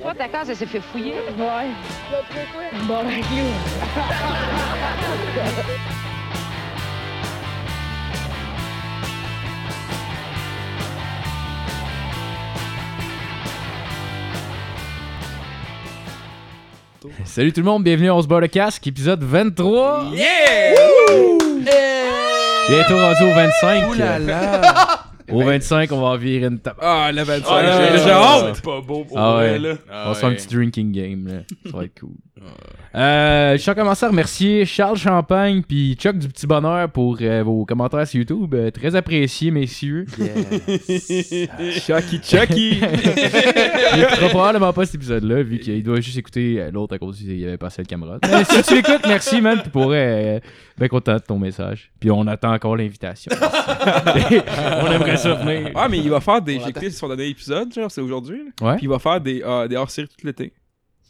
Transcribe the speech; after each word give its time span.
Toi, 0.00 0.14
ta 0.14 0.28
case, 0.28 0.50
elle 0.50 0.56
s'est 0.56 0.66
fait 0.66 0.80
fouiller. 0.80 1.14
Ouais. 1.38 1.68
Bon, 2.86 3.04
ben. 3.04 3.22
Salut 17.24 17.52
tout 17.52 17.60
le 17.60 17.66
monde, 17.66 17.82
bienvenue 17.84 18.10
à 18.10 18.14
On 18.14 18.22
se 18.22 18.28
bat 18.28 18.40
le 18.40 18.48
casque, 18.48 18.86
épisode 18.86 19.22
23. 19.22 20.12
Yeah! 20.12 20.74
Bientôt 22.68 22.96
rendu 22.96 23.24
au 23.24 23.34
25. 23.34 23.88
Ouh 23.88 23.94
là 23.94 24.18
là! 24.18 24.98
Au 25.32 25.42
25, 25.42 25.90
on 25.92 26.00
va 26.00 26.06
en 26.08 26.16
virer 26.16 26.46
une 26.46 26.58
table. 26.58 26.76
Ah, 26.80 27.10
le 27.12 27.22
25. 27.22 27.44
Ah, 27.50 27.62
j'ai- 27.96 28.10
ah, 28.10 28.38
hâte! 28.46 28.52
C'est 28.56 28.64
pas 28.64 28.80
beau 28.80 29.04
pour 29.04 29.18
Ah 29.18 29.38
ouais. 29.38 29.58
là. 29.58 29.74
on 29.90 30.08
va 30.08 30.14
se 30.14 30.20
faire 30.20 30.28
un 30.28 30.34
petit 30.34 30.48
drinking 30.54 30.92
game. 30.92 31.26
Là. 31.26 31.70
Ça 31.70 31.76
va 31.76 31.84
être 31.84 31.98
cool. 32.00 32.10
Euh, 32.94 33.56
je 33.56 33.62
tiens 33.62 33.72
à 33.72 33.76
commencer 33.76 34.04
à 34.04 34.08
remercier 34.08 34.64
Charles 34.66 34.96
Champagne 34.96 35.62
puis 35.66 35.94
Chuck 35.94 36.18
du 36.18 36.28
Petit 36.28 36.46
Bonheur 36.46 36.88
pour 36.90 37.18
euh, 37.20 37.42
vos 37.44 37.64
commentaires 37.64 38.06
sur 38.06 38.18
YouTube. 38.18 38.52
Euh, 38.54 38.70
très 38.72 38.96
apprécié, 38.96 39.50
messieurs. 39.52 40.06
Chucky, 40.98 42.20
Chucky! 42.22 42.80
Il 43.94 44.02
écoutera 44.02 44.28
probablement 44.28 44.72
pas 44.72 44.84
cet 44.86 44.96
épisode-là, 44.96 45.42
vu 45.42 45.58
qu'il 45.58 45.82
doit 45.82 46.00
juste 46.00 46.18
écouter 46.18 46.68
l'autre 46.72 46.94
à 46.94 46.98
cause 46.98 47.18
qu'il 47.18 47.44
avait 47.46 47.56
passé 47.56 47.82
le 47.82 47.86
camarade. 47.86 48.20
Mais 48.30 48.44
si 48.44 48.62
tu 48.62 48.74
l'écoutes, 48.74 49.06
merci, 49.06 49.40
man. 49.40 49.58
Puis 49.60 49.70
pour 49.70 49.90
euh, 49.92 50.38
bien 50.78 50.88
content 50.88 51.14
de 51.14 51.18
ton 51.20 51.38
message. 51.38 51.90
Puis 52.00 52.10
on 52.10 52.26
attend 52.26 52.52
encore 52.52 52.76
l'invitation. 52.76 53.30
on 53.36 54.90
aimerait 54.92 55.16
Ah, 55.74 55.88
mais 55.90 55.98
il 55.98 56.10
va 56.10 56.20
faire 56.20 56.40
des. 56.42 56.58
J'ai 56.60 56.68
écouté 56.70 56.90
son 56.90 57.08
dernier 57.08 57.28
épisode, 57.28 57.72
genre, 57.72 57.90
c'est 57.90 58.00
aujourd'hui. 58.00 58.38
là. 58.60 58.66
Ouais. 58.68 58.76
Puis 58.76 58.86
il 58.86 58.88
va 58.88 58.98
faire 58.98 59.20
des, 59.20 59.42
euh, 59.42 59.68
des 59.68 59.76
hors-séries 59.76 60.08
tout 60.08 60.26
l'été. 60.26 60.52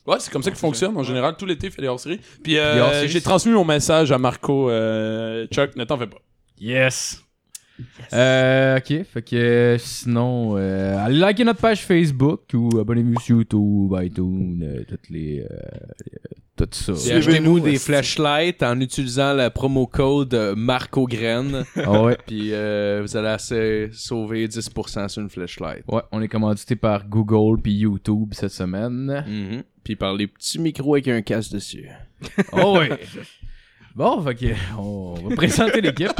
Ouais, 0.06 0.16
c'est 0.18 0.32
comme 0.32 0.42
ça 0.42 0.50
qu'il 0.50 0.58
fonctionne. 0.58 0.96
En 0.96 1.02
général, 1.04 1.36
tout 1.36 1.46
l'été, 1.46 1.68
il 1.68 1.72
fait 1.72 1.82
des 1.82 1.88
hors-séries. 1.88 2.20
Puis 2.42 2.58
euh, 2.58 2.82
hors-séries. 2.82 3.08
j'ai 3.08 3.20
transmis 3.20 3.52
mon 3.52 3.64
message 3.64 4.10
à 4.10 4.18
Marco. 4.18 4.68
euh, 4.70 5.46
Chuck, 5.46 5.76
ne 5.76 5.84
t'en 5.84 5.96
fais 5.96 6.08
pas. 6.08 6.18
Yes. 6.58 7.22
Euh, 8.12 8.78
ok, 8.78 9.04
fait 9.04 9.22
que 9.22 9.76
sinon, 9.78 10.56
euh, 10.56 10.96
allez 10.98 11.18
liker 11.18 11.44
notre 11.44 11.60
page 11.60 11.84
Facebook 11.84 12.42
ou 12.54 12.78
abonnez-vous 12.78 13.18
sur 13.20 13.36
YouTube, 13.38 13.94
iTunes, 14.00 14.62
euh, 14.62 14.84
toutes 14.86 15.08
les, 15.10 15.40
euh, 15.40 15.46
euh, 15.50 16.34
tout 16.56 16.68
ça. 16.70 16.92
Puis 16.92 17.10
achetez-nous 17.10 17.60
des 17.60 17.78
flashlights 17.78 18.62
en 18.62 18.78
utilisant 18.80 19.34
le 19.34 19.48
promo 19.48 19.86
code 19.86 20.34
Marco 20.56 21.06
Graine. 21.06 21.64
Ah 21.76 22.02
ouais. 22.02 22.18
Puis 22.26 22.50
euh, 22.52 23.00
vous 23.02 23.16
allez 23.16 23.28
assez 23.28 23.88
sauver 23.92 24.46
10% 24.46 25.08
sur 25.08 25.22
une 25.22 25.30
flashlight. 25.30 25.82
Ouais, 25.88 26.02
on 26.12 26.20
est 26.20 26.28
commandité 26.28 26.76
par 26.76 27.08
Google 27.08 27.60
puis 27.60 27.72
YouTube 27.72 28.30
cette 28.32 28.52
semaine. 28.52 29.24
Mhm. 29.26 29.62
Puis 29.82 29.96
par 29.96 30.14
les 30.14 30.26
petits 30.26 30.58
micros 30.58 30.94
avec 30.94 31.08
un 31.08 31.22
casque 31.22 31.52
dessus. 31.52 31.88
Oh 32.52 32.78
ouais. 32.78 32.90
Bon, 33.94 34.22
fait 34.22 34.34
que 34.34 34.46
on 34.78 35.14
va 35.28 35.36
présenter 35.36 35.80
l'équipe. 35.80 36.10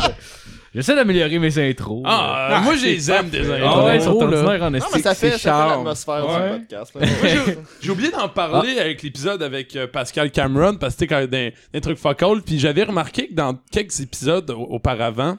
J'essaie 0.74 0.94
d'améliorer 0.94 1.38
mes 1.38 1.58
intros. 1.58 2.02
Ah, 2.06 2.62
moi, 2.64 2.74
j'ai 2.76 2.94
les 2.94 3.10
aime 3.10 3.28
des 3.28 3.40
Ah 3.40 3.84
ouais, 3.84 3.96
ils 3.96 4.00
sont 4.02 4.10
intros, 4.12 4.22
ordinaires 4.22 4.62
en 4.62 4.70
Non, 4.70 4.78
mais 4.94 5.02
ça 5.02 5.14
fait, 5.14 5.32
ça 5.36 5.38
fait 5.38 5.68
l'atmosphère 5.68 6.26
Ouais. 6.26 6.58
du 6.58 6.60
podcast. 6.60 6.94
là. 6.94 7.06
Moi, 7.06 7.56
j'ai- 7.82 7.90
oublié 7.90 8.10
d'en 8.10 8.28
parler 8.30 8.78
avec 8.78 9.02
l'épisode 9.02 9.42
avec 9.42 9.76
euh, 9.76 9.86
Pascal 9.86 10.30
Cameron 10.30 10.76
parce 10.76 10.94
que 10.94 11.00
c'était 11.00 11.14
quand 11.14 11.20
même 11.20 11.26
des, 11.28 11.52
des 11.74 11.80
trucs 11.82 11.98
focal. 11.98 12.40
Puis 12.40 12.58
j'avais 12.58 12.84
remarqué 12.84 13.28
que 13.28 13.34
dans 13.34 13.58
quelques 13.70 14.00
épisodes 14.00 14.50
au- 14.50 14.62
auparavant, 14.62 15.36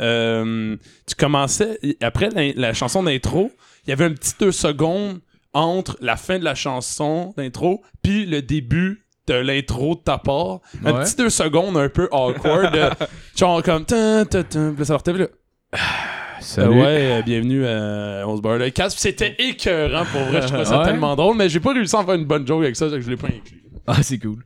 euh, 0.00 0.76
tu 1.06 1.14
commençais 1.16 1.80
après 2.00 2.28
la, 2.30 2.52
la 2.54 2.72
chanson 2.72 3.02
d'intro, 3.02 3.50
il 3.86 3.90
y 3.90 3.92
avait 3.92 4.04
un 4.04 4.12
petit 4.12 4.34
deux 4.38 4.52
secondes 4.52 5.18
entre 5.52 5.96
la 6.00 6.16
fin 6.16 6.38
de 6.38 6.44
la 6.44 6.54
chanson 6.54 7.34
d'intro 7.36 7.82
puis 8.04 8.24
le 8.26 8.40
début 8.40 9.02
de 9.26 9.34
l'intro 9.34 9.94
de 9.96 10.00
ta 10.00 10.18
part. 10.18 10.60
Un 10.84 10.92
Ouais. 10.92 11.04
petit 11.04 11.16
deux 11.16 11.30
secondes 11.30 11.76
un 11.76 11.88
peu 11.88 12.08
awkward. 12.12 12.72
de- 12.72 12.90
genre 13.36 13.62
comme... 13.62 13.84
Puis 13.84 13.94
là, 13.96 14.84
ça 14.84 14.98
leur 15.06 15.18
là. 15.18 15.26
Salut. 16.40 16.68
Euh, 16.78 16.82
ouais, 16.82 17.18
euh, 17.18 17.22
bienvenue 17.22 17.66
à 17.66 18.24
On 18.28 18.36
se 18.36 18.42
barre 18.42 18.58
le 18.58 18.70
casque. 18.70 18.98
C'était 19.00 19.34
écœurant 19.38 20.04
pour 20.04 20.20
vrai, 20.22 20.42
je 20.42 20.46
trouvais 20.48 20.64
ça 20.64 20.78
Ouais. 20.80 20.84
tellement 20.84 21.16
drôle, 21.16 21.36
mais 21.36 21.48
j'ai 21.48 21.60
pas 21.60 21.72
réussi 21.72 21.96
à 21.96 22.00
en 22.00 22.04
faire 22.06 22.14
une 22.14 22.24
bonne 22.26 22.46
joke 22.46 22.62
avec 22.62 22.76
ça, 22.76 22.88
donc 22.88 23.00
je 23.00 23.10
l'ai 23.10 23.16
pas 23.16 23.28
inclus. 23.28 23.62
Ah, 23.86 24.02
c'est 24.02 24.18
cool. 24.18 24.42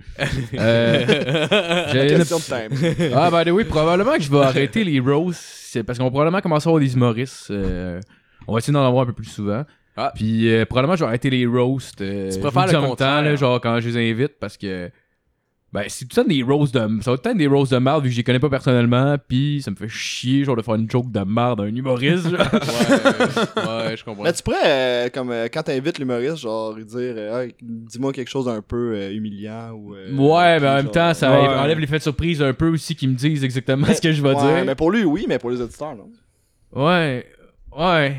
Euh, 0.54 1.04
j'avais 1.92 2.12
une- 2.12 2.18
Question 2.18 2.38
de 2.38 2.42
time. 2.42 3.12
Ah, 3.14 3.30
bah 3.30 3.42
oui, 3.50 3.64
probablement 3.64 4.14
que 4.16 4.22
je 4.22 4.30
vais 4.30 4.38
arrêter 4.40 4.84
les 4.84 5.00
roasts. 5.00 5.82
Parce 5.86 5.98
qu'on 5.98 6.04
va 6.04 6.10
probablement 6.10 6.40
commencer 6.40 6.68
à 6.68 6.70
avoir 6.70 6.80
des 6.80 6.94
humoristes. 6.94 7.50
euh, 7.50 8.00
on 8.48 8.52
va 8.54 8.58
essayer 8.58 8.72
d'en 8.72 8.86
avoir 8.86 9.02
un 9.04 9.06
peu 9.06 9.12
plus 9.12 9.26
souvent. 9.26 9.64
Ah. 10.02 10.12
Puis 10.14 10.52
euh, 10.52 10.64
probablement 10.66 10.96
je 10.96 11.00
vais 11.04 11.08
arrêter 11.08 11.30
les 11.30 11.46
roasts. 11.46 12.00
euh, 12.00 12.30
Tu 12.32 12.38
préfères 12.40 12.66
tout 12.66 12.72
le 12.72 12.78
en 12.78 12.80
même 12.82 12.90
contraire. 12.90 13.16
temps, 13.18 13.22
là, 13.22 13.36
genre 13.36 13.60
quand 13.60 13.80
je 13.80 13.88
les 13.90 14.10
invite, 14.10 14.38
parce 14.40 14.56
que. 14.56 14.90
Ben, 15.72 15.84
c'est 15.86 16.04
tout 16.04 16.16
le 16.18 16.22
temps 16.24 16.28
des 16.28 16.42
roasts 16.42 16.74
de. 16.74 16.80
Ça 16.80 16.86
va 16.88 16.98
tout 17.04 17.10
le 17.12 17.16
temps 17.18 17.30
être 17.30 17.36
des 17.36 17.46
roasts 17.46 17.70
de 17.72 17.78
merde 17.78 18.02
vu 18.02 18.08
que 18.08 18.12
je 18.12 18.16
les 18.18 18.24
connais 18.24 18.40
pas 18.40 18.48
personnellement. 18.50 19.14
Puis 19.28 19.62
ça 19.62 19.70
me 19.70 19.76
fait 19.76 19.86
chier, 19.88 20.42
genre, 20.42 20.56
de 20.56 20.62
faire 20.62 20.74
une 20.74 20.90
joke 20.90 21.12
de 21.12 21.20
merde 21.20 21.60
à 21.60 21.62
un 21.62 21.68
humoriste. 21.76 22.28
genre. 22.28 22.40
Ouais, 23.56 23.86
ouais, 23.90 23.96
je 23.96 24.04
comprends. 24.04 24.24
Mais 24.24 24.32
tu 24.32 24.42
pourrais, 24.42 24.56
euh, 24.64 25.08
comme 25.10 25.30
euh, 25.30 25.46
quand 25.52 25.62
t'invites 25.62 25.98
l'humoriste, 26.00 26.38
genre 26.38 26.72
lui 26.72 26.84
dire 26.84 27.14
euh, 27.16 27.42
Hey, 27.44 27.54
dis-moi 27.62 28.12
quelque 28.12 28.28
chose 28.30 28.46
d'un 28.46 28.62
peu 28.62 28.94
euh, 28.96 29.12
humiliant 29.12 29.70
ou. 29.70 29.94
euh, 29.94 30.10
ouais, 30.12 30.58
mais 30.58 30.68
en 30.68 30.74
même 30.74 30.82
genre- 30.86 30.90
temps, 30.92 31.14
ça 31.14 31.30
Ouais. 31.30 31.46
enlève 31.46 31.78
l'effet 31.78 31.98
de 31.98 32.02
surprise 32.02 32.42
un 32.42 32.52
peu 32.52 32.70
aussi 32.70 32.96
qu'ils 32.96 33.10
me 33.10 33.14
disent 33.14 33.44
exactement 33.44 33.86
ce 33.94 34.00
que 34.00 34.10
je 34.10 34.22
vais 34.22 34.30
Ouais, 34.34 34.54
dire. 34.54 34.64
Mais 34.66 34.74
pour 34.74 34.90
lui, 34.90 35.04
oui, 35.04 35.26
mais 35.28 35.38
pour 35.38 35.50
les 35.50 35.60
auditeurs, 35.60 35.94
non? 35.94 36.10
Ouais, 36.72 37.26
ouais. 37.78 38.16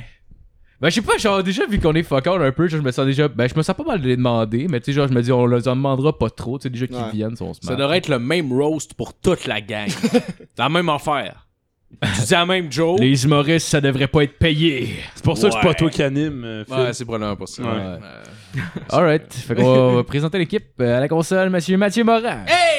Ben, 0.82 0.90
je 0.90 0.96
sais 0.96 1.02
pas, 1.04 1.18
genre, 1.20 1.44
déjà, 1.44 1.66
vu 1.68 1.80
qu'on 1.80 1.94
est 1.94 2.02
fuck 2.04 2.26
all 2.26 2.42
un 2.42 2.52
peu, 2.52 2.68
genre, 2.68 2.80
je 2.82 2.86
me 2.86 2.92
sens 2.92 3.06
déjà. 3.06 3.28
Ben, 3.28 3.48
je 3.48 3.54
me 3.56 3.62
sens 3.62 3.76
pas 3.76 3.84
mal 3.84 4.02
de 4.02 4.08
les 4.08 4.18
demander, 4.18 4.68
mais 4.68 4.80
tu 4.80 4.86
sais, 4.88 4.94
genre, 4.94 5.08
je 5.08 5.14
me 5.14 5.22
dis, 5.22 5.32
on 5.32 5.46
leur 5.46 5.60
en 5.68 5.76
demandera 5.76 6.18
pas 6.18 6.30
trop, 6.32 6.58
tu 6.58 6.64
sais, 6.64 6.70
déjà 6.72 6.88
qu'ils 6.88 6.96
Ouais. 6.96 7.12
viennent, 7.14 7.36
si 7.36 7.44
on 7.44 7.54
se 7.54 7.62
Ça 7.62 7.70
marre. 7.70 7.78
devrait 7.80 7.98
être 8.00 8.08
le 8.10 8.18
même 8.20 8.52
roast 8.52 8.96
pour 8.96 9.14
toute 9.14 9.46
la 9.46 9.62
gang. 9.62 9.88
C'est 9.90 10.24
la 10.58 10.70
même 10.70 10.90
affaire. 10.90 11.48
Tu 12.02 12.22
dis 12.22 12.32
la 12.32 12.46
même 12.46 12.72
joke. 12.72 13.00
Les 13.02 13.24
humoristes, 13.26 13.68
ça 13.68 13.80
devrait 13.82 14.08
pas 14.08 14.24
être 14.24 14.40
payé. 14.40 14.96
C'est 15.14 15.24
pour 15.26 15.38
ça 15.38 15.48
que 15.50 15.54
c'est 15.54 15.60
Ouais. 15.60 15.66
pas 15.66 15.74
toi 15.74 15.90
qui 15.90 16.02
anime, 16.02 16.44
euh, 16.46 16.64
Phil. 16.66 16.74
Ouais, 16.76 16.94
c'est 16.94 17.04
probablement 17.06 17.36
pas 17.36 17.46
ça. 17.46 17.62
Ouais. 17.62 17.70
Ouais. 17.70 18.62
Alright, 18.90 19.34
fait 19.34 19.56
qu'on 19.56 19.96
va 19.96 20.04
présenter 20.04 20.38
l'équipe 20.40 20.66
euh, 20.80 20.98
à 20.98 21.00
la 21.02 21.08
console, 21.08 21.50
monsieur 21.50 21.78
Mathieu 21.78 22.04
Morin. 22.04 22.46
Hey! 22.48 22.71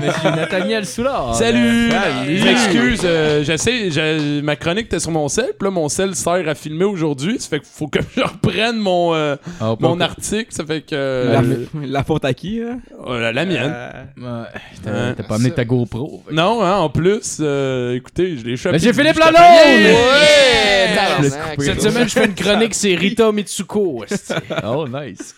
Monsieur 0.00 0.30
Nathaniel 0.30 0.86
Soulard. 0.86 1.34
Salut! 1.34 1.90
Salut! 1.90 2.36
Je 2.38 2.44
m'excuse, 2.44 3.00
euh, 3.04 3.42
j'essaie, 3.44 3.90
j'ai- 3.90 4.42
ma 4.42 4.56
chronique 4.56 4.86
était 4.86 5.00
sur 5.00 5.10
mon 5.10 5.28
sel, 5.28 5.46
puis 5.58 5.66
là, 5.66 5.70
mon 5.70 5.88
sel 5.88 6.14
sert 6.14 6.48
à 6.48 6.54
filmer 6.54 6.84
aujourd'hui, 6.84 7.38
ça 7.38 7.48
fait 7.48 7.60
qu'il 7.60 7.68
faut 7.72 7.88
que 7.88 8.00
je 8.16 8.22
reprenne 8.22 8.76
mon, 8.76 9.14
euh, 9.14 9.36
Ah, 9.60 9.74
mon 9.80 10.00
article, 10.00 10.46
ça 10.50 10.64
fait 10.64 10.82
que... 10.82 10.94
La, 10.94 11.40
euh, 11.40 11.64
la 11.82 12.04
faute 12.04 12.24
à 12.24 12.34
qui, 12.34 12.60
hein? 12.62 12.78
euh, 13.06 13.20
la, 13.20 13.32
la 13.32 13.44
mienne. 13.44 13.74
Euh, 14.22 14.44
Ouais, 14.86 15.14
t'as 15.16 15.22
pas 15.22 15.34
amené 15.36 15.50
ta 15.50 15.64
GoPro. 15.64 16.22
Non, 16.30 16.62
hein, 16.62 16.76
en 16.76 16.88
plus, 16.88 17.38
euh, 17.40 17.94
écoutez, 17.94 18.36
je 18.36 18.44
l'ai 18.44 18.52
échappé. 18.52 18.74
Monsieur 18.76 18.92
Philippe 18.92 19.14
Je 19.14 19.20
Lalonde! 19.20 19.96
Ouais! 19.96 20.94
tabarnak. 20.94 21.62
Cette 21.62 21.82
semaine, 21.82 22.08
je 22.08 22.12
fais 22.12 22.24
une 22.26 22.34
chronique, 22.34 22.74
c'est 22.74 22.94
Rita 22.94 23.30
Mitsuko. 23.32 24.04
esti. 24.10 24.32
Oh, 24.64 24.86
nice. 24.88 25.34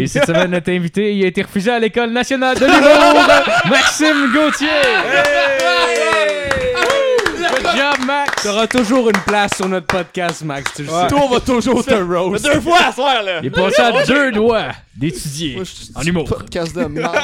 Et 0.00 0.06
cette 0.06 0.26
semaine, 0.26 0.50
notre 0.50 0.70
invité, 0.72 1.14
il 1.14 1.24
a 1.24 1.28
été 1.28 1.42
refusé 1.42 1.70
à 1.70 1.78
l'École 1.78 2.10
nationale 2.10 2.58
de 2.58 2.64
l'humour, 2.64 3.22
Maxime 3.70 4.32
Gauthier. 4.32 4.68
Good 7.38 7.76
job, 7.76 8.06
Max. 8.06 8.42
T'auras 8.42 8.66
toujours 8.66 9.10
une 9.10 9.20
place 9.26 9.52
sur 9.56 9.68
notre 9.68 9.86
podcast, 9.86 10.42
Max, 10.42 10.72
tu 10.74 10.82
le 10.82 10.88
sais. 10.88 11.06
Toi, 11.08 11.20
on 11.24 11.28
va 11.28 11.40
toujours 11.40 11.84
te 11.84 11.94
roast. 11.94 12.44
Deux 12.44 12.60
fois 12.60 12.78
à 12.88 12.92
soir, 12.92 13.22
là! 13.22 13.40
Il 13.42 13.46
est 13.46 13.50
passé 13.50 13.82
à 13.82 14.02
deux 14.04 14.32
doigts 14.32 14.68
d'étudier 14.96 15.60
en 15.94 16.02
humour. 16.02 16.24
Podcast 16.24 16.74
de 16.74 16.84
merde. 16.84 17.14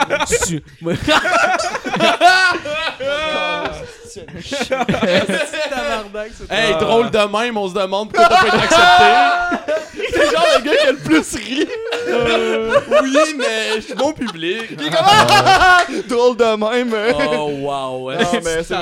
Hey, 6.50 6.75
drôle 6.78 7.10
de 7.10 7.19
même, 7.38 7.56
on 7.56 7.69
se 7.69 7.75
demande 7.75 8.10
pourquoi 8.12 8.28
t'as 8.28 8.41
pas 8.43 8.49
été 8.49 8.56
accepté. 8.56 9.04
C'est 10.13 10.30
genre 10.30 10.45
le 10.57 10.63
gars 10.63 10.77
qui 10.77 10.86
a 10.86 10.92
le 10.92 10.98
plus 10.98 11.34
ri. 11.36 11.66
oui, 13.03 13.34
mais 13.39 13.77
je 13.77 13.80
suis 13.80 13.95
bon 13.95 14.13
public. 14.13 14.77
Drôle 16.09 16.36
de 16.36 16.57
même. 16.57 16.95
Oh, 17.39 17.48
wow. 17.51 18.13
Non, 18.13 18.18
mais 18.45 18.63
c'est. 18.63 18.74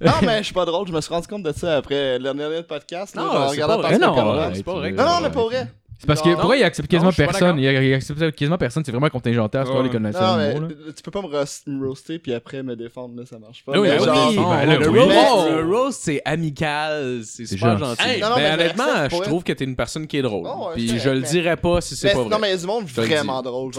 Non, 0.00 0.12
mais 0.22 0.38
je 0.38 0.42
suis 0.44 0.54
pas 0.54 0.64
drôle. 0.64 0.86
Je 0.88 0.92
me 0.92 1.00
suis 1.00 1.12
rendu 1.12 1.26
compte 1.26 1.42
de 1.42 1.52
ça 1.52 1.76
après 1.78 2.18
le 2.18 2.32
dernier 2.32 2.62
podcast. 2.62 3.16
là, 3.16 3.22
Non, 3.22 3.28
en 3.30 3.48
c'est 3.48 3.54
regardant 3.62 3.80
pas 3.82 3.88
vrai. 3.88 3.98
Non, 3.98 4.36
ouais, 4.38 4.50
c'est 4.54 4.62
pas 4.62 4.74
vrai. 4.74 4.92
Non, 4.92 5.04
non, 5.04 5.20
mais 5.22 5.30
pas 5.30 5.44
vrai. 5.44 5.66
C'est 6.00 6.06
parce 6.06 6.22
que 6.22 6.30
Non. 6.30 6.36
pour 6.36 6.46
vrai, 6.46 6.60
il 6.60 6.64
accepte 6.64 6.88
quasiment 6.90 7.10
Non, 7.10 7.14
personne. 7.14 7.58
Il, 7.58 7.64
il 7.64 7.92
accepte 7.94 8.30
quasiment 8.34 8.56
personne. 8.56 8.82
C'est 8.86 8.90
vraiment 8.90 9.10
contingenté 9.10 9.58
à 9.58 9.66
ce 9.66 9.70
Ouais. 9.70 9.82
les 9.82 9.98
là. 10.00 10.68
tu 10.96 11.02
peux 11.02 11.10
pas 11.10 11.20
me, 11.20 11.26
roast- 11.26 11.66
me 11.66 11.86
roaster 11.86 12.18
puis 12.18 12.32
après 12.32 12.62
me 12.62 12.74
défendre, 12.74 13.14
là, 13.18 13.26
ça 13.26 13.38
marche 13.38 13.62
pas. 13.64 13.72
Oui, 13.72 13.80
Mais 13.82 13.98
oui, 13.98 14.04
genre- 14.06 14.34
ben 14.50 14.78
le, 14.78 14.88
oui. 14.88 14.98
roast, 14.98 15.50
Mais- 15.50 15.56
le 15.56 15.64
roast, 15.76 16.00
c'est 16.02 16.22
amical, 16.24 17.20
c'est 17.24 17.44
super 17.44 17.76
gentil. 17.78 18.00
gentil. 18.02 18.08
Hey, 18.14 18.20
non, 18.22 18.30
non, 18.30 18.36
mais 18.36 18.50
honnêtement, 18.52 18.84
je 19.04 19.08
pour 19.10 19.22
trouve 19.22 19.44
que 19.44 19.52
t'es 19.52 19.64
une 19.64 19.76
personne 19.76 20.06
qui 20.06 20.16
est 20.16 20.22
drôle. 20.22 20.46
Oh, 20.50 20.68
ouais, 20.68 20.74
Puis 20.76 20.98
je 20.98 21.10
le 21.10 21.20
dirais 21.20 21.56
pas 21.56 21.80
si 21.82 21.94
c'est 21.94 22.12
pas 22.12 22.18
vrai. 22.20 22.28
Non, 22.30 22.38
mais 22.40 22.48
il 22.48 22.50
y 22.52 22.54
a 22.54 22.56
du 22.56 22.66
monde 22.66 22.86
te 22.86 23.00
le 23.00 23.06
vraiment 23.06 23.42
drôle. 23.42 23.72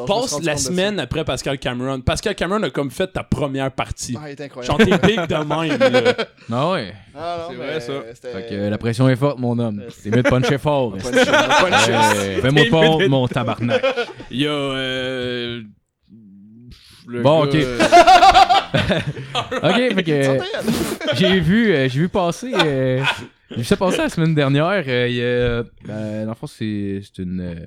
La 0.44 0.57
semaine 0.57 1.00
après 1.00 1.25
Pascal 1.25 1.57
Cameron. 1.57 2.01
Pascal 2.01 2.35
Cameron 2.35 2.62
a 2.63 2.69
comme 2.69 2.91
fait 2.91 3.07
ta 3.07 3.23
première 3.23 3.71
partie. 3.71 4.15
Ah, 4.21 4.29
il 4.29 4.33
est 4.33 4.41
incroyable. 4.41 4.77
Chanter 4.79 4.97
big 5.07 5.27
de 5.27 5.35
même, 5.35 5.79
là. 5.94 6.13
Ah 6.53 6.69
ouais. 6.71 6.94
Ah, 7.18 7.47
C'est 7.50 7.56
vrai, 7.56 7.79
ça. 7.79 7.94
c'était- 8.13 8.29
Fait 8.31 8.47
que 8.50 8.69
la 8.69 8.77
pression 8.77 9.09
est 9.09 9.15
forte, 9.15 9.39
mon 9.39 9.57
homme. 9.59 9.81
C'est 9.89 10.09
mieux 10.15 10.21
de 10.23 10.29
puncher 10.29 10.57
fort. 10.57 10.94
Fais-moi 12.41 12.63
pas 12.71 13.07
mon 13.07 13.27
tabarnak. 13.29 13.83
Il 14.29 14.41
y 14.41 14.47
a. 14.47 14.51
Euh... 14.51 15.61
le 17.07 17.21
Bon, 17.21 17.45
gars, 17.45 17.49
ok. 17.49 17.55
euh, 17.55 17.79
Ok, 19.63 19.95
fait 19.95 20.03
que 20.03 20.11
euh, 20.11 20.39
j'ai 21.15 21.39
vu, 21.39 21.71
euh, 21.73 21.89
j'ai 21.89 21.99
vu 21.99 22.09
passer. 22.09 22.53
euh, 22.53 23.03
j'ai 23.51 23.57
vu 23.57 23.63
ça 23.63 23.75
passer 23.77 23.97
la 23.97 24.09
semaine 24.09 24.33
dernière. 24.35 24.83
il 25.07 25.15
y 25.15 25.23
a- 25.23 25.63
ben, 25.85 26.23
dans 26.25 26.31
le 26.31 26.35
fond, 26.35 26.47
c'est 26.47 27.01
c'est 27.03 27.21
une. 27.23 27.57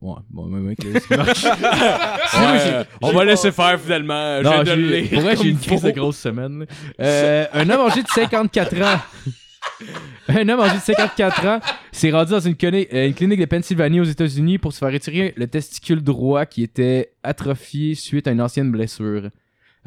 Ouais, 0.00 0.16
bon, 0.30 0.46
même 0.46 0.62
mec, 0.64 0.78
là, 0.82 0.98
qui 0.98 1.14
marche? 1.16 1.44
On 3.02 3.12
va 3.12 3.24
laisser 3.24 3.52
faire 3.52 3.78
finalement. 3.80 4.42
Non, 4.42 4.64
J'ai 4.64 5.02
pour 5.04 5.20
vrai, 5.20 5.36
j'ai 5.36 5.48
une 5.50 5.58
crise 5.60 5.82
de 5.82 5.90
grosse 5.92 6.18
semaine. 6.18 6.66
Euh, 7.00 7.46
un 7.52 7.70
homme 7.70 7.86
âgé 7.88 8.02
de 8.02 8.08
54 8.08 8.82
ans. 8.82 8.98
Un 10.28 10.48
homme 10.48 10.60
âgé 10.60 10.76
de 10.76 10.80
54 10.80 11.46
ans 11.46 11.60
s'est 11.90 12.10
rendu 12.10 12.32
dans 12.32 12.38
euh, 12.46 13.06
une 13.06 13.14
clinique 13.14 13.40
de 13.40 13.44
Pennsylvanie 13.44 14.00
aux 14.00 14.04
États-Unis 14.04 14.58
pour 14.58 14.72
se 14.72 14.78
faire 14.78 14.92
retirer 14.92 15.34
le 15.36 15.46
testicule 15.46 16.02
droit 16.02 16.46
qui 16.46 16.62
était 16.62 17.12
atrophié 17.22 17.94
suite 17.94 18.26
à 18.26 18.30
une 18.30 18.40
ancienne 18.40 18.70
blessure. 18.70 19.30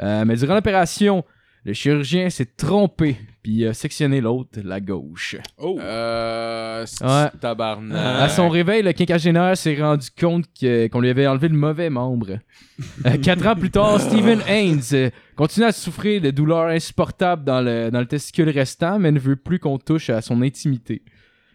Euh, 0.02 0.26
mais 0.26 0.36
durant 0.36 0.56
l'opération, 0.56 1.24
le 1.64 1.74
chirurgien 1.74 2.30
s'est 2.30 2.46
trompé 2.58 3.18
puis 3.46 3.64
a 3.68 3.76
sectionné 3.76 4.22
l'autre, 4.22 4.60
la 4.64 4.80
gauche. 4.82 5.36
Oh. 5.60 5.78
Euh. 5.80 6.84
c'est 6.88 7.06
Ouais. 7.06 7.30
Tabarnak. 7.40 7.96
À 7.96 8.28
son 8.28 8.50
réveil, 8.50 8.82
le 8.82 8.92
quinquagénaire 8.92 9.56
s'est 9.56 9.76
rendu 9.80 10.08
compte 10.20 10.46
que- 10.60 10.88
qu'on 10.88 11.00
lui 11.00 11.12
avait 11.12 11.28
enlevé 11.28 11.50
le 11.50 11.56
mauvais 11.56 11.92
membre. 11.92 12.40
Euh, 13.06 13.18
quatre 13.18 13.46
ans 13.46 13.56
plus 13.56 13.70
tard, 13.70 14.02
Stephen 14.02 14.42
Haynes 14.48 14.82
euh, 14.94 15.12
continue 15.36 15.68
à 15.68 15.72
souffrir 15.72 16.22
de 16.22 16.32
douleurs 16.32 16.70
insupportables 16.70 17.44
dans 17.44 17.62
le, 17.62 17.92
dans 17.92 18.00
le 18.00 18.08
testicule 18.08 18.50
restant, 18.50 18.98
mais 18.98 19.12
ne 19.12 19.20
veut 19.20 19.36
plus 19.36 19.60
qu'on 19.60 19.78
touche 19.78 20.10
à 20.10 20.22
son 20.24 20.42
intimité. 20.42 21.04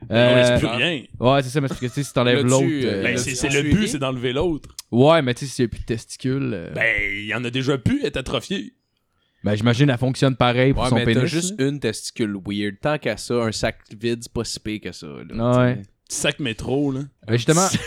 On 0.09 0.15
Euh, 0.15 0.35
laisse 0.37 0.61
plus 0.61 0.69
rien. 0.69 1.03
ouais, 1.19 1.43
c'est 1.43 1.49
ça, 1.51 1.61
mais 1.61 1.67
parce 1.67 1.81
que 1.81 1.87
tu 1.87 1.93
sais, 1.93 2.03
si 2.05 2.13
t'enlèves 2.13 2.37
L'as-tu, 2.37 2.49
l'autre. 2.49 2.65
euh, 2.87 2.99
euh, 3.01 3.03
Ben, 3.03 3.15
L'as-tu 3.17 3.31
c'est 3.31 3.35
c'est 3.35 3.49
le 3.49 3.61
suivi? 3.63 3.75
but, 3.75 3.89
c'est 3.89 3.99
d'enlever 3.99 4.33
l'autre. 4.33 4.69
Ouais, 4.93 5.21
mais 5.23 5.35
tu 5.35 5.45
sais, 5.45 5.51
s'il 5.53 5.65
n'y 5.65 5.67
a 5.67 5.71
plus 5.71 5.81
de 5.81 5.87
testicule. 5.87 6.51
euh, 6.55 6.71
Ben, 6.73 6.95
il 7.19 7.27
y 7.27 7.35
en 7.35 7.45
a 7.45 7.51
déjà 7.51 7.77
plus, 7.79 7.99
elle 8.01 8.07
est 8.07 8.17
atrophiée. 8.17 8.75
Ben, 9.45 9.55
j'imagine 9.55 9.91
elle 9.91 9.99
fonctionne 9.99 10.37
pareil 10.37 10.73
pour 10.73 10.83
Ouais, 10.85 10.89
son 10.89 10.97
mais 10.97 11.05
pénis. 11.05 11.21
t'as 11.23 11.27
juste 11.27 11.55
une 11.59 11.81
testicule 11.81 12.37
weird. 12.47 12.77
Tant 12.81 12.99
qu'à 12.99 13.17
ça, 13.17 13.35
un 13.35 13.53
sac 13.53 13.79
vide, 13.99 14.19
c'est 14.23 14.33
pas 14.33 14.45
si 14.45 14.61
pire 14.61 14.81
que 14.83 14.93
ça. 14.93 15.07
là, 15.07 15.59
Ouais. 15.59 15.75
t'sais. 15.77 15.83
Sac 16.13 16.41
métro, 16.41 16.91
là. 16.91 17.01
Ben, 17.27 17.37
justement. 17.37 17.67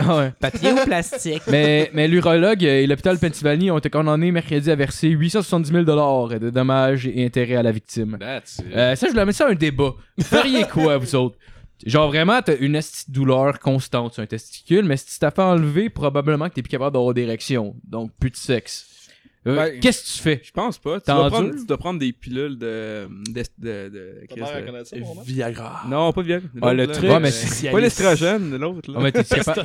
Ah 0.00 0.18
ouais. 0.18 0.32
Papier 0.38 0.72
ou 0.72 0.84
plastique? 0.84 1.40
Mais, 1.48 1.90
mais 1.94 2.08
l'urologue 2.08 2.62
et 2.62 2.86
l'hôpital 2.86 3.16
de 3.16 3.20
Pennsylvanie 3.20 3.70
ont 3.70 3.78
été 3.78 3.88
condamnés 3.88 4.30
mercredi 4.32 4.70
à 4.70 4.74
verser 4.74 5.08
870 5.08 5.70
000 5.70 5.84
de 5.84 6.50
dommages 6.50 7.06
et 7.06 7.24
intérêts 7.24 7.54
à 7.54 7.62
la 7.62 7.72
victime. 7.72 8.18
That's 8.20 8.58
it. 8.58 8.66
Euh, 8.76 8.94
ça, 8.96 9.08
je 9.08 9.14
le 9.14 9.24
mets 9.24 9.32
ça 9.32 9.46
à 9.46 9.50
un 9.50 9.54
débat. 9.54 9.94
Vous 10.18 10.24
feriez 10.24 10.64
quoi, 10.64 10.98
vous 10.98 11.14
autres? 11.14 11.38
Genre, 11.86 12.06
vraiment, 12.08 12.42
t'as 12.42 12.56
une 12.58 12.78
douleur 13.08 13.58
constante 13.60 14.12
sur 14.12 14.22
un 14.22 14.26
testicule, 14.26 14.84
mais 14.84 14.98
si 14.98 15.06
tu 15.06 15.18
t'as 15.20 15.30
fait 15.30 15.40
enlever, 15.40 15.88
probablement 15.88 16.50
que 16.50 16.54
t'es 16.56 16.62
plus 16.62 16.68
capable 16.68 16.92
d'avoir 16.92 17.14
d'érection. 17.14 17.74
Donc, 17.84 18.10
plus 18.20 18.30
de 18.30 18.36
sexe. 18.36 18.97
Euh, 19.46 19.54
Ben, 19.56 19.80
Qu'est-ce 19.80 20.02
que 20.02 20.16
tu 20.16 20.22
fais? 20.22 20.40
Je 20.44 20.50
pense 20.50 20.78
pas. 20.78 21.00
Tu 21.00 21.10
dois, 21.10 21.28
prendre, 21.28 21.48
endures? 21.48 21.60
tu 21.60 21.66
dois 21.66 21.78
prendre 21.78 22.00
des 22.00 22.12
pilules 22.12 22.58
de. 22.58 23.08
de. 23.30 23.42
de. 23.58 23.88
de. 23.88 24.26
Ça? 24.84 24.96
Viagra. 25.24 25.82
Non, 25.88 26.12
pas 26.12 26.22
Viagra. 26.22 26.48
Ah, 26.60 26.74
le 26.74 26.86
truc, 26.88 27.10
Ouais, 27.10 27.20
mais 27.20 27.30
c'est- 27.30 27.70
Pas 27.70 27.80
l'estrogène, 27.80 28.56
l'autre, 28.56 28.90
là. 28.90 28.98
Ah, 29.00 29.02
mais 29.02 29.12
t'es 29.12 29.24
capable, 29.24 29.64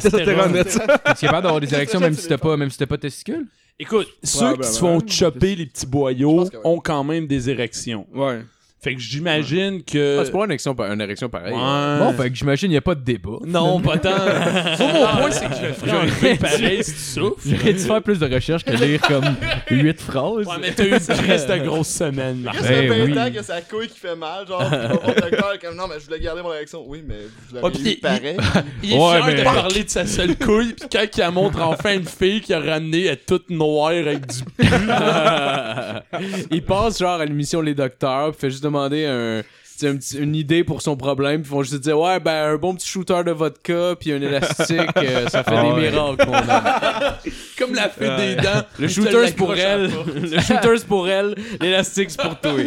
d'avoir 1.43 1.59
des 1.59 1.73
érections 1.73 1.99
même 1.99 2.13
si 2.13 2.27
t'as 2.27 2.37
pas, 2.37 2.55
même 2.55 2.69
si 2.69 2.77
t'as 2.77 2.85
pas 2.85 2.97
de 2.97 3.01
testicule? 3.01 3.47
Écoute, 3.79 4.07
ceux 4.23 4.55
qui 4.57 4.67
se 4.67 4.79
font 4.79 5.01
chopper 5.07 5.55
les 5.55 5.65
petits 5.65 5.87
boyaux 5.87 6.47
ont 6.63 6.79
quand 6.79 7.03
même 7.03 7.27
des 7.27 7.49
érections. 7.49 8.07
Ouais. 8.13 8.41
Fait 8.83 8.95
que 8.95 8.99
j'imagine 9.01 9.81
que. 9.83 10.19
Ah, 10.19 10.25
c'est 10.25 10.31
pas 10.31 10.39
une 10.43 10.51
érection, 10.51 10.75
une 10.77 10.99
érection 11.01 11.29
pareille. 11.29 11.53
Ouais. 11.53 11.99
Bon, 11.99 12.13
fait 12.13 12.29
que 12.29 12.35
j'imagine 12.35 12.69
il 12.71 12.73
y 12.73 12.77
a 12.77 12.81
pas 12.81 12.95
de 12.95 13.01
débat. 13.03 13.37
Non, 13.45 13.79
pas 13.79 13.97
tant. 13.97 14.09
Moi, 14.79 14.89
mon 15.13 15.21
point, 15.21 15.31
c'est 15.31 15.47
que 15.47 15.55
je 15.55 15.95
le 15.95 16.07
ferais 16.09 16.35
pareil 16.35 16.83
si 16.83 16.91
tu 16.93 16.99
souffres. 16.99 17.37
J'aurais 17.45 17.73
dû 17.73 17.79
faire 17.79 18.01
plus 18.01 18.19
de 18.19 18.33
recherches 18.33 18.65
que 18.65 18.71
lire 18.71 18.99
comme 19.01 19.23
8 19.71 20.01
phrases. 20.01 20.45
Ouais, 20.47 20.55
mais 20.61 20.71
t'as 20.71 20.83
eu 20.85 20.91
une 20.91 20.99
crise 20.99 21.45
de 21.47 21.57
grosse 21.65 21.87
semaine, 21.87 22.39
Marc. 22.41 22.57
Qu'est-ce 22.57 22.67
que 22.67 22.73
Ben 22.73 22.89
ça 22.89 22.95
fait 22.95 23.01
oui. 23.03 23.13
tant 23.15 23.31
que 23.31 23.41
sa 23.45 23.61
couille 23.61 23.87
qui 23.87 23.99
fait 23.99 24.15
mal, 24.15 24.45
genre, 24.47 24.59
puis 24.59 24.67
on 24.77 24.79
va 24.79 24.87
voir 24.87 25.07
le 25.15 25.21
docteur 25.31 25.59
comme 25.61 25.75
non, 25.77 25.83
mais 25.87 25.95
je 25.99 26.05
voulais 26.05 26.19
garder 26.19 26.41
mon 26.41 26.53
érection. 26.53 26.83
Oui, 26.85 27.03
mais 27.07 27.15
vous 27.49 27.55
l'avez 27.55 27.65
Ouais, 27.67 27.81
eu 27.81 27.87
il- 27.87 27.99
pareil. 27.99 28.37
Il 28.83 28.93
est 28.93 28.97
Ouais, 28.97 29.11
fier 29.21 29.25
mais- 29.27 29.35
de 29.35 29.43
parler 29.43 29.83
de 29.85 29.89
sa 29.89 30.05
seule 30.05 30.35
couille, 30.37 30.73
puis 30.73 30.89
quand 30.91 31.05
il 31.17 31.31
montre 31.31 31.61
enfin 31.61 31.93
une 31.95 32.05
fille 32.05 32.41
qui 32.41 32.53
a 32.53 32.59
ramené, 32.59 33.05
elle 33.05 33.13
est 33.13 33.25
toute 33.25 33.49
noire 33.49 33.91
avec 33.91 34.25
du 34.27 34.39
il 36.51 36.63
passe 36.63 36.99
genre 36.99 37.19
à 37.21 37.25
l'émission 37.25 37.61
Les 37.61 37.73
Docteurs, 37.73 38.31
puis 38.31 38.41
fait 38.41 38.49
juste 38.49 38.63
demander 38.73 39.05
un, 39.05 39.41
tu 39.43 39.47
sais, 39.77 39.87
un 39.87 39.95
petit- 39.97 40.17
une 40.17 40.35
idée 40.35 40.63
pour 40.63 40.81
son 40.81 40.95
problème, 40.97 41.41
puis 41.41 41.49
ils 41.51 41.55
vont 41.55 41.63
juste 41.63 41.75
dire 41.81 41.99
ouais 41.99 42.19
ben 42.19 42.53
un 42.53 42.55
bon 42.57 42.75
petit 42.75 42.87
shooter 42.87 43.23
de 43.25 43.31
vodka 43.31 43.95
puis 43.99 44.11
un 44.11 44.21
élastique, 44.21 44.79
euh, 44.97 45.27
ça 45.29 45.43
fait 45.43 45.55
Ah 45.55 45.63
des 45.63 45.69
ouais. 45.71 45.91
miracles 45.91 46.25
comme 47.57 47.73
la 47.75 47.89
fée 47.89 48.09
des 48.17 48.35
dents. 48.35 48.63
Le 48.79 48.87
shooter 48.87 49.27
c'est 49.27 49.35
pour 49.35 49.55
elle, 49.55 49.89
le 50.15 50.39
shooter 50.39 50.77
c'est 50.77 50.87
pour 50.87 51.07
elle, 51.09 51.35
l'élastique 51.61 52.11
c'est 52.11 52.21
pour 52.21 52.39
toi. 52.39 52.51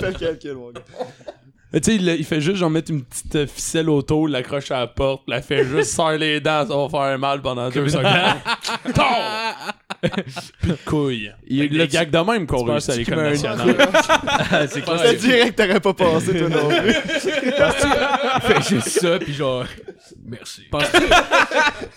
Fais 0.00 0.10
le 0.10 0.18
calcul, 0.18 0.54
mon 0.54 0.70
gars. 0.70 0.80
Tu 1.72 1.78
sais, 1.84 1.94
il, 1.94 2.08
il 2.08 2.24
fait 2.24 2.40
juste 2.40 2.56
genre 2.56 2.68
mettre 2.70 2.90
une 2.90 3.02
petite 3.04 3.36
euh, 3.36 3.46
ficelle 3.46 3.88
autour, 3.88 4.28
il 4.28 4.32
l'accroche 4.32 4.70
à 4.72 4.80
la 4.80 4.86
porte, 4.88 5.22
la 5.28 5.40
fait 5.40 5.64
juste 5.64 5.92
serre 5.92 6.18
les 6.18 6.40
dents, 6.40 6.66
ça 6.66 6.76
va 6.76 6.88
faire 6.88 7.18
mal 7.18 7.40
pendant 7.42 7.70
deux 7.70 7.88
secondes. 7.88 8.06
Plus 10.60 10.70
de 10.70 10.76
couilles. 10.84 11.32
Il- 11.46 11.68
tu- 11.68 11.86
gags 11.88 12.10
de 12.10 12.18
même 12.18 12.46
qu'on 12.46 12.64
réussit 12.64 12.90
à 12.90 12.96
l'école 12.96 13.18
un- 13.20 13.30
nationale. 13.30 13.76
c'est 14.68 14.84
C'était 14.84 15.14
direct, 15.16 15.56
t'aurais 15.58 15.80
pas 15.80 15.92
passé, 15.94 16.38
toi 16.38 16.48
non 16.48 16.68
plus. 16.68 16.92
fait 18.42 18.68
juste 18.68 18.88
ça, 18.88 19.18
puis 19.18 19.34
genre. 19.34 19.64
Merci. 20.26 20.62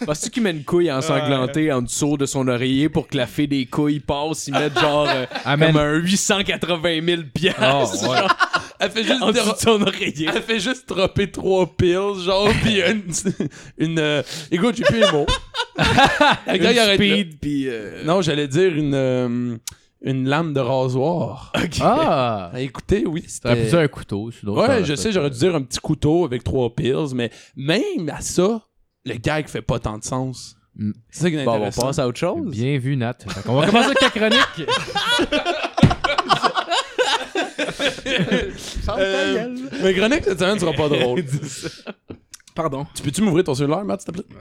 Penses-tu 0.06 0.30
qu'il 0.32 0.44
met 0.44 0.52
une 0.52 0.64
couille 0.64 0.92
ensanglantée 0.92 1.72
en 1.72 1.82
dessous 1.82 2.18
de 2.18 2.26
son 2.26 2.48
oreiller 2.48 2.90
pour 2.90 3.08
que 3.08 3.16
la 3.18 3.26
fée 3.28 3.48
des 3.48 3.66
couilles 3.66 4.00
passe, 4.02 4.48
il 4.48 4.54
met 4.54 4.70
genre 4.80 5.08
euh, 5.10 5.26
comme 5.46 5.78
un 5.78 5.94
880 5.96 7.00
000 7.06 7.22
piastres 7.34 8.06
Oh, 8.06 8.12
ouais. 8.12 8.18
Elle 8.80 8.92
fait 8.92 9.04
juste 9.04 9.22
en 9.22 9.32
dessous 9.32 9.44
déro- 9.50 9.54
de 9.56 9.60
son 9.60 9.82
oreiller. 9.82 10.30
Elle 10.34 10.42
fait 10.42 10.60
juste 10.60 10.88
dropper 10.90 11.32
trois 11.32 11.66
pills, 11.68 12.24
genre, 12.26 12.50
pis 12.64 12.80
une. 12.82 13.04
une 13.78 14.00
euh, 14.00 14.24
Écoute, 14.52 14.76
j'ai 14.76 14.84
plus 14.84 15.00
les 15.00 15.12
mots. 15.12 15.26
Il 16.48 16.64
Une 16.66 16.94
speed 16.96 17.40
puis 17.40 17.68
euh, 17.68 18.04
Non, 18.04 18.22
j'allais 18.22 18.48
dire 18.48 18.74
une. 18.76 18.94
euh, 18.94 19.58
une 20.06 20.28
lame 20.28 20.54
de 20.54 20.60
rasoir. 20.60 21.54
Ah! 21.82 22.52
Ah, 22.54 22.60
Écoutez, 22.62 23.06
oui. 23.08 23.26
T'aurais 23.42 23.56
pu 23.56 23.62
c'était- 23.62 23.70
dire 23.70 23.80
un 23.80 23.88
couteau, 23.88 24.32
c'est 24.32 24.46
d'autres 24.46 24.68
Ouais, 24.68 24.84
je 24.84 24.96
sais, 24.96 25.12
j'aurais 25.14 25.30
dû 25.30 25.38
dire 25.40 25.56
un 25.56 25.62
petit 25.62 25.80
couteau 25.80 26.26
avec 26.26 26.44
trois 26.44 26.74
pills, 26.76 27.14
mais 27.16 27.32
même 27.56 28.10
à 28.14 28.20
ça, 28.20 28.62
le 29.06 29.14
gag 29.16 29.48
fait 29.48 29.62
pas 29.62 29.80
tant 29.80 29.98
de 29.98 30.04
sens. 30.04 30.56
Mm. 30.76 30.92
C'est 31.10 31.22
ça 31.22 31.30
qui 31.30 31.38
est 31.38 31.46
Bon, 31.46 31.56
on 31.56 31.72
passe 31.72 32.00
à 32.00 32.08
autre 32.08 32.20
chose. 32.20 32.50
Bien 32.52 32.78
vu, 32.80 32.98
Nat. 32.98 33.14
Qu'on 33.46 33.56
va 33.56 33.68
commencer 33.68 33.86
avec 33.92 34.00
ta 34.00 34.10
chronique. 34.10 34.68
Euh, 38.98 39.56
mais 39.84 39.94
chronique 39.94 40.24
cette 40.24 40.40
semaine 40.40 40.60
sera 40.60 40.74
pas 40.74 40.90
drôle. 40.96 41.24
Pardon. 42.56 42.86
Tu 42.96 43.02
peux-tu 43.02 43.22
m'ouvrir 43.22 43.44
ton 43.44 43.56
cellulaire, 43.56 43.84
Matt, 43.84 44.02
s'il 44.02 44.12
te 44.14 44.22
plaît? 44.22 44.38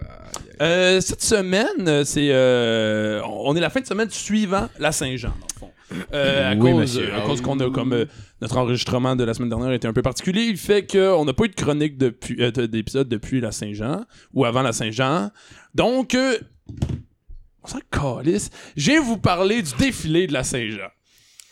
Euh, 0.60 1.00
cette 1.00 1.22
semaine, 1.22 2.04
c'est. 2.04 2.28
euh, 2.30 3.22
on 3.24 3.56
est 3.56 3.60
la 3.60 3.70
fin 3.70 3.80
de 3.80 3.86
semaine 3.86 4.10
suivant 4.10 4.68
la 4.78 4.92
Saint-Jean, 4.92 5.30
dans 5.30 5.46
le 5.54 5.58
fond. 5.60 5.70
Euh, 6.12 6.50
à 6.50 6.54
Oui, 6.54 6.70
cause, 6.72 6.80
monsieur. 6.80 7.14
à 7.14 7.20
cause 7.22 7.40
qu'on 7.40 7.58
a 7.60 7.70
comme 7.70 7.92
euh, 7.92 8.04
notre 8.40 8.56
enregistrement 8.58 9.16
de 9.16 9.24
la 9.24 9.34
semaine 9.34 9.48
dernière 9.50 9.72
était 9.72 9.88
un 9.88 9.92
peu 9.92 10.02
particulier, 10.02 10.42
il 10.42 10.56
fait 10.58 10.86
qu'on 10.90 11.24
n'a 11.24 11.32
pas 11.32 11.44
eu 11.44 11.48
de 11.48 11.54
chronique 11.54 11.96
depuis 11.98 12.36
euh, 12.42 12.50
de- 12.50 12.66
d'épisode 12.66 13.08
depuis 13.08 13.40
la 13.40 13.50
Saint-Jean 13.52 14.04
ou 14.34 14.44
avant 14.44 14.62
la 14.62 14.72
Saint-Jean. 14.72 15.30
Donc, 15.74 16.14
euh, 16.14 16.36
on 17.62 17.66
s'en 17.66 17.78
calisse. 17.90 18.50
Je 18.76 18.90
viens 18.90 19.00
vous 19.02 19.18
parler 19.18 19.62
du 19.62 19.70
défilé 19.78 20.26
de 20.26 20.32
la 20.32 20.44
Saint-Jean. 20.44 20.88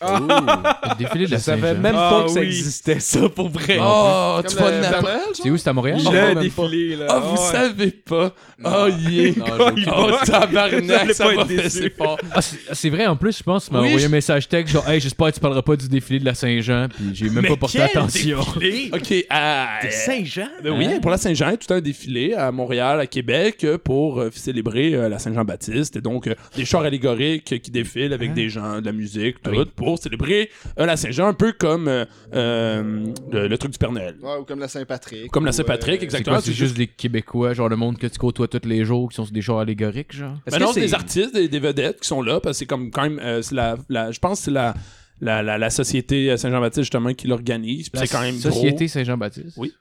Le 0.01 0.97
défilé 0.97 1.23
de 1.25 1.29
Je 1.29 1.31
la 1.35 1.39
savais 1.39 1.61
Saint-Jean. 1.61 1.79
même 1.81 1.95
Ah 1.97 2.09
pas 2.11 2.23
que 2.23 2.29
ça 2.31 2.39
oui. 2.39 2.45
existait, 2.47 2.99
ça, 2.99 3.29
pour 3.29 3.49
vrai. 3.49 3.77
Oh, 3.81 4.39
tu 4.47 4.55
le 4.55 4.61
vas 4.61 4.71
Noël, 4.71 4.83
genre? 5.01 5.09
C'est 5.33 5.49
où, 5.49 5.57
c'est 5.57 5.69
à 5.69 5.73
Montréal? 5.73 5.97
Il 6.01 6.07
Oh, 6.07 6.09
a 6.09 6.13
même 6.13 6.33
pas. 6.35 6.41
défilé, 6.41 6.95
là. 6.95 7.05
Ah, 7.09 7.19
vous 7.19 7.31
ouais. 7.33 7.51
savez 7.51 7.91
pas? 7.91 8.33
Oh, 8.63 8.87
yeah. 9.09 9.31
Non, 9.37 9.45
j'ai 9.47 9.63
aucune- 9.63 9.93
Oh, 9.95 10.11
tabarnak, 10.25 11.13
ça 11.13 11.25
pas 11.25 11.33
être 11.33 11.47
déçu. 11.47 11.61
fesser 11.63 11.89
fort. 11.95 12.17
Ah, 12.31 12.41
c'est 12.41 12.57
c'est 12.73 12.89
vrai, 12.89 13.05
en 13.07 13.15
plus, 13.15 13.37
je 13.37 13.43
pense, 13.43 13.65
tu 13.67 13.73
m'as 13.73 13.79
Oui, 13.79 13.85
envoyé 13.87 13.99
je- 14.03 14.07
un 14.07 14.11
message 14.11 14.47
texte 14.47 14.73
genre, 14.73 14.87
hey, 14.89 14.99
j'espère 14.99 15.27
que 15.27 15.33
tu 15.33 15.39
parleras 15.39 15.61
pas 15.61 15.75
du 15.75 15.87
défilé 15.87 16.19
de 16.19 16.25
la 16.25 16.33
Saint-Jean, 16.33 16.87
puis 16.89 17.11
j'ai 17.13 17.29
même 17.29 17.45
pas 17.45 17.55
porté 17.55 17.81
attention. 17.81 18.39
OK, 18.93 19.25
à... 19.29 19.79
Saint-Jean? 19.89 20.47
Ben 20.63 20.71
oui, 20.77 20.87
pour 21.01 21.11
la 21.11 21.17
Saint-Jean, 21.17 21.47
il 21.47 21.51
y 21.51 21.53
a 21.53 21.57
tout 21.57 21.73
un 21.73 21.81
défilé 21.81 22.33
à 22.33 22.51
Montréal, 22.51 22.99
à 22.99 23.07
Québec, 23.07 23.63
euh, 23.63 23.77
pour 23.77 24.19
euh, 24.19 24.29
célébrer 24.33 24.93
euh, 24.95 25.09
la 25.09 25.19
Saint-Jean-Baptiste. 25.19 25.95
Et 25.97 26.01
donc, 26.01 26.27
euh, 26.27 26.35
des 26.55 26.65
chars 26.65 26.81
allégoriques 26.83 27.61
qui 27.61 27.71
défilent 27.71 28.13
avec 28.13 28.33
des 28.33 28.49
gens, 28.49 28.79
de 28.79 28.85
la 28.85 28.91
musique, 28.91 29.41
tout. 29.41 29.51
Pour 29.95 30.01
célébrer 30.03 30.49
euh, 30.79 30.85
la 30.85 30.97
Saint-Jean, 30.97 31.27
un 31.27 31.33
peu 31.33 31.51
comme 31.53 31.87
euh, 31.87 32.05
euh, 32.33 33.05
le, 33.31 33.47
le 33.47 33.57
truc 33.57 33.71
du 33.71 33.77
Père 33.77 33.91
Noël. 33.91 34.15
Ouais, 34.21 34.37
ou 34.39 34.43
comme 34.45 34.59
la 34.59 34.67
Saint-Patrick. 34.67 35.31
Comme 35.31 35.45
la 35.45 35.51
Saint-Patrick, 35.51 36.01
euh, 36.01 36.03
exactement. 36.03 36.39
c'est 36.41 36.53
juste 36.53 36.75
des 36.75 36.87
Québécois, 36.87 37.53
genre 37.53 37.69
le 37.69 37.75
monde 37.75 37.97
que 37.97 38.07
tu 38.07 38.17
côtoies 38.17 38.47
tous 38.47 38.67
les 38.67 38.83
jours, 38.85 39.09
qui 39.09 39.15
sont 39.15 39.25
sur 39.25 39.33
des 39.33 39.41
chars 39.41 39.59
allégoriques, 39.59 40.13
genre? 40.15 40.35
Ben 40.49 40.59
non, 40.59 40.73
c'est 40.73 40.81
des 40.81 40.93
artistes, 40.93 41.33
des, 41.33 41.47
des 41.47 41.59
vedettes 41.59 42.01
qui 42.01 42.07
sont 42.07 42.21
là, 42.21 42.39
parce 42.39 42.55
que 42.55 42.59
c'est 42.59 42.65
comme 42.65 42.91
quand 42.91 43.03
même, 43.03 43.19
euh, 43.19 43.41
c'est 43.41 43.55
la, 43.55 43.77
la- 43.89 44.11
je 44.11 44.19
pense 44.19 44.39
que 44.39 44.45
c'est 44.45 44.51
la, 44.51 44.73
la, 45.19 45.43
la, 45.43 45.57
la 45.57 45.69
société 45.69 46.35
Saint-Jean-Baptiste 46.37 46.83
justement 46.83 47.13
qui 47.13 47.27
l'organise. 47.27 47.89
C'est 47.93 48.07
quand 48.11 48.21
même 48.21 48.35
Société 48.35 48.87
Saint-Jean-Baptiste? 48.87 49.55
Oui. 49.57 49.73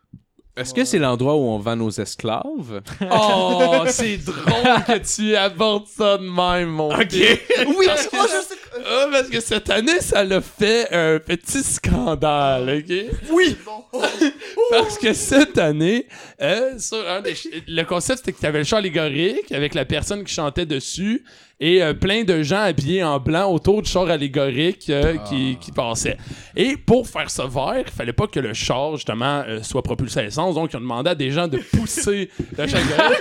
Est-ce 0.57 0.75
que 0.75 0.85
c'est 0.85 0.99
l'endroit 0.99 1.37
où 1.37 1.41
on 1.43 1.59
vend 1.59 1.77
nos 1.77 1.91
esclaves? 1.91 2.83
Oh, 3.11 3.85
c'est 3.87 4.19
drôle 4.19 4.43
que 4.87 4.99
tu 5.17 5.35
abordes 5.37 5.87
ça 5.87 6.19
de 6.19 6.25
même, 6.25 6.69
mon 6.71 6.91
Ok. 6.93 7.15
Oui, 7.15 7.87
Parce 7.87 8.07
que- 8.09 8.17
oh, 8.21 8.27
je 8.27 8.47
sais- 8.49 8.55
Ah, 8.93 9.07
parce 9.13 9.29
que 9.29 9.39
cette 9.41 9.71
année, 9.71 10.01
ça 10.01 10.25
l'a 10.25 10.41
fait 10.41 10.93
un 10.93 11.19
petit 11.21 11.63
scandale, 11.63 12.79
ok? 12.83 13.17
Oui. 13.31 13.57
Parce 14.71 14.99
que 14.99 15.13
cette 15.13 15.59
année, 15.59 16.07
euh, 16.41 16.79
sur 16.79 17.09
un 17.09 17.21
des 17.21 17.35
ch- 17.35 17.55
le 17.69 17.83
concept, 17.85 18.19
c'était 18.21 18.33
que 18.33 18.41
tu 18.41 18.47
avais 18.47 18.59
le 18.59 18.65
chant 18.65 18.77
allégorique 18.79 19.53
avec 19.53 19.75
la 19.75 19.85
personne 19.85 20.25
qui 20.25 20.33
chantait 20.35 20.67
dessus 20.67 21.25
et 21.61 21.83
euh, 21.83 21.93
plein 21.93 22.25
de 22.25 22.43
gens 22.43 22.63
habillés 22.63 23.05
en 23.05 23.21
blanc 23.21 23.53
autour 23.53 23.83
du 23.83 23.91
char 23.91 24.09
allégorique 24.09 24.89
euh, 24.89 25.19
qui, 25.29 25.59
qui 25.61 25.71
passait. 25.73 26.17
Et 26.57 26.77
pour 26.79 27.07
faire 27.07 27.31
ça 27.31 27.45
vert, 27.47 27.85
il 27.87 27.93
fallait 27.93 28.15
pas 28.15 28.27
que 28.27 28.41
le 28.41 28.55
char, 28.55 28.97
justement, 28.97 29.45
euh, 29.47 29.63
soit 29.63 29.83
propulsé 29.83 30.21
à 30.21 30.25
essence. 30.25 30.55
Donc, 30.55 30.73
ils 30.73 30.77
ont 30.77 30.81
demandé 30.81 31.11
à 31.11 31.15
des 31.15 31.31
gens 31.31 31.49
de 31.49 31.59
pousser 31.59 32.31
le 32.57 32.67
char 32.67 32.81
allégorique. 32.81 33.19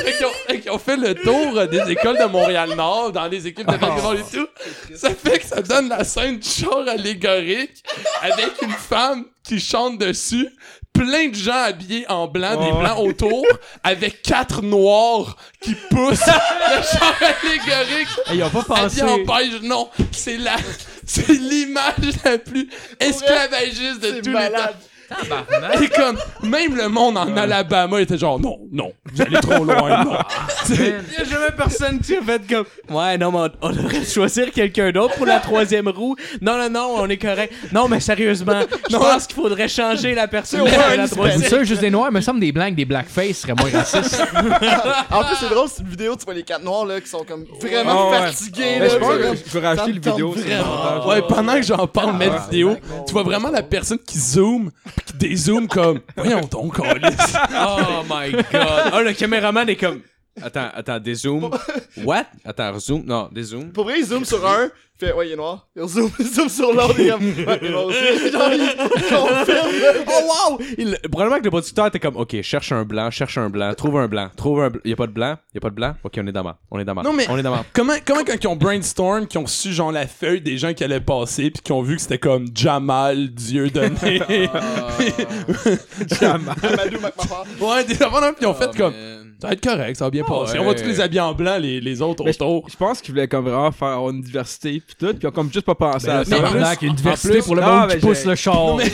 Fait 0.00 0.60
qu'ils 0.60 0.70
ont, 0.70 0.74
ont 0.74 0.78
fait 0.78 0.96
le 0.96 1.14
tour 1.14 1.66
des 1.68 1.92
écoles 1.92 2.16
de 2.16 2.24
Montréal-Nord 2.24 3.12
dans 3.12 3.26
les 3.26 3.46
équipes 3.46 3.66
de 3.66 3.76
basketball 3.76 4.16
et 4.16 4.36
tout. 4.36 4.46
Ça 4.94 5.10
fait 5.10 5.38
que 5.40 5.44
ça 5.44 5.60
donne 5.60 5.90
la 5.90 6.04
scène 6.04 6.38
du 6.38 6.48
char 6.48 6.88
allégorique 6.88 7.82
avec 8.22 8.62
une 8.62 8.70
femme 8.70 9.26
qui 9.44 9.58
chante 9.60 9.98
dessus, 9.98 10.48
plein 10.92 11.28
de 11.28 11.34
gens 11.34 11.62
habillés 11.64 12.04
en 12.10 12.26
blanc, 12.26 12.56
des 12.62 12.72
blancs 12.72 12.98
autour, 12.98 13.46
avec 13.84 14.22
quatre 14.22 14.62
noirs 14.62 15.36
qui 15.60 15.74
poussent 15.74 16.20
le 16.26 16.82
char 16.82 17.14
allégorique 17.20 18.08
Ils 18.32 18.42
ont 18.44 18.50
pas 18.50 18.62
pensé. 18.62 19.02
en. 19.02 19.18
Non, 19.62 19.88
c'est 20.12 20.36
la... 20.36 20.56
C'est 21.06 21.28
l'image 21.28 21.94
la 22.24 22.38
plus 22.38 22.68
esclavagiste 23.00 24.00
de 24.00 24.20
tous 24.20 24.26
les 24.28 24.32
malade. 24.32 24.52
temps. 24.72 24.78
Et 25.82 25.88
comme, 25.88 26.16
même 26.42 26.76
le 26.76 26.88
monde 26.88 27.18
en 27.18 27.36
Alabama 27.36 28.00
était 28.00 28.18
genre, 28.18 28.38
non, 28.40 28.58
non, 28.72 28.92
vous 29.12 29.22
allez 29.22 29.40
trop 29.40 29.64
loin, 29.64 30.04
non. 30.04 30.12
Il 30.70 30.76
y 30.84 30.92
a 31.20 31.24
jamais 31.24 31.50
personne 31.56 31.98
qui 32.00 32.16
a 32.16 32.22
fait 32.22 32.42
comme 32.48 32.64
Ouais, 32.96 33.18
non, 33.18 33.32
mais 33.32 33.38
on, 33.62 33.68
on 33.68 33.70
devrait 33.70 34.04
choisir 34.04 34.50
quelqu'un 34.52 34.90
d'autre 34.92 35.14
pour 35.16 35.26
la 35.26 35.40
troisième 35.40 35.88
roue. 35.88 36.16
Non, 36.40 36.56
non, 36.58 36.70
non, 36.70 36.94
on 36.98 37.08
est 37.08 37.16
correct. 37.18 37.52
Non, 37.72 37.88
mais 37.88 38.00
sérieusement, 38.00 38.60
je 38.88 38.96
pense 38.96 39.26
qu'il 39.26 39.36
faudrait 39.36 39.68
changer 39.68 40.14
la 40.14 40.28
personne 40.28 40.62
ouais, 40.62 40.96
la 40.96 41.08
troisième. 41.08 41.48
sûr, 41.48 41.64
juste 41.64 41.80
des 41.80 41.90
noirs, 41.90 42.08
il 42.10 42.14
me 42.14 42.20
semble 42.20 42.40
des 42.40 42.52
blancs 42.52 42.74
des 42.74 42.84
blackface 42.84 43.38
serait 43.38 43.54
moins 43.54 43.70
raciste. 43.72 44.22
En 45.10 45.24
plus, 45.24 45.36
c'est 45.40 45.48
drôle, 45.48 45.68
c'est 45.68 45.82
une 45.82 45.88
vidéo, 45.88 46.14
tu 46.16 46.24
vois 46.24 46.34
les 46.34 46.42
quatre 46.42 46.62
noirs 46.62 46.84
là 46.86 47.00
qui 47.00 47.08
sont 47.08 47.24
comme 47.24 47.44
vraiment 47.60 48.10
Ah 48.14 48.20
ouais. 48.22 48.26
fatigués. 48.28 48.78
Là, 48.78 48.88
je 48.88 48.96
pense 48.96 49.14
que 49.16 49.36
je 49.36 49.52
peux 49.52 49.60
ça 49.60 49.86
le 49.86 49.92
vidéo. 49.92 50.30
vraiment. 50.32 51.06
Ouais, 51.08 51.22
pendant 51.22 51.54
que 51.54 51.62
j'en 51.62 51.86
parle, 51.86 52.14
Ah, 52.20 52.24
la 52.26 52.38
vidéo, 52.38 52.76
tu 53.06 53.12
vois 53.12 53.22
vraiment 53.22 53.50
la 53.50 53.62
personne 53.62 53.98
qui 53.98 54.18
zoome, 54.18 54.70
pis 55.00 55.12
qui 55.12 55.18
dézoome 55.18 55.68
comme, 55.68 56.00
voyons 56.16 56.42
donc, 56.42 56.76
câlisse. 56.76 57.36
Oh 57.54 58.02
my 58.08 58.32
god. 58.32 58.92
Oh, 58.94 59.00
le 59.00 59.12
caméraman 59.12 59.68
est 59.68 59.76
comme 59.76 60.00
Attends, 60.42 60.68
attends, 60.74 61.00
dézoom. 61.00 61.50
What? 62.04 62.26
Attends, 62.44 62.72
rezoom. 62.72 63.02
Non, 63.04 63.28
dézoom. 63.32 63.72
Pour 63.72 63.84
vrai, 63.84 63.98
il 63.98 64.04
zoome 64.06 64.24
sur 64.24 64.46
un, 64.46 64.64
il 64.66 65.06
fait 65.06 65.12
ouais, 65.12 65.28
il 65.28 65.32
est 65.32 65.36
noir. 65.36 65.68
Il 65.76 65.86
zoome, 65.88 66.10
il 66.18 66.26
zoome 66.34 66.48
sur 66.48 66.72
l'autre, 66.72 66.94
il 66.98 67.06
est 67.06 67.10
comme 67.10 67.22
ouais, 67.24 67.58
il 67.62 67.66
est 67.66 67.70
noir 67.70 67.86
aussi. 67.86 67.98
Genre, 68.32 68.50
il 68.52 68.74
confirme. 69.08 69.68
Oh 70.06 70.50
wow! 70.50 70.58
Il, 70.78 70.98
probablement 71.10 71.38
que 71.40 71.44
le 71.44 71.50
producteur 71.50 71.86
était 71.86 71.98
comme 71.98 72.16
Ok, 72.16 72.40
cherche 72.42 72.70
un 72.72 72.84
blanc, 72.84 73.10
cherche 73.10 73.36
un 73.38 73.50
blanc, 73.50 73.74
trouve 73.74 73.98
un 73.98 74.08
blanc, 74.08 74.30
trouve 74.36 74.60
un 74.62 74.70
blanc. 74.70 74.80
Y 74.84 74.92
a 74.92 74.96
pas 74.96 75.06
de 75.08 75.12
blanc? 75.12 75.36
Y 75.54 75.58
a 75.58 75.60
pas 75.60 75.70
de 75.70 75.74
blanc? 75.74 75.94
Ok, 76.04 76.14
on 76.18 76.26
est 76.26 76.32
dans 76.32 76.44
ma. 76.44 76.58
On 76.70 76.78
est 76.78 76.84
dans 76.84 76.94
ma. 76.94 77.02
Non, 77.02 77.12
mais- 77.12 77.26
On 77.28 77.36
est 77.36 77.42
dans 77.42 77.50
ma. 77.50 77.64
Comment, 77.72 77.94
comment 78.06 78.24
quand 78.24 78.36
ils 78.40 78.46
ont 78.46 78.56
brainstorm, 78.56 79.26
qui 79.26 79.36
ont 79.36 79.46
su 79.46 79.72
genre 79.72 79.92
la 79.92 80.06
feuille 80.06 80.40
des 80.40 80.56
gens 80.58 80.72
qui 80.74 80.84
allaient 80.84 81.00
passer, 81.00 81.50
puis 81.50 81.62
qui 81.62 81.72
ont 81.72 81.82
vu 81.82 81.96
que 81.96 82.02
c'était 82.02 82.18
comme 82.18 82.46
Jamal, 82.54 83.28
Dieu 83.30 83.68
donné. 83.70 84.20
Amadou 86.22 86.98
McMahon. 87.00 87.44
ouais, 87.68 87.84
des 87.84 87.94
puis 87.96 88.06
ils 88.42 88.46
ont 88.46 88.54
fait 88.54 88.70
Oh, 88.70 88.76
comme. 88.76 88.94
Ça 89.40 89.48
va 89.48 89.52
être 89.54 89.62
correct, 89.64 89.96
ça 89.96 90.04
va 90.04 90.10
bien 90.10 90.24
passer. 90.24 90.54
ouais. 90.54 90.64
On 90.64 90.66
va 90.66 90.74
tous 90.74 90.84
les 90.86 91.00
habiller 91.00 91.20
en 91.20 91.32
blanc, 91.34 91.56
les, 91.58 91.80
les 91.80 92.02
autres 92.02 92.24
Mais 92.24 92.32
je, 92.32 92.38
autour. 92.38 92.68
je 92.68 92.76
pense 92.76 93.00
qu'ils 93.00 93.14
voulaient 93.14 93.28
comme 93.28 93.44
vraiment 93.44 93.72
faire 93.72 93.88
avoir 93.88 94.10
une 94.10 94.20
diversité 94.20 94.80
pis 94.80 94.94
tout, 94.98 95.12
pis 95.14 95.18
ils 95.22 95.26
ont 95.26 95.30
comme 95.30 95.52
juste 95.52 95.66
pas 95.66 95.74
pensé 95.74 96.06
Ben 96.06 96.16
à 96.18 96.24
ça. 96.24 96.74
c'est 96.78 96.86
une 96.86 96.94
diversité 96.94 97.32
plus- 97.34 97.44
pour 97.44 97.56
le 97.56 97.62
non, 97.62 97.68
monde 97.80 97.88
mais 97.88 97.94
qui 97.98 98.06
pousse 98.06 98.24
le 98.24 98.34
char. 98.34 98.76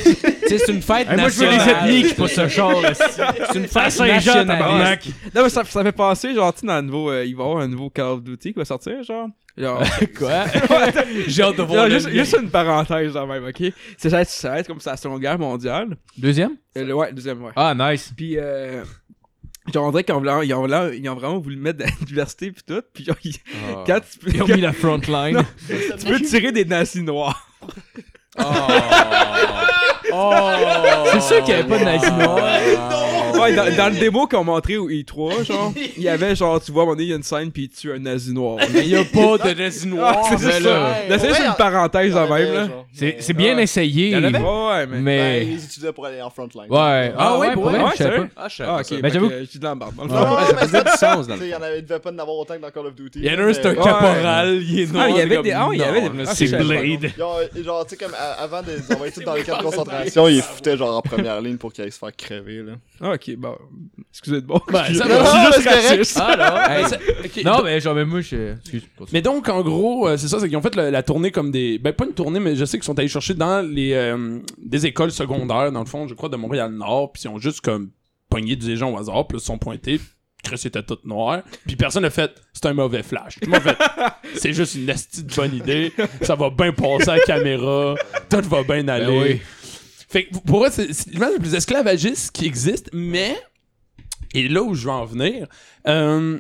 C'est 0.49 0.69
une 0.69 0.81
fête 0.81 1.09
Hey, 1.11 1.17
moi, 1.19 1.29
je 1.29 1.41
veux 1.41 1.47
nationale. 1.47 1.89
ethnies 1.91 2.09
qui 2.09 2.15
poussent 2.15 2.37
le 2.37 2.49
char. 2.49 2.81
là. 2.81 2.95
C'est 2.95 3.19
une 3.59 3.67
fête 3.67 3.99
nationale. 3.99 4.99
Non, 5.35 5.43
mais 5.43 5.49
ça, 5.49 5.65
ça 5.65 5.83
fait 5.83 5.91
penser, 5.93 6.35
genre, 6.35 6.55
tu 6.55 6.61
sais, 6.61 6.67
dans 6.69 6.77
le 6.77 6.83
nouveau. 6.83 7.11
euh, 7.11 7.25
il 7.27 7.35
va 7.35 7.43
y 7.43 7.47
avoir 7.47 7.63
un 7.65 7.67
nouveau 7.69 7.91
Call 7.91 8.07
of 8.07 8.23
Duty 8.23 8.53
qui 8.53 8.59
va 8.59 8.65
sortir, 8.65 9.03
genre. 9.03 9.29
Genre. 9.59 9.83
Quoi? 10.19 10.45
J'ai 11.27 11.43
hâte 11.43 11.57
de 11.57 11.63
voir 11.63 11.91
Genre, 11.91 11.99
juste, 12.11 12.37
une 12.41 12.49
parenthèse, 12.51 13.13
genre, 13.13 13.27
même, 13.27 13.45
ok? 13.45 13.73
Ça 13.99 14.09
va 14.09 14.21
être, 14.21 14.29
ça 14.29 14.51
va 14.51 14.59
être 14.61 14.69
comme 14.69 14.79
ça, 14.81 14.93
la 14.93 14.97
Seconde 14.99 15.21
Guerre 15.21 15.39
mondiale. 15.39 15.97
Deuxième? 16.17 16.53
Euh, 16.79 16.85
le- 16.85 16.95
ouais, 16.95 17.13
deuxième, 17.13 17.43
ouais. 17.43 17.51
Ah, 17.57 17.75
nice. 17.77 18.13
Puis, 18.17 18.37
euh. 18.39 18.85
Genre, 19.73 19.85
on 19.87 19.91
dirait 19.91 20.05
qu'ils 20.05 20.15
ont, 20.15 20.19
ont, 20.19 20.21
vraiment- 20.67 20.93
ils 20.93 21.09
ont 21.09 21.15
vraiment 21.15 21.39
voulu 21.39 21.57
mettre 21.57 21.79
de 21.81 21.85
la 21.85 21.91
diversité 22.07 22.53
pis 22.53 22.63
tout. 22.63 22.83
Pis 22.95 23.05
genre, 23.05 23.17
ils- 23.25 23.35
Ah. 23.69 23.85
quand 23.87 24.01
tu 24.11 24.19
peux, 24.19 24.31
Ils 24.35 24.43
ont 24.43 24.47
mis 24.47 24.61
la 24.61 24.73
front 24.73 25.01
line. 25.09 25.45
tu 25.99 26.07
peux 26.07 26.21
tirer 26.21 26.53
des 26.53 26.65
nazis 26.65 27.03
noirs. 27.03 27.49
Oh. 28.39 28.43
Oh. 30.19 31.09
C'est 31.13 31.21
sûr 31.21 31.43
qu'il 31.45 31.55
y 31.55 31.59
avait 31.59 31.69
pas 31.69 31.79
de 31.79 31.85
nazis 31.85 32.11
noirs. 32.13 32.39
Ouais, 33.39 33.55
dans, 33.55 33.77
dans 33.77 33.93
le 33.93 33.99
démo 34.01 34.27
qu'on 34.31 34.45
montrait 34.45 34.77
au 34.77 34.89
I3, 34.89 35.45
genre, 35.45 35.73
il 35.97 36.03
y 36.03 36.09
avait 36.09 36.35
genre, 36.35 36.59
tu 36.63 36.73
vois, 36.73 36.83
à 36.83 36.85
un 36.85 36.87
moment 36.87 36.95
donné, 36.97 37.05
il 37.05 37.11
y 37.11 37.13
a 37.13 37.17
une 37.17 37.23
scène 37.23 37.51
pis 37.51 37.65
il 37.65 37.69
tue 37.69 37.93
un 37.93 37.99
nazi 37.99 38.33
noir. 38.33 38.57
Mais 38.73 38.81
il 38.81 38.89
y 38.89 38.97
a 38.97 39.05
pas 39.05 39.37
de 39.37 39.53
nazi 39.53 39.87
noir. 39.89 40.23
Ah, 40.25 40.37
c'est 40.39 40.47
mais 40.47 40.53
ça. 40.53 40.61
là. 40.61 40.89
Là, 41.09 41.19
c'est 41.19 41.29
une 41.45 41.55
parenthèse 41.59 42.15
Ouais, 42.15 42.21
en 42.21 42.29
même, 42.35 42.55
là. 42.55 42.69
C'est 42.95 43.17
c'est 43.21 43.33
bien 43.35 43.55
Ouais. 43.57 43.65
essayé. 43.65 44.07
Il 44.07 44.13
y 44.13 44.17
en 44.17 44.25
avait? 44.25 44.39
Ouais, 44.39 44.45
ouais, 44.69 44.87
mais. 44.87 44.97
Ben, 44.97 45.03
Mais. 45.05 45.47
ils 45.47 45.65
utilisaient 45.65 45.93
pour 45.93 46.07
aller 46.07 46.23
en 46.23 46.31
frontline. 46.31 46.65
Ouais. 46.71 47.13
Ah 47.19 47.37
ouais, 47.39 47.53
pour 47.53 47.65
vrai? 47.65 47.79
Ouais, 47.79 47.91
Je 47.93 47.97
savais 47.99 48.11
sérieux? 48.11 48.29
pas. 48.35 48.43
Ah, 48.45 48.49
je 48.49 48.57
savais 48.57 48.71
Ah, 48.73 48.79
ok. 48.79 48.85
ça. 48.87 48.97
Ben, 49.03 49.13
j'avoue- 49.13 49.31
j'avoue. 49.31 49.47
J'ai 49.53 49.59
de 49.59 49.65
l'embarque. 49.65 49.95
dans 49.97 50.05
le 50.05 50.11
Ouais, 50.11 50.17
fond. 50.17 50.35
ouais, 50.37 50.45
ça 50.47 50.53
mais 50.55 50.61
faisait 50.67 50.83
du 50.83 50.91
sens, 50.91 50.99
dans 51.01 51.19
le 51.21 51.25
Tu 51.35 51.39
sais, 51.41 51.45
il 51.47 51.51
y 51.51 51.55
en 51.55 51.63
avait, 51.63 51.79
il 51.81 51.85
devait 51.85 52.01
pas 52.01 52.11
en 52.11 52.19
avoir 52.19 52.37
autant 52.39 52.55
que 52.55 52.61
dans 52.63 52.71
Call 52.71 52.87
of 52.87 52.95
Duty. 52.95 53.19
Il 53.23 53.25
y 53.27 53.31
en 53.35 53.39
a 53.39 53.43
un, 53.43 53.53
c'est 53.53 53.67
un 53.67 53.73
mais- 53.73 53.79
Ouais. 53.79 53.85
caporal, 53.85 54.63
il 54.63 54.81
est 54.81 54.93
noir. 54.93 55.05
Ah, 55.07 55.11
il 55.11 55.17
y 55.17 55.21
avait 55.21 55.43
des. 55.43 55.53
Ah, 55.53 55.69
il 55.73 55.79
y 55.79 55.83
avait 55.83 56.01
des. 56.01 56.09
là, 56.09 56.25
ah, 56.27 56.35
c'est 56.35 56.47
je. 56.47 56.57
Blade. 56.57 57.13
Genre, 57.19 57.85
tu 57.87 57.91
sais, 57.91 57.97
comme 58.03 58.15
avant 58.39 58.63
de 58.63 58.69
les 58.73 58.95
envoyer 58.95 59.13
tous 59.13 59.21
dans 59.21 59.35
les 59.35 59.43
camps 59.43 59.59
de 59.59 59.63
concentration, 59.63 60.06
ils 60.29 60.43
foutaient 60.43 60.77
genre 60.77 60.97
en 60.97 61.03
première 61.03 61.41
ligne 61.41 61.57
pour 61.57 61.73
qu'ils 61.73 61.85
aillent 61.85 61.93
se 61.93 61.99
faire 61.99 62.15
crever, 62.17 62.63
là. 62.63 62.73
Ah, 63.01 63.13
ok, 63.15 63.37
bon. 63.37 63.57
Excusez 64.11 64.41
de 64.41 64.47
bon. 64.47 64.61
Ben, 64.71 64.85
Non, 64.93 65.09
non, 65.09 65.25
juste 65.53 65.61
c'est 65.63 65.89
raciste. 65.89 66.19
Ah, 66.21 66.79
hey. 66.81 66.89
ça- 66.89 66.97
ok, 67.25 67.45
Non, 67.45 67.63
mais 67.65 67.81
genre, 67.81 67.95
mais 67.95 68.05
moi, 68.05 68.21
je. 68.21 68.53
Excuse. 68.53 68.83
Mais 69.13 69.23
donc, 69.23 69.49
en 69.49 69.63
gros, 69.63 70.09
euh, 70.09 70.17
c'est 70.17 70.29
ça, 70.29 70.41
c'est 70.41 70.49
qu'ils 70.49 70.57
ont 70.57 70.63
fait 70.63 70.75
la, 70.77 70.91
la 70.91 71.03
tournée 71.03 71.31
comme 71.31 71.51
des. 71.51 71.79
Ben, 71.79 71.93
pas 71.93 72.05
une 72.07 72.15
tournée, 72.15 72.41
mais 72.41 72.57
je 72.57 72.65
sais 72.65 72.79
qu'ils 72.79 72.85
sont 72.85 72.99
allés 72.99 73.09
chercher 73.09 73.35
dans 73.35 73.61
les 73.67 73.93
euh, 73.95 74.39
des 74.59 74.87
écoles 74.87 75.11
secondaires, 75.13 75.71
dans 75.73 75.81
le 75.81 75.87
fond, 75.87 76.07
je 76.09 76.15
crois, 76.15 76.29
de 76.29 76.37
Montréal-Nord, 76.37 77.13
puis 77.13 77.23
ils 77.25 77.29
ont 77.29 77.39
juste 77.39 77.61
comme 77.61 77.91
pogné 78.29 78.57
des 78.57 78.77
gens 78.77 78.93
au 78.93 78.99
hasard, 78.99 79.27
puis 79.27 79.37
là, 79.37 79.39
ils 79.39 79.41
se 79.41 79.47
sont 79.47 79.59
pointés, 79.59 80.01
Chris 80.43 80.61
était 80.65 80.83
tout 80.83 80.99
noir, 81.05 81.43
puis 81.67 81.77
personne 81.77 82.03
n'a 82.03 82.11
fait 82.11 82.31
c'est 82.53 82.67
un 82.67 82.73
mauvais 82.75 83.03
flash. 83.03 83.35
Tout 83.41 83.51
le 83.51 83.59
monde 83.59 83.67
a 83.67 83.75
fait 83.75 83.79
c'est 84.37 84.53
juste 84.53 84.75
une 84.75 84.89
esti 84.89 85.23
de 85.25 85.33
bonne 85.35 85.55
idée, 85.55 85.93
ça 86.23 86.35
va 86.35 86.51
bien 86.51 86.73
passer 86.73 87.09
à 87.11 87.17
la 87.17 87.23
caméra, 87.23 87.95
tout 88.29 88.41
va 88.49 88.63
bien 88.65 88.87
aller. 88.89 89.07
Ben 89.07 89.23
oui. 89.23 89.41
Pour 90.47 90.59
moi, 90.59 90.71
c'est 90.71 90.89
l'image 91.09 91.33
la 91.33 91.39
plus 91.39 91.55
esclavagiste 91.55 92.33
qui 92.33 92.47
existe, 92.47 92.91
mais. 92.93 93.37
Et 94.35 94.49
là 94.49 94.63
où 94.63 94.75
je 94.75 94.85
veux 94.85 94.93
en 94.93 95.05
venir, 95.05 95.47
euh, 95.87 96.39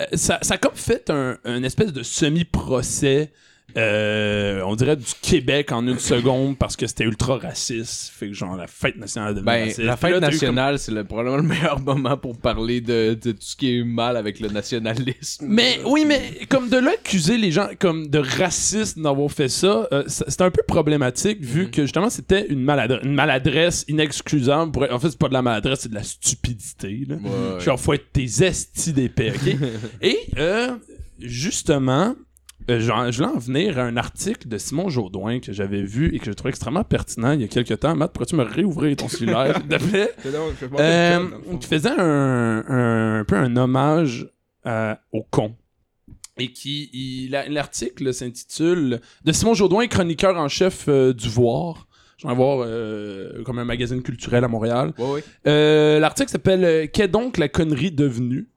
euh, 0.00 0.04
ça, 0.14 0.38
comme 0.58 0.74
fait 0.74 1.10
un, 1.10 1.38
un 1.44 1.62
espèce 1.62 1.92
de 1.92 2.02
semi-procès 2.02 3.32
euh, 3.76 4.62
on 4.66 4.76
dirait 4.76 4.96
du 4.96 5.04
Québec 5.22 5.72
en 5.72 5.86
une 5.86 5.98
seconde 5.98 6.56
parce 6.58 6.76
que 6.76 6.86
c'était 6.86 7.04
ultra 7.04 7.38
raciste. 7.38 8.12
Fait 8.14 8.28
que 8.28 8.32
genre 8.34 8.56
la 8.56 8.66
fête 8.66 8.96
nationale 8.96 9.34
de 9.34 9.40
Ben, 9.40 9.60
raciste. 9.62 9.78
la 9.78 9.84
là, 9.86 9.96
fête 9.96 10.20
nationale, 10.20 10.78
c'est 10.78 10.92
le, 10.92 11.04
probablement 11.04 11.36
le 11.38 11.42
meilleur 11.42 11.80
moment 11.84 12.16
pour 12.16 12.36
parler 12.38 12.80
de, 12.80 13.14
de 13.20 13.32
tout 13.32 13.38
ce 13.40 13.56
qui 13.56 13.78
est 13.78 13.84
mal 13.84 14.16
avec 14.16 14.40
le 14.40 14.48
nationalisme. 14.48 15.46
Mais 15.48 15.80
oui, 15.86 16.04
mais 16.06 16.20
comme 16.48 16.68
de 16.68 16.76
là 16.76 16.92
accuser 16.92 17.36
les 17.38 17.52
gens 17.52 17.68
comme 17.78 18.08
de 18.08 18.18
racistes 18.18 18.98
d'avoir 18.98 19.30
fait 19.30 19.48
ça, 19.48 19.88
euh, 19.92 20.04
c'est 20.06 20.40
un 20.40 20.50
peu 20.50 20.62
problématique 20.66 21.40
vu 21.42 21.64
Mhm. 21.64 21.70
que 21.70 21.82
justement 21.82 22.10
c'était 22.10 22.46
une, 22.48 22.62
maladre- 22.62 23.00
une 23.04 23.14
maladresse 23.14 23.84
inexcusable. 23.88 24.72
Pour... 24.72 24.86
En 24.90 24.98
fait, 24.98 25.10
c'est 25.10 25.18
pas 25.18 25.28
de 25.28 25.34
la 25.34 25.42
maladresse, 25.42 25.80
c'est 25.80 25.88
de 25.88 25.94
la 25.94 26.02
stupidité. 26.02 27.04
Là. 27.08 27.16
Ouais. 27.16 27.60
Genre, 27.60 27.78
faut 27.78 27.92
être 27.92 28.12
tes 28.12 28.24
estis 28.44 28.92
d'épais, 28.92 29.30
ok? 29.34 29.56
Et 30.02 30.18
euh, 30.38 30.68
justement, 31.18 32.14
je 32.68 33.16
voulais 33.16 33.28
en 33.34 33.38
venir 33.38 33.78
à 33.78 33.82
un 33.82 33.96
article 33.96 34.46
de 34.48 34.58
Simon 34.58 34.88
Jaudoin 34.88 35.40
que 35.40 35.52
j'avais 35.52 35.82
vu 35.82 36.14
et 36.14 36.18
que 36.18 36.26
je 36.26 36.32
trouvais 36.32 36.50
extrêmement 36.50 36.84
pertinent 36.84 37.32
il 37.32 37.40
y 37.40 37.44
a 37.44 37.48
quelques 37.48 37.80
temps. 37.80 37.96
Matt, 37.96 38.12
pourrais-tu 38.12 38.36
me 38.36 38.44
réouvrir 38.44 38.96
ton 38.96 39.08
cellulaire, 39.08 39.56
s'il 39.56 39.68
te 39.68 39.84
plaît? 39.90 40.12
Euh, 40.78 41.26
qui 41.60 41.66
faisait 41.66 41.90
un, 41.90 42.64
un, 42.68 43.20
un 43.20 43.24
peu 43.24 43.36
un 43.36 43.56
hommage 43.56 44.28
à- 44.64 45.00
au 45.12 45.22
con. 45.30 45.54
Et 46.38 46.52
qui, 46.52 47.28
l'article 47.50 48.14
s'intitule 48.14 49.00
De 49.24 49.32
Simon 49.32 49.54
Jaudoin, 49.54 49.86
chroniqueur 49.88 50.36
en 50.38 50.48
chef 50.48 50.86
euh, 50.88 51.12
du 51.12 51.28
Voir. 51.28 51.86
Je 52.16 52.28
vais 52.28 52.34
voir 52.34 52.62
euh, 52.66 53.42
comme 53.44 53.58
un 53.58 53.64
magazine 53.64 54.02
culturel 54.02 54.44
à 54.44 54.48
Montréal. 54.48 54.92
Ouais, 54.98 55.10
ouais. 55.10 55.24
Euh, 55.46 55.98
l'article 55.98 56.30
s'appelle 56.30 56.64
euh, 56.64 56.86
Qu'est 56.86 57.08
donc 57.08 57.38
la 57.38 57.48
connerie 57.48 57.90
devenue? 57.92 58.48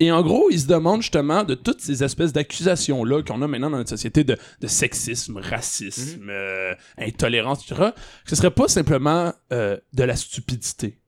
Et 0.00 0.12
en 0.12 0.22
gros, 0.22 0.48
il 0.50 0.60
se 0.60 0.66
demande 0.66 1.02
justement 1.02 1.42
de 1.42 1.54
toutes 1.54 1.80
ces 1.80 2.04
espèces 2.04 2.32
d'accusations-là 2.32 3.22
qu'on 3.22 3.42
a 3.42 3.48
maintenant 3.48 3.70
dans 3.70 3.78
notre 3.78 3.90
société 3.90 4.22
de, 4.22 4.36
de 4.60 4.66
sexisme, 4.66 5.38
racisme, 5.38 6.28
euh, 6.30 6.74
intolérance, 6.98 7.64
etc., 7.64 7.90
que 8.24 8.30
ce 8.30 8.36
serait 8.36 8.52
pas 8.52 8.68
simplement 8.68 9.32
euh, 9.52 9.76
de 9.92 10.04
la 10.04 10.14
stupidité. 10.14 10.98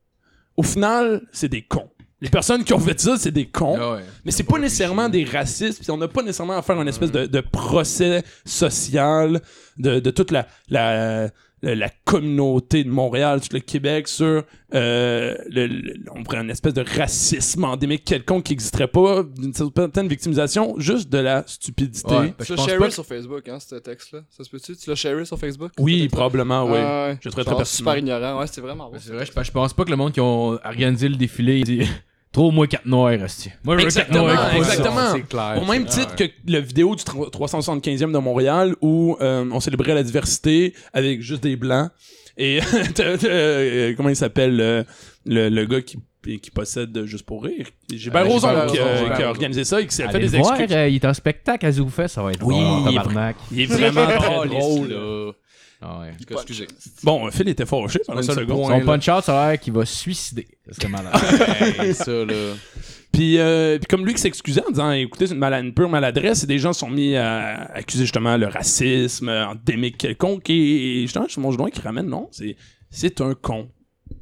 Au 0.57 0.63
final, 0.63 1.21
c'est 1.31 1.47
des 1.49 1.61
cons. 1.61 1.89
Les 2.19 2.29
personnes 2.29 2.63
qui 2.63 2.73
ont 2.73 2.79
fait 2.79 2.99
ça, 2.99 3.17
c'est 3.17 3.31
des 3.31 3.47
cons. 3.47 3.77
Ah 3.79 3.93
ouais. 3.93 4.01
Mais 4.25 4.31
c'est 4.31 4.43
pas 4.43 4.59
nécessairement 4.59 5.09
des 5.09 5.23
racistes, 5.23 5.89
on 5.89 5.97
n'a 5.97 6.07
pas 6.07 6.21
nécessairement 6.21 6.57
à 6.57 6.61
faire 6.61 6.79
une 6.79 6.87
espèce 6.87 7.11
de, 7.11 7.25
de 7.25 7.39
procès 7.39 8.23
social 8.45 9.41
de, 9.77 9.99
de 9.99 10.11
toute 10.11 10.29
la, 10.29 10.47
la, 10.69 11.29
la, 11.61 11.75
la 11.75 11.89
communauté 12.05 12.83
de 12.83 12.89
Montréal, 12.89 13.41
tout 13.41 13.49
le 13.53 13.59
Québec 13.59 14.07
sur 14.07 14.43
euh, 14.73 15.35
le, 15.49 15.67
le- 15.67 15.93
on 16.15 16.23
pourrait 16.23 16.39
une 16.41 16.49
espèce 16.49 16.73
de 16.73 16.83
racisme 16.97 17.63
endémique 17.65 18.03
quelconque 18.05 18.43
qui 18.45 18.53
n'existerait 18.53 18.87
pas, 18.87 19.23
d'une 19.23 19.53
certaine 19.53 20.07
victimisation, 20.07 20.75
juste 20.77 21.09
de 21.09 21.17
la 21.19 21.43
stupidité. 21.45 22.13
Ouais. 22.15 22.33
Tu 22.39 22.45
je 22.45 22.53
l'as 22.53 22.65
sharé 22.65 22.77
que- 22.79 22.89
sur 22.89 23.05
Facebook, 23.05 23.47
hein, 23.49 23.59
ce 23.59 23.75
texte-là. 23.75 24.21
Ça 24.29 24.43
se 24.43 24.49
peut-tu? 24.49 24.75
Tu 24.75 24.89
l'as 24.89 24.95
sharé 24.95 25.25
sur 25.25 25.37
Facebook? 25.37 25.71
Oui, 25.79 26.07
probablement, 26.07 26.65
oui. 26.65 26.71
Ouais. 26.73 27.17
Je 27.21 27.29
serais 27.29 27.43
très 27.43 27.55
pertinent. 27.55 27.65
super 27.65 27.97
ignorant. 27.97 28.39
Ouais, 28.39 28.47
c'était 28.47 28.61
vraiment 28.61 28.89
bon. 28.89 28.97
C'est 28.99 29.13
vrai, 29.13 29.25
je, 29.25 29.31
je 29.43 29.51
pense 29.51 29.73
pas 29.73 29.83
que 29.85 29.91
le 29.91 29.97
monde 29.97 30.13
qui 30.13 30.21
ont 30.21 30.57
organisé 30.63 31.09
le 31.09 31.15
défilé 31.15 31.59
il 31.59 31.65
dit 31.65 31.87
Trop 32.31 32.49
moi 32.51 32.65
4 32.67 32.85
noirs. 32.85 33.11
Moi 33.17 33.27
je 33.27 33.27
veux 33.27 33.75
4 33.75 33.81
Exactement, 33.83 34.25
noirs. 34.27 34.55
exactement. 34.55 35.11
C'est 35.13 35.27
clair. 35.27 35.59
Au 35.61 35.65
même 35.65 35.85
titre 35.85 36.15
que 36.15 36.23
la 36.47 36.61
vidéo 36.61 36.95
du 36.95 37.03
375e 37.03 38.11
de 38.11 38.17
Montréal 38.19 38.75
où 38.81 39.17
euh, 39.19 39.45
on 39.51 39.59
célébrait 39.59 39.93
la 39.93 40.03
diversité 40.03 40.73
avec 40.93 41.21
juste 41.21 41.43
des 41.43 41.55
blancs. 41.57 41.89
Et 42.37 42.59
euh, 42.99 43.93
comment 43.97 44.09
il 44.09 44.15
s'appelle 44.15 44.59
euh, 44.61 44.83
le, 45.25 45.49
le 45.49 45.65
gars 45.65 45.81
qui, 45.81 45.97
qui 46.39 46.51
possède 46.51 47.03
Juste 47.05 47.25
pour 47.25 47.43
rire? 47.43 47.67
Gilbert 47.91 48.21
Euh, 48.25 48.29
Rozon 48.29 48.47
Gilbert 48.49 48.65
qui, 48.67 48.79
a- 48.79 48.83
Rozon, 49.01 49.15
qui 49.15 49.23
a 49.23 49.29
organisé 49.29 49.63
ça 49.65 49.81
et 49.81 49.87
qui 49.87 49.93
s'est 49.95 50.07
fait 50.07 50.19
des 50.19 50.35
excuses. 50.37 50.71
euh, 50.71 50.87
il 50.87 50.95
est 50.95 51.05
en 51.05 51.13
spectacle 51.13 51.65
à 51.65 51.71
Zoufest, 51.73 52.07
ça 52.15 52.23
va 52.23 52.31
être 52.31 52.43
Oui, 52.45 52.55
bon, 52.55 52.89
il 52.89 52.95
est. 52.95 53.35
Il 53.51 53.61
est 53.61 53.65
vraiment 53.65 54.05
très 54.07 54.47
drôle. 54.47 54.87
là. 54.89 55.31
Ah 55.81 55.99
ouais. 56.01 56.13
Excusez. 56.29 56.67
Bon, 57.03 57.29
Phil 57.31 57.49
était 57.49 57.65
fâché 57.65 57.99
pendant 58.05 58.21
une 58.21 58.27
Ça, 58.27 58.35
le 58.35 58.41
seconde. 58.41 58.67
point. 58.67 58.79
Son 58.79 58.85
punch-out, 58.85 59.23
ça 59.23 59.43
a 59.43 59.49
l'air 59.51 59.59
qu'il 59.59 59.73
va 59.73 59.85
se 59.85 59.95
suicider. 59.95 60.47
Serait 60.71 60.89
malade. 60.89 61.13
Hey, 61.79 61.93
ça, 61.95 62.11
là. 62.11 62.53
Puis, 63.11 63.39
euh, 63.39 63.77
puis 63.77 63.87
comme 63.87 64.05
lui 64.05 64.13
qui 64.13 64.21
s'excusait 64.21 64.63
en 64.65 64.69
disant 64.69 64.91
écoutez, 64.91 65.27
c'est 65.27 65.33
une, 65.33 65.73
pure 65.73 65.89
maladresse, 65.89 66.43
et 66.43 66.47
des 66.47 66.59
gens 66.59 66.71
sont 66.71 66.89
mis 66.89 67.15
à 67.15 67.63
accuser 67.73 68.03
justement 68.03 68.37
le 68.37 68.47
racisme 68.47 69.29
endémique 69.29 69.97
quelconque, 69.97 70.49
et, 70.49 70.99
et 70.99 71.01
justement, 71.01 71.25
c'est 71.27 71.41
mon 71.41 71.51
qui 71.51 71.81
ramène 71.81 72.07
non, 72.07 72.29
c'est 72.31 72.55
c'est 72.89 73.21
un 73.21 73.33
con. 73.33 73.69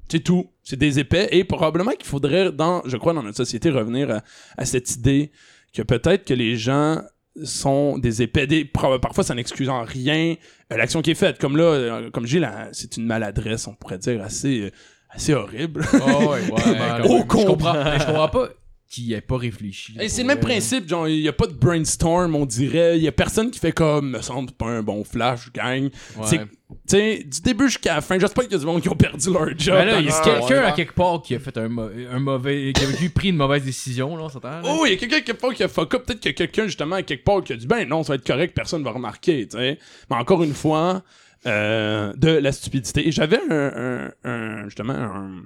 C'est 0.10 0.24
tout. 0.24 0.50
C'est 0.64 0.78
des 0.78 1.00
épais, 1.00 1.28
et 1.32 1.44
probablement 1.44 1.92
qu'il 1.92 2.06
faudrait, 2.06 2.52
dans, 2.52 2.84
je 2.86 2.96
crois, 2.98 3.14
dans 3.14 3.24
notre 3.24 3.38
société, 3.38 3.70
revenir 3.70 4.10
à, 4.12 4.22
à 4.58 4.66
cette 4.66 4.96
idée 4.96 5.32
que 5.74 5.82
peut-être 5.82 6.26
que 6.26 6.34
les 6.34 6.56
gens 6.56 7.02
sont 7.44 7.98
des 7.98 8.22
épais. 8.22 8.48
Des, 8.48 8.66
parfois, 8.66 9.24
ça 9.24 9.36
n'excuse 9.36 9.70
en 9.70 9.84
rien 9.84 10.36
euh, 10.72 10.78
l'action 10.78 11.02
qui 11.02 11.12
est 11.12 11.16
faite. 11.16 11.40
Comme 11.40 11.58
là, 11.58 11.64
euh, 11.64 12.10
comme 12.12 12.26
dis, 12.26 12.40
là, 12.40 12.70
c'est 12.72 12.98
une 12.98 13.06
maladresse, 13.06 13.68
on 13.68 13.74
pourrait 13.76 13.98
dire, 13.98 14.22
assez, 14.24 14.62
euh, 14.62 14.72
assez 15.10 15.34
horrible. 15.34 15.86
Oh, 15.94 16.30
ouais, 16.32 16.52
ouais, 16.52 17.02
Au 17.10 17.20
je 17.20 17.24
combat. 17.26 17.46
comprends, 17.46 17.84
mais 17.84 18.00
je 18.00 18.06
comprends 18.06 18.30
pas 18.30 18.50
qu'il 18.90 19.14
ait 19.14 19.22
pas 19.22 19.38
réfléchi. 19.38 19.94
Hey, 20.00 20.10
c'est 20.10 20.24
le 20.24 20.28
même 20.30 20.40
principe, 20.40 20.90
genre, 20.90 21.08
il 21.08 21.20
y 21.20 21.28
a 21.28 21.34
pas 21.34 21.46
de 21.46 21.54
brainstorm, 21.54 22.34
on 22.36 22.46
dirait. 22.46 22.98
Il 22.98 23.04
y 23.04 23.08
a 23.08 23.12
personne 23.12 23.52
qui 23.52 23.60
fait 23.60 23.72
comme, 23.72 24.12
me 24.12 24.22
semble 24.22 24.52
pas 24.52 24.66
un 24.66 24.82
bon 24.82 25.04
flash, 25.04 25.52
gang. 25.54 25.90
C'est- 26.26 26.40
Ouais. 26.40 26.46
Sais, 26.86 27.24
du 27.24 27.42
début 27.42 27.66
jusqu'à 27.68 27.96
la 27.96 28.02
fin, 28.02 28.20
j'espère 28.20 28.44
qu'il 28.44 28.54
y 28.54 28.56
a 28.56 28.60
du 28.60 28.66
monde 28.66 28.82
qui 28.82 28.90
ont 28.90 28.96
perdu 28.96 29.32
leur 29.34 29.48
job. 29.58 29.74
Ben 29.76 29.86
là, 29.86 30.00
il 30.00 30.06
y 30.06 30.10
a 30.12 30.22
quelqu'un 30.22 30.62
ouais. 30.62 30.68
à 30.68 30.72
quelque 30.72 30.94
part 30.94 31.20
qui 31.24 31.34
a 31.34 31.40
fait 31.40 31.58
un, 31.58 31.68
mauvais. 31.68 32.74
qui 32.74 32.84
a 32.84 33.10
pris 33.10 33.30
une 33.30 33.38
mauvaise 33.38 33.64
décision, 33.64 34.16
là, 34.16 34.24
on 34.26 34.30
s'entend? 34.30 34.50
là? 34.50 34.62
Oh, 34.66 34.84
il 34.86 34.92
y 34.92 34.94
a 34.94 34.98
quelqu'un 34.98 35.22
quelque 35.22 35.40
part 35.42 35.54
qui 35.54 35.64
a 35.64 35.68
fuck 35.68 35.96
up. 35.96 36.06
Peut-être 36.06 36.20
qu'il 36.20 36.30
y 36.30 36.34
a 36.34 36.38
quelqu'un, 36.38 36.66
justement, 36.66 36.98
à 36.98 37.02
quelque 37.04 37.24
part 37.24 37.44
qui 37.44 37.54
a 37.54 37.56
dit, 37.58 37.66
ben 37.66 37.88
non, 37.88 38.04
ça 38.04 38.14
va 38.14 38.16
être 38.18 38.26
correct, 38.26 38.54
personne 38.56 38.84
va 38.84 38.92
remarquer, 38.92 39.48
tu 39.48 39.58
sais. 39.58 39.80
Mais 40.12 40.16
encore 40.18 40.44
une 40.44 40.54
fois, 40.54 41.02
euh, 41.48 42.14
de 42.18 42.30
la 42.30 42.52
stupidité. 42.52 43.08
Et 43.08 43.12
j'avais 43.12 43.40
un, 43.50 44.12
un- 44.26 44.30
un- 44.30 44.64
justement, 44.66 44.94
un, 44.94 45.42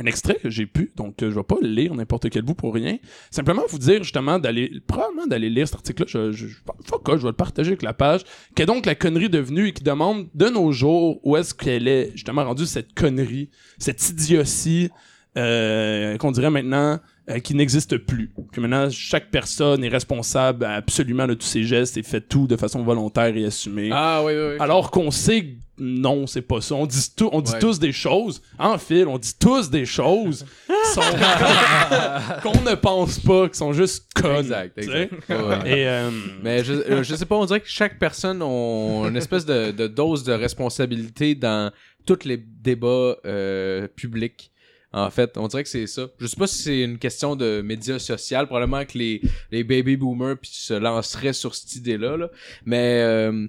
un 0.00 0.06
extrait 0.06 0.36
que 0.36 0.48
j'ai 0.48 0.64
pu, 0.66 0.92
donc 0.96 1.22
euh, 1.22 1.30
je 1.30 1.34
vais 1.34 1.42
pas 1.42 1.56
le 1.60 1.68
lire 1.68 1.92
n'importe 1.94 2.30
quel 2.30 2.42
bout 2.42 2.54
pour 2.54 2.72
rien. 2.72 2.98
Simplement 3.32 3.62
vous 3.68 3.78
dire, 3.78 4.02
justement, 4.04 4.38
d'aller, 4.38 4.70
probablement 4.86 5.26
d'aller 5.26 5.50
lire 5.50 5.66
cet 5.66 5.74
article-là. 5.74 6.06
Je, 6.08 6.30
je, 6.32 6.46
je- 6.46 6.58
fuck 6.86 7.04
je 7.10 7.22
vais 7.22 7.26
le 7.28 7.32
partager 7.32 7.70
avec 7.70 7.82
la 7.82 7.92
page. 7.92 8.20
Qu'est 8.54 8.64
donc 8.66 8.86
la 8.86 8.94
connerie 8.94 9.28
devenue 9.28 9.66
et 9.68 9.72
qui 9.72 9.82
demande, 9.82 10.28
de 10.34 10.46
nos 10.48 10.70
jours, 10.72 11.20
où 11.26 11.36
est-ce 11.36 11.52
qu'elle 11.52 11.88
est, 11.88 12.12
justement, 12.12 12.44
rendue 12.44 12.64
cette 12.64 12.94
connerie, 12.94 13.50
cette 13.78 14.08
idiotie, 14.08 14.88
euh, 15.36 16.16
qu'on 16.16 16.30
dirait 16.30 16.50
maintenant 16.50 17.00
euh, 17.30 17.38
qui 17.40 17.54
n'existe 17.54 17.96
plus. 17.98 18.30
Que 18.52 18.60
maintenant, 18.60 18.88
chaque 18.90 19.30
personne 19.30 19.84
est 19.84 19.88
responsable 19.88 20.64
absolument 20.64 21.26
de 21.26 21.34
tous 21.34 21.46
ses 21.46 21.64
gestes 21.64 21.96
et 21.96 22.02
fait 22.02 22.20
tout 22.22 22.46
de 22.46 22.56
façon 22.56 22.82
volontaire 22.82 23.36
et 23.36 23.44
assumée. 23.44 23.90
Ah, 23.92 24.22
oui, 24.24 24.32
oui, 24.34 24.42
oui. 24.52 24.56
Alors 24.60 24.90
qu'on 24.90 25.10
sait 25.10 25.42
que 25.44 25.48
non, 25.80 26.26
c'est 26.26 26.42
pas 26.42 26.60
ça. 26.60 26.74
On 26.74 26.86
dit, 26.86 26.98
tout, 27.16 27.28
on 27.32 27.40
dit 27.40 27.52
Ouais. 27.52 27.58
tous 27.60 27.78
des 27.78 27.92
choses. 27.92 28.42
En 28.58 28.78
fil, 28.78 29.06
on 29.06 29.16
dit 29.18 29.32
tous 29.38 29.70
des 29.70 29.84
choses 29.86 30.44
sont- 30.92 31.00
qu'on 32.42 32.60
ne 32.68 32.74
pense 32.74 33.20
pas, 33.20 33.48
qui 33.48 33.56
sont 33.58 33.72
juste 33.72 34.06
connes. 34.14 34.40
Exact, 34.46 34.76
exact. 34.78 35.12
Ouais. 35.28 35.70
Et 35.70 35.86
euh, 35.88 36.10
Mais 36.42 36.64
je, 36.64 36.72
euh, 36.72 37.02
je 37.02 37.14
sais 37.14 37.26
pas, 37.26 37.36
on 37.36 37.44
dirait 37.44 37.60
que 37.60 37.68
chaque 37.68 37.98
personne 37.98 38.42
a 38.42 39.06
une 39.08 39.16
espèce 39.16 39.44
de, 39.46 39.70
de 39.70 39.86
dose 39.86 40.24
de 40.24 40.32
responsabilité 40.32 41.34
dans 41.34 41.70
tous 42.06 42.24
les 42.24 42.36
débats 42.38 43.16
euh, 43.26 43.86
publics. 43.94 44.50
En 44.92 45.10
fait, 45.10 45.36
on 45.36 45.48
dirait 45.48 45.64
que 45.64 45.68
c'est 45.68 45.86
ça. 45.86 46.08
Je 46.18 46.26
sais 46.26 46.36
pas 46.36 46.46
si 46.46 46.62
c'est 46.62 46.80
une 46.80 46.98
question 46.98 47.36
de 47.36 47.60
médias 47.60 47.98
sociaux. 47.98 48.46
Probablement 48.46 48.84
que 48.86 48.96
les, 48.96 49.20
les 49.50 49.62
baby 49.62 49.96
boomers 49.98 50.36
puis 50.38 50.50
se 50.52 50.72
lanceraient 50.74 51.34
sur 51.34 51.54
cette 51.54 51.76
idée-là. 51.76 52.16
là. 52.16 52.30
Mais, 52.64 53.02
euh, 53.02 53.46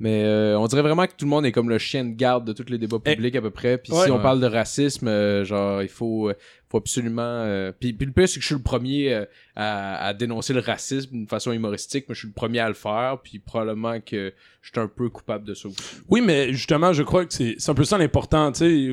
mais 0.00 0.24
euh, 0.24 0.58
on 0.58 0.66
dirait 0.66 0.82
vraiment 0.82 1.06
que 1.06 1.12
tout 1.16 1.26
le 1.26 1.30
monde 1.30 1.46
est 1.46 1.52
comme 1.52 1.68
le 1.68 1.78
chien 1.78 2.04
de 2.04 2.14
garde 2.14 2.44
de 2.44 2.52
tous 2.52 2.68
les 2.70 2.78
débats 2.78 2.98
Eh, 3.04 3.14
publics 3.14 3.36
à 3.36 3.40
peu 3.42 3.50
près. 3.50 3.78
Puis 3.78 3.92
ouais. 3.92 4.04
si 4.06 4.10
on 4.10 4.16
Ouais. 4.16 4.22
parle 4.22 4.40
de 4.40 4.46
racisme, 4.46 5.06
euh, 5.06 5.44
genre, 5.44 5.80
il 5.82 5.88
faut, 5.88 6.30
euh, 6.30 6.34
faut 6.68 6.78
absolument... 6.78 7.22
euh, 7.22 7.70
Puis, 7.78 7.92
puis 7.92 8.06
le 8.06 8.12
pire, 8.12 8.28
c'est 8.28 8.36
que 8.36 8.40
je 8.40 8.46
suis 8.46 8.54
le 8.56 8.62
premier 8.62 9.12
euh, 9.14 9.24
à, 9.54 10.06
à 10.06 10.12
dénoncer 10.14 10.54
le 10.54 10.60
racisme 10.60 11.10
d'une 11.12 11.28
façon 11.28 11.52
humoristique, 11.52 12.06
mais 12.08 12.14
je 12.16 12.20
suis 12.20 12.28
le 12.28 12.34
premier 12.34 12.58
à 12.58 12.66
le 12.68 12.74
faire, 12.74 13.18
puis 13.22 13.38
probablement 13.38 14.00
que 14.00 14.32
je 14.62 14.70
suis 14.70 14.80
un 14.80 14.88
peu 14.88 15.08
coupable 15.08 15.44
de 15.46 15.54
ça 15.54 15.68
aussi. 15.68 15.78
Oui, 16.08 16.20
mais 16.20 16.52
justement, 16.52 16.92
je 16.92 17.02
crois 17.04 17.26
que 17.26 17.32
c'est 17.32 17.54
c'est 17.58 17.70
un 17.70 17.74
peu 17.74 17.84
ça 17.84 17.96
l'important, 17.96 18.50
tu 18.52 18.58
sais. 18.58 18.90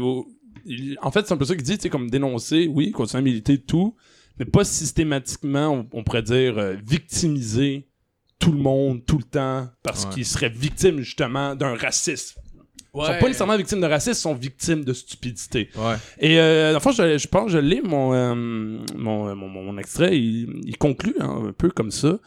Il 0.67 0.97
En 1.01 1.11
fait, 1.11 1.25
c'est 1.27 1.33
un 1.33 1.37
peu 1.37 1.45
ça 1.45 1.55
qu'il 1.55 1.63
dit, 1.63 1.77
sais, 1.79 1.89
comme 1.89 2.09
dénoncer, 2.09 2.67
oui, 2.67 2.91
continuer 2.91 3.19
à 3.19 3.23
militer, 3.23 3.57
tout, 3.57 3.95
mais 4.39 4.45
pas 4.45 4.63
systématiquement, 4.63 5.69
on, 5.69 5.87
on 5.99 6.03
pourrait 6.03 6.21
dire, 6.23 6.57
euh, 6.57 6.75
victimiser 6.85 7.87
tout 8.39 8.51
le 8.51 8.59
monde, 8.59 9.03
tout 9.05 9.17
le 9.17 9.23
temps, 9.23 9.67
parce 9.83 10.05
Ouais. 10.05 10.11
qu'ils 10.13 10.25
seraient 10.25 10.49
victimes, 10.49 10.99
justement, 10.99 11.55
d'un 11.55 11.75
racisme. 11.75 12.39
Ils 12.95 13.01
sont 13.05 13.07
pas 13.19 13.27
nécessairement 13.27 13.57
victimes 13.57 13.81
de 13.81 13.85
racisme, 13.85 14.11
ils 14.11 14.15
sont 14.15 14.33
victimes 14.33 14.83
de 14.83 14.93
stupidité. 14.93 15.69
Ouais. 15.75 15.95
Et 16.19 16.39
euh, 16.39 16.79
fond, 16.79 16.91
je, 16.91 17.17
je 17.17 17.27
pense, 17.27 17.51
je 17.51 17.59
lis 17.59 17.81
mon, 17.83 18.13
euh, 18.13 18.33
mon, 18.33 19.35
mon, 19.35 19.35
mon- 19.47 19.63
mon 19.63 19.77
extrait, 19.77 20.17
il, 20.17 20.61
il 20.65 20.77
conclut 20.77 21.15
hein, 21.19 21.45
un 21.49 21.51
peu 21.53 21.69
comme 21.69 21.91
ça. 21.91 22.17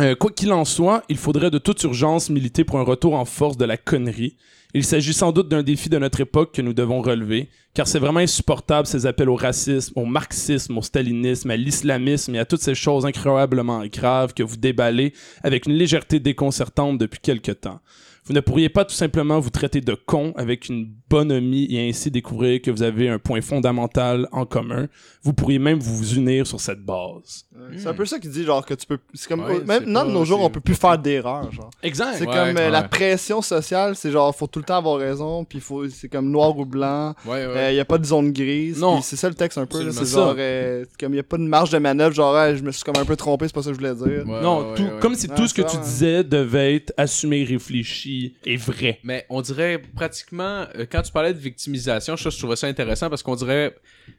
Euh, 0.00 0.14
quoi 0.16 0.30
qu'il 0.32 0.52
en 0.52 0.64
soit, 0.64 1.04
il 1.08 1.16
faudrait 1.16 1.50
de 1.50 1.58
toute 1.58 1.82
urgence 1.84 2.28
militer 2.30 2.64
pour 2.64 2.78
un 2.80 2.82
retour 2.82 3.14
en 3.14 3.24
force 3.24 3.56
de 3.56 3.64
la 3.64 3.76
connerie 3.76 4.36
Il 4.74 4.84
s'agit 4.84 5.14
sans 5.14 5.32
doute 5.32 5.48
d'un 5.48 5.62
défi 5.62 5.88
de 5.88 5.96
notre 5.96 6.20
époque 6.20 6.54
que 6.54 6.60
nous 6.60 6.74
devons 6.74 7.00
relever, 7.00 7.48
car 7.72 7.88
c'est 7.88 7.98
vraiment 7.98 8.20
insupportable 8.20 8.86
ces 8.86 9.06
appels 9.06 9.30
au 9.30 9.34
racisme, 9.34 9.94
au 9.96 10.04
marxisme, 10.04 10.76
au 10.76 10.82
stalinisme, 10.82 11.50
à 11.50 11.56
l'islamisme 11.56 12.34
et 12.34 12.38
à 12.38 12.44
toutes 12.44 12.60
ces 12.60 12.74
choses 12.74 13.06
incroyablement 13.06 13.86
graves 13.86 14.34
que 14.34 14.42
vous 14.42 14.58
déballez 14.58 15.14
avec 15.42 15.64
une 15.64 15.72
légèreté 15.72 16.20
déconcertante 16.20 16.98
depuis 16.98 17.20
quelque 17.20 17.52
temps. 17.52 17.80
Vous 18.26 18.34
ne 18.34 18.40
pourriez 18.40 18.68
pas 18.68 18.84
tout 18.84 18.94
simplement 18.94 19.40
vous 19.40 19.48
traiter 19.48 19.80
de 19.80 19.94
con 19.94 20.34
avec 20.36 20.68
une 20.68 20.92
bonhomie 21.08 21.66
et 21.70 21.88
ainsi 21.88 22.10
découvrir 22.10 22.60
que 22.62 22.70
vous 22.70 22.82
avez 22.82 23.08
un 23.08 23.18
point 23.18 23.40
fondamental 23.40 24.28
en 24.32 24.44
commun. 24.46 24.88
Vous 25.22 25.32
pourriez 25.32 25.58
même 25.58 25.78
vous 25.78 26.14
unir 26.14 26.46
sur 26.46 26.60
cette 26.60 26.80
base. 26.80 27.44
C'est 27.76 27.86
un 27.88 27.94
peu 27.94 28.06
ça 28.06 28.18
qui 28.18 28.28
dit, 28.28 28.44
genre, 28.44 28.64
que 28.64 28.74
tu 28.74 28.86
peux. 28.86 28.98
C'est 29.14 29.28
comme. 29.28 29.40
Ouais, 29.44 29.60
même 29.64 29.84
non, 29.84 30.04
de 30.04 30.10
nos 30.12 30.24
jours, 30.24 30.40
on 30.40 30.48
peut 30.50 30.60
plus 30.60 30.74
faire 30.74 30.96
d'erreurs, 30.98 31.50
genre. 31.52 31.70
Exact. 31.82 32.14
C'est 32.18 32.26
Ouais, 32.26 32.34
comme 32.34 32.56
euh, 32.56 32.70
la 32.70 32.82
pression 32.82 33.42
sociale, 33.42 33.96
c'est 33.96 34.10
genre, 34.10 34.34
faut 34.34 34.46
tout 34.46 34.58
le 34.60 34.64
temps 34.64 34.76
avoir 34.78 34.98
raison, 34.98 35.44
puis 35.44 35.60
faut, 35.60 35.88
c'est 35.88 36.08
comme 36.08 36.30
noir 36.30 36.56
ou 36.56 36.64
blanc. 36.64 37.14
Ouais, 37.26 37.46
ouais. 37.46 37.74
Il 37.74 37.76
y 37.76 37.80
a 37.80 37.84
pas 37.84 37.98
de 37.98 38.04
zone 38.04 38.32
grise. 38.32 38.78
Non. 38.80 39.00
C'est 39.02 39.16
ça 39.16 39.28
le 39.28 39.34
texte 39.34 39.58
un 39.58 39.66
peu. 39.66 39.90
C'est 39.90 40.04
ça. 40.04 40.18
genre, 40.18 40.34
euh, 40.38 40.84
comme 41.00 41.14
il 41.14 41.16
y 41.16 41.20
a 41.20 41.24
pas 41.24 41.36
de 41.36 41.42
marge 41.42 41.70
de 41.70 41.78
manœuvre, 41.78 42.14
genre, 42.14 42.54
je 42.54 42.62
me 42.62 42.70
suis 42.70 42.84
comme 42.84 42.96
un 42.98 43.04
peu 43.04 43.16
trompé, 43.16 43.46
c'est 43.48 43.54
pas 43.54 43.62
ça 43.62 43.70
que 43.70 43.76
je 43.76 43.80
voulais 43.80 43.94
dire. 43.94 44.26
Ouais, 44.28 44.40
non, 44.40 44.70
ouais, 44.70 44.74
tout, 44.76 44.86
comme 45.00 45.14
si 45.14 45.28
tout 45.28 45.46
ce 45.46 45.54
que 45.54 45.62
tu 45.62 45.68
vraiment- 45.68 45.82
disais 45.84 46.24
devait 46.24 46.76
être 46.76 46.92
assumé, 46.96 47.44
réfléchi 47.44 48.34
et 48.46 48.56
vrai. 48.56 49.00
Mais 49.02 49.26
on 49.30 49.40
dirait 49.40 49.82
pratiquement, 49.96 50.64
euh, 50.76 50.86
quand 50.98 51.02
tu 51.02 51.12
parlais 51.12 51.32
de 51.32 51.38
victimisation, 51.38 52.16
je, 52.16 52.28
je 52.28 52.38
trouvais 52.38 52.56
ça 52.56 52.66
intéressant 52.66 53.08
parce 53.08 53.22
qu'on 53.22 53.36
dirait 53.36 53.76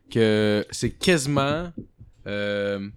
que 0.10 0.66
c'est 0.72 0.92
quasiment. 0.92 1.74
Euh, 2.26 2.88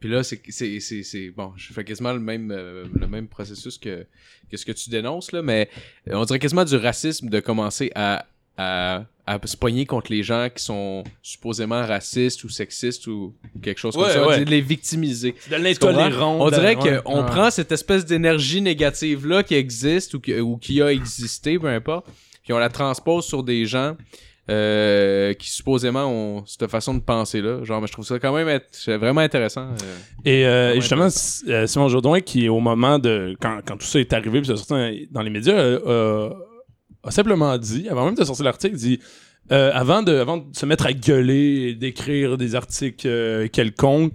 puis 0.00 0.08
là, 0.08 0.22
c'est, 0.22 0.40
c'est, 0.48 0.80
c'est, 0.80 1.02
c'est- 1.02 1.28
Bon, 1.30 1.52
je 1.56 1.74
fais 1.74 1.84
quasiment 1.84 2.14
le 2.14 2.20
même, 2.20 2.50
euh, 2.50 2.86
le 2.98 3.06
même 3.06 3.28
processus 3.28 3.76
que, 3.76 4.06
que 4.50 4.56
ce 4.56 4.64
que 4.64 4.72
tu 4.72 4.88
dénonces, 4.88 5.30
là, 5.32 5.42
mais 5.42 5.68
euh, 6.08 6.14
on 6.14 6.24
dirait 6.24 6.38
quasiment 6.38 6.64
du 6.64 6.76
racisme 6.76 7.28
de 7.28 7.38
commencer 7.40 7.92
à, 7.94 8.24
à, 8.56 9.04
à 9.26 9.38
se 9.46 9.58
pogner 9.58 9.84
contre 9.84 10.10
les 10.10 10.22
gens 10.22 10.48
qui 10.54 10.64
sont 10.64 11.04
supposément 11.22 11.84
racistes 11.86 12.44
ou 12.44 12.48
sexistes 12.48 13.06
ou 13.08 13.34
quelque 13.62 13.78
chose 13.78 13.94
comme 13.94 14.08
ça. 14.08 14.26
ouais. 14.26 14.42
De 14.42 14.50
les 14.50 14.62
victimiser. 14.62 15.34
De 15.50 15.56
l'intolérance. 15.56 16.40
On 16.40 16.48
dirait 16.48 16.76
ouais. 16.76 17.00
qu'on 17.04 17.24
prend 17.24 17.50
cette 17.50 17.72
espèce 17.72 18.06
d'énergie 18.06 18.62
négative-là 18.62 19.42
qui 19.42 19.54
existe 19.54 20.14
ou 20.14 20.20
qui, 20.20 20.40
ou 20.40 20.56
qui 20.56 20.80
a 20.80 20.90
existé, 20.90 21.58
peu 21.58 21.68
importe, 21.68 22.06
puis 22.42 22.52
on 22.52 22.58
la 22.58 22.68
transpose 22.68 23.24
sur 23.24 23.42
des 23.42 23.64
gens 23.66 23.96
euh, 24.50 25.32
qui 25.34 25.50
supposément 25.50 26.06
ont 26.06 26.44
cette 26.46 26.66
façon 26.68 26.94
de 26.94 27.00
penser-là. 27.00 27.62
Genre, 27.64 27.80
mais 27.80 27.86
je 27.86 27.92
trouve 27.92 28.04
ça 28.04 28.18
quand 28.18 28.34
même 28.34 28.48
être- 28.48 28.90
vraiment 28.98 29.20
intéressant. 29.20 29.68
euh. 29.68 29.96
Et 30.24 30.44
euh, 30.46 30.74
Vraiment 30.80 31.08
justement, 31.10 31.66
Simon 31.66 31.88
Jourdain, 31.88 32.20
qui 32.20 32.48
au 32.48 32.58
moment 32.60 32.98
de. 32.98 33.36
Quand, 33.40 33.60
quand 33.66 33.76
tout 33.76 33.86
ça 33.86 34.00
est 34.00 34.12
arrivé, 34.12 34.40
puis 34.40 34.48
ça 34.48 34.56
sorti 34.56 35.08
dans 35.10 35.22
les 35.22 35.30
médias, 35.30 35.78
a 37.04 37.10
simplement 37.10 37.56
dit, 37.58 37.88
avant 37.88 38.04
même 38.06 38.14
de 38.14 38.24
sortir 38.24 38.44
l'article, 38.44 38.76
dit. 38.76 38.98
avant, 39.50 40.02
de, 40.02 40.12
avant 40.16 40.38
de 40.38 40.56
se 40.56 40.66
mettre 40.66 40.86
à 40.86 40.92
gueuler 40.92 41.68
et 41.70 41.74
d'écrire 41.74 42.36
des 42.36 42.54
articles 42.54 43.48
quelconques, 43.50 44.12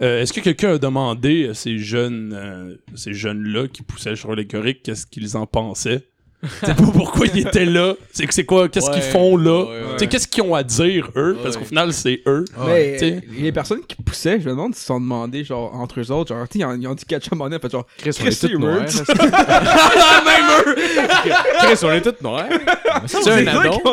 euh, 0.00 0.22
est-ce 0.22 0.32
que 0.32 0.40
quelqu'un 0.40 0.74
a 0.74 0.78
demandé 0.78 1.48
à 1.48 1.54
ces 1.54 1.78
jeunes, 1.78 2.32
euh, 2.32 2.76
ces 2.94 3.12
jeunes-là 3.12 3.66
qui 3.66 3.82
poussaient 3.82 4.14
sur 4.14 4.34
les 4.36 4.46
choriques 4.46 4.82
qu'est-ce 4.84 5.06
qu'ils 5.06 5.36
en 5.36 5.46
pensaient? 5.46 6.02
C'est 6.64 6.76
pas 6.76 6.84
pourquoi 6.92 7.26
ils 7.26 7.40
étaient 7.46 7.64
là. 7.64 7.94
C'est 8.12 8.26
que 8.26 8.32
c'est 8.32 8.44
quoi, 8.44 8.68
qu'est-ce 8.68 8.90
qu'ils 8.92 9.02
font 9.02 9.36
là? 9.36 9.64
ouais, 9.64 9.82
ouais. 9.98 10.06
Qu'est-ce 10.06 10.28
qu'ils 10.28 10.44
ont 10.44 10.54
à 10.54 10.62
dire, 10.62 11.10
eux? 11.16 11.36
Parce 11.42 11.56
qu'au 11.56 11.64
final, 11.64 11.92
c'est 11.92 12.22
eux. 12.26 12.44
Mais 12.64 12.96
euh, 13.02 13.20
les 13.38 13.50
personnes 13.50 13.80
qui 13.86 13.96
poussaient, 14.00 14.38
je 14.38 14.44
me 14.44 14.50
demande 14.50 14.72
s'ils 14.74 14.82
se 14.82 14.86
sont 14.86 15.00
demandé, 15.00 15.42
genre, 15.42 15.74
entre 15.74 15.98
eux 16.00 16.10
autres, 16.12 16.32
genre, 16.36 16.46
ils 16.54 16.64
ont- 16.64 16.78
ils 16.80 16.86
ont 16.86 16.94
dit 16.94 17.04
ketchup 17.04 17.40
en 17.40 17.50
fait 17.50 17.72
genre, 17.72 17.86
Chris, 17.98 18.10
on 18.20 18.22
Chris, 18.24 18.28
est 18.28 18.40
tous 18.48 18.58
noirs. 18.58 18.76
weird. 18.84 18.88
Chris, 21.58 21.78
on 21.82 21.90
est 21.92 22.00
tous 22.02 22.22
noirs. 22.22 22.44
c'est 23.06 23.16
un 23.30 23.44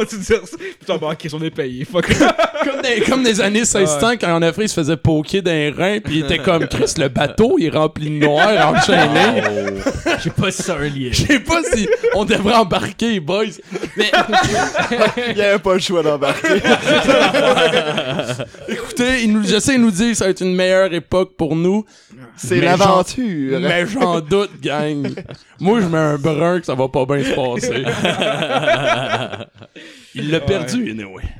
eux 0.05 0.23
ça. 0.23 0.35
Putain, 0.79 0.97
bon, 0.97 1.15
Chris, 1.17 1.31
on 1.33 1.41
est 1.41 1.49
payé, 1.49 1.83
fuck. 1.85 2.07
Comme, 2.65 2.81
des, 2.81 3.01
comme 3.01 3.23
des 3.23 3.41
années 3.41 3.59
1600 3.59 4.13
quand 4.19 4.33
en 4.33 4.41
Afrique 4.41 4.65
il 4.65 4.69
se 4.69 4.73
faisait 4.73 4.97
poker 4.97 5.41
d'un 5.41 5.71
rein 5.75 5.99
puis 6.03 6.19
il 6.19 6.25
était 6.25 6.39
comme 6.39 6.67
Chris 6.67 6.93
le 6.97 7.07
bateau 7.07 7.55
il 7.59 7.67
est 7.67 7.69
rempli 7.69 8.09
de 8.09 8.25
noir 8.25 8.73
enchaîné. 8.73 9.43
Je 10.17 10.23
sais 10.23 10.29
pas 10.31 10.51
si 10.51 10.63
c'est 10.63 10.71
un 10.71 10.79
lien. 10.79 11.09
je 11.11 11.25
sais 11.25 11.39
pas 11.39 11.61
si 11.73 11.87
on 12.15 12.25
devrait 12.25 12.55
embarquer 12.55 13.19
boys. 13.19 13.45
Mais 13.97 14.11
Il 15.31 15.37
y 15.37 15.41
avait 15.41 15.59
pas 15.59 15.73
le 15.75 15.79
choix 15.79 16.01
d'embarquer. 16.03 16.47
écoutez 18.67 19.23
il 19.23 19.33
nous, 19.33 19.43
je 19.45 19.59
sais 19.59 19.75
il 19.75 19.81
nous 19.81 19.91
dit 19.91 20.09
que 20.11 20.17
ça 20.17 20.25
va 20.25 20.31
être 20.31 20.41
une 20.41 20.55
meilleure 20.55 20.93
époque 20.93 21.35
pour 21.37 21.55
nous. 21.55 21.85
C'est 22.35 22.61
l'aventure. 22.61 23.59
mais 23.59 23.85
j'en 23.85 24.19
doute 24.21 24.51
gang. 24.61 25.07
Moi 25.59 25.81
je 25.81 25.85
mets 25.87 25.97
un 25.97 26.17
brun 26.17 26.59
que 26.59 26.65
ça 26.65 26.75
va 26.75 26.87
pas 26.87 27.05
bien 27.05 27.23
se 27.23 27.33
passer 27.33 27.85
il 30.15 30.31
l'a 30.31 30.39
perdu 30.39 30.91
anyway 30.91 31.23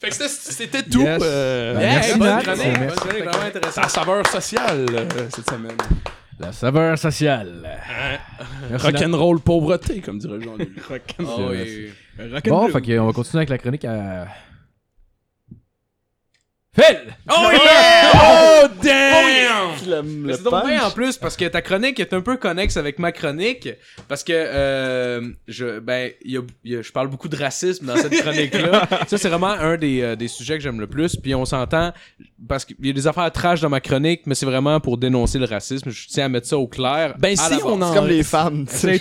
fait 0.00 0.08
que 0.08 0.14
c'était- 0.14 0.82
tout 0.82 1.00
Yes. 1.00 1.22
euh, 1.24 1.74
Ben, 1.74 1.80
merci, 1.80 2.18
bonne 2.18 2.42
chronique, 2.42 2.64
Merci. 2.64 2.78
bonne 2.86 2.96
chronique, 2.96 3.24
vraiment 3.24 3.46
intéressant. 3.46 3.82
sa 3.82 3.88
saveur 3.88 4.26
sociale 4.26 4.86
euh, 4.92 5.06
cette 5.34 5.48
semaine 5.48 5.76
La 6.40 6.52
saveur 6.52 6.96
sociale. 6.98 7.52
Nat. 7.62 8.78
rock'n'roll 8.78 9.40
pauvreté 9.40 10.00
comme 10.00 10.18
dirait 10.18 10.40
Jean-Luc 10.40 10.70
Ah 10.90 11.22
oui. 11.50 11.90
Bon, 12.46 12.68
fait 12.68 12.82
qu'on 12.82 13.06
va 13.06 13.12
continuer 13.12 13.38
avec 13.40 13.48
la 13.50 13.58
chronique 13.58 13.84
à. 13.84 14.26
Phil! 16.78 16.98
Oh 17.30 17.50
yeah! 17.52 18.12
Oh 18.14 18.66
damn! 18.82 20.04
Mais 20.04 20.32
le 20.32 20.32
c'est 20.34 20.42
donc 20.44 20.66
bien 20.66 20.84
en 20.84 20.90
plus 20.90 21.16
parce 21.16 21.36
que 21.36 21.44
ta 21.46 21.62
chronique 21.62 21.98
est 22.00 22.12
un 22.12 22.20
peu 22.20 22.36
connexe 22.36 22.76
avec 22.76 22.98
ma 22.98 23.10
chronique 23.12 23.68
parce 24.06 24.22
que 24.22 24.32
euh, 24.34 25.20
je 25.46 25.78
ben 25.80 26.10
il 26.24 26.32
y 26.32 26.36
a- 26.36 26.42
il 26.64 26.72
y 26.72 26.76
a- 26.76 26.82
je 26.82 26.92
parle 26.92 27.08
beaucoup 27.08 27.28
de 27.28 27.36
racisme 27.36 27.86
dans 27.86 27.96
cette 27.96 28.20
chronique 28.20 28.54
là. 28.54 28.86
ça 29.08 29.16
c'est 29.18 29.28
vraiment 29.28 29.48
un 29.48 29.76
des, 29.76 30.02
euh, 30.02 30.16
des 30.16 30.28
sujets 30.28 30.54
que 30.58 30.62
j'aime 30.62 30.80
le 30.80 30.86
plus 30.86 31.16
puis 31.16 31.34
on 31.34 31.44
s'entend 31.44 31.92
parce 32.48 32.64
qu'il 32.64 32.76
y 32.84 32.90
a 32.90 32.92
des 32.92 33.06
affaires 33.06 33.30
trash 33.32 33.60
dans 33.60 33.68
ma 33.70 33.80
chronique 33.80 34.22
mais 34.26 34.34
c'est 34.34 34.46
vraiment 34.46 34.78
pour 34.80 34.98
dénoncer 34.98 35.38
le 35.38 35.46
racisme. 35.46 35.90
Je 35.90 36.06
tiens 36.08 36.26
à 36.26 36.28
mettre 36.28 36.46
ça 36.46 36.58
au 36.58 36.66
clair. 36.68 37.14
Ben 37.18 37.34
si 37.36 37.42
on 37.64 37.80
en 37.80 37.88
C'est 37.92 37.98
comme 37.98 38.08
les 38.08 38.22
femmes, 38.22 38.66
tu 38.68 38.76
sais. 38.76 39.00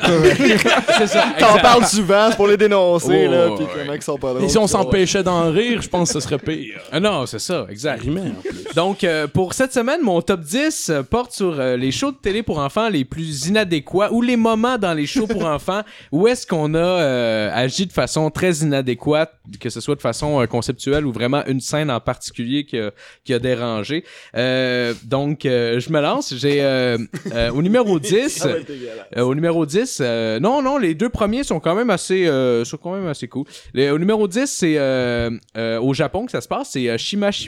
c'est 0.98 1.08
ça. 1.08 1.26
T'en 1.38 1.58
parles 1.60 1.86
souvent, 1.86 2.30
pour 2.36 2.48
les 2.48 2.58
dénoncer, 2.58 3.26
Oh, 3.28 3.32
là, 3.32 3.50
ouais, 3.50 3.58
pis 3.58 3.64
ouais. 3.64 3.70
que 3.74 3.80
les 3.80 3.90
mecs 3.90 4.04
sont 4.04 4.18
pas 4.18 4.30
drôles. 4.34 4.44
Et 4.46 4.50
si 4.50 4.58
on 4.58 4.68
s'empêchait 4.68 5.24
d'en 5.24 5.52
rire, 5.52 5.82
je 5.82 5.90
pense 5.90 6.10
que 6.14 6.20
ce 6.20 6.28
serait 6.28 6.38
pire. 6.40 6.80
Ah 6.92 7.00
non, 7.00 7.26
c'est 7.26 7.40
Ça 7.40 7.67
exact. 7.70 8.02
rimait 8.02 8.22
en 8.22 8.42
plus. 8.42 8.64
Donc, 8.76 9.04
euh, 9.04 9.28
pour 9.28 9.54
cette 9.54 9.74
semaine, 9.74 10.02
mon 10.02 10.22
top 10.22 10.42
10 10.42 10.90
euh, 10.90 11.04
porte 11.04 11.32
sur 11.32 11.60
euh, 11.60 11.78
les 11.78 11.92
shows 11.92 12.12
de 12.12 12.18
télé 12.18 12.44
pour 12.44 12.60
enfants 12.60 12.90
les 12.90 13.06
plus 13.06 13.48
inadéquats 13.48 14.12
ou 14.12 14.22
les 14.22 14.36
moments 14.38 14.78
dans 14.78 14.94
les 14.94 15.06
shows 15.06 15.28
pour 15.28 15.46
enfants 15.58 15.82
où 16.12 16.28
est-ce 16.28 16.46
qu'on 16.48 16.74
a 16.74 16.78
euh, 16.78 17.50
agi 17.54 17.86
de 17.86 17.94
façon 17.94 18.30
très 18.30 18.58
inadéquate, 18.58 19.34
que 19.60 19.70
ce 19.70 19.82
soit 19.82 19.96
de 19.96 20.02
façon 20.02 20.46
conceptuelle 20.50 21.06
ou 21.06 21.12
vraiment 21.12 21.44
une 21.48 21.60
scène 21.62 21.90
en 21.92 22.00
particulier 22.00 22.66
qui 22.66 22.78
a, 22.80 22.92
qui 23.24 23.34
a 23.34 23.40
dérangé. 23.40 24.04
Donc, 25.04 25.40
je 25.44 25.92
me 25.92 26.02
lance. 26.02 26.34
J'ai 26.36 26.64
au 27.54 27.62
numéro 27.62 28.00
10... 28.00 28.28
Ça 28.30 28.48
va 28.50 28.58
être 28.58 28.68
dégueulasse. 28.68 29.06
Euh, 29.16 29.22
au 29.22 29.36
numéro 29.36 29.66
10, 29.66 30.00
euh, 30.02 30.40
non, 30.40 30.62
non, 30.62 30.78
les 30.78 30.94
deux 30.94 31.10
premiers 31.10 31.44
sont 31.44 31.60
quand 31.60 31.76
même 31.76 31.90
assez, 31.90 32.26
sont 32.66 32.78
quand 32.78 32.94
même 32.94 33.08
assez 33.08 33.28
cool. 33.28 33.46
Les- 33.74 33.90
au 33.90 34.00
numéro 34.00 34.28
10, 34.28 34.46
c'est 34.46 34.78
au 35.80 35.94
Japon 35.94 36.26
que 36.26 36.32
ça 36.32 36.42
se 36.42 36.48
passe, 36.48 36.70
c'est 36.72 36.90
euh, 36.90 36.98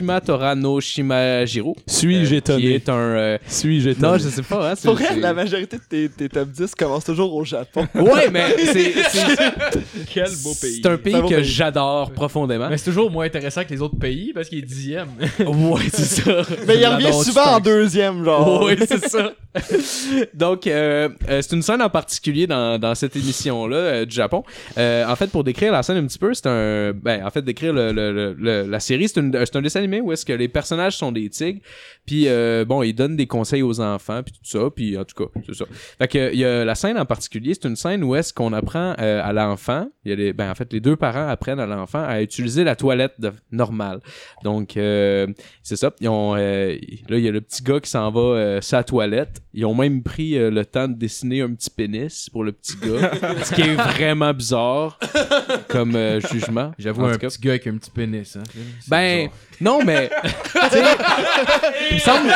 Shimashima 0.00 0.20
Torano 0.20 0.80
Shimajiro. 0.80 1.76
Suis-je 1.86 2.26
euh, 2.26 2.28
Qui 2.28 2.36
étonné? 2.36 2.74
est 2.74 2.88
un... 2.88 2.94
euh, 2.94 3.38
Suis-je 3.46 3.90
étonné? 3.90 4.08
Non, 4.08 4.18
je 4.18 4.28
sais 4.28 4.42
pas. 4.42 4.70
Hein, 4.70 4.74
Pour 4.82 4.94
vrai, 4.94 5.16
la 5.16 5.34
majorité 5.34 5.76
de 5.76 5.82
tes, 5.88 6.08
tes 6.08 6.28
top 6.28 6.48
10 6.48 6.74
commencent 6.74 7.04
toujours 7.04 7.34
au 7.34 7.44
Japon. 7.44 7.86
Ouais, 7.94 8.30
mais 8.32 8.44
c'est 8.72 8.92
Quel 10.12 10.30
beau 10.42 10.54
pays. 10.60 10.80
c'est 10.82 10.88
un 10.88 10.96
pays 10.96 11.20
que 11.28 11.42
j'adore 11.42 12.10
profondément. 12.12 12.68
Mais 12.68 12.78
c'est 12.78 12.86
toujours 12.90 13.10
moins 13.10 13.26
intéressant 13.26 13.62
que 13.64 13.70
les 13.70 13.80
autres 13.82 13.98
pays 13.98 14.32
parce 14.32 14.48
qu'il 14.48 14.58
est 14.58 14.62
dixième. 14.62 15.08
ouais, 15.38 15.80
c'est 15.92 16.22
ça. 16.22 16.42
Mais 16.66 16.78
il 16.78 16.86
revient 16.86 17.12
souvent 17.12 17.56
en 17.56 17.60
deuxième, 17.60 18.24
genre. 18.24 18.64
oui, 18.64 18.74
c'est 18.86 19.08
ça. 19.08 19.32
Donc, 20.34 20.66
euh, 20.66 21.08
euh, 21.28 21.42
c'est 21.42 21.54
une 21.54 21.62
scène 21.62 21.82
en 21.82 21.90
particulier 21.90 22.46
dans, 22.46 22.78
dans 22.78 22.94
cette 22.94 23.16
émission-là 23.16 23.76
euh, 23.76 24.04
du 24.06 24.14
Japon. 24.14 24.42
Euh, 24.78 25.04
en 25.06 25.16
fait, 25.16 25.26
pour 25.30 25.44
décrire 25.44 25.72
la 25.72 25.82
scène 25.82 25.96
un 25.98 26.06
petit 26.06 26.18
peu, 26.18 26.32
c'est 26.34 26.46
un... 26.46 26.92
Ben, 26.92 27.24
en 27.24 27.30
fait, 27.30 27.42
décrire 27.42 27.72
le, 27.72 27.92
le- 27.92 28.12
le- 28.12 28.36
le- 28.38 28.70
la 28.70 28.80
série, 28.80 29.08
c'est 29.08 29.18
un 29.18 29.60
dessin 29.62 29.80
animé 29.80 29.89
où 29.98 30.12
est-ce 30.12 30.24
que 30.24 30.32
les 30.32 30.46
personnages 30.46 30.96
sont 30.96 31.10
des 31.10 31.28
tigres. 31.28 31.60
Puis, 32.06 32.28
euh, 32.28 32.64
bon, 32.64 32.82
ils 32.82 32.92
donnent 32.92 33.16
des 33.16 33.26
conseils 33.26 33.62
aux 33.62 33.80
enfants, 33.80 34.22
puis 34.22 34.32
tout 34.32 34.44
ça. 34.44 34.70
Puis, 34.74 34.96
en 34.96 35.04
tout 35.04 35.24
cas, 35.24 35.40
c'est 35.46 35.54
ça. 35.54 35.64
Fait 35.98 36.08
que, 36.08 36.34
y 36.34 36.44
a 36.44 36.64
la 36.64 36.74
scène 36.76 36.98
en 36.98 37.04
particulier, 37.04 37.54
c'est 37.54 37.68
une 37.68 37.76
scène 37.76 38.04
où 38.04 38.14
est-ce 38.14 38.32
qu'on 38.32 38.52
apprend 38.52 38.94
euh, 39.00 39.20
à 39.24 39.32
l'enfant, 39.32 39.88
il 40.04 40.10
y 40.10 40.12
a 40.12 40.16
les, 40.16 40.32
ben, 40.32 40.50
en 40.50 40.54
fait, 40.54 40.72
les 40.72 40.80
deux 40.80 40.96
parents 40.96 41.28
apprennent 41.28 41.60
à 41.60 41.66
l'enfant 41.66 42.04
à 42.04 42.22
utiliser 42.22 42.62
la 42.62 42.76
toilette 42.76 43.14
normale. 43.50 44.00
Donc, 44.44 44.76
euh, 44.76 45.26
c'est 45.62 45.76
ça. 45.76 45.92
Ils 46.00 46.08
ont, 46.08 46.34
là, 46.34 46.68
il 46.74 47.18
y 47.18 47.28
a 47.28 47.32
le 47.32 47.40
petit 47.40 47.62
gars 47.62 47.80
qui 47.80 47.90
s'en 47.90 48.10
va 48.10 48.60
sa 48.60 48.84
toilette. 48.84 49.40
Ils 49.52 49.64
ont 49.66 49.74
même 49.74 50.02
pris 50.02 50.38
euh, 50.38 50.50
le 50.50 50.64
temps 50.64 50.86
de 50.86 50.94
dessiner 50.94 51.40
un 51.40 51.52
petit 51.54 51.70
pénis 51.70 52.28
pour 52.30 52.44
le 52.44 52.52
petit 52.52 52.74
gars, 52.76 53.10
ce 53.44 53.52
qui 53.54 53.62
est 53.62 53.74
vraiment 53.74 54.32
bizarre 54.32 54.98
comme 55.68 55.96
euh, 55.96 56.20
jugement. 56.20 56.72
J'avoue, 56.78 57.02
En 57.02 57.08
un 57.08 57.12
tout 57.14 57.18
cas. 57.18 57.28
petit 57.28 57.40
gars 57.40 57.50
avec 57.52 57.66
un 57.66 57.76
petit 57.76 57.90
pénis. 57.90 58.36
Hein. 58.36 58.42
Ben, 58.88 59.28
bizarre. 59.28 59.32
non, 59.60 59.84
mais. 59.84 60.08
tu 60.22 60.60
sais, 60.70 60.84
il 61.90 61.94
me 61.96 62.00
semble. 62.00 62.32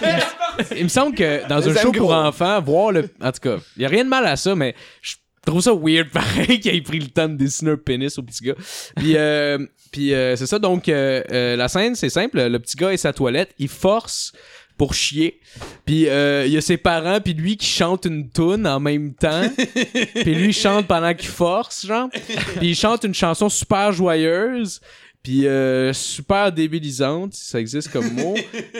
il 0.00 0.06
me- 0.08 0.76
Il 0.78 0.84
me 0.84 0.88
semble 0.88 1.14
que 1.14 1.46
dans 1.48 1.58
Les 1.58 1.68
un 1.78 1.82
show 1.82 1.92
pour 1.92 2.12
enfants, 2.14 2.60
voir 2.62 2.90
le. 2.92 3.08
En 3.22 3.30
tout 3.32 3.40
cas, 3.40 3.56
il 3.76 3.80
n'y 3.80 3.84
a 3.84 3.88
rien 3.88 4.04
de 4.04 4.08
mal 4.08 4.26
à 4.26 4.36
ça, 4.36 4.54
mais 4.54 4.74
je 5.02 5.16
trouve 5.44 5.60
ça 5.60 5.72
weird, 5.74 6.08
pareil, 6.12 6.58
qu'il 6.60 6.74
ait 6.74 6.80
pris 6.80 6.98
le 7.00 7.08
temps 7.08 7.28
de 7.28 7.36
dessiner 7.36 7.72
un 7.72 7.76
pénis 7.76 8.16
au 8.18 8.22
petit 8.22 8.42
gars. 8.44 8.54
Puis, 8.96 9.16
euh, 9.16 9.58
puis 9.92 10.14
euh, 10.14 10.34
c'est 10.36 10.46
ça, 10.46 10.58
donc, 10.58 10.88
euh, 10.88 11.22
euh, 11.30 11.56
la 11.56 11.68
scène, 11.68 11.94
c'est 11.94 12.08
simple. 12.08 12.40
Le 12.48 12.58
petit 12.58 12.76
gars 12.76 12.92
est 12.92 12.96
sa 12.96 13.12
toilette, 13.12 13.50
il 13.58 13.68
force 13.68 14.32
pour 14.76 14.94
chier. 14.94 15.40
Puis 15.84 16.08
euh, 16.08 16.46
il 16.46 16.52
y 16.52 16.56
a 16.56 16.60
ses 16.60 16.76
parents, 16.76 17.20
puis 17.20 17.34
lui 17.34 17.56
qui 17.56 17.66
chante 17.66 18.04
une 18.04 18.28
tune 18.30 18.66
en 18.66 18.80
même 18.80 19.14
temps. 19.14 19.48
puis 20.14 20.34
lui 20.34 20.48
il 20.48 20.52
chante 20.52 20.86
pendant 20.86 21.14
qu'il 21.14 21.28
force, 21.28 21.86
genre. 21.86 22.08
Puis 22.56 22.68
il 22.68 22.74
chante 22.74 23.04
une 23.04 23.14
chanson 23.14 23.48
super 23.48 23.92
joyeuse. 23.92 24.80
Puis 25.22 25.48
euh, 25.48 25.92
super 25.92 26.52
débilisante, 26.52 27.34
si 27.34 27.50
ça 27.50 27.58
existe 27.58 27.90
comme 27.90 28.12
mot. 28.12 28.36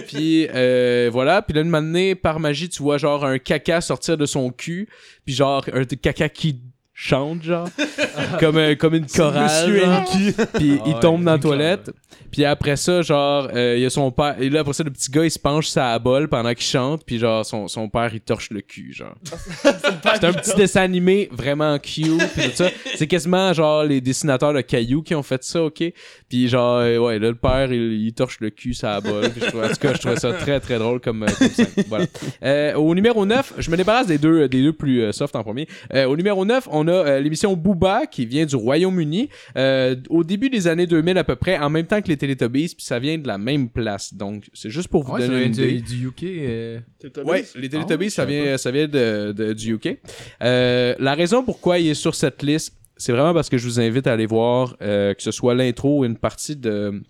puis 0.07 0.47
euh, 0.55 1.11
voilà. 1.13 1.43
Puis 1.43 1.55
là, 1.55 1.63
une 1.63 2.15
par 2.15 2.39
magie, 2.39 2.69
tu 2.69 2.85
vois 2.85 2.99
genre 2.99 3.25
un 3.25 3.39
caca 3.39 3.81
sortir 3.81 4.17
de 4.17 4.27
son 4.27 4.51
cul. 4.51 4.89
Puis 5.25 5.35
genre 5.35 5.65
un 5.73 5.85
caca 5.85 6.29
qui 6.29 6.61
chante, 6.99 7.43
genre. 7.43 7.69
comme, 8.41 8.57
euh, 8.57 8.75
comme 8.75 8.95
une 8.95 9.07
chorale. 9.07 9.45
Monsieur 9.45 9.85
genre. 9.85 10.01
Enki. 10.01 10.33
Puis 10.55 10.79
Ah 10.81 10.83
il 10.87 10.95
ouais, 10.95 11.01
tombe 11.01 11.23
dans 11.23 11.33
la 11.33 11.39
toilette. 11.39 11.91
Puis 12.33 12.45
après 12.45 12.77
ça, 12.77 13.03
genre, 13.03 13.49
euh, 13.55 13.75
il 13.77 13.83
y 13.83 13.87
a 13.87 13.91
son 13.91 14.11
père. 14.11 14.35
Et 14.41 14.49
là, 14.51 14.61
après 14.61 14.73
ça, 14.73 14.83
le 14.83 14.91
petit 14.91 15.11
gars, 15.11 15.25
il 15.25 15.31
se 15.31 15.39
penche 15.39 15.69
sa 15.69 15.99
bol 15.99 16.29
pendant 16.29 16.53
qu'il 16.55 16.65
chante. 16.65 17.03
Puis 17.07 17.19
genre, 17.19 17.45
son, 17.45 17.69
son 17.69 17.89
père, 17.89 18.11
il 18.15 18.21
torche 18.21 18.51
le 18.51 18.63
cul, 18.63 18.93
genre. 18.93 19.15
c'est 19.63 20.25
un 20.25 20.33
petit 20.33 20.55
dessin 20.57 20.83
animé 20.83 21.29
vraiment 21.31 21.79
cute. 21.79 22.19
Puis 22.35 22.51
tout 22.51 22.57
ça. 22.57 22.71
C'est 22.97 23.07
quasiment 23.07 23.53
genre 23.53 23.85
les 23.85 24.01
dessinateurs 24.01 24.55
de 24.55 24.63
Caillou 24.63 25.03
qui 25.03 25.15
ont 25.15 25.23
fait 25.23 25.45
ça, 25.45 25.63
ok? 25.63 25.85
Puis 26.31 26.49
genre, 26.49 26.79
euh, 26.79 26.97
ouais, 26.97 27.19
là, 27.19 27.29
le 27.29 27.35
père, 27.35 27.71
il, 27.71 28.05
il 28.07 28.13
torche 28.15 28.39
le 28.41 28.49
cul 28.49 28.73
sa 28.73 29.01
bol. 29.03 29.29
Puis 29.31 29.43
je 29.43 29.47
trouve- 29.49 29.65
en 29.65 29.69
tout 29.69 29.75
cas, 29.75 29.93
je 29.93 29.99
trouvais 29.99 30.17
ça 30.17 30.33
très, 30.33 30.61
très 30.61 30.79
drôle 30.79 31.01
comme, 31.01 31.23
euh, 31.25 31.27
comme 31.39 31.49
scène. 31.49 31.67
Voilà. 31.89 32.07
Euh, 32.43 32.75
au 32.75 32.95
numéro 32.95 33.27
9, 33.27 33.53
je 33.59 33.71
me 33.71 33.77
débarrasse 33.77 34.07
des 34.07 34.17
deux, 34.19 34.49
des 34.49 34.63
deux 34.63 34.73
plus 34.73 35.03
euh, 35.03 35.13
soft 35.13 35.37
en 35.37 35.43
premier. 35.43 35.69
Euh, 35.95 36.07
au 36.07 36.17
numéro 36.17 36.45
9, 36.47 36.69
on 36.71 36.86
a 36.89 36.93
euh, 36.93 37.21
l'émission 37.21 37.55
Booba 37.55 38.07
qui 38.07 38.27
vient 38.27 38.47
du 38.47 38.57
Royaume-Uni. 38.57 39.29
Euh, 39.57 39.97
au 40.11 40.25
début 40.25 40.51
des 40.51 40.67
années 40.69 40.87
2000 40.87 41.19
à 41.19 41.25
peu 41.25 41.37
près, 41.37 41.59
en 41.59 41.71
même 41.71 41.87
temps 41.87 42.01
que 42.03 42.09
les 42.09 42.17
Teletubbies, 42.17 42.75
puis 42.77 42.85
ça 42.85 42.99
vient 42.99 43.19
de 43.19 43.27
la 43.27 43.39
même 43.39 43.69
place. 43.69 44.15
Donc, 44.15 44.45
c'est 44.53 44.71
juste 44.71 44.89
pour 44.89 45.05
vous 45.05 45.13
Ouais, 45.13 45.21
ça 45.23 45.29
donner 45.29 45.45
une 45.47 45.53
du, 45.53 45.63
idée. 45.69 45.81
du 45.81 46.07
UK. 46.09 46.23
euh, 46.25 46.81
Ouais, 47.25 47.45
les 47.57 47.69
Teletubbies, 47.69 48.07
Ah, 48.07 48.11
ça 48.11 48.23
je 48.27 48.27
savais 48.29 48.43
vient, 48.45 48.57
ça 48.59 48.71
vient 48.71 48.89
de, 48.89 49.33
de- 49.33 49.53
du 49.53 49.75
UK. 49.75 49.99
Euh, 50.43 50.95
la 50.99 51.15
raison 51.15 51.43
pourquoi 51.45 51.79
il 51.79 51.89
est 51.89 51.95
sur 51.95 52.15
cette 52.15 52.43
liste, 52.43 52.75
c'est 52.97 53.13
vraiment 53.13 53.35
parce 53.35 53.49
que 53.49 53.59
je 53.59 53.65
vous 53.67 53.79
invite 53.81 54.07
à 54.07 54.13
aller 54.13 54.27
voir 54.27 54.77
euh, 54.83 55.13
que 55.15 55.23
ce 55.23 55.31
soit 55.31 55.55
l'intro 55.55 56.01
ou 56.01 56.05
une 56.05 56.17
partie 56.17 56.57
de 56.57 57.03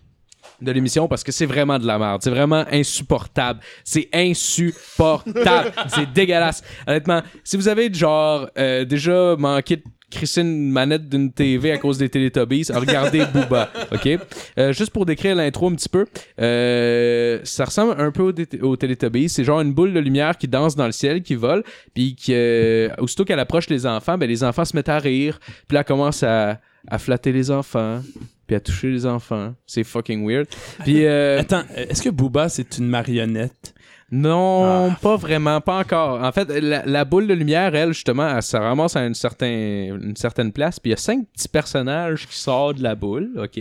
de 0.61 0.71
l'émission 0.71 1.07
parce 1.07 1.23
que 1.23 1.31
c'est 1.31 1.45
vraiment 1.45 1.79
de 1.79 1.85
la 1.85 1.97
merde. 1.99 2.21
C'est 2.23 2.29
vraiment 2.29 2.65
insupportable. 2.71 3.59
C'est 3.83 4.09
insupportable. 4.13 5.71
c'est 5.87 6.11
dégueulasse. 6.11 6.63
Honnêtement, 6.87 7.21
si 7.43 7.57
vous 7.57 7.67
avez 7.67 7.93
genre 7.93 8.49
euh, 8.57 8.85
déjà 8.85 9.35
manqué 9.37 9.77
de 9.77 9.83
crisser 10.09 10.41
une 10.41 10.71
manette 10.71 11.09
d'une 11.09 11.31
TV 11.31 11.71
à 11.71 11.77
cause 11.77 11.97
des 11.97 12.09
Teletubbies, 12.09 12.67
regardez 12.73 13.25
Booba, 13.33 13.69
ok? 13.91 14.19
Euh, 14.57 14.71
juste 14.71 14.91
pour 14.91 15.05
décrire 15.05 15.35
l'intro 15.35 15.69
un 15.69 15.75
petit 15.75 15.89
peu, 15.89 16.05
euh, 16.39 17.39
ça 17.43 17.65
ressemble 17.65 17.99
un 17.99 18.11
peu 18.11 18.23
aux, 18.23 18.65
aux 18.65 18.77
Teletubbies. 18.77 19.29
C'est 19.29 19.43
genre 19.43 19.59
une 19.61 19.73
boule 19.73 19.93
de 19.93 19.99
lumière 19.99 20.37
qui 20.37 20.47
danse 20.47 20.75
dans 20.75 20.85
le 20.85 20.91
ciel, 20.91 21.21
qui 21.23 21.35
vole, 21.35 21.63
puis 21.93 22.15
qui, 22.15 22.33
euh, 22.33 22.89
aussitôt 22.99 23.25
qu'elle 23.25 23.39
approche 23.39 23.69
les 23.69 23.85
enfants, 23.85 24.17
ben 24.17 24.27
les 24.29 24.43
enfants 24.43 24.65
se 24.65 24.75
mettent 24.75 24.89
à 24.89 24.99
rire, 24.99 25.39
puis 25.67 25.75
là 25.75 25.81
elle 25.81 25.85
commence 25.85 26.23
à, 26.23 26.59
à 26.87 26.99
flatter 26.99 27.31
les 27.33 27.51
enfants, 27.51 28.01
puis 28.47 28.55
à 28.55 28.59
toucher 28.59 28.89
les 28.89 29.05
enfants. 29.05 29.53
C'est 29.65 29.83
fucking 29.83 30.25
weird. 30.27 30.47
Puis 30.79 31.05
euh, 31.05 31.39
Attends, 31.39 31.63
est-ce 31.75 32.01
que 32.01 32.09
Booba, 32.09 32.49
c'est 32.49 32.77
une 32.77 32.87
marionnette? 32.87 33.73
non, 34.09 34.95
pas 35.01 35.17
vraiment, 35.17 35.59
pas 35.59 35.79
encore. 35.79 36.23
En 36.23 36.31
fait, 36.31 36.47
la, 36.61 36.85
la 36.85 37.03
boule 37.03 37.27
de 37.27 37.33
lumière, 37.33 37.75
elle, 37.75 37.91
justement, 37.91 38.35
elle 38.35 38.41
se 38.41 38.55
ramasse 38.55 38.95
à 38.95 39.05
une, 39.05 39.13
certain, 39.13 39.47
une 39.47 40.15
certaine 40.15 40.53
place. 40.53 40.79
Puis 40.79 40.91
il 40.91 40.93
y 40.93 40.93
a 40.93 40.97
cinq 40.97 41.27
petits 41.33 41.49
personnages 41.49 42.25
qui 42.25 42.37
sortent 42.37 42.77
de 42.77 42.83
la 42.83 42.95
boule, 42.95 43.31
OK? 43.37 43.59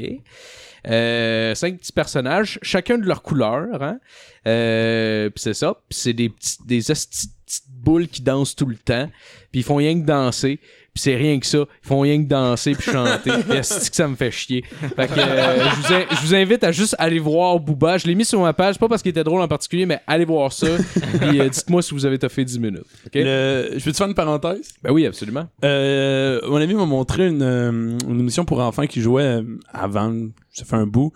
Euh, 0.88 1.54
cinq 1.56 1.78
petits 1.78 1.92
personnages, 1.92 2.60
chacun 2.62 2.96
de 2.96 3.06
leur 3.06 3.22
couleur, 3.22 3.82
hein? 3.82 3.98
Euh, 4.46 5.30
puis 5.30 5.42
c'est 5.42 5.54
ça. 5.54 5.74
Puis 5.88 5.98
c'est 5.98 6.12
des, 6.12 6.28
petits, 6.28 6.58
des 6.64 6.78
petites 6.80 7.68
boules 7.68 8.06
qui 8.06 8.22
dansent 8.22 8.54
tout 8.54 8.66
le 8.66 8.76
temps. 8.76 9.10
Puis 9.50 9.62
ils 9.62 9.64
font 9.64 9.76
rien 9.76 10.00
que 10.00 10.06
danser. 10.06 10.60
Puis 10.96 11.02
c'est 11.02 11.14
rien 11.16 11.38
que 11.38 11.44
ça. 11.44 11.58
Ils 11.58 11.86
font 11.86 12.00
rien 12.00 12.22
que 12.24 12.26
danser 12.26 12.72
puis 12.74 12.90
chanter. 12.90 13.30
Puis 13.46 13.58
esti 13.58 13.90
que 13.90 13.96
ça 13.96 14.08
me 14.08 14.16
fait 14.16 14.30
chier? 14.30 14.62
Fait 14.96 15.06
que 15.08 15.12
euh, 15.18 15.68
je, 15.68 15.76
vous 15.86 15.92
in- 15.92 16.06
je 16.10 16.20
vous 16.26 16.34
invite 16.34 16.64
à 16.64 16.72
juste 16.72 16.96
aller 16.98 17.18
voir 17.18 17.60
Booba. 17.60 17.98
Je 17.98 18.06
l'ai 18.06 18.14
mis 18.14 18.24
sur 18.24 18.40
ma 18.40 18.54
page, 18.54 18.78
pas 18.78 18.88
parce 18.88 19.02
qu'il 19.02 19.10
était 19.10 19.22
drôle 19.22 19.42
en 19.42 19.46
particulier, 19.48 19.84
mais 19.84 20.00
allez 20.06 20.24
voir 20.24 20.54
ça. 20.54 20.66
puis 21.20 21.38
euh, 21.38 21.50
dites-moi 21.50 21.82
si 21.82 21.92
vous 21.92 22.06
avez 22.06 22.18
toffé 22.18 22.46
10 22.46 22.58
minutes. 22.60 22.84
Le- 23.14 23.72
Je 23.76 23.84
peux 23.84 23.92
te 23.92 23.96
faire 23.98 24.06
une 24.06 24.14
parenthèse? 24.14 24.72
Ben 24.82 24.90
oui, 24.90 25.04
absolument. 25.04 25.46
Euh, 25.64 26.40
mon 26.48 26.56
ami 26.56 26.72
m'a 26.72 26.86
montré 26.86 27.26
une, 27.26 27.42
une 27.42 28.18
émission 28.20 28.46
pour 28.46 28.60
enfants 28.60 28.86
qui 28.86 29.02
jouait 29.02 29.40
avant, 29.74 30.14
ça 30.54 30.64
fait 30.64 30.76
un 30.76 30.86
bout. 30.86 31.12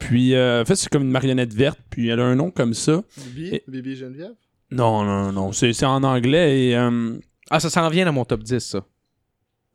Puis, 0.00 0.34
euh, 0.34 0.62
en 0.62 0.64
fait, 0.64 0.74
c'est 0.74 0.88
comme 0.88 1.02
une 1.02 1.10
marionnette 1.12 1.54
verte, 1.54 1.78
puis 1.88 2.08
elle 2.08 2.18
a 2.18 2.24
un 2.24 2.34
nom 2.34 2.50
comme 2.50 2.74
ça. 2.74 3.00
Bibi, 3.16 3.54
Et- 3.54 3.62
Bibi 3.68 3.94
Geneviève? 3.94 4.32
Non, 4.72 5.04
non, 5.04 5.26
non, 5.26 5.32
non, 5.32 5.52
c'est 5.52 5.72
c'est 5.72 5.86
en 5.86 6.02
anglais 6.02 6.66
et... 6.70 6.76
euh, 6.76 7.12
Ah, 7.50 7.60
ça 7.60 7.70
s'en 7.70 7.88
vient 7.90 8.04
dans 8.06 8.12
mon 8.12 8.24
top 8.24 8.42
10, 8.42 8.58
ça. 8.60 8.84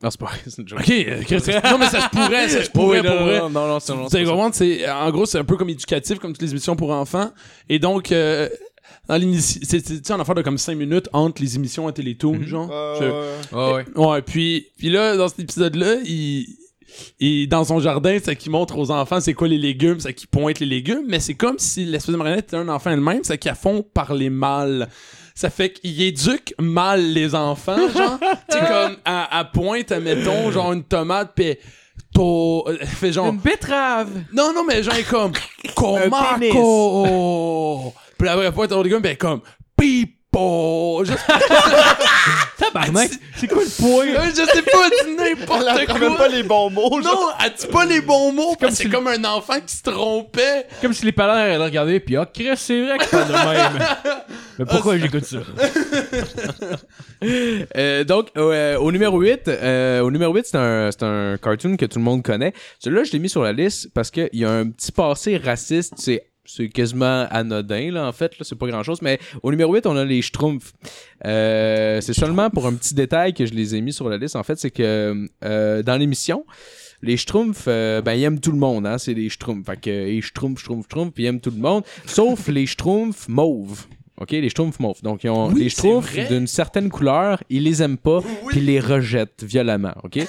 Non, 0.02 0.10
c'est 0.10 0.20
pas 0.20 0.26
vrai, 0.26 0.38
c'est 0.46 0.60
une 0.60 0.68
joke. 0.68 0.80
Ok, 0.80 0.84
Chris, 0.86 1.52
non 1.70 1.78
mais 1.78 1.86
ça 1.88 2.02
se 2.02 2.08
pourrait, 2.10 2.48
ça 2.50 2.62
se 2.64 2.70
pourrait 2.70 3.00
Oui, 3.00 3.06
pour 3.06 3.14
non, 3.16 3.24
vrai. 3.24 3.38
non, 3.40 3.48
non, 3.50 3.66
non, 3.68 3.80
c'est 3.80 3.92
c'est 4.12 4.88
en 4.90 5.10
gros 5.10 5.24
c'est 5.26 5.38
un 5.38 5.44
peu 5.44 5.56
comme 5.56 5.70
éducatif 5.70 6.18
comme 6.18 6.32
toutes 6.32 6.42
les 6.42 6.50
émissions 6.50 6.76
pour 6.76 6.90
enfants 6.90 7.30
et 7.70 7.78
donc 7.78 8.12
euh, 8.12 8.48
dans 9.08 9.18
c'est 9.40 10.10
en 10.10 10.20
affaire 10.20 10.34
de 10.34 10.42
comme 10.42 10.58
5 10.58 10.74
minutes 10.74 11.08
entre 11.14 11.40
les 11.40 11.56
émissions 11.56 11.88
à 11.88 11.92
Télétoon 11.92 12.34
Mhm. 12.34 12.46
genre. 12.46 12.68
Euh, 12.70 13.40
Je- 13.50 13.56
ouais. 13.56 13.84
Ouais. 13.96 14.06
Ouais, 14.06 14.22
puis 14.22 14.66
puis 14.76 14.90
là 14.90 15.16
dans 15.16 15.28
cet 15.28 15.40
épisode 15.40 15.76
là, 15.76 15.94
il 16.04 16.46
il 17.18 17.48
dans 17.48 17.64
son 17.64 17.80
jardin, 17.80 18.18
c'est 18.22 18.36
qu'il 18.36 18.52
montre 18.52 18.76
aux 18.78 18.90
enfants 18.90 19.20
c'est 19.20 19.34
quoi 19.34 19.48
les 19.48 19.58
légumes, 19.58 20.00
c'est 20.00 20.12
qu'il 20.14 20.28
pointe 20.28 20.60
les 20.60 20.66
légumes, 20.66 21.04
mais 21.08 21.20
c'est 21.20 21.34
comme 21.34 21.58
si 21.58 21.84
l'espèce 21.86 22.12
de 22.12 22.16
marionnette 22.18 22.46
était 22.48 22.56
un 22.56 22.68
enfant 22.68 22.90
elle-même, 22.90 23.20
c'est 23.22 23.38
qu'ils 23.38 23.54
font 23.54 23.82
parler 23.82 24.28
mal. 24.30 24.88
Ça 25.36 25.50
fait 25.50 25.70
qu'il 25.70 26.00
éduque 26.00 26.54
mal 26.58 27.12
les 27.12 27.34
enfants, 27.34 27.76
genre. 27.90 28.18
tu 28.50 28.58
sais, 28.58 28.64
comme, 28.66 28.96
à, 29.04 29.38
à 29.38 29.44
pointe, 29.44 29.92
admettons, 29.92 30.50
genre 30.50 30.72
une 30.72 30.82
tomate, 30.82 31.34
pis 31.34 31.58
euh, 32.18 32.78
fait 32.86 33.12
genre... 33.12 33.30
betterave! 33.34 34.08
Non, 34.32 34.54
non, 34.54 34.64
mais 34.64 34.82
genre, 34.82 34.94
comme... 35.10 35.32
Comaco! 35.76 37.04
Puis 38.18 38.28
après, 38.28 38.50
pointe 38.50 38.72
au 38.72 38.82
légume, 38.82 39.02
pis 39.02 39.08
elle 39.08 39.12
est 39.12 39.18
comme... 39.18 39.42
Juste... 41.04 41.18
Tabarnak! 42.58 43.10
C'est 43.36 43.48
quoi 43.48 43.62
le 43.62 43.82
point? 43.82 44.06
je 44.30 44.44
sais 44.44 44.62
pas, 44.62 44.88
dis 45.04 45.16
n'importe 45.16 45.66
apprend 45.66 45.98
même 45.98 46.08
quoi! 46.10 46.18
pas 46.18 46.28
les 46.28 46.42
bons 46.42 46.70
mots. 46.70 47.00
Non, 47.00 47.28
elle 47.42 47.52
dit 47.58 47.66
pas 47.66 47.84
les 47.84 48.00
bons 48.00 48.32
mots, 48.32 48.48
comme 48.48 48.56
parce 48.58 48.76
que 48.76 48.82
c'est 48.84 48.88
comme 48.88 49.06
un 49.06 49.24
enfant 49.24 49.60
qui 49.64 49.76
se 49.76 49.82
trompait. 49.82 50.66
Comme 50.82 50.92
si 50.92 51.04
les 51.04 51.12
parents 51.12 51.32
allaient 51.32 51.56
regarder 51.56 52.00
puis 52.00 52.16
ah, 52.16 52.28
Chris, 52.32 52.56
c'est 52.56 52.82
vrai 52.82 52.98
que 52.98 53.10
pas 53.10 53.24
de 53.24 53.32
même. 53.32 53.86
Mais 54.58 54.64
pourquoi 54.64 54.98
j'écoute 54.98 55.24
ça? 55.24 55.38
Euh, 57.76 58.04
donc, 58.04 58.28
euh, 58.36 58.76
au 58.76 58.92
numéro 58.92 59.18
8, 59.18 59.48
euh, 59.48 60.00
au 60.00 60.10
numéro 60.10 60.34
8, 60.34 60.46
c'est 60.46 60.56
un, 60.58 60.90
c'est 60.92 61.02
un 61.02 61.38
cartoon 61.38 61.76
que 61.76 61.86
tout 61.86 61.98
le 61.98 62.04
monde 62.04 62.22
connaît. 62.22 62.52
Celui-là, 62.78 63.04
je 63.04 63.12
l'ai 63.12 63.18
mis 63.18 63.30
sur 63.30 63.42
la 63.42 63.52
liste 63.52 63.88
parce 63.94 64.10
qu'il 64.10 64.28
y 64.34 64.44
a 64.44 64.50
un 64.50 64.68
petit 64.68 64.92
passé 64.92 65.38
raciste. 65.38 65.94
C'est 65.96 66.26
c'est 66.46 66.68
quasiment 66.68 67.26
anodin, 67.30 67.90
là, 67.92 68.06
en 68.06 68.12
fait. 68.12 68.38
Là, 68.38 68.44
c'est 68.48 68.56
pas 68.56 68.66
grand-chose. 68.66 69.02
Mais 69.02 69.18
au 69.42 69.50
numéro 69.50 69.74
8, 69.74 69.86
on 69.86 69.96
a 69.96 70.04
les 70.04 70.22
Schtroumpfs. 70.22 70.72
Euh, 71.24 72.00
c'est 72.00 72.14
seulement 72.14 72.50
pour 72.50 72.66
un 72.66 72.74
petit 72.74 72.94
détail 72.94 73.34
que 73.34 73.46
je 73.46 73.54
les 73.54 73.74
ai 73.74 73.80
mis 73.80 73.92
sur 73.92 74.08
la 74.08 74.16
liste. 74.16 74.36
En 74.36 74.42
fait, 74.42 74.58
c'est 74.58 74.70
que 74.70 75.26
euh, 75.44 75.82
dans 75.82 75.96
l'émission, 75.96 76.44
les 77.02 77.16
Schtroumpfs, 77.16 77.64
euh, 77.68 78.00
ben, 78.02 78.14
ils 78.14 78.24
aiment 78.24 78.40
tout 78.40 78.52
le 78.52 78.58
monde, 78.58 78.86
hein. 78.86 78.98
C'est 78.98 79.14
les 79.14 79.28
Schtroumpfs. 79.28 79.66
Fait 79.66 79.80
que, 79.80 79.90
les 79.90 80.20
Schtroumpfs, 80.20 80.60
Schtroumpfs, 80.60 80.86
Schtroumpfs, 80.86 81.14
ils 81.18 81.26
aiment 81.26 81.40
tout 81.40 81.50
le 81.50 81.60
monde. 81.60 81.84
Sauf 82.06 82.48
les 82.48 82.66
Schtroumpfs 82.66 83.28
mauves. 83.28 83.86
OK, 84.18 84.30
les 84.30 84.48
Schtroumpfs 84.48 84.80
mauves. 84.80 85.02
Donc, 85.02 85.24
ils 85.24 85.30
ont 85.30 85.48
Oui, 85.48 85.64
les 85.64 85.68
Schtroumpfs 85.68 86.28
d'une 86.28 86.46
certaine 86.46 86.88
couleur, 86.88 87.42
ils 87.50 87.64
les 87.64 87.82
aiment 87.82 87.98
pas, 87.98 88.20
puis 88.48 88.60
ils 88.60 88.66
les 88.66 88.80
rejettent 88.80 89.44
violemment, 89.44 89.94
OK? 90.02 90.18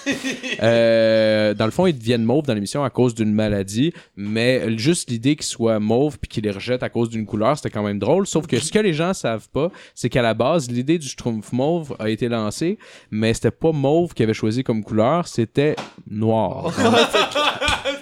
Euh, 0.59 1.53
dans 1.53 1.65
le 1.65 1.71
fond, 1.71 1.85
ils 1.85 1.95
deviennent 1.95 2.23
mauves 2.23 2.47
dans 2.47 2.55
l'émission 2.55 2.83
à 2.83 2.89
cause 2.89 3.13
d'une 3.13 3.31
maladie, 3.31 3.93
mais 4.15 4.75
juste 4.79 5.11
l'idée 5.11 5.35
qu'ils 5.35 5.45
soient 5.45 5.79
mauves 5.79 6.17
puis 6.17 6.27
qu'ils 6.27 6.45
les 6.45 6.51
rejettent 6.51 6.81
à 6.81 6.89
cause 6.89 7.09
d'une 7.09 7.27
couleur, 7.27 7.57
c'était 7.57 7.69
quand 7.69 7.83
même 7.83 7.99
drôle. 7.99 8.25
Sauf 8.25 8.47
que 8.47 8.57
ce 8.57 8.71
que 8.71 8.79
les 8.79 8.93
gens 8.93 9.13
savent 9.13 9.49
pas, 9.49 9.71
c'est 9.93 10.09
qu'à 10.09 10.23
la 10.23 10.33
base, 10.33 10.71
l'idée 10.71 10.97
du 10.97 11.07
Schtroumpf 11.07 11.51
mauve 11.51 11.95
a 11.99 12.09
été 12.09 12.27
lancée, 12.27 12.79
mais 13.11 13.35
c'était 13.35 13.51
pas 13.51 13.71
mauve 13.71 14.15
qu'ils 14.15 14.23
avaient 14.23 14.33
choisi 14.33 14.63
comme 14.63 14.83
couleur, 14.83 15.27
c'était 15.27 15.75
noir. 16.09 16.73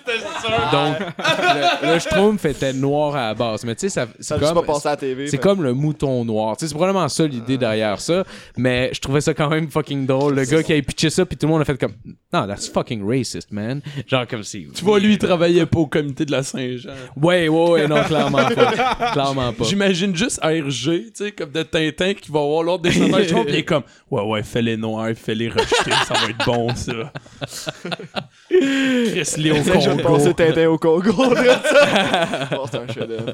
Donc, 0.72 0.96
le, 1.00 1.94
le 1.94 2.00
Schtroumpf 2.00 2.46
était 2.46 2.74
noir 2.74 3.16
à 3.16 3.28
la 3.28 3.34
base. 3.34 3.64
Mais 3.64 3.76
tu 3.76 3.90
sais, 3.90 4.06
c'est 4.20 4.40
comme, 4.40 4.54
pas 4.54 4.62
passé 4.64 4.88
à 4.88 4.92
la 4.92 4.98
TV. 4.98 5.28
c'est 5.28 5.38
comme 5.38 5.64
le 5.64 5.74
mouton 5.74 6.26
noir. 6.26 6.58
Tu 6.58 6.62
sais, 6.62 6.70
c'est 6.70 6.76
probablement 6.76 7.08
ça 7.10 7.26
l'idée 7.26 7.58
derrière 7.58 8.00
ça. 8.00 8.24
Mais 8.58 8.90
je 8.94 9.00
trouvais 9.00 9.22
ça 9.22 9.34
quand 9.34 9.50
même 9.50 9.70
fucking 9.70 10.06
drôle. 10.06 10.36
Le 10.36 10.46
gars 10.46 10.64
qui 10.64 10.74
a 10.74 10.82
pitché 10.82 11.10
ça, 11.10 11.26
puis 11.26 11.38
tout 11.38 11.48
le 11.48 11.54
monde 11.54 11.62
a 11.62 11.66
fait 11.66 11.78
comme 11.78 11.94
Non, 12.36 12.48
that's 12.48 12.68
fucking 12.68 13.02
racist, 13.02 13.50
man. 13.50 13.82
Genre 14.08 14.28
comme 14.28 14.44
si. 14.44 14.68
Tu 14.74 14.84
vois, 14.84 15.00
lui, 15.00 15.14
il 15.14 15.18
travaillait 15.18 15.66
pas 15.66 15.80
au 15.80 15.88
comité 15.88 16.26
de 16.26 16.32
la 16.34 16.44
Saint-Jean. 16.44 16.90
Ouais, 17.16 17.48
ouais, 17.48 17.70
ouais, 17.70 17.88
non, 17.88 18.04
clairement 18.04 18.44
pas. 18.50 19.12
clairement 19.14 19.54
pas. 19.54 19.64
J'imagine 19.64 20.14
juste 20.14 20.42
RG, 20.44 20.66
tu 20.74 21.12
sais, 21.14 21.32
comme 21.32 21.52
de 21.52 21.64
Tintin 21.64 22.14
qui 22.14 22.30
va 22.32 22.42
voir 22.42 22.64
l'autre 22.64 22.84
descendant 22.84 23.20
de 23.20 23.24
Trump, 23.24 23.46
pis 23.46 23.54
il 23.54 23.60
est 23.60 23.64
comme, 23.64 23.84
ouais, 24.12 24.22
ouais, 24.24 24.44
fais-les 24.44 24.76
noirs, 24.76 25.12
fais-les 25.16 25.48
rejeter, 25.48 25.92
ça 26.06 26.14
va 26.16 26.30
être 26.30 26.46
bon, 26.46 26.76
ça. 26.76 26.92
Chris 28.50 29.34
Léo 29.38 29.56
C'est 29.64 29.72
que 29.72 29.80
je 29.80 29.90
Congo. 29.92 30.04
passer 30.04 30.34
Tintin 30.34 30.68
au 30.68 30.78
Congo. 30.78 31.36
ça. 31.36 32.50
Oh, 32.60 32.66
un 32.74 32.94
chef-d'œuvre. 32.94 33.34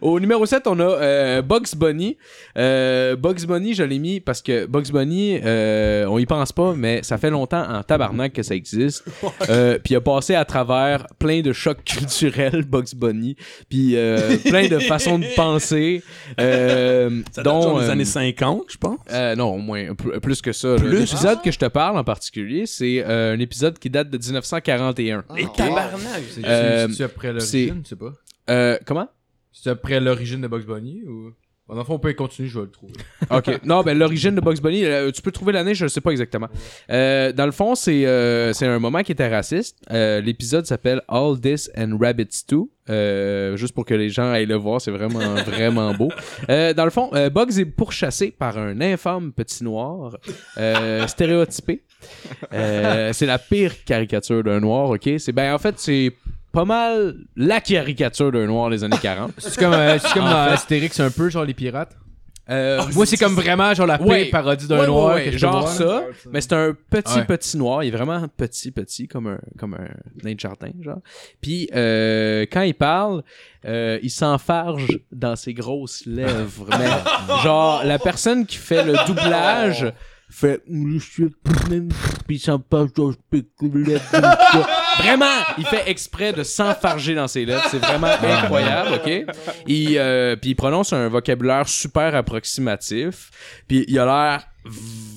Au 0.00 0.18
numéro 0.20 0.46
7, 0.46 0.66
on 0.66 0.80
a 0.80 0.84
euh, 0.84 1.42
Bugs 1.42 1.76
Bunny. 1.76 2.16
Euh, 2.56 3.14
Bugs 3.16 3.44
Bunny, 3.46 3.74
je 3.74 3.82
l'ai 3.82 3.98
mis 3.98 4.20
parce 4.20 4.40
que 4.42 4.66
Bugs 4.66 4.90
Bunny, 4.92 5.38
euh, 5.44 6.06
on 6.06 6.18
y 6.18 6.26
pense 6.26 6.52
pas, 6.52 6.72
mais 6.74 7.02
ça 7.02 7.18
fait 7.18 7.30
longtemps 7.30 7.64
en 7.74 7.82
tabarnak 7.82 8.32
que 8.32 8.42
ça 8.42 8.54
existe. 8.54 9.04
Euh, 9.48 9.78
puis 9.82 9.94
il 9.94 9.96
a 9.96 10.00
passé 10.00 10.34
à 10.34 10.44
travers 10.44 11.06
plein 11.18 11.40
de 11.40 11.52
chocs 11.52 11.82
culturels, 11.84 12.62
Bugs 12.68 12.94
Bunny. 12.96 13.36
Puis 13.68 13.96
euh, 13.96 14.36
plein 14.38 14.68
de 14.68 14.78
façons 14.78 15.18
de 15.18 15.26
penser. 15.36 16.02
Euh, 16.40 17.22
Ça 17.32 17.42
date 17.42 17.52
dont, 17.52 17.78
des 17.78 17.84
euh, 17.86 17.90
années 17.90 18.04
50, 18.04 18.64
je 18.70 18.76
pense. 18.78 18.98
euh, 19.12 19.34
non, 19.36 19.54
au 19.54 19.58
moins, 19.58 19.94
pl- 19.94 20.20
plus 20.20 20.40
que 20.42 20.52
ça. 20.52 20.76
L'épisode 20.76 21.42
que 21.42 21.50
je 21.50 21.58
te 21.58 21.66
parle 21.66 21.96
en 21.98 22.04
particulier, 22.04 22.66
c'est 22.66 23.04
euh, 23.04 23.34
un 23.34 23.38
épisode 23.40 23.78
qui 23.78 23.90
date 23.90 24.10
de 24.10 24.18
1941. 24.18 25.24
Les 25.36 25.44
Ah, 25.44 25.48
tabarnak. 25.56 26.22
C'est 26.30 26.44
Euh, 26.46 26.88
c'est 26.88 27.04
après 27.04 27.32
l'origine, 27.32 27.80
je 27.84 27.88
sais 27.90 27.96
pas. 27.96 28.12
Euh, 28.50 28.78
comment? 28.84 29.08
C'est 29.52 29.70
après 29.70 30.00
l'origine 30.00 30.40
de 30.40 30.48
Bugs 30.48 30.64
Bunny 30.66 31.02
ou? 31.06 31.32
Bon, 31.66 31.82
fond, 31.82 31.94
on 31.94 31.98
peut 31.98 32.12
continuer, 32.12 32.48
je 32.48 32.58
vais 32.58 32.66
le 32.66 32.70
trouver. 32.70 32.92
Ok. 33.30 33.60
Non, 33.64 33.82
ben 33.82 33.96
l'origine 33.96 34.34
de 34.34 34.40
Bugs 34.42 34.60
Bunny, 34.60 34.84
euh, 34.84 35.10
tu 35.10 35.22
peux 35.22 35.32
trouver 35.32 35.52
l'année, 35.54 35.74
je 35.74 35.84
ne 35.84 35.88
sais 35.88 36.02
pas 36.02 36.10
exactement. 36.10 36.48
Euh, 36.90 37.32
dans 37.32 37.46
le 37.46 37.52
fond, 37.52 37.74
c'est 37.74 38.04
euh, 38.04 38.52
c'est 38.52 38.66
un 38.66 38.78
moment 38.78 39.02
qui 39.02 39.12
était 39.12 39.28
raciste. 39.28 39.78
L'épisode 39.90 40.66
s'appelle 40.66 41.00
All 41.08 41.40
This 41.40 41.70
and 41.76 41.96
Rabbits 41.98 42.44
2. 42.48 42.58
Euh, 42.90 43.56
juste 43.56 43.74
pour 43.74 43.86
que 43.86 43.94
les 43.94 44.10
gens 44.10 44.30
aillent 44.30 44.44
le 44.44 44.56
voir, 44.56 44.78
c'est 44.78 44.90
vraiment 44.90 45.34
vraiment 45.46 45.94
beau. 45.94 46.10
Dans 46.48 46.84
le 46.84 46.90
fond, 46.90 47.10
Bugs 47.30 47.58
est 47.58 47.64
pourchassé 47.64 48.30
par 48.30 48.58
un 48.58 48.78
infâme 48.82 49.32
petit 49.32 49.64
noir 49.64 50.18
stéréotypé. 51.06 51.82
C'est 52.50 53.26
la 53.26 53.38
pire 53.38 53.84
caricature 53.84 54.44
d'un 54.44 54.60
noir, 54.60 54.90
ok? 54.90 55.08
C'est 55.16 55.32
ben 55.32 55.54
en 55.54 55.58
fait 55.58 55.78
c'est 55.78 56.12
pas 56.54 56.64
mal 56.64 57.16
la 57.36 57.60
caricature 57.60 58.32
d'un 58.32 58.46
noir 58.46 58.70
des 58.70 58.82
années 58.84 58.96
40. 59.00 59.32
C'est 59.38 59.56
comme, 59.58 59.74
euh, 59.74 59.98
c'est 59.98 60.12
comme 60.14 60.24
dans 60.24 60.30
Astérix 60.52 60.98
un 61.00 61.10
peu, 61.10 61.28
genre 61.28 61.44
les 61.44 61.52
pirates. 61.54 61.96
Euh, 62.50 62.82
Moi, 62.92 63.06
c'est 63.06 63.16
comme 63.16 63.32
vraiment 63.34 63.72
genre 63.72 63.86
la 63.86 63.98
Ouais. 64.02 64.26
parodie 64.26 64.66
d'un 64.66 64.80
Ouais, 64.80 64.86
noir. 64.86 65.14
ouais, 65.14 65.30
que 65.30 65.38
genre 65.38 65.66
ça, 65.66 66.04
mais 66.30 66.42
c'est 66.42 66.52
un 66.52 66.76
petit 66.90 67.22
petit 67.26 67.56
noir, 67.56 67.82
il 67.84 67.88
est 67.88 67.96
vraiment 67.96 68.22
petit 68.36 68.70
petit 68.70 69.08
comme 69.08 69.28
un 69.28 69.38
comme 69.58 69.72
un 69.72 69.88
nain 70.22 70.34
de 70.34 70.40
jardin 70.40 70.68
genre. 70.82 70.98
Puis 71.40 71.70
euh, 71.74 72.44
quand 72.52 72.60
il 72.60 72.74
parle, 72.74 73.22
euh, 73.64 73.98
il 74.02 74.10
s'enfarge 74.10 74.86
dans 75.10 75.36
ses 75.36 75.54
grosses 75.54 76.04
lèvres. 76.04 76.66
mais 76.78 76.90
genre 77.42 77.82
la 77.82 77.98
personne 77.98 78.44
qui 78.44 78.58
fait 78.58 78.84
le 78.84 78.92
doublage 79.06 79.90
fait 80.30 80.60
puis 82.26 82.36
il 82.36 82.38
s'enfarge 82.38 82.92
dans 82.92 83.12
ses 83.32 83.46
lèvres. 83.62 84.66
Vraiment, 84.98 85.42
il 85.58 85.66
fait 85.66 85.88
exprès 85.88 86.32
de 86.32 86.42
s'enfarger 86.42 87.14
dans 87.14 87.28
ses 87.28 87.44
lèvres, 87.44 87.64
c'est 87.70 87.78
vraiment 87.78 88.06
incroyable, 88.06 89.00
OK? 89.04 89.34
Il, 89.66 89.98
euh, 89.98 90.36
puis 90.36 90.50
il 90.50 90.54
prononce 90.54 90.92
un 90.92 91.08
vocabulaire 91.08 91.68
super 91.68 92.14
approximatif. 92.14 93.30
Puis 93.68 93.84
il 93.88 93.98
a 93.98 94.04
l'air 94.04 94.46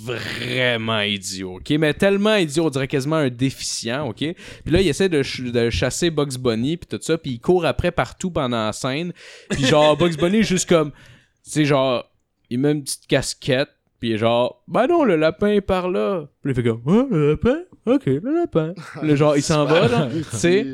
vraiment 0.03 1.01
idiot, 1.01 1.55
ok? 1.57 1.69
Mais 1.79 1.93
tellement 1.93 2.35
idiot, 2.35 2.65
on 2.65 2.69
dirait 2.69 2.87
quasiment 2.87 3.15
un 3.17 3.29
déficient, 3.29 4.07
ok? 4.07 4.17
Puis 4.17 4.35
là, 4.73 4.81
il 4.81 4.87
essaie 4.87 5.09
de, 5.09 5.23
ch- 5.23 5.51
de 5.51 5.69
chasser 5.69 6.09
Bugs 6.09 6.37
Bunny, 6.39 6.77
puis 6.77 6.87
tout 6.87 6.99
ça, 7.03 7.17
puis 7.17 7.31
il 7.31 7.39
court 7.39 7.65
après 7.65 7.91
partout 7.91 8.31
pendant 8.31 8.65
la 8.65 8.73
scène. 8.73 9.13
Puis 9.49 9.65
genre, 9.65 9.95
Bugs 9.97 10.17
Bunny 10.17 10.39
est 10.39 10.43
juste 10.43 10.67
comme... 10.67 10.91
Tu 10.91 11.51
sais, 11.51 11.65
genre, 11.65 12.03
il 12.49 12.59
met 12.59 12.71
une 12.73 12.83
petite 12.83 13.07
casquette, 13.07 13.69
puis 13.99 14.17
genre, 14.17 14.61
ben 14.67 14.87
non, 14.87 15.03
le 15.03 15.15
lapin 15.15 15.47
est 15.47 15.61
par 15.61 15.89
là. 15.89 16.25
Puis 16.53 16.62
il 16.62 16.63
fait 16.63 16.69
comme, 16.69 16.81
ah, 16.88 17.05
le 17.12 17.29
lapin? 17.31 17.57
Ok, 17.86 18.05
le 18.05 18.33
lapin. 18.41 18.73
Le 19.01 19.15
genre, 19.15 19.38
il 19.38 19.41
s'en 19.43 19.65
va, 19.65 19.88
là, 19.88 20.07
tu 20.31 20.38
sais. 20.38 20.65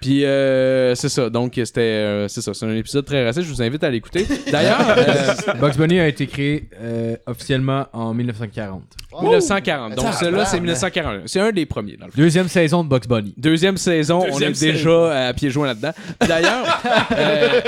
Puis 0.00 0.24
euh, 0.24 0.94
c'est 0.94 1.08
ça. 1.10 1.28
Donc 1.28 1.52
c'était 1.62 1.80
euh, 1.80 2.28
c'est 2.28 2.40
ça, 2.40 2.54
c'est 2.54 2.64
un 2.66 2.74
épisode 2.74 3.04
très 3.04 3.24
raciste, 3.24 3.46
je 3.46 3.52
vous 3.52 3.60
invite 3.62 3.84
à 3.84 3.90
l'écouter. 3.90 4.26
D'ailleurs, 4.50 4.80
euh, 4.96 5.34
Bugs 5.60 5.76
Bunny 5.76 6.00
a 6.00 6.08
été 6.08 6.26
créé 6.26 6.68
euh, 6.80 7.16
officiellement 7.26 7.86
en 7.92 8.14
1940. 8.14 8.82
1940. 9.20 9.94
Donc 9.94 10.06
Ah, 10.08 10.12
celui-là 10.12 10.44
c'est 10.46 10.56
tabarnak. 10.56 10.62
1941. 10.62 11.22
C'est 11.26 11.40
un 11.40 11.52
des 11.52 11.66
premiers 11.66 11.96
dans 11.98 12.06
le 12.06 12.12
fond. 12.12 12.18
Deuxième 12.20 12.48
saison 12.48 12.82
de 12.82 12.88
Bugs 12.88 13.06
Bunny. 13.06 13.34
Deuxième 13.36 13.76
saison, 13.76 14.24
on 14.32 14.38
est 14.40 14.58
déjà 14.58 15.28
à 15.28 15.32
pieds 15.34 15.50
joints 15.50 15.66
là-dedans. 15.66 15.92
D'ailleurs, 16.26 16.80
euh, 17.18 17.60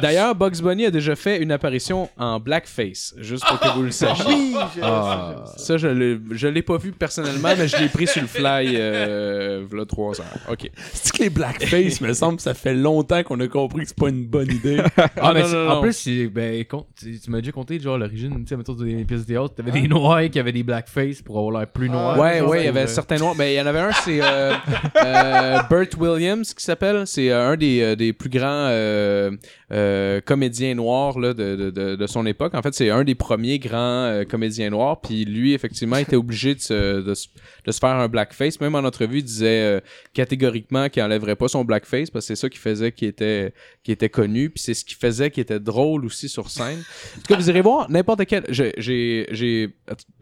d'ailleurs 0.00 0.34
Bugs 0.34 0.62
Bunny 0.62 0.86
a 0.86 0.90
déjà 0.90 1.14
fait 1.16 1.42
une 1.42 1.52
apparition 1.52 2.08
en 2.16 2.40
blackface, 2.40 3.14
juste 3.18 3.44
pour 3.46 3.58
que 3.60 3.68
vous 3.76 3.82
le 3.82 3.90
sachiez. 3.90 4.24
Oui, 4.26 4.56
je- 4.76 4.80
Ah. 4.82 5.44
Ça, 5.58 5.76
je 5.76 5.88
l'ai, 5.88 6.18
je 6.32 6.48
l'ai 6.48 6.62
pas 6.62 6.78
vu 6.78 6.92
personnellement, 6.98 7.50
mais 7.56 7.68
je 7.68 7.76
l'ai 7.78 7.88
pris 7.88 8.06
sur 8.06 8.20
le 8.22 8.28
fly, 8.28 8.74
euh, 8.76 9.64
v'là 9.70 9.84
trois 9.86 10.20
heures. 10.20 10.26
OK. 10.50 10.70
C'est 10.92 11.12
que 11.12 11.22
les 11.22 11.30
blackface, 11.30 12.00
me 12.00 12.12
semble, 12.12 12.40
ça 12.40 12.54
fait 12.54 12.74
longtemps 12.74 13.22
qu'on 13.22 13.38
a 13.40 13.48
compris 13.48 13.82
que 13.82 13.88
c'est 13.88 13.96
pas 13.96 14.08
une 14.08 14.26
bonne 14.26 14.50
idée. 14.50 14.82
Ah, 15.20 15.32
mais 15.34 15.42
non, 15.42 15.48
non, 15.48 15.70
en 15.70 15.74
non. 15.76 15.80
plus, 15.82 16.06
ben, 16.28 16.64
tu, 16.98 17.18
tu 17.18 17.30
m'as 17.30 17.38
déjà 17.40 17.52
conté 17.52 17.78
genre 17.80 17.98
l'origine, 17.98 18.32
tu 18.44 18.46
sais, 18.46 18.56
mettons 18.56 18.74
des 18.74 19.04
pièces 19.04 19.22
de 19.22 19.26
théâtre, 19.26 19.54
t'avais 19.54 19.72
des 19.72 19.88
noirs 19.88 20.22
qui 20.30 20.38
avaient 20.38 20.52
des 20.52 20.62
blackface 20.62 21.22
pour 21.22 21.38
avoir 21.38 21.60
l'air 21.60 21.66
plus 21.70 21.88
noir. 21.88 22.14
Ah, 22.16 22.20
Ouais, 22.20 22.38
genre, 22.38 22.48
ouais, 22.50 22.62
il 22.62 22.64
y 22.66 22.68
avait 22.68 22.82
euh, 22.82 22.86
certains 22.86 23.16
noirs. 23.16 23.34
Mais 23.36 23.54
il 23.54 23.56
y 23.56 23.60
en 23.60 23.66
avait 23.66 23.80
un, 23.80 23.92
c'est 23.92 24.20
euh, 24.22 24.52
euh, 25.04 25.58
Burt 25.70 25.94
Williams 25.98 26.52
qui 26.54 26.62
s'appelle. 26.64 27.02
C'est 27.06 27.30
euh, 27.30 27.50
un 27.52 27.56
des, 27.56 27.80
euh, 27.80 27.96
des 27.96 28.12
plus 28.12 28.28
grands 28.30 28.46
euh, 28.70 29.30
euh, 29.72 30.20
comédiens 30.20 30.74
noirs 30.74 31.18
là, 31.18 31.34
de, 31.34 31.56
de, 31.56 31.70
de, 31.70 31.96
de 31.96 32.06
son 32.06 32.24
époque. 32.26 32.54
En 32.54 32.62
fait, 32.62 32.74
c'est 32.74 32.90
un 32.90 33.04
des 33.04 33.14
premiers 33.14 33.58
grands 33.58 33.78
euh, 34.06 34.24
comédiens 34.24 34.70
noirs. 34.70 35.00
Puis 35.00 35.24
lui, 35.24 35.54
effectivement, 35.54 35.96
était 35.96 36.16
obligé 36.16 36.54
de 36.54 36.60
se, 36.60 36.74
de, 37.02 37.14
se- 37.14 37.28
de 37.64 37.72
se 37.72 37.78
faire 37.78 37.90
un 37.90 38.08
blackface. 38.08 38.60
Même 38.60 38.74
en 38.74 38.78
entrevue, 38.80 39.18
il 39.18 39.24
disait 39.24 39.62
euh, 39.62 39.80
catégoriquement 40.14 40.88
qu'il 40.88 41.02
enlèverait 41.02 41.36
pas 41.36 41.48
son 41.48 41.64
blackface 41.64 42.10
parce 42.10 42.24
que 42.24 42.34
c'est 42.34 42.40
ça 42.40 42.48
qui 42.48 42.58
faisait 42.58 42.92
qu'il 42.92 43.08
était, 43.08 43.52
qu'il 43.82 43.92
était 43.92 44.08
connu. 44.08 44.50
Puis 44.50 44.62
c'est 44.62 44.74
ce 44.74 44.84
qui 44.84 44.94
faisait 44.94 45.30
qu'il 45.30 45.40
était 45.42 45.60
drôle 45.60 46.04
aussi 46.04 46.28
sur 46.28 46.50
scène. 46.50 46.78
En 47.16 47.20
tout 47.20 47.26
cas, 47.28 47.36
vous 47.36 47.48
irez 47.50 47.60
voir 47.60 47.90
n'importe 47.90 48.24
quel. 48.26 48.44
J'ai, 48.48 48.72
j'ai, 48.78 49.26
j'ai- 49.30 49.68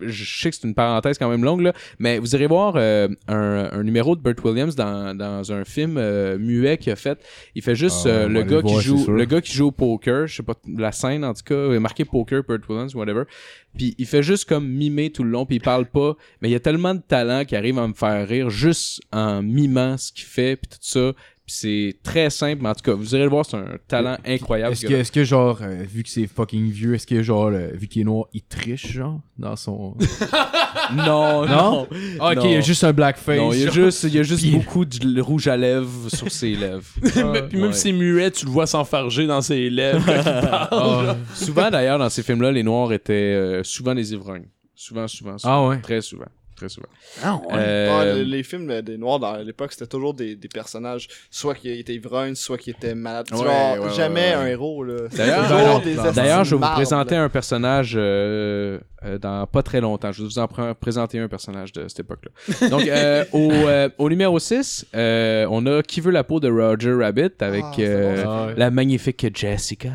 je 0.01 0.41
sais 0.43 0.51
que 0.51 0.57
c'est 0.57 0.67
une 0.67 0.75
parenthèse 0.75 1.19
quand 1.19 1.29
même 1.31 1.45
longue 1.45 1.61
là, 1.63 1.73
mais 1.99 2.19
vous 2.19 2.35
irez 2.35 2.47
voir 2.47 2.75
euh, 2.77 3.09
un, 3.29 3.69
un 3.73 3.83
numéro 3.83 4.17
de 4.17 4.21
Burt 4.21 4.43
Williams 4.45 4.75
dans, 4.77 5.17
dans 5.17 5.53
un 5.53 5.65
film 5.65 5.97
euh, 5.99 6.39
muet 6.39 6.77
qu'il 6.79 6.93
a 6.93 6.97
fait. 6.97 7.19
Il 7.55 7.63
fait 7.63 7.75
juste 7.77 8.07
Ah, 8.07 8.27
le 8.29 8.43
gars 8.43 8.63
qui 8.63 8.75
joue, 8.81 8.97
le 9.17 9.25
gars 9.25 9.41
qui 9.41 9.53
joue 9.53 9.67
au 9.67 9.73
poker. 9.73 10.27
Je 10.27 10.37
sais 10.37 10.43
pas 10.43 10.55
la 10.77 10.93
scène 10.93 11.25
en 11.25 11.35
tout 11.35 11.43
cas, 11.45 11.67
il 11.69 11.75
est 11.75 11.81
marqué 11.81 12.05
poker 12.05 12.43
Burt 12.43 12.69
Williams 12.69 12.95
whatever. 12.95 13.25
Puis 13.77 13.95
il 13.99 14.07
fait 14.07 14.23
juste 14.23 14.47
comme 14.47 14.69
mimer 14.69 15.11
tout 15.11 15.25
le 15.25 15.31
long, 15.31 15.47
puis 15.47 15.57
il 15.57 15.61
parle 15.61 15.87
pas. 15.87 16.17
Mais 16.41 16.49
il 16.49 16.53
y 16.53 16.57
a 16.57 16.61
tellement 16.61 16.95
de 16.95 17.01
talent 17.01 17.45
qui 17.45 17.57
arrive 17.57 17.79
à 17.79 17.87
me 17.87 17.95
faire 17.95 18.27
rire 18.27 18.51
juste 18.51 19.01
en 19.13 19.43
mimant 19.43 19.97
ce 19.97 20.13
qu'il 20.13 20.25
fait, 20.25 20.57
puis 20.57 20.69
tout 20.69 20.79
ça. 20.81 21.13
C'est 21.49 21.95
très 22.03 22.29
simple, 22.29 22.63
mais 22.63 22.71
en 22.71 22.75
tout 22.75 22.83
cas, 22.83 22.93
vous 22.95 23.15
irez 23.15 23.23
le 23.23 23.31
voir, 23.31 23.47
c'est 23.47 23.57
un 23.57 23.77
talent 23.87 24.17
incroyable. 24.27 24.73
Est-ce 24.73 24.83
ce 24.83 24.87
que, 24.89 24.95
est-ce 24.95 25.13
que 25.13 25.25
genre, 25.25 25.59
euh, 25.63 25.85
vu 25.89 26.03
que 26.03 26.09
c'est 26.09 26.27
fucking 26.27 26.69
vieux, 26.71 26.95
est-ce 26.95 27.07
que 27.07 27.23
genre, 27.23 27.51
vu 27.51 27.87
qu'il 27.87 28.03
est 28.03 28.05
noir, 28.05 28.27
il 28.35 28.43
triche 28.43 28.91
genre 28.93 29.21
dans 29.39 29.55
son. 29.55 29.95
Non, 30.95 31.47
non? 31.47 31.89
Ah, 32.21 32.31
ok, 32.31 32.37
Non. 32.37 32.45
il 32.45 32.51
y 32.53 32.57
a 32.57 32.61
juste 32.61 32.85
un 32.85 32.93
blackface. 32.93 33.39
Non, 33.39 33.53
il 33.53 33.61
y 33.61 33.67
a 33.67 33.71
juste, 33.71 34.05
il 34.05 34.15
y 34.15 34.19
a 34.19 34.23
juste 34.23 34.49
beaucoup 34.51 34.85
de 34.85 35.21
rouge 35.21 35.49
à 35.49 35.57
lèvres 35.57 36.09
sur 36.15 36.31
ses 36.31 36.55
lèvres. 36.57 36.85
Mais- 37.03 37.43
Puis 37.43 37.59
même 37.59 37.69
ouais. 37.69 37.73
si 37.73 37.81
c'est 37.81 37.93
muet, 37.93 38.31
tu 38.31 38.45
le 38.47 38.51
vois 38.53 38.67
s'enfarger 38.67 39.27
dans 39.27 39.41
ses 39.41 39.69
lèvres 39.71 40.05
quand 40.05 40.17
il 40.19 40.23
parle. 40.49 41.09
Ah, 41.11 41.17
souvent 41.35 41.71
d'ailleurs 41.71 41.99
dans 41.99 42.09
ces 42.09 42.23
films-là, 42.23 42.53
les 42.53 42.63
noirs 42.63 42.93
étaient 42.93 43.13
euh, 43.13 43.63
souvent 43.65 43.95
des 43.95 44.13
ivrognes. 44.13 44.47
Souvent, 44.75 45.09
souvent, 45.09 45.39
souvent. 45.39 45.53
Ah 45.65 45.69
ouais. 45.69 45.81
Très 45.81 46.01
souvent. 46.03 46.27
Très 46.57 46.69
souvent. 46.71 46.89
Ah, 47.23 47.39
Euh, 47.53 48.17
Ouais, 48.17 48.25
les, 48.25 48.43
films 48.43 48.81
des 48.81 48.97
Noirs 48.97 49.19
dans 49.19 49.37
l'époque, 49.37 49.73
c'était 49.73 49.87
toujours 49.87 50.15
des, 50.15 50.37
des 50.37 50.49
personnages, 50.49 51.07
soit 51.31 51.55
qui 51.55 51.71
étaient 51.71 51.95
ivrognes, 51.95 52.35
soit 52.35 52.57
qui 52.57 52.71
étaient 52.71 52.95
malades. 52.95 53.27
Ouais, 53.31 53.39
Genre, 53.39 53.47
ouais, 53.47 53.79
ouais, 53.81 53.93
jamais 53.95 54.29
ouais. 54.29 54.33
un 54.35 54.47
héros, 54.47 54.85
D'ailleurs, 55.15 56.45
je 56.45 56.57
vais 56.57 56.61
vous 56.67 56.73
présenter 56.75 57.15
là. 57.15 57.23
un 57.25 57.29
personnage 57.29 57.93
euh, 57.97 58.79
euh, 59.05 59.19
dans 59.19 59.47
pas 59.47 59.63
très 59.63 59.81
longtemps. 59.81 60.13
Je 60.13 60.23
vais 60.23 60.29
vous 60.29 60.39
en 60.39 60.47
pr- 60.47 60.75
présenter 60.75 61.19
un 61.19 61.29
personnage 61.29 61.73
de 61.73 61.87
cette 61.89 62.01
époque-là. 62.01 62.69
Donc, 62.69 62.87
euh, 62.89 63.25
au, 63.33 63.51
euh, 63.53 63.89
au 63.99 64.09
numéro 64.09 64.39
6, 64.39 64.87
euh, 64.95 65.47
on 65.51 65.67
a 65.67 65.83
Qui 65.83 66.01
veut 66.01 66.11
la 66.13 66.25
peau 66.25 66.41
de 66.41 66.49
Roger 66.51 66.93
Rabbit 66.95 67.33
avec 67.41 67.65
Ah, 67.65 67.75
euh, 67.81 68.25
bon. 68.25 68.31
Ah 68.31 68.49
la 68.57 68.71
magnifique 68.71 69.27
Jessica. 69.37 69.91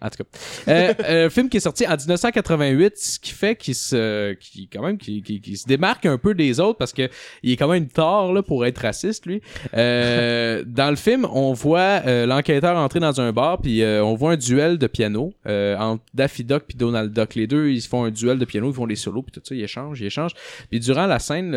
En 0.00 0.10
tout 0.10 0.22
cas. 0.22 0.38
Euh, 0.68 0.94
euh, 1.04 1.30
film 1.30 1.48
qui 1.48 1.58
est 1.58 1.60
sorti 1.60 1.86
en 1.86 1.96
1988, 1.96 2.96
ce 2.96 3.18
qui 3.18 3.32
fait 3.32 3.56
qu'il 3.56 3.74
se, 3.74 4.34
qui, 4.34 4.68
quand 4.68 4.82
même, 4.82 4.98
qui, 4.98 5.22
qui, 5.22 5.40
qui 5.40 5.56
se 5.56 5.66
démarque 5.66 6.06
un 6.06 6.18
peu 6.18 6.34
des 6.34 6.60
autres 6.60 6.78
parce 6.78 6.92
que 6.92 7.08
il 7.42 7.52
est 7.52 7.56
quand 7.56 7.68
même 7.68 7.88
tard, 7.88 8.32
là, 8.32 8.42
pour 8.42 8.66
être 8.66 8.78
raciste, 8.78 9.26
lui. 9.26 9.40
Euh, 9.74 10.62
dans 10.66 10.90
le 10.90 10.96
film, 10.96 11.26
on 11.32 11.52
voit 11.52 12.02
euh, 12.06 12.26
l'enquêteur 12.26 12.76
entrer 12.76 13.00
dans 13.00 13.20
un 13.20 13.32
bar, 13.32 13.60
puis 13.60 13.82
euh, 13.82 14.04
on 14.04 14.14
voit 14.14 14.32
un 14.32 14.36
duel 14.36 14.78
de 14.78 14.86
piano 14.86 15.32
euh, 15.46 15.76
entre 15.76 16.02
Daffy 16.14 16.44
Duck 16.44 16.64
puis 16.68 16.76
Donald 16.76 17.12
Duck. 17.12 17.34
Les 17.34 17.46
deux, 17.46 17.68
ils 17.70 17.82
font 17.82 18.04
un 18.04 18.10
duel 18.10 18.38
de 18.38 18.44
piano, 18.44 18.70
ils 18.70 18.74
font 18.74 18.86
des 18.86 18.96
solos, 18.96 19.22
puis 19.22 19.32
tout 19.32 19.40
ça, 19.44 19.54
ils 19.54 19.62
échangent, 19.62 20.00
ils 20.00 20.06
échangent. 20.06 20.34
Puis 20.70 20.80
durant 20.80 21.06
la 21.06 21.18
scène, 21.18 21.54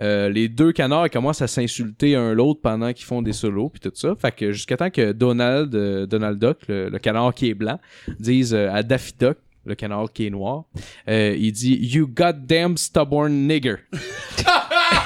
euh, 0.00 0.28
les 0.28 0.48
deux 0.48 0.72
canards 0.72 1.06
ils 1.06 1.10
commencent 1.10 1.42
à 1.42 1.46
s'insulter 1.46 2.16
un 2.16 2.32
l'autre 2.32 2.60
pendant 2.62 2.92
qu'ils 2.92 3.04
font 3.04 3.22
des 3.22 3.32
solos, 3.32 3.68
puis 3.68 3.80
tout 3.80 3.92
ça. 3.94 4.14
Fait 4.18 4.32
que 4.32 4.52
jusqu'à 4.52 4.76
temps 4.76 4.90
que 4.90 5.12
Donald, 5.12 5.74
euh, 5.74 6.06
Donald 6.06 6.38
Duck, 6.38 6.58
le, 6.68 6.88
le 6.88 6.98
canard 6.98 7.34
qui 7.34 7.50
est 7.50 7.54
blanc, 7.54 7.78
dise 8.18 8.54
euh, 8.54 8.70
à 8.72 8.82
Daffy 8.82 9.14
Duck, 9.18 9.36
le 9.64 9.74
canard 9.74 10.12
qui 10.12 10.26
est 10.26 10.30
noir, 10.30 10.64
il 11.06 11.52
dit 11.52 11.78
You 11.80 12.08
goddamn 12.08 12.76
stubborn 12.76 13.32
nigger. 13.46 13.76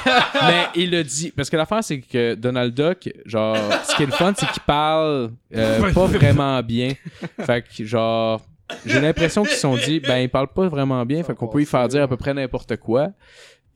Mais 0.06 0.66
il 0.76 0.90
le 0.90 1.04
dit. 1.04 1.30
Parce 1.30 1.50
que 1.50 1.56
l'affaire, 1.56 1.84
c'est 1.84 2.00
que 2.00 2.34
Donald 2.34 2.72
Duck, 2.72 3.12
genre, 3.26 3.56
ce 3.84 3.96
qui 3.96 4.04
est 4.04 4.06
le 4.06 4.12
fun, 4.12 4.32
c'est 4.36 4.46
qu'il 4.50 4.62
parle 4.62 5.32
pas 5.50 6.06
vraiment 6.06 6.62
bien. 6.62 6.92
Fait 7.40 7.62
que, 7.62 7.84
genre, 7.84 8.40
j'ai 8.84 9.00
l'impression 9.00 9.42
qu'ils 9.42 9.52
se 9.52 9.60
sont 9.60 9.76
dit, 9.76 10.00
ben, 10.00 10.18
il 10.18 10.28
parle 10.28 10.48
pas 10.48 10.68
vraiment 10.68 11.04
bien, 11.04 11.22
fait 11.22 11.34
qu'on 11.34 11.48
peut 11.48 11.58
lui 11.58 11.66
faire 11.66 11.86
dire 11.88 12.02
à 12.02 12.08
peu 12.08 12.16
près 12.16 12.34
n'importe 12.34 12.76
quoi. 12.76 13.10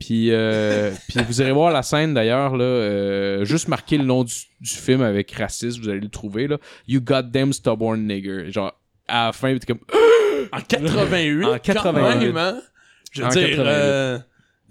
Puis, 0.01 0.31
euh, 0.33 0.91
puis 1.09 1.21
vous 1.29 1.41
irez 1.41 1.53
voir 1.53 1.71
la 1.73 1.83
scène 1.83 2.15
d'ailleurs, 2.15 2.57
là, 2.57 2.65
euh, 2.65 3.45
juste 3.45 3.69
marquer 3.69 3.99
le 3.99 4.05
nom 4.05 4.25
du, 4.25 4.33
du 4.61 4.71
film 4.71 5.03
avec 5.03 5.31
racisme, 5.33 5.83
vous 5.83 5.89
allez 5.91 6.01
le 6.01 6.09
trouver, 6.09 6.49
là. 6.49 6.57
You 6.89 7.01
goddamn 7.01 7.53
stubborn 7.53 8.05
nigger. 8.07 8.51
Genre, 8.51 8.73
à 9.07 9.27
la 9.27 9.33
fin, 9.33 9.57
t'es 9.57 9.67
comme, 9.67 9.81
En 10.53 10.61
88. 10.61 11.45
En 11.45 11.59
88. 11.59 11.83
quand 11.83 11.93
même, 11.93 12.37
hein? 12.37 12.61
Je 13.13 13.21
veux 13.21 13.27
En 13.27 13.31
dire, 13.31 13.43
88. 13.49 13.65
euh, 13.69 14.19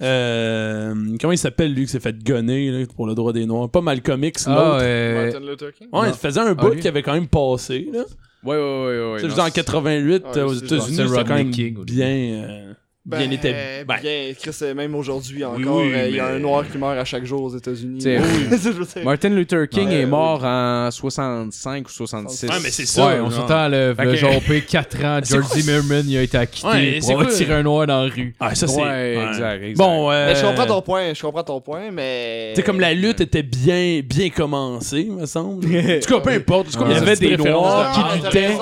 euh, 0.01 0.95
comment 1.19 1.33
il 1.33 1.37
s'appelle 1.37 1.73
lui 1.73 1.85
qui 1.85 1.91
s'est 1.91 1.99
fait 1.99 2.17
gonner 2.23 2.71
là, 2.71 2.85
pour 2.95 3.05
le 3.07 3.13
droit 3.15 3.33
des 3.33 3.45
Noirs? 3.45 3.69
Pas 3.69 3.81
Malcolm 3.81 4.23
X, 4.23 4.45
Ah, 4.47 4.51
l'autre. 4.55 4.79
euh, 4.81 5.23
Martin 5.25 5.39
Luther 5.45 5.73
King? 5.73 5.87
Ouais, 5.91 6.07
il 6.09 6.13
faisait 6.13 6.39
un 6.39 6.53
bout 6.53 6.69
lui? 6.69 6.79
qui 6.79 6.87
avait 6.87 7.03
quand 7.03 7.13
même 7.13 7.27
passé. 7.27 7.87
Là. 7.93 7.99
ouais, 8.43 8.55
ouais, 8.55 8.57
ouais, 8.57 9.11
ouais. 9.13 9.19
Je 9.19 9.23
non, 9.23 9.29
veux 9.29 9.33
dire, 9.35 9.43
en 9.43 9.45
c'est- 9.47 9.51
88, 9.51 10.23
Ouais, 10.25 10.37
euh, 10.37 10.45
aux 10.47 10.53
États-Unis, 10.53 10.95
c'est 10.95 11.07
c'est 11.07 11.23
quand 11.25 11.35
même 11.35 11.51
King, 11.51 11.83
bien, 11.83 12.07
euh, 12.07 12.73
bien 13.17 13.27
Ben, 13.27 13.33
établi. 13.33 13.57
Ben, 13.87 13.95
bien, 14.01 14.33
Chris, 14.39 14.51
euh, 14.61 14.73
même 14.73 14.95
aujourd'hui 14.95 15.43
encore, 15.43 15.77
oui, 15.77 15.91
euh, 15.93 16.07
il 16.09 16.15
y 16.15 16.19
a 16.19 16.29
mais- 16.29 16.35
un 16.35 16.39
noir 16.39 16.63
qui 16.71 16.77
meurt 16.77 16.97
à 16.97 17.05
chaque 17.05 17.25
jour 17.25 17.43
aux 17.43 17.55
États-Unis. 17.57 17.99
Dire. 17.99 18.21
Martin 19.03 19.29
Luther 19.29 19.67
King 19.67 19.87
Ouais, 19.89 19.95
est 19.95 20.03
oui. 20.05 20.09
mort 20.09 20.43
en 20.43 20.89
65 20.91 21.87
ou 21.87 21.91
66. 21.91 22.47
Ouais, 22.47 22.55
mais 22.63 22.69
c'est 22.71 22.85
ça. 22.85 23.07
Ouais, 23.07 23.19
on 23.19 23.29
s'entend, 23.31 23.67
le, 23.67 23.93
Fait 23.95 24.05
le 24.05 24.11
que- 24.11 24.17
genre 24.17 24.41
payé 24.47 24.61
4 24.61 25.03
ans, 25.03 25.19
George 25.23 25.47
Zimmerman, 25.53 26.03
il 26.07 26.17
a 26.17 26.21
été 26.21 26.37
acquitté 26.37 26.99
pour 27.01 27.11
avoir 27.11 27.27
tiré 27.29 27.53
un 27.53 27.63
noir 27.63 27.87
dans 27.87 28.03
la 28.03 28.09
rue. 28.13 28.35
Ah, 28.39 28.53
ça, 28.55 28.67
c'est. 28.67 28.81
Ouais, 28.81 29.17
exact, 29.29 29.63
exact. 29.63 29.77
Bon, 29.77 30.11
euh, 30.11 30.27
Mais 30.27 30.35
je 30.35 30.45
comprends 30.45 30.65
ton 30.65 30.81
point, 30.81 31.13
je 31.13 31.21
comprends 31.21 31.43
ton 31.43 31.61
point, 31.61 31.91
mais. 31.91 32.51
Tu 32.53 32.57
sais, 32.57 32.63
comme 32.63 32.79
la 32.79 32.93
lutte 32.93 33.21
était 33.21 33.43
bien, 33.43 34.01
bien 34.03 34.29
commencée, 34.29 35.05
me 35.09 35.25
semble. 35.25 35.65
en 35.65 35.99
tout 35.99 36.13
cas, 36.13 36.19
peu 36.19 36.29
importe. 36.31 36.67
Il 36.85 36.91
y 36.91 36.95
avait 36.95 37.15
des 37.15 37.37
noirs 37.37 37.91
qui 37.93 37.99
Ah, 38.03 38.09
t'as 38.21 38.25
luttaient. 38.27 38.57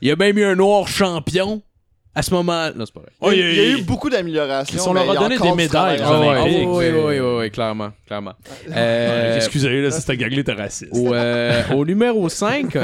Il 0.00 0.08
y 0.08 0.10
a 0.10 0.16
même 0.16 0.38
eu 0.38 0.44
un 0.44 0.54
noir 0.56 0.88
champion 0.88 1.62
à 2.14 2.22
ce 2.22 2.30
moment. 2.32 2.68
Non, 2.76 2.84
c'est 2.86 2.92
pas 2.94 3.00
vrai. 3.00 3.34
Il 3.34 3.38
y 3.38 3.42
a- 3.42 3.50
il 3.50 3.56
y 3.56 3.60
a 3.74 3.78
eu 3.78 3.82
beaucoup 3.82 4.10
d'améliorations. 4.10 4.82
On 4.86 4.92
leur 4.92 5.10
a 5.10 5.14
donné 5.14 5.38
des 5.38 5.52
médailles 5.52 6.00
Ah, 6.02 6.20
oui, 6.44 6.64
oui, 6.66 6.84
oui, 6.90 7.18
oui, 7.18 7.18
oui, 7.38 7.50
clairement, 7.50 7.90
clairement. 8.06 8.34
Euh, 8.74 9.36
Excusez, 9.36 9.80
là, 9.82 9.90
si 9.92 10.00
cette 10.02 10.18
gag 10.18 10.32
est 10.36 10.52
raciste. 10.52 10.92
au, 10.92 11.12
euh, 11.14 11.62
au 11.74 11.84
numéro 11.84 12.28
5, 12.28 12.76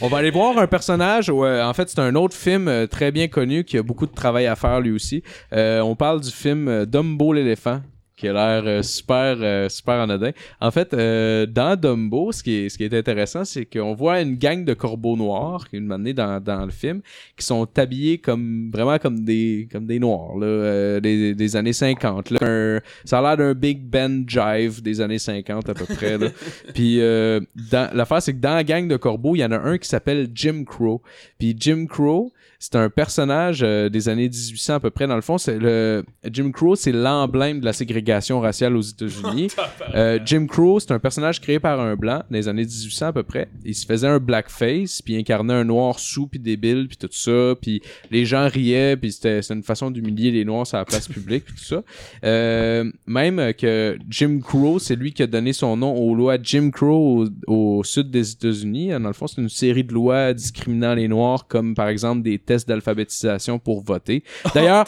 on 0.00 0.08
va 0.08 0.18
aller 0.18 0.30
voir 0.30 0.58
un 0.58 0.66
personnage. 0.66 1.28
où, 1.30 1.44
euh, 1.44 1.62
en 1.64 1.72
fait, 1.74 1.88
c'est 1.88 1.98
un 2.00 2.14
autre 2.14 2.36
film 2.36 2.68
euh, 2.68 2.86
très 2.86 3.10
bien 3.10 3.28
connu 3.28 3.64
qui 3.64 3.78
a 3.78 3.82
beaucoup 3.82 4.06
de 4.06 4.14
travail 4.14 4.46
à 4.46 4.56
faire 4.56 4.80
lui 4.80 4.92
aussi. 4.92 5.22
Euh, 5.52 5.80
on 5.80 5.94
parle 5.96 6.20
du 6.20 6.30
film 6.30 6.68
euh, 6.68 6.86
Dumbo 6.86 7.32
l'éléphant 7.32 7.80
qui 8.16 8.28
a 8.28 8.32
l'air 8.32 8.62
euh, 8.66 8.82
super 8.82 9.36
euh, 9.40 9.68
super 9.68 9.94
anodin. 9.94 10.30
En 10.60 10.70
fait, 10.70 10.94
euh, 10.94 11.46
dans 11.46 11.74
Dumbo, 11.78 12.30
ce 12.32 12.42
qui 12.42 12.54
est 12.54 12.68
ce 12.68 12.78
qui 12.78 12.84
est 12.84 12.94
intéressant, 12.94 13.44
c'est 13.44 13.64
qu'on 13.64 13.94
voit 13.94 14.20
une 14.20 14.36
gang 14.36 14.64
de 14.64 14.72
corbeaux 14.74 15.16
noirs 15.16 15.64
une 15.72 15.90
année 15.90 16.12
dans, 16.14 16.40
dans 16.40 16.64
le 16.64 16.70
film 16.70 17.00
qui 17.36 17.44
sont 17.44 17.66
habillés 17.76 18.18
comme 18.18 18.70
vraiment 18.72 18.98
comme 18.98 19.24
des 19.24 19.68
comme 19.72 19.86
des 19.86 19.98
noirs 19.98 20.36
là, 20.38 20.46
euh, 20.46 21.00
des, 21.00 21.34
des 21.34 21.56
années 21.56 21.72
50 21.72 22.30
là. 22.30 22.38
Un- 22.42 22.80
ça 23.04 23.18
a 23.18 23.22
l'air 23.22 23.36
d'un 23.36 23.54
Big 23.54 23.80
Ben 23.82 24.24
Jive 24.28 24.80
des 24.82 25.00
années 25.00 25.18
50 25.18 25.68
à 25.68 25.74
peu 25.74 25.84
près 25.84 26.16
là. 26.18 26.28
Puis 26.74 27.00
euh, 27.00 27.40
dans- 27.72 27.90
l'affaire 27.94 28.22
c'est 28.22 28.32
que 28.34 28.40
dans 28.40 28.54
la 28.54 28.64
gang 28.64 28.86
de 28.86 28.96
corbeaux, 28.96 29.34
il 29.34 29.40
y 29.40 29.44
en 29.44 29.50
a 29.52 29.58
un 29.58 29.76
qui 29.78 29.88
s'appelle 29.88 30.28
Jim 30.34 30.64
Crow. 30.64 31.02
Puis 31.38 31.56
Jim 31.58 31.86
Crow, 31.88 32.30
c'est 32.64 32.76
un 32.76 32.88
personnage 32.88 33.60
euh, 33.62 33.90
des 33.90 34.08
années 34.08 34.26
1800 34.26 34.76
à 34.76 34.80
peu 34.80 34.88
près 34.88 35.06
dans 35.06 35.16
le 35.16 35.20
fond, 35.20 35.36
c'est 35.36 35.58
le 35.58 36.02
Jim 36.30 36.50
Crow, 36.50 36.76
c'est 36.76 36.92
l'emblème 36.92 37.60
de 37.60 37.66
la 37.66 37.74
ségrégation 37.74 38.40
raciale 38.40 38.74
aux 38.76 38.82
États-Unis. 38.82 39.48
Euh, 39.94 40.18
Jim 40.24 40.46
Crow, 40.46 40.80
c'est 40.80 40.92
un 40.92 40.98
personnage 40.98 41.40
créé 41.40 41.60
par 41.60 41.78
un 41.78 41.94
blanc 41.94 42.22
dans 42.30 42.36
les 42.36 42.48
années 42.48 42.64
1800 42.64 43.06
à 43.06 43.12
peu 43.12 43.22
près. 43.22 43.48
Il 43.64 43.74
se 43.74 43.86
faisait 43.86 44.08
un 44.08 44.18
blackface, 44.18 45.02
puis 45.02 45.16
incarnait 45.16 45.52
un 45.52 45.64
noir 45.64 45.98
sous 45.98 46.26
puis 46.26 46.40
débile 46.40 46.88
puis 46.88 46.96
tout 46.96 47.08
ça, 47.12 47.54
puis 47.60 47.80
les 48.10 48.24
gens 48.24 48.48
riaient, 48.48 48.96
puis 48.96 49.12
c'était 49.12 49.42
c'était 49.42 49.54
une 49.54 49.62
façon 49.62 49.90
d'humilier 49.90 50.30
les 50.30 50.44
noirs 50.44 50.66
sur 50.66 50.78
la 50.78 50.84
place 50.84 51.06
publique 51.06 51.44
puis 51.44 51.54
tout 51.54 51.64
ça. 51.64 51.82
Euh, 52.24 52.90
même 53.06 53.52
que 53.54 53.96
Jim 54.08 54.40
Crow, 54.42 54.78
c'est 54.78 54.96
lui 54.96 55.12
qui 55.12 55.22
a 55.22 55.26
donné 55.26 55.52
son 55.52 55.76
nom 55.76 55.94
aux 55.94 56.14
lois 56.14 56.38
Jim 56.42 56.70
Crow 56.70 57.24
au, 57.46 57.52
au 57.78 57.84
sud 57.84 58.10
des 58.10 58.32
États-Unis. 58.32 58.90
Dans 58.90 58.98
le 59.00 59.12
fond, 59.12 59.26
c'est 59.26 59.40
une 59.40 59.48
série 59.48 59.84
de 59.84 59.92
lois 59.92 60.32
discriminant 60.32 60.94
les 60.94 61.08
noirs, 61.08 61.46
comme 61.46 61.74
par 61.74 61.88
exemple 61.88 62.22
des 62.22 62.38
tests 62.38 62.53
d'alphabétisation 62.66 63.58
pour 63.58 63.82
voter. 63.82 64.22
D'ailleurs, 64.54 64.84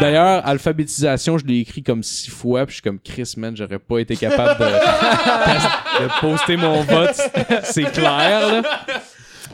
d'ailleurs, 0.00 0.46
alphabétisation, 0.46 1.38
je 1.38 1.46
l'ai 1.46 1.58
écrit 1.58 1.82
comme 1.82 2.02
six 2.02 2.30
fois, 2.30 2.66
puis 2.66 2.72
je 2.72 2.74
suis 2.76 2.82
comme 2.82 2.98
Chris, 2.98 3.34
man, 3.36 3.56
j'aurais 3.56 3.78
pas 3.78 3.98
été 3.98 4.16
capable 4.16 4.58
de, 4.60 4.64
de 6.04 6.20
poster 6.20 6.56
mon 6.56 6.82
vote. 6.82 7.20
C'est 7.64 7.90
clair, 7.92 8.48
là. 8.48 8.62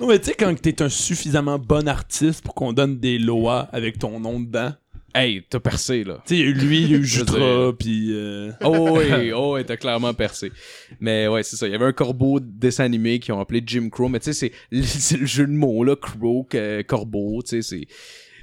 Non, 0.00 0.08
mais 0.08 0.18
tu 0.18 0.26
sais, 0.26 0.34
quand 0.34 0.54
t'es 0.60 0.82
un 0.82 0.88
suffisamment 0.88 1.58
bon 1.58 1.88
artiste 1.88 2.42
pour 2.42 2.54
qu'on 2.54 2.72
donne 2.72 2.98
des 2.98 3.18
lois 3.18 3.68
avec 3.72 3.98
ton 3.98 4.20
nom 4.20 4.40
dedans. 4.40 4.72
Hey, 5.18 5.42
t'as 5.48 5.60
percé, 5.60 6.04
là. 6.04 6.22
Tu 6.26 6.34
sais, 6.34 6.40
il 6.40 6.40
y 6.40 6.42
a 6.42 6.46
eu 6.50 6.52
lui, 6.54 6.82
il 6.82 6.90
y 6.90 6.94
a 6.94 6.98
eu 6.98 7.04
Jutra, 7.04 7.38
dire- 7.38 7.72
puis. 7.78 8.08
euh, 8.12 8.52
Oh 8.64 8.88
oui, 8.98 9.32
oh 9.32 9.54
oui, 9.54 9.64
t'as 9.64 9.76
clairement 9.76 10.12
percé. 10.14 10.52
Mais 11.00 11.26
ouais, 11.28 11.42
c'est 11.42 11.56
ça. 11.56 11.66
Il 11.66 11.72
y 11.72 11.74
avait 11.74 11.86
un 11.86 11.92
corbeau 11.92 12.38
de 12.40 12.46
dessin 12.46 12.84
animé 12.84 13.18
qui 13.18 13.32
ont 13.32 13.40
appelé 13.40 13.62
Jim 13.66 13.88
Crow, 13.90 14.08
mais 14.08 14.20
tu 14.20 14.32
sais, 14.32 14.52
c'est 14.84 15.16
le 15.18 15.26
jeu 15.26 15.46
de 15.46 15.52
mots, 15.52 15.84
là, 15.84 15.96
Crow, 15.96 16.46
que- 16.48 16.82
corbeau, 16.82 17.42
tu 17.42 17.62
sais, 17.62 17.62
c'est... 17.62 17.86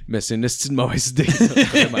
Mais 0.06 0.20
c'est 0.20 0.34
une 0.34 0.44
estime 0.44 0.72
de 0.72 0.76
mauvaise 0.76 1.08
idée, 1.08 1.22
vraiment. 1.72 1.96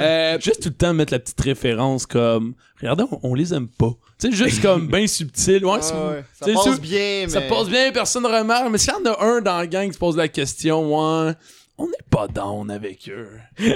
Euh, 0.00 0.38
Juste 0.40 0.62
tout 0.62 0.70
le 0.70 0.74
temps 0.74 0.94
mettre 0.94 1.12
la 1.12 1.18
petite 1.18 1.38
référence 1.42 2.06
comme. 2.06 2.54
Regardez, 2.80 3.04
on, 3.10 3.20
on 3.22 3.34
les 3.34 3.52
aime 3.52 3.68
pas. 3.68 3.90
Tu 4.18 4.30
sais, 4.30 4.34
juste 4.46 4.62
comme 4.62 4.86
bien 4.90 5.06
subtil. 5.06 5.62
Ouais, 5.62 5.78
Ah 5.92 6.14
Ça 6.32 6.46
passe 6.50 6.62
sûr- 6.62 6.78
bien, 6.78 7.24
mais. 7.24 7.28
Ça 7.28 7.42
passe 7.42 7.68
bien, 7.68 7.92
personne 7.92 8.22
ne 8.22 8.28
remarque. 8.28 8.70
Mais 8.72 8.78
s'il 8.78 8.94
y 8.94 8.96
en 8.96 9.12
a 9.12 9.22
un 9.22 9.42
dans 9.42 9.58
la 9.58 9.66
gang 9.66 9.88
qui 9.88 9.92
se 9.92 9.98
pose 9.98 10.16
la 10.16 10.28
question, 10.28 11.26
ouais, 11.26 11.32
on 11.78 11.86
n'est 11.86 11.92
pas 12.10 12.26
down 12.28 12.70
avec 12.70 13.08
eux. 13.08 13.28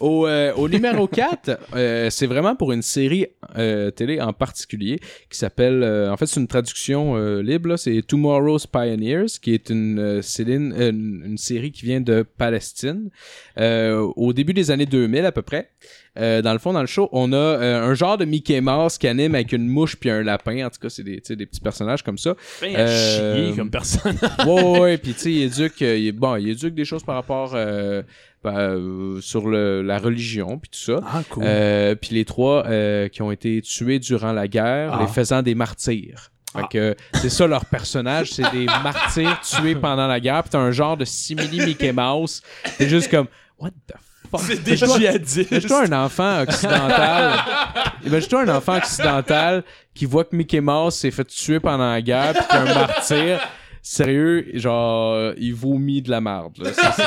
au, 0.00 0.26
euh, 0.26 0.52
au 0.54 0.68
numéro 0.68 1.06
4, 1.08 1.58
euh, 1.74 2.10
c'est 2.10 2.26
vraiment 2.26 2.56
pour 2.56 2.72
une 2.72 2.82
série 2.82 3.26
euh, 3.56 3.90
télé 3.90 4.20
en 4.20 4.32
particulier 4.32 4.98
qui 5.30 5.38
s'appelle, 5.38 5.84
en 6.10 6.16
fait 6.16 6.26
c'est 6.26 6.40
une 6.40 6.48
traduction 6.48 7.16
libre, 7.40 7.76
c'est 7.76 8.02
Tomorrow's 8.06 8.66
Pioneers, 8.66 9.26
qui 9.40 9.54
est 9.54 9.70
une, 9.70 10.20
Céline- 10.22 10.72
une, 10.74 11.22
une 11.26 11.38
série 11.38 11.72
qui 11.72 11.84
vient 11.84 12.00
de 12.00 12.22
Palestine. 12.22 13.10
Au 13.58 14.32
début 14.32 14.54
des 14.54 14.70
années 14.70 14.86
2000 14.86 15.24
à 15.24 15.32
peu 15.32 15.42
près, 15.42 15.70
euh, 16.18 16.42
dans 16.42 16.52
le 16.52 16.58
fond, 16.58 16.72
dans 16.72 16.80
le 16.80 16.86
show, 16.86 17.08
on 17.12 17.32
a 17.32 17.36
euh, 17.36 17.82
un 17.90 17.94
genre 17.94 18.16
de 18.18 18.24
Mickey 18.24 18.60
Mouse 18.60 18.98
qui 18.98 19.08
anime 19.08 19.34
avec 19.34 19.52
une 19.52 19.66
mouche 19.66 19.96
puis 19.96 20.10
un 20.10 20.22
lapin. 20.22 20.64
En 20.66 20.70
tout 20.70 20.78
cas, 20.80 20.88
c'est 20.88 21.02
des, 21.02 21.20
petits 21.20 21.60
personnages 21.60 22.02
comme 22.02 22.18
ça. 22.18 22.34
Ben, 22.60 22.74
à 22.76 22.78
Euh, 22.80 23.46
chier 23.48 23.56
comme 23.56 23.70
personne. 23.70 24.16
ouais, 24.46 24.78
ouais. 24.78 24.98
Puis, 24.98 25.14
tu 25.14 25.18
sais, 25.20 25.32
il 25.32 25.42
éduque, 25.42 25.82
euh, 25.82 25.96
il 25.98 26.12
bon, 26.12 26.36
il 26.36 26.48
éduque 26.50 26.74
des 26.74 26.84
choses 26.84 27.02
par 27.02 27.16
rapport 27.16 27.52
euh, 27.54 28.02
euh, 28.46 29.20
sur 29.20 29.48
le, 29.48 29.82
la 29.82 29.98
religion, 29.98 30.58
puis 30.58 30.70
tout 30.70 30.78
ça. 30.92 31.00
Ah, 31.06 31.22
cool. 31.30 31.42
Euh, 31.46 31.94
puis 31.94 32.14
les 32.14 32.24
trois 32.24 32.64
euh, 32.66 33.08
qui 33.08 33.22
ont 33.22 33.30
été 33.32 33.60
tués 33.62 33.98
durant 33.98 34.32
la 34.32 34.46
guerre, 34.48 34.92
Ah. 34.94 34.98
les 35.02 35.08
faisant 35.08 35.42
des 35.42 35.54
martyrs. 35.54 36.30
Fait 36.52 36.60
Ah. 36.62 36.68
que 36.70 36.94
c'est 37.14 37.30
ça 37.30 37.48
leur 37.48 37.64
personnage, 37.64 38.30
c'est 38.32 38.48
des 38.52 38.66
martyrs 38.84 39.40
tués 39.40 39.74
pendant 39.74 40.06
la 40.06 40.20
guerre. 40.20 40.42
Puis 40.44 40.50
t'as 40.50 40.58
un 40.60 40.70
genre 40.70 40.96
de 40.96 41.04
simili 41.04 41.58
Mickey 41.66 41.92
Mouse. 41.92 42.42
C'est 42.78 42.88
juste 42.88 43.10
comme 43.10 43.26
what 43.58 43.70
the 43.88 43.94
c'est 44.40 44.62
des 44.62 44.76
djihadistes. 44.76 45.50
Imagine-toi 45.50 45.84
un 45.86 46.04
enfant 46.04 46.42
occidental. 46.42 47.32
Imagine-toi 48.06 48.42
un 48.42 48.56
enfant 48.56 48.76
occidental 48.76 49.64
qui 49.94 50.06
voit 50.06 50.24
que 50.24 50.34
Mickey 50.36 50.60
Mouse 50.60 50.94
s'est 50.96 51.10
fait 51.10 51.24
tuer 51.24 51.60
pendant 51.60 51.90
la 51.90 52.02
guerre 52.02 52.32
puis 52.34 52.42
qu'il 52.48 52.56
est 52.56 52.70
un 52.70 52.74
martyr. 52.74 53.40
Sérieux, 53.82 54.46
genre, 54.54 55.32
il 55.36 55.54
vomit 55.54 56.00
de 56.00 56.10
la 56.10 56.20
marde, 56.20 56.54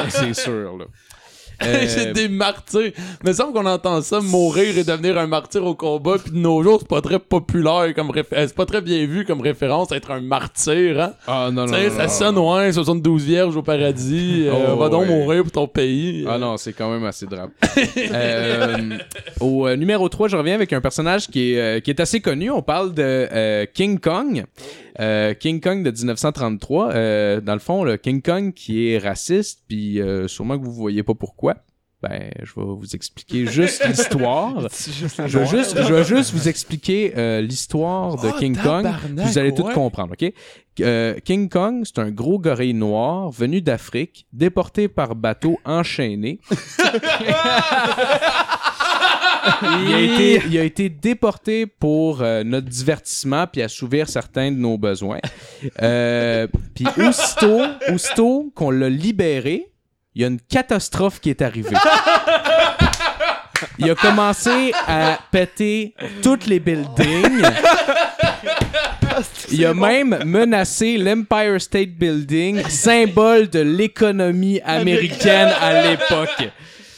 C'est 0.09 0.33
sûr, 0.35 0.77
là. 0.77 0.85
Euh, 1.63 1.85
c'est 1.87 2.13
des 2.13 2.27
martyrs. 2.27 2.91
Mais 3.23 3.25
il 3.25 3.29
me 3.29 3.33
semble 3.33 3.53
qu'on 3.53 3.65
entend 3.65 4.01
ça, 4.01 4.19
mourir 4.19 4.77
et 4.77 4.83
devenir 4.83 5.17
un 5.17 5.27
martyr 5.27 5.65
au 5.65 5.75
combat, 5.75 6.17
puis 6.21 6.31
de 6.31 6.37
nos 6.37 6.61
jours, 6.63 6.79
c'est 6.79 6.87
pas 6.87 7.01
très 7.01 7.19
populaire 7.19 7.93
comme 7.95 8.11
référence. 8.11 8.47
C'est 8.47 8.55
pas 8.55 8.65
très 8.65 8.81
bien 8.81 9.05
vu 9.05 9.25
comme 9.25 9.41
référence, 9.41 9.91
être 9.91 10.11
un 10.11 10.21
martyr, 10.21 10.99
hein. 10.99 11.13
Ah 11.27 11.49
non, 11.51 11.65
non, 11.65 11.71
non, 11.73 11.89
ça 11.89 12.03
non. 12.03 12.09
sonne, 12.09 12.37
ouais, 12.37 12.71
72 12.71 13.23
vierges 13.23 13.55
au 13.57 13.63
paradis, 13.63 14.43
euh, 14.47 14.73
Oh, 14.73 14.77
va 14.77 14.89
donc 14.89 15.03
ouais. 15.03 15.07
mourir 15.07 15.43
pour 15.43 15.51
ton 15.51 15.67
pays. 15.67 16.25
Ah 16.27 16.37
non, 16.37 16.57
c'est 16.57 16.73
quand 16.73 16.89
même 16.91 17.05
assez 17.05 17.25
drame. 17.25 17.49
Euh, 18.09 18.97
au 19.39 19.67
euh, 19.67 19.75
numéro 19.75 20.07
3, 20.07 20.27
je 20.27 20.37
reviens 20.37 20.55
avec 20.55 20.71
un 20.73 20.81
personnage 20.81 21.27
qui 21.27 21.53
est, 21.53 21.59
euh, 21.59 21.79
qui 21.79 21.89
est 21.89 21.99
assez 21.99 22.19
connu. 22.21 22.49
On 22.49 22.61
parle 22.61 22.93
de 22.93 23.01
euh, 23.03 23.65
King 23.73 23.99
Kong. 23.99 24.45
Euh, 24.99 25.33
King 25.33 25.61
Kong 25.61 25.83
de 25.83 25.91
1933. 25.91 26.91
Euh, 26.93 27.41
dans 27.41 27.53
le 27.53 27.59
fond, 27.59 27.83
le 27.83 27.97
King 27.97 28.21
Kong 28.21 28.53
qui 28.53 28.89
est 28.89 28.97
raciste, 28.97 29.61
puis 29.67 30.01
euh, 30.01 30.27
sûrement 30.27 30.57
que 30.57 30.63
vous 30.65 30.73
voyez 30.73 31.03
pas 31.03 31.13
pourquoi. 31.13 31.55
Ben, 32.03 32.29
je 32.43 32.53
vais 32.55 32.61
vous 32.63 32.95
expliquer 32.95 33.45
juste 33.51 33.83
l'histoire. 33.87 34.53
Je 35.25 35.39
vais 35.39 35.45
juste, 35.47 35.81
je 35.81 35.93
vais 35.93 36.03
juste 36.03 36.31
vous 36.31 36.47
expliquer 36.47 37.13
euh, 37.17 37.41
l'histoire 37.41 38.21
de 38.21 38.29
Oh, 38.31 38.37
King 38.37 38.55
Kong. 38.55 38.83
tabarnak, 38.83 39.25
Vous 39.25 39.37
allez 39.39 39.51
tout 39.53 39.63
ouais. 39.63 39.73
comprendre, 39.73 40.13
ok? 40.13 40.31
Euh, 40.81 41.15
King 41.25 41.49
Kong, 41.49 41.81
c'est 41.85 41.97
un 41.97 42.11
gros 42.11 42.37
gorille 42.37 42.75
noir 42.75 43.31
venu 43.31 43.61
d'Afrique, 43.61 44.27
déporté 44.31 44.87
par 44.89 45.15
bateau 45.15 45.59
enchaîné. 45.65 46.39
il, 49.61 49.93
a 49.93 49.99
été, 49.99 50.41
il 50.49 50.57
a 50.57 50.63
été 50.63 50.89
déporté 50.89 51.65
pour 51.65 52.21
euh, 52.21 52.43
notre 52.43 52.67
divertissement 52.67 53.47
puis 53.47 53.61
assouvir 53.61 54.09
certains 54.09 54.51
de 54.51 54.57
nos 54.57 54.77
besoins. 54.77 55.19
Euh, 55.81 56.47
puis 56.75 56.85
aussitôt, 57.05 57.61
aussitôt 57.91 58.51
qu'on 58.55 58.71
l'a 58.71 58.89
libéré, 58.89 59.71
il 60.15 60.21
y 60.21 60.25
a 60.25 60.27
une 60.27 60.41
catastrophe 60.41 61.19
qui 61.19 61.29
est 61.29 61.41
arrivée. 61.41 61.75
Il 63.79 63.89
a 63.89 63.95
commencé 63.95 64.71
à 64.87 65.19
péter 65.31 65.93
toutes 66.21 66.47
les 66.47 66.59
buildings. 66.59 67.43
Il 69.51 69.65
a 69.65 69.73
même 69.73 70.19
menacé 70.25 70.97
l'Empire 70.97 71.59
State 71.59 71.91
Building, 71.91 72.67
symbole 72.69 73.49
de 73.49 73.59
l'économie 73.59 74.59
américaine 74.63 75.49
à 75.61 75.87
l'époque. 75.87 76.51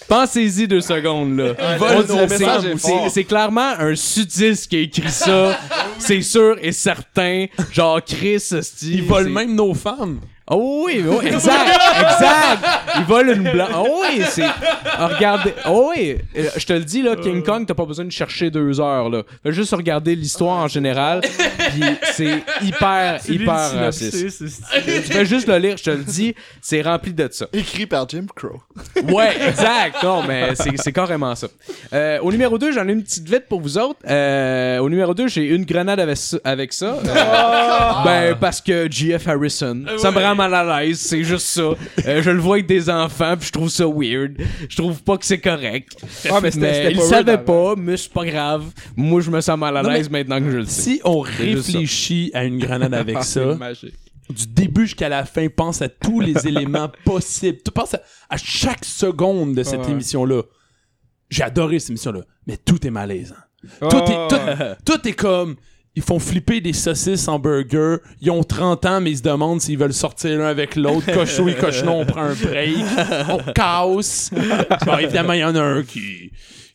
Pensez-y 0.10 0.68
deux 0.68 0.82
secondes, 0.82 1.38
là. 1.38 1.54
vole 1.78 1.98
On- 2.10 2.28
c'est- 2.28 2.40
messages 2.40 2.66
est 2.66 2.78
c'est- 2.78 2.88
fort. 2.90 3.08
C'est 3.12 3.24
clairement 3.24 3.74
un 3.80 3.96
sudiste 3.96 4.68
qui 4.70 4.76
a 4.76 4.80
écrit 4.80 5.10
ça. 5.12 5.58
C'est 6.00 6.22
sûr 6.22 6.58
et 6.62 6.72
certain. 6.72 7.46
Genre, 7.72 8.02
Chris, 8.04 8.36
esti, 8.52 8.94
Ils 8.96 9.04
volent 9.04 9.26
c'est- 9.26 9.30
même 9.30 9.56
nos 9.56 9.74
femmes. 9.74 10.20
Oh 10.52 10.84
oui, 10.88 11.04
oui, 11.08 11.28
exact, 11.28 11.80
exact. 12.00 12.66
Il 12.98 13.04
vole 13.04 13.30
une 13.30 13.52
blanche. 13.52 13.70
Oh 13.78 14.02
oui, 14.02 14.24
c'est. 14.30 14.44
Ah, 14.86 15.08
regardez. 15.08 15.54
Oh 15.68 15.92
oui, 15.96 16.18
je 16.36 16.66
te 16.66 16.74
le 16.74 16.84
dis 16.84 17.02
là, 17.04 17.16
King 17.16 17.44
Kong, 17.44 17.66
t'as 17.68 17.74
pas 17.76 17.86
besoin 17.86 18.06
de 18.06 18.12
chercher 18.12 18.50
deux 18.50 18.80
heures 18.82 19.10
là. 19.10 19.22
Fais 19.44 19.52
juste 19.54 19.74
regarder 19.76 20.16
l'histoire 20.16 20.58
en 20.58 20.68
général, 20.68 21.22
puis 21.22 21.84
c'est 22.14 22.44
hyper, 22.64 23.20
hyper 23.30 23.74
raciste. 23.80 24.38
Tu 24.40 25.02
fais 25.04 25.26
juste 25.26 25.48
le 25.48 25.58
lire, 25.58 25.78
je 25.78 25.84
te 25.84 25.90
le 25.92 26.04
dis, 26.04 26.34
c'est 26.62 26.82
rempli 26.82 27.14
de 27.14 27.28
ça. 27.32 27.46
Écrit 27.54 27.86
par 27.86 28.08
Jim 28.10 28.26
Crow. 28.36 28.62
Ouais, 29.14 29.36
exact. 29.48 30.02
Non, 30.04 30.24
mais 30.28 30.56
c'est 30.56 30.72
c'est 30.78 30.92
carrément 30.94 31.36
ça. 31.36 31.48
Euh, 31.94 32.20
au 32.22 32.32
numéro 32.32 32.58
2, 32.58 32.72
j'en 32.72 32.88
ai 32.88 32.94
une 32.94 33.04
petite 33.04 33.28
vite 33.30 33.46
pour 33.48 33.62
vous 33.62 33.78
autres. 33.78 34.00
Euh, 34.08 34.80
au 34.80 34.90
numéro 34.90 35.14
2, 35.14 35.28
j'ai 35.28 35.46
une 35.46 35.66
grenade 35.66 36.00
avec 36.00 36.18
ça. 36.18 36.38
Avec 36.44 36.74
ça. 36.74 36.98
Euh, 37.06 38.04
Ben, 38.04 38.36
parce 38.40 38.62
que 38.62 38.90
GF 38.90 39.28
Harrison, 39.28 39.84
ça 39.98 40.12
me 40.12 40.20
rend 40.20 40.36
mal 40.48 40.54
à 40.54 40.82
l'aise, 40.82 41.00
c'est 41.00 41.24
juste 41.24 41.46
ça. 41.48 41.62
Euh, 42.06 42.22
je 42.22 42.30
le 42.32 42.40
vois 42.40 42.56
avec 42.56 42.66
des 42.68 42.90
enfants, 42.90 43.36
puis 43.38 43.48
je 43.48 43.52
trouve 43.52 43.70
ça 43.70 43.86
weird. 43.86 44.38
Je 44.70 44.76
trouve 44.78 45.02
pas 45.04 45.18
que 45.18 45.26
c'est 45.26 45.40
correct. 45.40 45.96
Ah, 46.30 46.40
mais 46.42 46.50
il 46.50 47.02
savait 47.02 47.38
pas, 47.38 47.76
mais 47.78 47.98
c'est 47.98 48.12
pas 48.12 48.26
grave. 48.26 48.66
Moi, 48.96 49.22
je 49.22 49.30
me 49.32 49.42
sens 49.42 49.58
mal 49.60 49.76
à 49.78 49.84
l'aise 49.84 50.10
maintenant 50.10 50.40
que 50.40 50.50
je 50.52 50.58
le 50.58 50.66
sais. 50.66 50.82
Si 50.94 51.02
on 51.04 51.20
réfléchit 51.20 52.32
à 52.34 52.44
une 52.46 52.58
grenade 52.60 52.94
avec 52.94 53.18
Ah, 53.20 53.24
ça, 53.24 53.58
du 54.30 54.48
début 54.48 54.86
jusqu'à 54.86 55.10
la 55.10 55.26
fin, 55.26 55.48
pense 55.50 55.82
à 55.82 55.90
tous 55.90 56.20
les 56.20 56.48
éléments 56.48 56.90
possibles. 57.06 57.58
Tu 57.66 57.72
penses 57.72 57.96
à, 57.96 58.02
à 58.30 58.38
chaque 58.38 58.86
seconde 58.86 59.56
de 59.56 59.64
cette 59.64 59.82
Ouais. 59.86 59.92
émission-là. 59.92 60.44
J'ai 61.30 61.44
adoré 61.44 61.80
cette 61.80 61.90
émission-là, 61.92 62.22
mais 62.48 62.58
tout 62.58 62.86
est 62.86 62.92
malaisant. 62.92 63.36
Tout, 63.82 63.88
Ah, 63.92 64.06
est, 64.08 64.76
tout, 64.86 64.94
tout 64.98 65.08
est 65.08 65.14
comme. 65.14 65.56
Ils 65.96 66.04
font 66.04 66.20
flipper 66.20 66.62
des 66.62 66.74
saucisses 66.74 67.28
en 67.28 67.40
burger. 67.40 67.98
Ils 68.22 68.32
ont 68.32 68.44
30 68.44 68.86
ans, 68.86 69.02
mais 69.02 69.12
ils 69.12 69.18
se 69.18 69.24
demandent 69.24 69.60
s'ils 69.60 69.78
veulent 69.78 69.94
sortir 69.94 70.38
l'un 70.38 70.46
avec 70.46 70.76
l'autre. 70.76 71.12
Cochon 71.12 71.48
et 71.48 71.56
cochenon, 71.56 72.02
on 72.02 72.06
prend 72.06 72.22
un 72.22 72.36
break. 72.36 72.78
On 73.30 73.52
casse. 73.52 74.32
Bon, 74.86 74.98
évidemment, 74.98 75.34
il 75.34 75.40
y 75.40 75.44
en 75.44 75.56
a 75.56 75.62
un 75.62 75.84
qui, 75.84 76.32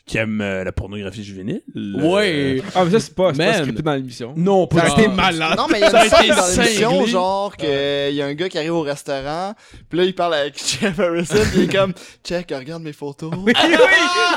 qui 0.07 0.19
aime 0.19 0.41
euh, 0.43 0.65
la 0.65 0.73
pornographie 0.73 1.25
juvénile. 1.25 1.63
Ouais. 1.75 2.63
Ah, 2.75 2.85
mais 2.85 2.91
ça, 2.91 3.01
c'est 3.01 3.15
pas, 3.15 3.31
c'est 3.33 3.39
pas 3.39 3.45
Man. 3.53 3.63
scripté 3.63 3.83
dans 3.83 3.95
l'émission. 3.95 4.35
Non, 4.37 4.67
pas 4.67 4.81
Ça 4.89 4.95
a 4.97 5.01
été 5.01 5.09
malade. 5.09 5.57
Non, 5.57 5.67
mais 5.71 5.79
il 5.79 5.81
y 5.81 5.85
a 5.85 5.91
Ça 5.91 5.99
a 6.01 6.05
une 6.05 6.11
scène 6.11 6.25
été 6.25 6.35
dans 6.35 6.47
l'émission, 6.63 6.91
cinglé. 6.91 7.07
genre, 7.11 7.57
que 7.57 8.11
il 8.11 8.15
y 8.17 8.21
a 8.21 8.27
un 8.27 8.35
gars 8.35 8.49
qui 8.51 8.59
arrive 8.59 8.75
au 8.75 8.83
restaurant, 8.83 9.55
puis 9.89 9.99
là, 9.99 10.05
il 10.05 10.15
parle 10.15 10.35
avec 10.35 10.59
Jeff 10.81 10.99
Harrison, 11.01 11.37
puis 11.51 11.61
il 11.63 11.65
est 11.71 11.75
comme, 11.75 11.95
check, 12.23 12.53
regarde 12.55 12.83
mes 12.83 12.93
photos. 12.93 13.33
Oui, 13.39 13.53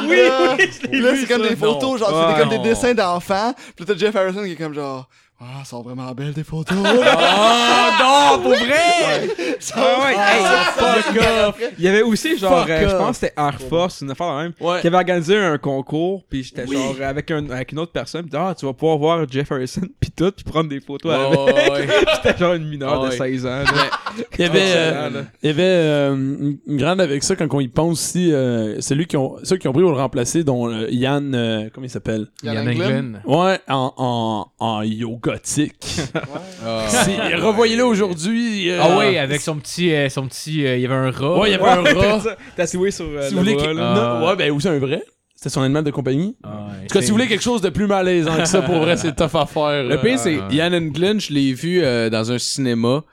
oui, 0.03 0.07
oui, 0.07 0.99
Là, 1.01 1.11
c'est 1.19 1.27
comme 1.27 1.41
des 1.47 1.55
photos, 1.55 1.99
genre, 1.99 2.09
c'est 2.09 2.33
Ouais. 2.33 2.39
comme 2.49 2.49
des 2.63 2.69
dessins 2.69 2.93
d'enfants, 2.93 3.53
puis 3.75 3.85
là, 3.85 3.93
t'as 3.93 3.99
Jeff 3.99 4.15
Harrison 4.15 4.43
qui 4.45 4.51
est 4.53 4.55
comme, 4.55 4.73
genre, 4.73 5.09
ah, 5.39 5.63
sont 5.65 5.83
vraiment 5.83 6.11
belles, 6.13 6.33
tes 6.33 6.43
photos. 6.43 6.75
Oh 6.79 6.83
non, 6.83 8.41
pour 8.41 8.51
vrai! 8.53 9.29
Ah 9.75 9.99
ouais, 9.99 10.15
hey, 10.17 10.43
Fuck 10.75 11.17
off! 11.49 11.61
Il 11.77 11.85
y 11.85 11.87
avait 11.87 12.01
aussi, 12.01 12.37
genre, 12.39 12.61
Fuck 12.61 12.69
euh, 12.71 12.81
je 12.89 12.95
off. 12.95 12.97
pense 12.97 13.19
que 13.19 13.27
c'était 13.27 13.33
Air 13.39 13.59
Force, 13.69 14.01
une 14.01 14.09
affaire 14.11 14.35
de 14.35 14.41
même, 14.43 14.53
Ouais. 14.59 14.81
qui 14.81 14.87
avait 14.87 14.97
organisé 14.97 15.37
un 15.37 15.57
concours, 15.59 16.23
puis 16.27 16.41
j'étais 16.43 16.65
genre 16.65 16.95
avec, 17.03 17.29
un, 17.29 17.47
avec 17.51 17.71
une 17.71 17.77
autre 17.79 17.91
personne, 17.91 18.25
puis 18.27 18.39
ah, 18.41 18.55
tu 18.57 18.65
vas 18.65 18.73
pouvoir 18.73 18.97
voir 18.97 19.25
Jeff 19.29 19.51
Harrison, 19.51 19.81
puis 19.99 20.09
tout, 20.09 20.31
puis 20.31 20.43
prendre 20.43 20.69
des 20.69 20.79
photos 20.79 21.13
avec. 21.13 21.71
Ouais. 21.71 21.87
J'étais 22.23 22.37
genre 22.39 22.53
une 22.55 22.67
mineure 22.67 23.03
Ah 23.03 23.05
de 23.05 23.11
ouais. 23.11 23.17
16 23.37 23.45
ans. 23.45 23.49
là. 23.49 23.65
Il 24.39 24.41
y 24.41 24.43
avait, 24.45 24.59
euh, 24.61 24.89
Excellent, 24.89 25.19
là. 25.21 25.25
il 25.43 25.47
y 25.47 25.49
avait 25.51 25.63
euh, 25.63 26.15
une 26.15 26.57
une 26.65 26.77
grande 26.77 26.99
avec 27.01 27.23
ça 27.23 27.35
quand 27.35 27.47
on 27.51 27.59
y 27.59 27.67
pense 27.67 27.91
aussi. 27.99 28.33
Euh, 28.33 28.81
celui 28.81 29.05
qui 29.05 29.17
ont, 29.17 29.35
ceux 29.43 29.57
qui 29.57 29.67
ont 29.67 29.73
pris 29.73 29.83
pour 29.83 29.91
le 29.91 29.97
remplacer, 29.97 30.43
dont 30.43 30.67
euh, 30.69 30.87
Yann, 30.89 31.35
euh, 31.35 31.69
comment 31.73 31.85
il 31.85 31.89
s'appelle? 31.91 32.27
Yann 32.41 32.55
Yann 32.55 32.67
Englund. 32.69 33.21
Ouais, 33.25 33.59
en, 33.69 33.93
en, 33.97 34.47
en 34.57 34.81
yogotique. 34.81 35.26
Ah. 36.65 36.85
C'est- 36.89 37.35
Revoyez-le 37.35 37.85
aujourd'hui. 37.85 38.69
euh, 38.69 38.79
Ah 38.81 38.97
ouais, 38.97 39.17
avec 39.17 39.41
son 39.41 39.55
petit, 39.57 39.93
euh, 39.93 40.09
son 40.09 40.27
petit, 40.27 40.65
euh, 40.65 40.75
il 40.77 40.81
y 40.81 40.85
avait 40.85 40.95
un 40.95 41.11
rat. 41.11 41.39
Ouais, 41.39 41.49
il 41.49 41.51
y 41.51 41.55
avait 41.55 41.63
un 41.65 41.83
Ouais, 41.83 41.93
rat. 42.11 42.35
t'as 42.55 42.67
soué 42.67 42.91
sur 42.91 43.05
euh, 43.05 43.23
Si 43.27 43.31
le 43.33 43.37
vous 43.39 43.43
voulez 43.43 43.55
bras, 43.55 43.67
que- 43.67 43.71
là. 43.77 43.93
Ah. 43.95 44.19
non, 44.21 44.27
ouais, 44.27 44.35
ben, 44.35 44.51
aussi 44.51 44.67
un 44.67 44.79
vrai? 44.79 45.03
C'était 45.35 45.49
son 45.49 45.61
animal 45.61 45.83
de 45.83 45.91
compagnie. 45.91 46.35
Ah, 46.43 46.47
ouais, 46.47 46.53
En 46.55 46.57
tout 46.63 46.67
cas, 46.71 46.81
si 46.87 46.87
c'est- 47.05 47.05
vous 47.11 47.13
voulez 47.13 47.27
quelque 47.27 47.43
chose 47.43 47.61
de 47.61 47.69
plus 47.69 47.85
malaisant 47.85 48.35
que 48.37 48.45
ça, 48.45 48.63
pour 48.63 48.79
vrai, 48.79 48.97
c'est 48.97 49.15
tough 49.15 49.35
à 49.35 49.45
faire. 49.45 49.83
Le 49.83 49.97
pire, 50.01 50.17
c'est 50.17 50.39
Ah. 50.41 50.47
Yann 50.51 50.73
Englund, 50.73 51.21
je 51.21 51.31
l'ai 51.31 51.53
vu 51.53 51.81
euh, 51.83 52.09
dans 52.09 52.31
un 52.31 52.39
cinéma 52.39 53.03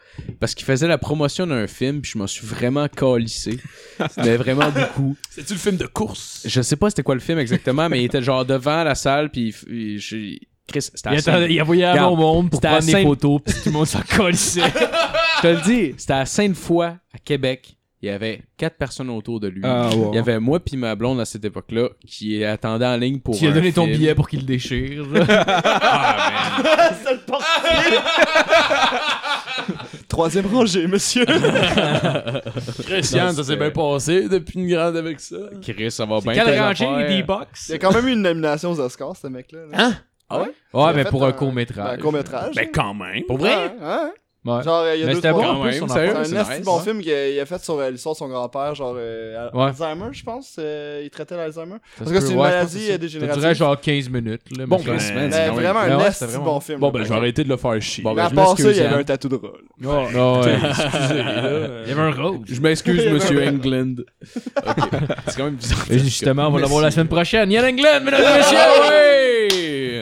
parce 0.40 0.54
qu'il 0.54 0.64
faisait 0.64 0.88
la 0.88 0.96
promotion 0.96 1.46
d'un 1.46 1.66
film, 1.66 2.00
puis 2.00 2.12
je 2.14 2.18
m'en 2.18 2.26
suis 2.26 2.46
vraiment 2.46 2.88
calissé. 2.88 3.58
Mais 4.16 4.38
vraiment 4.38 4.70
beaucoup. 4.70 5.16
C'est-tu 5.28 5.52
le 5.52 5.58
film 5.58 5.76
de 5.76 5.84
course? 5.86 6.40
Je 6.46 6.62
sais 6.62 6.76
pas 6.76 6.88
c'était 6.88 7.02
quoi 7.02 7.14
le 7.14 7.20
film 7.20 7.38
exactement, 7.38 7.90
mais 7.90 8.00
il 8.00 8.06
était 8.06 8.22
genre 8.22 8.44
devant 8.46 8.84
la 8.84 8.94
salle, 8.94 9.30
puis 9.30 9.48
il 9.48 9.52
f- 9.52 9.64
il- 9.70 9.98
je- 10.00 10.38
Chris, 10.66 10.82
c'était 10.94 11.10
Il, 11.14 11.28
à 11.30 11.46
il 11.46 11.62
envoyait 11.62 11.84
à 11.84 12.00
mon 12.08 12.16
monde 12.16 12.50
pour 12.50 12.58
c'était 12.58 12.68
à 12.68 12.78
prendre 12.78 12.86
des 12.86 13.02
photos, 13.02 13.40
puis 13.44 13.54
tout 13.54 13.60
le 13.66 13.72
monde 13.72 13.86
s'en 13.86 14.00
colissait. 14.16 14.62
Je 14.62 15.42
te 15.42 15.46
le 15.48 15.60
dis, 15.62 15.94
c'était 15.98 16.14
à 16.14 16.26
Sainte-Foy, 16.26 16.86
à 16.86 17.18
Québec. 17.22 17.76
Il 18.02 18.08
y 18.08 18.10
avait 18.10 18.42
quatre 18.58 18.76
personnes 18.76 19.08
autour 19.08 19.40
de 19.40 19.48
lui. 19.48 19.62
Ah, 19.64 19.88
wow. 19.94 20.10
Il 20.12 20.16
y 20.16 20.18
avait 20.18 20.38
moi 20.38 20.60
puis 20.60 20.76
ma 20.76 20.94
blonde 20.94 21.20
à 21.20 21.24
cette 21.24 21.42
époque-là 21.46 21.88
qui 22.06 22.44
attendait 22.44 22.84
en 22.84 22.98
ligne 22.98 23.18
pour 23.18 23.34
Tu 23.34 23.44
lui 23.44 23.50
as 23.50 23.54
donné 23.54 23.72
ton 23.72 23.86
billet 23.86 24.14
pour 24.14 24.28
qu'il 24.28 24.40
le 24.40 24.44
déchire. 24.44 25.06
Troisième 30.08 30.46
rangée, 30.46 30.86
monsieur. 30.86 31.24
Christian, 32.84 33.32
ça 33.32 33.42
s'est 33.42 33.56
bien 33.56 33.70
passé 33.70 34.28
depuis 34.28 34.60
une 34.60 34.68
grande 34.68 34.96
avec 34.96 35.18
ça. 35.20 35.36
Chris, 35.62 35.90
ça 35.90 36.04
va 36.04 36.20
bien. 36.20 36.34
Quelle 36.34 36.60
rangée, 36.60 36.86
les 36.98 37.16
D-Box? 37.16 37.68
Il 37.68 37.72
y 37.72 37.74
a 37.74 37.78
quand 37.78 37.92
même 37.92 38.06
eu 38.06 38.12
une 38.12 38.22
nomination 38.22 38.70
aux 38.70 38.80
Oscars, 38.80 39.16
ce 39.16 39.28
mec-là. 39.28 39.60
là. 39.70 39.78
Hein? 39.78 39.96
Ah 40.30 40.40
ouais? 40.40 40.52
Ouais, 40.72 40.92
mais 40.94 41.04
pour 41.04 41.24
un 41.24 41.32
court-métrage. 41.32 41.98
Un 41.98 42.00
court-métrage. 42.02 42.54
Ben, 42.54 42.68
quand 42.72 42.94
même. 42.94 43.22
Pour 43.24 43.38
vrai? 43.38 43.54
Ouais, 43.54 43.72
ouais. 43.80 43.96
Ouais. 44.46 44.62
Genre, 44.62 44.84
il 44.94 45.00
y 45.00 45.04
a 45.04 45.06
Mais 45.06 45.14
deux, 45.14 45.20
trois- 45.22 45.32
bon. 45.32 45.64
C'est 45.70 45.80
un 45.80 46.20
nice, 46.22 46.64
bon 46.66 46.76
ouais. 46.76 46.82
film 46.82 47.00
qu'il 47.00 47.40
a, 47.40 47.46
fait 47.46 47.64
sur 47.64 47.78
euh, 47.78 47.90
l'histoire 47.90 48.14
de 48.14 48.18
son 48.18 48.28
grand-père, 48.28 48.74
genre 48.74 48.92
euh, 48.94 49.48
Ouais. 49.54 49.62
Alzheimer, 49.68 50.08
je 50.12 50.22
pense. 50.22 50.56
euh, 50.58 51.00
il 51.02 51.08
traitait 51.08 51.34
l'Alzheimer. 51.34 51.76
Parce 51.96 52.12
que 52.12 52.20
c'est 52.20 52.32
une 52.32 52.36
ouais, 52.40 52.50
maladie 52.50 52.78
c'est- 52.78 52.92
Ça 52.92 52.98
dégénérative. 52.98 53.40
durait 53.40 53.54
genre 53.54 53.80
15 53.80 54.10
minutes. 54.10 54.42
Là, 54.54 54.66
Bon, 54.66 54.76
mais 54.80 54.84
ben, 54.84 54.92
Mais 54.92 55.30
c'est 55.30 55.46
quand 55.46 55.54
vraiment 55.54 55.80
un 55.80 55.96
vraiment- 55.96 56.44
bon 56.44 56.60
film. 56.60 56.78
Bon, 56.78 56.90
ben, 56.90 57.04
je 57.04 57.08
vais 57.08 57.14
arrêter 57.14 57.42
de 57.42 57.48
le 57.48 57.56
faire 57.56 57.80
chier. 57.80 58.04
Bon, 58.04 58.10
Mais 58.10 58.16
ben, 58.16 58.26
à 58.26 58.30
part 58.44 58.58
ça, 58.58 58.70
il 58.70 58.76
y 58.76 58.80
avait 58.80 58.96
un 58.96 59.04
tatou 59.04 59.30
de 59.30 59.36
rôle. 59.36 59.64
Ah 59.82 60.40
ouais. 60.40 60.58
Il 61.84 61.88
y 61.88 61.92
avait 61.92 62.02
un 62.02 62.10
rose. 62.10 62.40
Je 62.46 62.60
m'excuse, 62.60 63.06
monsieur 63.10 63.48
England. 63.48 63.94
C'est 64.24 65.36
quand 65.38 65.44
même 65.44 65.54
bizarre. 65.54 65.86
Et 65.90 65.98
Justement, 66.00 66.48
on 66.48 66.50
va 66.50 66.60
l'avoir 66.60 66.82
la 66.82 66.90
semaine 66.90 67.08
prochaine. 67.08 67.50
Yann 67.50 67.64
Englund, 67.64 68.04
mesdames 68.04 68.20
et 68.20 68.36
messieurs! 68.36 68.58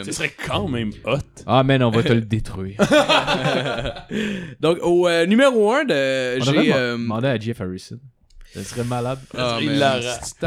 Ce 0.04 0.12
serait 0.12 0.32
quand 0.46 0.68
même 0.68 0.90
hot. 1.04 1.18
Ah, 1.46 1.62
man, 1.62 1.82
on 1.82 1.90
va 1.90 2.02
te 2.02 2.12
le 2.12 2.20
détruire. 2.22 2.76
Donc, 4.60 4.78
au 4.82 5.08
euh, 5.08 5.26
numéro 5.26 5.72
1, 5.72 5.84
de, 5.84 6.40
j'ai. 6.40 6.72
euh, 6.74 6.92
demander 6.92 7.28
à 7.28 7.38
Jeff 7.38 7.60
Harrison. 7.60 7.98
Ça 8.54 8.62
serait 8.64 8.84
malade. 8.84 9.18
Ah. 9.36 9.58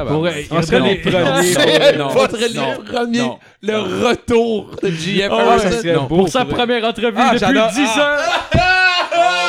Pour- 0.05 0.27
On 0.51 0.61
serait 0.61 0.79
les 0.79 0.95
premiers. 0.97 1.97
Non, 1.97 2.07
Votre 2.09 2.37
les 2.37 2.53
non, 2.53 2.83
premiers, 2.85 3.17
non. 3.19 3.39
le 3.63 3.77
retour 4.07 4.75
de 4.83 4.89
JF 4.91 5.27
Ah 5.31 5.35
ouais, 5.35 5.65
Harrison. 5.65 6.05
pour 6.07 6.29
sa 6.29 6.45
première 6.45 6.83
entrevue 6.85 7.15
Ah, 7.17 7.33
depuis 7.33 7.39
j'adore. 7.39 7.71
10 7.71 7.79
ans. 7.79 8.84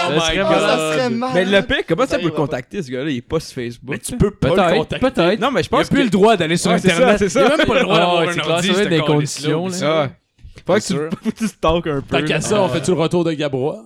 Oh 0.08 0.12
my 0.12 0.36
God. 0.36 0.46
Ça 0.48 0.76
serait. 0.94 1.10
Mais 1.34 1.44
le 1.44 1.62
pire, 1.62 1.82
comment 1.88 2.06
ça 2.06 2.18
peut 2.18 2.24
le 2.26 2.30
contacter, 2.30 2.82
ce 2.82 2.90
gars-là? 2.90 3.10
Il 3.10 3.16
est 3.18 3.22
pas 3.22 3.40
sur 3.40 3.54
Facebook. 3.54 3.90
Mais 3.90 3.98
tu 3.98 4.16
peux 4.16 4.30
pas 4.30 4.48
le 4.48 4.54
Peut-être, 4.54 4.76
contacter. 4.76 5.10
peut-être. 5.10 5.40
Non, 5.40 5.50
mais 5.50 5.62
je 5.62 5.68
Il 5.70 5.74
a 5.74 5.78
pense 5.78 5.88
plus 5.88 6.04
le 6.04 6.10
droit 6.10 6.36
d'aller 6.36 6.56
sur 6.56 6.70
Internet. 6.70 7.06
ça, 7.08 7.18
c'est 7.18 7.28
ça. 7.28 7.40
Il 7.40 7.52
a 7.52 7.56
même 7.56 7.66
pas 7.66 7.74
le 7.74 7.80
droit 7.82 7.96
Ah, 7.96 8.00
d'avoir 8.00 8.22
un 8.22 8.50
ordi, 8.52 8.74
ça 8.74 8.84
des 8.86 9.00
conditions, 9.00 9.66
là. 9.66 9.72
ça. 9.72 10.02
Ah. 10.04 10.08
Faut 10.66 10.74
que 10.74 10.78
tu, 10.80 10.86
sûr. 10.86 11.08
faut 11.22 11.30
que 11.30 11.36
tu 11.36 11.46
stalk 11.48 11.86
un 11.86 12.00
peu. 12.00 12.20
Tant 12.20 12.24
qu'à 12.26 12.40
ça, 12.40 12.60
on 12.62 12.68
fait-tu 12.68 12.90
le 12.92 12.96
retour 12.96 13.24
de 13.24 13.32
Gabrois? 13.32 13.84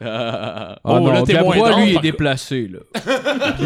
Ah 0.00 0.78
Oh, 0.84 1.00
non, 1.00 1.12
là, 1.12 1.22
Gabrois, 1.22 1.76
lui, 1.80 1.90
il 1.90 1.96
est 1.96 2.00
déplacé, 2.00 2.68
là. 2.68 2.78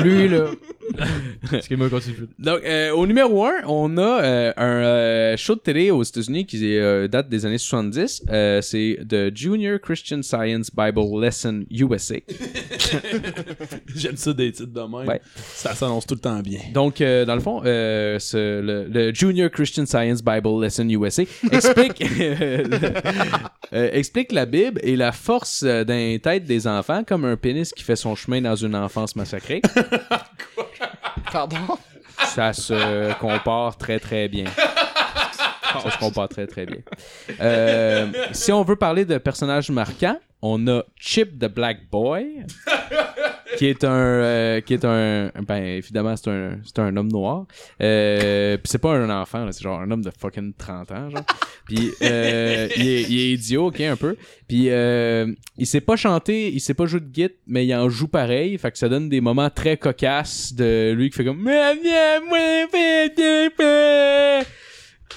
lui, 0.03 0.29
là. 0.29 0.45
Excuse-moi, 1.53 1.89
continue. 1.89 2.17
Donc, 2.39 2.61
euh, 2.65 2.91
au 2.93 3.07
numéro 3.07 3.45
1, 3.45 3.53
on 3.67 3.97
a 3.99 4.23
euh, 4.23 4.53
un 4.57 4.65
euh, 4.83 5.37
show 5.37 5.55
de 5.55 5.61
télé 5.61 5.91
aux 5.91 6.03
États-Unis 6.03 6.47
qui 6.47 6.77
date 7.09 7.29
des 7.29 7.47
années 7.47 7.59
70. 7.59 8.25
Euh, 8.31 8.61
c'est 8.61 8.99
The 9.09 9.35
Junior 9.37 9.81
Christian 9.81 10.23
Science 10.23 10.71
Bible 10.75 11.21
Lesson 11.21 11.65
USA. 11.71 12.17
J'aime 13.95 14.17
ça 14.17 14.33
des 14.33 14.53
titres 14.53 14.73
de 14.73 14.81
même. 14.81 15.09
Ouais. 15.09 15.21
Ça 15.35 15.75
s'annonce 15.75 16.07
tout 16.07 16.15
le 16.15 16.21
temps 16.21 16.41
bien. 16.41 16.61
Donc, 16.75 16.99
dans 16.99 17.35
le 17.35 17.41
fond, 17.41 17.61
ce- 17.65 18.61
le, 18.61 18.87
le 18.89 19.15
Junior 19.15 19.51
Christian 19.51 19.87
Science 19.87 20.23
Bible 20.23 20.61
Lesson 20.63 20.89
USA 20.89 21.23
explique, 21.51 22.05
explique 23.73 24.33
la 24.33 24.47
Bible 24.47 24.81
et 24.83 24.97
la 24.97 25.13
force 25.13 25.63
d'un 25.65 26.17
tête 26.23 26.45
des 26.45 26.67
enfants 26.67 27.05
comme 27.05 27.25
un 27.25 27.37
pénis 27.37 27.73
qui 27.73 27.83
fait 27.85 27.97
son 27.97 28.15
chemin 28.15 28.41
dans 28.41 28.57
une 28.57 28.75
enfance 28.77 29.17
massacrée. 29.17 29.63
Pardon? 31.33 31.79
Ça 32.25 32.53
se 32.53 33.13
compare 33.19 33.77
très 33.77 33.99
très 33.99 34.29
bien. 34.29 34.45
Ça 35.83 35.91
se 35.91 35.99
compare 35.99 36.29
très 36.29 36.47
très 36.47 36.67
bien. 36.67 36.81
Euh, 37.41 38.07
si 38.33 38.53
on 38.53 38.63
veut 38.63 38.77
parler 38.77 39.05
de 39.05 39.19
personnages 39.19 39.71
marquants, 39.71 40.19
on 40.43 40.67
a 40.69 40.83
Chip 40.97 41.39
the 41.39 41.47
Black 41.47 41.89
Boy, 41.91 42.45
qui 43.57 43.67
est 43.67 43.85
un, 43.85 43.91
euh, 43.91 44.61
qui 44.61 44.75
est 44.75 44.85
un, 44.85 45.31
ben 45.47 45.63
évidemment 45.63 46.17
c'est 46.17 46.31
un, 46.31 46.59
c'est 46.65 46.79
un 46.79 46.97
homme 46.97 47.11
noir. 47.11 47.47
Euh, 47.81 48.57
puis 48.57 48.69
c'est 48.71 48.79
pas 48.79 48.93
un 48.93 49.11
enfant, 49.11 49.45
là, 49.45 49.53
c'est 49.53 49.63
genre 49.63 49.81
un 49.81 49.91
homme 49.91 50.03
de 50.03 50.11
fucking 50.17 50.53
30 50.55 50.93
ans, 50.93 51.11
genre. 51.11 51.25
Puis 51.67 51.93
euh, 52.03 52.69
il, 52.77 52.89
est, 52.89 53.33
idiot, 53.33 53.67
ok, 53.69 53.81
un 53.81 53.97
peu. 53.97 54.17
Puis 54.49 54.69
il 54.69 55.67
sait 55.67 55.81
pas 55.81 55.97
chanter, 55.97 56.53
il 56.53 56.61
sait 56.61 56.75
pas 56.75 56.87
jouer 56.87 57.01
de 57.01 57.07
guitare, 57.07 57.37
mais 57.47 57.67
il 57.67 57.75
en 57.75 57.89
joue 57.89 58.09
pareil. 58.09 58.57
Fait 58.59 58.71
que 58.71 58.79
ça 58.79 58.89
donne 58.89 59.09
des 59.09 59.21
moments 59.21 59.51
très 59.51 59.77
cocasses 59.77 60.55
de 60.55 60.93
lui 60.93 61.11
qui 61.11 61.17
fait 61.17 61.25
comme. 61.25 61.49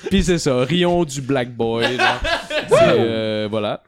Puis 0.10 0.24
c'est 0.24 0.38
ça, 0.38 0.64
rions 0.64 1.04
du 1.04 1.22
Black 1.22 1.50
Boy. 1.52 1.98
euh, 2.72 3.48
voilà. 3.50 3.84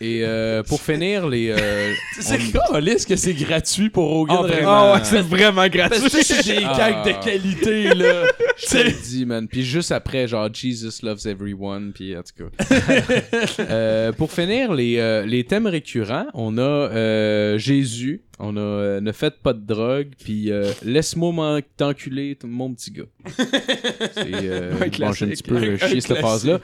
Et 0.00 0.20
euh, 0.24 0.62
pour 0.62 0.82
finir, 0.82 1.26
les. 1.26 1.48
euh, 1.50 1.92
C'est 2.20 2.38
quoi, 2.52 2.76
Alice, 2.76 3.06
que 3.06 3.16
c'est 3.16 3.32
gratuit 3.32 3.88
pour 3.88 4.12
Hogan 4.14 4.36
Ah, 4.40 4.46
vraiment. 4.46 4.70
Ah 4.70 4.92
ouais, 4.94 5.00
c'est 5.04 5.22
vraiment 5.22 5.54
Parce 5.70 5.70
gratuit. 5.70 6.10
que 6.10 6.22
c'est 6.24 6.42
des 6.58 6.64
Ah. 6.64 6.76
gags 7.02 7.14
de 7.16 7.24
qualité, 7.24 7.94
là. 7.94 8.24
Je 8.58 8.66
te 8.66 8.76
le 8.76 8.90
dis, 9.08 9.24
man. 9.24 9.48
Puis 9.48 9.62
juste 9.64 9.92
après, 9.92 10.28
genre, 10.28 10.48
Jesus 10.52 11.02
loves 11.02 11.26
everyone. 11.26 11.92
Puis 11.94 12.14
en 12.16 12.22
tout 12.22 12.44
cas. 12.44 12.74
Euh, 13.58 14.12
pour 14.12 14.30
finir, 14.32 14.72
les, 14.74 14.98
euh, 14.98 15.24
les 15.26 15.44
thèmes 15.44 15.66
récurrents, 15.66 16.26
on 16.34 16.58
a 16.58 16.60
euh, 16.62 17.58
Jésus, 17.58 18.22
on 18.38 18.56
a 18.56 18.60
euh, 18.60 19.00
Ne 19.00 19.12
faites 19.12 19.38
pas 19.42 19.52
de 19.52 19.64
drogue, 19.64 20.08
puis 20.22 20.50
euh, 20.52 20.70
Laisse-moi 20.84 21.60
t'enculer, 21.76 22.36
mon 22.44 22.72
petit 22.74 22.90
gars. 22.92 23.04
C'est. 23.36 24.26
Euh, 24.44 24.72
Un 24.80 24.86
bon, 24.98 25.12
j'ai 25.12 25.24
un 25.26 25.28
petit 25.28 25.42
peu 25.42 25.76
chier 25.78 26.00
cette 26.00 26.10
mais 26.10 26.16
c'est 26.16 26.20
pas 26.22 26.38
grave. 26.38 26.60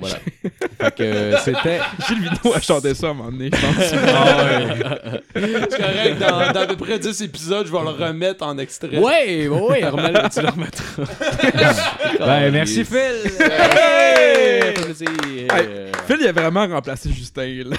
Voilà. 0.00 0.16
Fait 0.80 0.94
que 0.94 1.02
euh, 1.02 1.38
c'était. 1.38 1.80
Gilles 2.06 2.20
Vidéo 2.20 2.54
a 2.54 2.60
chanté 2.60 2.94
ça 2.94 3.08
à 3.08 3.10
un 3.10 3.14
moment 3.14 3.30
donné, 3.30 3.50
je 3.52 3.60
pense. 3.60 3.74
C'est 5.34 5.82
correct, 5.82 6.18
dans, 6.18 6.52
dans 6.52 6.60
à 6.60 6.66
peu 6.66 6.76
près 6.76 6.98
10 6.98 7.22
épisodes, 7.22 7.66
je 7.66 7.72
vais 7.72 7.78
le 7.78 8.04
remettre 8.04 8.44
en 8.44 8.56
extrait. 8.58 8.98
Ouais, 8.98 9.48
ouais, 9.48 9.84
remets-le, 9.88 10.28
tu 10.28 10.40
le 10.40 10.48
remettras. 10.48 11.02
Ben, 12.18 12.50
merci, 12.50 12.84
Phil. 12.84 13.32
Hey! 13.40 14.74
Phil, 16.06 16.16
il 16.20 16.26
a 16.28 16.32
vraiment 16.32 16.66
remplacé 16.66 17.10
Justin. 17.12 17.64
Là. 17.64 17.76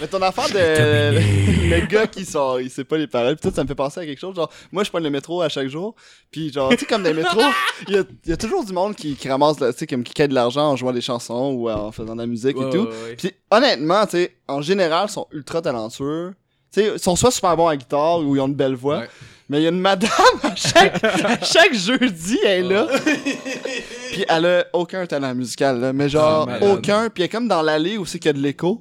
Mais 0.00 0.06
ton 0.06 0.20
affaire 0.22 0.48
de 0.48 1.70
le, 1.70 1.86
gars 1.86 2.06
qui 2.06 2.24
sort, 2.24 2.60
il 2.60 2.70
sait 2.70 2.84
pas 2.84 2.96
les 2.96 3.06
paroles, 3.06 3.36
pis 3.36 3.48
tout, 3.48 3.54
ça 3.54 3.62
me 3.62 3.68
fait 3.68 3.74
penser 3.74 4.00
à 4.00 4.06
quelque 4.06 4.18
chose. 4.18 4.34
Genre, 4.34 4.50
moi, 4.72 4.84
je 4.84 4.90
prends 4.90 4.98
le 4.98 5.10
métro 5.10 5.42
à 5.42 5.48
chaque 5.48 5.68
jour, 5.68 5.94
puis 6.30 6.52
genre, 6.52 6.70
tu 6.70 6.78
sais, 6.78 6.86
comme 6.86 7.02
dans 7.02 7.10
les 7.10 7.14
métros, 7.14 7.40
il 7.88 7.94
y 7.94 7.98
a, 7.98 8.02
il 8.24 8.30
y 8.30 8.32
a 8.32 8.36
toujours 8.36 8.64
du 8.64 8.72
monde 8.72 8.94
qui, 8.94 9.14
qui 9.14 9.28
ramasse, 9.28 9.56
tu 9.56 9.64
sais, 9.76 9.86
comme 9.86 10.02
qui 10.02 10.12
quête 10.12 10.30
de 10.30 10.34
l'argent 10.34 10.70
en 10.70 10.76
jouant 10.76 10.92
des 10.92 11.00
chansons 11.00 11.52
ou 11.52 11.70
en 11.70 11.92
faisant 11.92 12.14
de 12.14 12.20
la 12.20 12.26
musique 12.26 12.56
et 12.56 12.70
tout. 12.70 12.86
ouais, 12.86 13.08
ouais. 13.08 13.16
Puis 13.16 13.32
honnêtement, 13.50 14.04
tu 14.06 14.12
sais, 14.12 14.36
en 14.48 14.62
général, 14.62 15.06
ils 15.08 15.12
sont 15.12 15.26
ultra 15.32 15.62
talentueux. 15.62 16.34
Tu 16.72 16.80
sais, 16.80 16.92
ils 16.94 17.00
sont 17.00 17.16
soit 17.16 17.30
super 17.30 17.56
bons 17.56 17.66
à 17.66 17.72
la 17.72 17.76
guitare 17.76 18.20
ou 18.20 18.36
ils 18.36 18.40
ont 18.40 18.46
une 18.46 18.54
belle 18.54 18.74
voix. 18.74 19.04
Mais 19.50 19.58
il 19.58 19.62
y 19.64 19.66
a 19.66 19.70
une 19.70 19.80
madame 19.80 20.10
à 20.44 20.54
chaque, 20.54 21.02
à 21.02 21.44
chaque 21.44 21.74
jeudi, 21.74 22.38
elle 22.44 22.66
est 22.66 22.68
là. 22.68 22.86
puis 24.12 24.24
elle 24.28 24.46
a 24.46 24.64
aucun 24.72 25.04
talent 25.06 25.34
musical, 25.34 25.80
là, 25.80 25.92
mais 25.92 26.08
genre 26.08 26.48
Ah, 26.48 26.64
aucun. 26.66 27.10
Puis 27.10 27.24
elle 27.24 27.26
est 27.26 27.28
comme 27.28 27.48
dans 27.48 27.60
l'allée 27.60 27.98
où 27.98 28.06
c'est 28.06 28.20
qu'il 28.20 28.28
y 28.28 28.30
a 28.30 28.34
de 28.34 28.38
l'écho. 28.38 28.80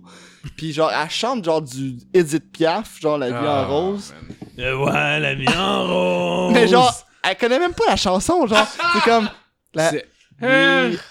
Puis 0.57 0.73
genre, 0.73 0.91
elle 0.91 1.09
chante 1.09 1.43
genre 1.43 1.61
du 1.61 1.97
Edith 2.13 2.51
Piaf, 2.51 2.99
genre 3.01 3.17
La 3.17 3.27
vie 3.29 3.35
Ah, 3.37 3.65
en 3.67 3.67
rose. 3.91 4.13
Euh, 4.57 4.75
ouais, 4.77 5.19
la 5.19 5.35
vie 5.35 5.47
en 5.57 5.87
rose. 5.87 6.53
Mais 6.53 6.67
genre, 6.67 6.93
elle 7.23 7.35
connaît 7.37 7.59
même 7.59 7.73
pas 7.73 7.85
la 7.87 7.95
chanson, 7.95 8.45
genre. 8.47 8.67
C'est 8.93 9.03
comme. 9.09 9.29
La... 9.73 9.89
C'est-. 9.91 10.05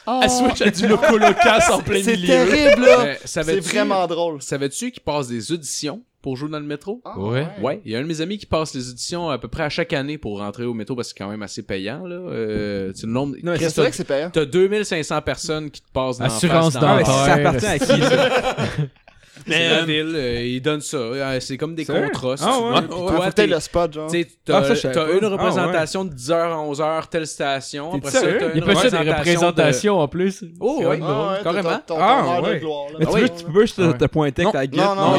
Oh. 0.07 0.20
Elle 0.22 0.31
switch 0.31 0.62
à 0.62 0.70
du 0.70 0.89
loco 0.89 1.05
en 1.05 1.79
plein 1.83 2.03
C'est 2.03 2.12
milieu. 2.16 2.26
terrible, 2.26 2.85
là. 2.87 3.14
C'est 3.24 3.43
vraiment 3.61 4.07
drôle. 4.07 4.41
Savais-tu 4.41 4.91
qu'il 4.91 5.03
passe 5.03 5.29
des 5.29 5.53
auditions 5.53 6.03
pour 6.22 6.35
jouer 6.37 6.49
dans 6.49 6.59
le 6.59 6.64
métro? 6.64 7.03
Ah, 7.05 7.18
Ouais. 7.18 7.47
Ouais, 7.61 7.81
il 7.85 7.93
y 7.93 7.95
a 7.97 7.99
un 7.99 8.03
de 8.03 8.07
mes 8.07 8.22
amis 8.22 8.39
qui 8.39 8.47
passe 8.47 8.74
les 8.74 8.89
auditions 8.89 9.29
à 9.29 9.37
peu 9.39 9.49
près 9.49 9.64
à 9.64 9.68
chaque 9.68 9.93
année 9.93 10.16
pour 10.16 10.39
rentrer 10.39 10.64
au 10.64 10.72
métro 10.72 10.97
parce 10.97 11.12
que 11.12 11.18
c'est 11.18 11.22
quand 11.24 11.31
même 11.31 11.43
assez 11.43 11.62
payant 11.62 12.07
là. 12.07 12.16
Euh, 12.16 12.93
tu 12.95 13.01
sais, 13.01 13.07
le 13.07 13.12
nombre 13.12 13.37
Non, 13.43 13.53
c'est 13.59 13.66
vrai 13.66 13.85
t'as- 13.85 13.91
que 13.91 13.97
c'est 13.97 14.05
payant. 14.05 14.31
T'as 14.31 14.45
2500 14.47 15.20
personnes 15.22 15.70
qui 15.70 15.83
te 15.83 15.93
passent 15.93 16.18
dans 16.18 16.24
Assurance 16.24 16.72
dans 16.74 16.87
Ah, 16.97 17.05
ça 17.05 17.35
appartient 17.35 17.66
à 17.66 17.79
qui, 17.79 17.87
ça? 18.01 18.29
C'est 19.47 19.51
Mais, 19.51 19.68
la 19.68 19.76
euh, 19.76 19.84
ville, 19.84 20.12
euh, 20.14 20.43
ils 20.45 20.61
donnent 20.61 20.80
ça. 20.80 20.97
Euh, 20.97 21.41
C'est 21.41 21.57
comme 21.57 21.74
des 21.74 21.84
Sérieux? 21.84 22.05
contrats. 22.12 22.36
si 22.36 22.45
Ah 22.47 22.59
ouais? 22.61 22.70
Ouais, 22.74 23.16
toi, 23.16 23.32
t'es- 23.32 23.47
le 23.47 23.61
spot, 23.61 23.93
genre. 23.93 24.09
Ah, 24.11 24.12
t'as 24.45 24.61
pas. 24.61 24.68
une 24.68 24.78
Ah, 24.95 25.11
ouais. 25.20 25.26
représentation 25.28 26.05
de 26.05 26.12
10h 26.14 26.32
à 26.34 26.57
11h, 26.57 27.09
telle 27.09 27.26
station. 27.26 27.89
Après 27.95 28.01
T'es 28.11 28.11
ça, 28.11 28.20
t'as 28.22 28.28
Il 28.28 28.32
y 28.32 28.36
une 28.36 28.43
ça 28.43 28.51
des 28.53 28.61
représentation 28.61 29.03
de- 29.05 29.09
représentations 29.11 29.99
en 30.01 30.09
plus. 30.09 30.45
Oh, 30.61 30.80
vraiment 30.82 31.28
Ah 31.30 31.39
carrément. 31.43 31.68
t'as 31.70 31.78
ton- 31.78 31.95
ton 31.97 32.01
Ah, 32.01 32.41
ouais. 32.43 32.53
Mais 32.53 32.61
tu 32.61 32.66
Ah 33.12 33.16
veux, 33.16 33.22
ouais. 33.22 33.28
tu 33.28 33.45
peux 33.45 33.61
juste 33.62 33.76
te, 33.76 33.93
te 33.93 34.05
pointer 34.07 34.43
avec 34.43 34.53
ta 34.55 34.66
guide. 34.66 34.80
non, 34.80 34.95
non, 34.95 35.03
Non, 35.03 35.11
non, 35.11 35.16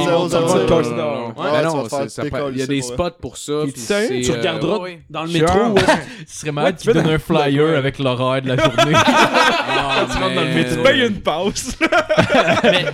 il 2.52 2.58
y 2.58 2.62
a 2.62 2.68
des 2.68 2.82
spots 2.82 3.12
pour 3.22 3.38
ça. 3.38 3.54
Tu 3.66 3.94
euh, 3.94 4.34
regarderas 4.38 4.78
ouais. 4.80 5.00
dans 5.10 5.24
le 5.24 5.30
métro. 5.30 5.60
Ce 6.28 6.40
serait 6.42 6.52
malade 6.52 6.76
tu 6.78 6.84
qu'il 6.84 6.92
fais 6.92 6.94
donne 7.00 7.08
dans- 7.08 7.14
un 7.14 7.20
flyer 7.20 7.78
avec 7.78 8.00
l'horaire 8.00 8.42
de 8.42 8.48
la 8.50 8.56
journée. 8.64 8.94
Ah, 8.96 10.06
Tu 10.10 10.18
rentres 10.18 10.20
dans 10.20 10.30
le 10.30 10.36
man. 10.36 10.54
métro. 10.56 10.76
Tu 10.76 10.84
payes 10.84 11.08
une 11.08 11.22
passe. 11.22 11.78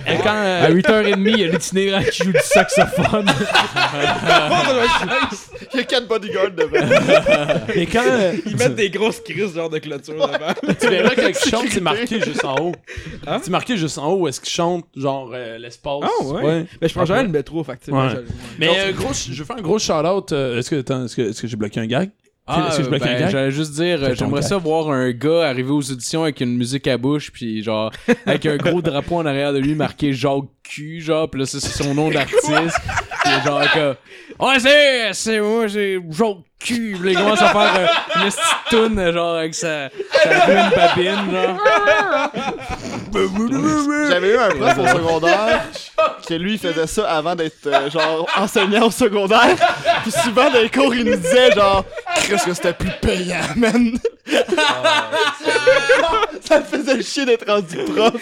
Mais 0.06 0.18
quand, 0.22 0.30
euh, 0.34 0.66
À 0.66 0.70
8h30, 0.70 1.15
il 1.24 1.38
y 1.40 1.44
a 1.44 1.48
l'itinéraire 1.48 2.10
qui 2.10 2.24
joue 2.24 2.32
du 2.32 2.38
saxophone. 2.42 3.26
Il 5.72 5.78
y 5.78 5.80
a 5.80 5.84
quatre 5.84 6.06
bodyguards 6.08 6.50
devant. 6.52 6.86
Quand 7.92 8.02
euh, 8.06 8.32
Ils 8.46 8.56
mettent 8.56 8.74
des 8.74 8.90
grosses 8.90 9.20
crises 9.20 9.54
genre 9.54 9.68
de 9.70 9.78
clôture 9.78 10.14
devant. 10.14 10.54
tu 10.80 10.88
verras 10.88 11.10
que 11.14 11.20
quand 11.20 11.28
il 11.44 11.50
chante, 11.50 11.66
c'est 11.70 11.80
marqué 11.80 12.20
juste 12.20 12.44
en 12.44 12.56
haut. 12.56 12.72
Hein? 13.26 13.40
C'est 13.42 13.50
marqué 13.50 13.76
juste 13.76 13.98
en 13.98 14.08
haut 14.12 14.20
où 14.22 14.28
est-ce 14.28 14.40
qu'il 14.40 14.50
chante, 14.52 14.84
genre 14.96 15.30
euh, 15.34 15.58
l'espace. 15.58 16.00
Ah 16.02 16.24
ouais? 16.24 16.66
Mais 16.80 16.88
je 16.88 16.94
prends 16.94 17.04
jamais 17.04 17.24
le 17.24 17.28
métro, 17.28 17.62
fait 17.64 17.72
que 17.76 17.78
tu 17.78 17.84
sais, 17.86 17.92
Ouais. 17.92 17.98
moi, 17.98 18.08
je- 18.14 18.32
Mais 18.58 18.68
euh, 18.78 18.92
gros, 18.92 19.12
je 19.12 19.32
je 19.32 19.38
veux 19.38 19.44
faire 19.44 19.56
un 19.56 19.62
gros 19.62 19.78
shout-out. 19.78 20.32
euh, 20.32 20.58
est-ce 20.58 20.70
que, 20.70 20.76
attends, 20.80 21.04
est-ce 21.04 21.16
que, 21.16 21.22
est-ce 21.22 21.42
que 21.42 21.48
j'ai 21.48 21.56
bloqué 21.56 21.80
un 21.80 21.86
gag? 21.86 22.10
Ah, 22.48 22.70
je 22.76 22.82
bloque 22.82 23.00
ben, 23.00 23.28
j'allais 23.28 23.50
juste 23.50 23.72
dire, 23.72 24.14
j'aimerais 24.14 24.42
ça 24.42 24.56
voir 24.56 24.90
un 24.90 25.10
gars 25.10 25.48
arriver 25.48 25.70
aux 25.72 25.90
auditions 25.90 26.22
avec 26.22 26.40
une 26.40 26.56
musique 26.56 26.86
à 26.86 26.96
bouche, 26.96 27.32
puis 27.32 27.62
genre, 27.62 27.90
avec 28.26 28.46
un 28.46 28.56
gros 28.56 28.80
drapeau 28.80 29.16
en 29.16 29.26
arrière 29.26 29.52
de 29.52 29.58
lui 29.58 29.74
marqué 29.74 30.12
Jacques 30.12 30.44
Q, 30.62 31.00
genre, 31.00 31.28
pis 31.28 31.38
là, 31.38 31.46
c'est 31.46 31.58
son 31.60 31.94
nom 31.94 32.08
d'artiste. 32.10 32.80
Genre, 33.44 33.62
que, 33.72 33.96
ouais, 34.38 34.60
c'est, 34.60 35.12
c'est 35.12 35.40
moi, 35.40 35.68
c'est 35.68 35.98
Jacques 36.10 36.45
Là, 36.68 37.10
il 37.10 37.16
commence 37.16 37.42
à 37.42 37.50
faire 37.50 37.74
euh, 37.78 37.86
une 38.16 38.22
petite 38.24 38.40
toune, 38.70 38.98
euh, 38.98 39.12
genre, 39.12 39.36
avec 39.36 39.54
sa, 39.54 39.88
sa 40.24 40.44
ruine 40.46 40.70
babine, 40.74 41.30
genre. 41.32 41.58
J'avais 44.10 44.30
eu 44.34 44.36
un 44.38 44.48
prof 44.48 44.78
au 44.78 44.86
secondaire 44.88 45.62
que 46.26 46.34
lui 46.34 46.54
il 46.54 46.58
faisait 46.58 46.86
ça 46.86 47.08
avant 47.10 47.34
d'être 47.34 47.66
euh, 47.66 47.88
genre 47.88 48.26
enseignant 48.36 48.88
au 48.88 48.90
secondaire. 48.90 49.56
Puis 50.02 50.10
souvent 50.12 50.50
dans 50.50 50.60
les 50.60 50.68
cours 50.68 50.94
il 50.94 51.04
nous 51.04 51.16
disait 51.16 51.52
genre 51.52 51.84
qu'est-ce 52.26 52.44
que 52.46 52.54
c'était 52.54 52.72
plus 52.74 52.90
payant 53.00 53.40
man. 53.56 53.96
ça 56.46 56.58
me 56.60 56.64
faisait 56.64 57.02
chier 57.02 57.24
d'être 57.24 57.46
rendu 57.50 57.76
prof. 57.84 58.12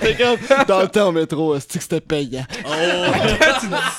Comme, 0.00 0.66
dans 0.66 0.80
le 0.82 0.88
temps 0.88 1.08
au 1.08 1.12
métro, 1.12 1.58
c'est 1.60 1.74
que 1.78 1.82
c'était 1.82 2.00
payant? 2.00 2.44
ça, 2.64 2.70
là, 2.76 3.12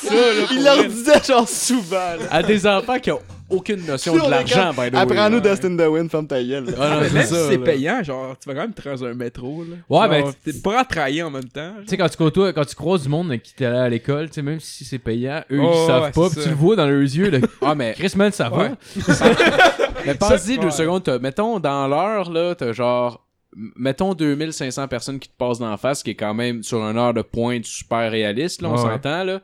Il 0.51 0.55
pour 0.55 0.63
leur 0.63 0.75
vrai. 0.75 0.87
disait 0.87 1.23
genre 1.27 1.47
souvent, 1.47 1.95
là. 1.95 2.25
À 2.31 2.41
des 2.43 2.65
enfants 2.67 2.92
qui 2.99 3.11
ont 3.11 3.19
aucune 3.49 3.85
notion 3.85 4.13
de 4.15 4.29
l'argent, 4.29 4.71
by 4.71 4.89
the 4.89 4.93
way. 4.93 4.99
Apprends-nous. 4.99 5.39
Dustin 5.41 5.75
the 5.77 5.87
Wind, 5.87 6.09
ferme 6.09 6.27
ta 6.27 6.43
gueule. 6.43 6.65
là. 6.65 6.71
Ah 6.79 6.89
non, 6.95 7.01
Même 7.01 7.09
c'est 7.11 7.23
si 7.23 7.33
ça. 7.33 7.47
c'est 7.49 7.57
là. 7.57 7.63
payant, 7.65 8.03
genre, 8.03 8.35
tu 8.39 8.47
vas 8.49 8.55
quand 8.55 8.61
même 8.61 8.73
te 8.73 8.87
dans 8.89 9.05
un 9.05 9.13
métro, 9.13 9.63
là. 9.63 9.75
Ouais, 9.89 10.19
Genre, 10.19 10.27
ben, 10.27 10.33
T'es 10.43 10.59
pas 10.59 10.79
à 10.79 10.85
travailler 10.85 11.23
en 11.23 11.31
même 11.31 11.49
temps. 11.49 11.73
Tu 11.81 11.87
sais, 11.89 11.97
quand 11.97 12.09
tu 12.09 12.17
côtoies, 12.17 12.53
quand 12.53 12.65
tu 12.65 12.75
croises 12.75 13.03
du 13.03 13.09
monde 13.09 13.37
qui 13.41 13.53
t'allait 13.53 13.77
à 13.77 13.89
l'école, 13.89 14.27
tu 14.29 14.35
sais, 14.35 14.41
même 14.41 14.59
si 14.59 14.85
c'est 14.85 14.99
payant, 14.99 15.41
eux, 15.51 15.59
Oh, 15.61 15.71
ils 15.73 15.87
savent 15.87 16.03
ouais, 16.03 16.11
pas, 16.11 16.29
c'est 16.29 16.35
pis 16.35 16.41
ça. 16.41 16.43
tu 16.43 16.49
le 16.49 16.55
vois 16.55 16.75
dans 16.75 16.87
leurs 16.87 17.01
yeux, 17.01 17.29
là. 17.29 17.39
Ah, 17.61 17.75
mais 17.75 17.93
Chris, 17.93 18.13
man, 18.15 18.31
ça 18.31 18.51
Ouais. 18.51 18.69
va. 18.69 19.13
Mais 20.05 20.15
pense-y 20.15 20.57
deux 20.57 20.65
ouais. 20.65 20.71
secondes, 20.71 21.03
t'as- 21.03 21.19
mettons 21.19 21.59
dans 21.59 21.87
l'heure 21.87 22.29
là, 22.31 22.55
t'as 22.55 22.73
genre 22.73 23.25
m- 23.55 23.71
mettons 23.77 24.13
2500 24.13 24.87
personnes 24.87 25.19
qui 25.19 25.29
te 25.29 25.35
passent 25.37 25.59
d'en 25.59 25.77
face, 25.77 25.99
ce 25.99 26.03
qui 26.03 26.09
est 26.11 26.15
quand 26.15 26.33
même 26.33 26.61
sur 26.63 26.79
une 26.79 26.97
heure 26.97 27.13
de 27.13 27.21
pointe 27.21 27.65
super 27.65 28.11
réaliste 28.11 28.61
là, 28.61 28.69
on 28.69 28.73
Ouais. 28.73 28.81
s'entend 28.81 29.23
là. 29.23 29.39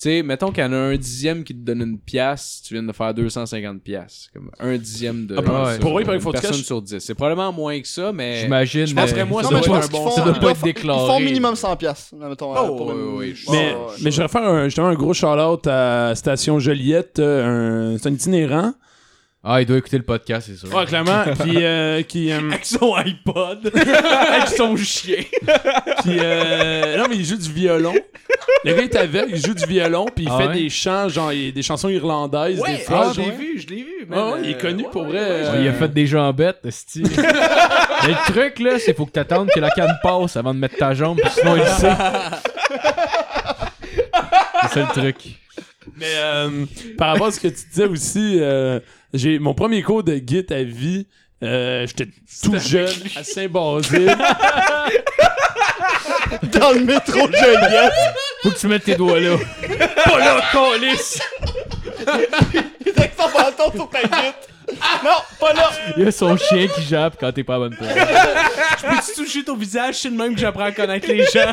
Tu 0.00 0.08
sais, 0.10 0.22
mettons 0.22 0.52
qu'il 0.52 0.62
y 0.62 0.66
en 0.66 0.72
a 0.72 0.76
un 0.76 0.96
dixième 0.96 1.42
qui 1.42 1.52
te 1.52 1.58
donne 1.58 1.80
une 1.82 1.98
pièce, 1.98 2.62
tu 2.64 2.74
viens 2.74 2.84
de 2.84 2.92
faire 2.92 3.12
250 3.12 3.82
pièces, 3.82 4.28
comme 4.32 4.48
un 4.60 4.76
dixième 4.76 5.26
de 5.26 5.34
Ah, 5.36 5.42
pour- 5.42 5.54
ouais. 5.54 5.78
pour 5.80 5.98
eux, 5.98 6.02
il 6.02 6.04
paraît 6.04 6.18
une 6.18 6.22
qu'il 6.22 6.22
faut 6.22 6.30
personne 6.30 6.52
sur 6.62 6.80
10. 6.80 7.00
C'est 7.00 7.14
probablement 7.16 7.52
moins 7.52 7.80
que 7.80 7.88
ça, 7.88 8.12
mais 8.12 8.42
J'imagine. 8.42 8.86
je 8.86 8.94
penserais 8.94 9.24
moi 9.24 9.42
ça 9.42 9.48
doit 9.48 9.58
être 9.58 9.72
un 9.72 9.86
bon 9.88 10.10
ça 10.12 10.22
doit 10.22 10.34
ils 10.36 10.40
pas 10.40 10.50
être 10.52 10.62
déclaré. 10.62 11.02
Ils 11.02 11.06
font 11.08 11.18
minimum 11.20 11.56
100 11.56 11.76
piastres, 11.76 12.14
mettons. 12.14 12.54
Oh, 12.56 12.76
pour 12.76 12.86
ouais, 13.16 13.34
je- 13.34 13.50
Mais, 13.50 13.74
mais 14.04 14.10
je 14.12 14.22
vais 14.22 14.28
faire 14.28 14.44
un, 14.44 14.68
un 14.68 14.94
gros 14.94 15.14
shout-out 15.14 15.66
à 15.66 16.14
Station 16.14 16.60
Joliette. 16.60 17.18
euh, 17.18 17.94
un- 17.94 17.98
c'est 17.98 18.08
un 18.08 18.12
itinérant. 18.12 18.74
Ah, 19.50 19.62
il 19.62 19.66
doit 19.66 19.78
écouter 19.78 19.96
le 19.96 20.02
podcast, 20.04 20.48
c'est 20.50 20.58
sûr. 20.66 20.76
Ouais, 20.76 20.84
clairement. 20.84 21.22
Puis, 21.42 21.64
euh, 21.64 22.02
qui. 22.02 22.30
euh, 22.30 22.38
avec 22.50 22.66
son 22.66 22.94
iPod, 22.96 23.72
avec 23.74 24.48
son 24.54 24.76
chien. 24.76 25.22
puis, 26.02 26.18
euh, 26.20 26.98
non, 26.98 27.06
mais 27.08 27.16
il 27.16 27.24
joue 27.24 27.38
du 27.38 27.50
violon. 27.50 27.94
Le 28.64 28.74
gars 28.74 28.82
est 28.82 28.94
aveugle, 28.96 29.30
il 29.34 29.42
joue 29.46 29.54
du 29.54 29.64
violon, 29.64 30.04
puis 30.14 30.26
il 30.26 30.30
Ah 30.30 30.36
fait 30.38 30.48
ouais? 30.48 30.54
des 30.54 30.68
chants, 30.68 31.08
genre 31.08 31.30
des 31.30 31.62
chansons 31.62 31.88
irlandaises, 31.88 32.60
des 32.62 32.84
ah, 32.88 33.10
je 33.14 33.20
l'ai 33.22 33.30
vu, 33.30 33.58
je 33.60 33.66
l'ai 33.68 33.82
vu. 33.84 34.06
Ah 34.12 34.32
ouais, 34.32 34.40
il 34.44 34.50
est 34.50 34.60
connu 34.60 34.84
ouais, 34.84 34.90
pour 34.90 35.04
vrai. 35.04 35.18
euh, 35.18 35.58
il 35.62 35.68
a 35.68 35.72
fait 35.72 35.88
des 35.88 36.06
jambettes, 36.06 36.60
esti. 36.66 37.02
Mais 38.02 38.08
le 38.08 38.32
truc, 38.32 38.58
là, 38.58 38.78
c'est 38.78 38.94
faut 38.94 39.06
que 39.06 39.12
t'attendes 39.12 39.48
que 39.48 39.60
la 39.60 39.70
canne 39.70 39.96
passe 40.02 40.36
avant 40.36 40.52
de 40.52 40.58
mettre 40.58 40.76
ta 40.76 40.92
jambe, 40.92 41.18
pis 41.22 41.30
sinon 41.30 41.56
il 41.56 41.66
sait. 41.66 41.92
c'est 44.62 44.68
ça 44.68 44.80
le 44.80 45.00
truc. 45.00 45.16
Mais 45.96 46.06
euh, 46.16 46.64
par 46.96 47.08
rapport 47.12 47.28
à 47.28 47.30
ce 47.32 47.40
que 47.40 47.48
tu 47.48 47.64
disais 47.70 47.86
aussi, 47.86 48.38
euh, 48.40 48.78
j'ai 49.14 49.38
mon 49.38 49.54
premier 49.54 49.82
cours 49.82 50.02
de 50.02 50.14
Git 50.24 50.46
à 50.50 50.62
vie. 50.62 51.06
euh, 51.42 51.86
J'étais 51.86 52.08
tout 52.42 52.58
jeune 52.58 52.92
à 53.16 53.24
Saint-Basile. 53.24 54.06
Dans 56.52 56.72
le 56.72 56.80
métro 56.80 57.18
Joliette. 57.30 57.92
Faut 58.42 58.50
que 58.50 58.58
tu 58.58 58.66
mettes 58.68 58.84
tes 58.84 58.94
doigts 58.96 59.18
là. 59.20 59.36
pas 60.04 60.18
là, 60.18 60.40
calice! 60.52 61.20
Avec 62.06 63.16
ton 63.16 63.28
bâton 63.34 63.72
sur 63.74 63.88
ta 63.90 64.02
guite. 64.02 64.48
Non, 65.04 65.10
pas 65.40 65.52
là. 65.54 65.70
Il 65.96 66.04
y 66.04 66.06
a 66.08 66.10
son 66.12 66.36
chien 66.36 66.66
qui 66.68 66.82
jappe 66.82 67.16
quand 67.18 67.32
t'es 67.32 67.42
pas 67.44 67.54
à 67.56 67.58
bonne 67.58 67.76
place. 67.76 67.94
Peux-tu 68.80 69.14
toucher 69.24 69.44
ton 69.44 69.56
visage? 69.56 69.96
C'est 69.96 70.10
le 70.10 70.16
même 70.16 70.34
que 70.34 70.40
j'apprends 70.40 70.64
à 70.64 70.72
connaître 70.72 71.08
les 71.08 71.24
gens. 71.24 71.50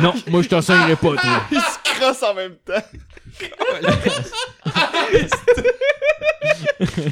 Non, 0.00 0.14
moi 0.28 0.42
je 0.42 0.48
t'enseignerai 0.48 0.96
pas, 0.96 1.08
toi. 1.08 1.42
Il 1.50 1.58
se 1.60 1.78
crosse 1.98 2.22
en 2.22 2.34
même 2.34 2.54
temps. 2.64 2.82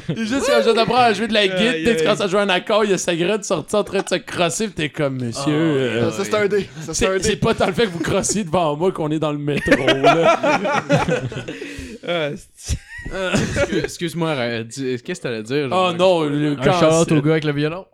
Juste 0.09 0.45
quand 0.47 0.61
je 0.65 0.71
t'apprends 0.73 0.95
à 0.97 1.13
jouer 1.13 1.27
de 1.27 1.33
la 1.33 1.47
tu 1.47 1.53
aïe. 1.55 1.97
commences 2.03 2.21
à 2.21 2.27
jouer 2.27 2.41
un 2.41 2.49
accord, 2.49 2.85
il 2.85 2.91
y 2.91 2.93
a 2.93 2.97
sa 2.97 3.15
graine 3.15 3.43
sortie 3.43 3.75
en 3.75 3.83
train 3.83 4.01
de 4.01 4.09
se 4.09 4.15
crosser, 4.15 4.67
pis 4.67 4.73
t'es 4.73 4.89
comme, 4.89 5.21
monsieur. 5.21 5.53
euh, 5.53 6.11
Ça, 6.11 6.23
c'est 6.25 6.35
un 6.35 6.47
dé. 6.47 6.69
Ça, 6.85 6.93
c'est 6.93 7.07
un 7.07 7.13
c'est 7.17 7.23
c'est 7.23 7.29
dé. 7.31 7.35
pas 7.37 7.53
tant 7.53 7.67
le 7.67 7.73
fait 7.73 7.83
que 7.85 7.91
vous 7.91 7.99
crossiez 7.99 8.43
devant 8.43 8.75
moi 8.75 8.91
qu'on 8.91 9.11
est 9.11 9.19
dans 9.19 9.31
le 9.31 9.37
métro, 9.37 9.71
là. 9.85 10.39
Ah, 12.07 12.29
c'est- 12.55 12.77
Excuse-moi, 13.83 14.29
euh, 14.29 14.63
qu'est-ce 14.65 15.03
que 15.03 15.13
t'allais 15.21 15.43
dire? 15.43 15.67
oh 15.67 15.69
genre? 15.69 15.93
non, 15.95 16.23
le 16.23 16.57
Un 16.59 17.03
shout 17.05 17.11
au 17.13 17.21
gars 17.21 17.31
avec 17.33 17.43
le 17.43 17.53
violon. 17.53 17.85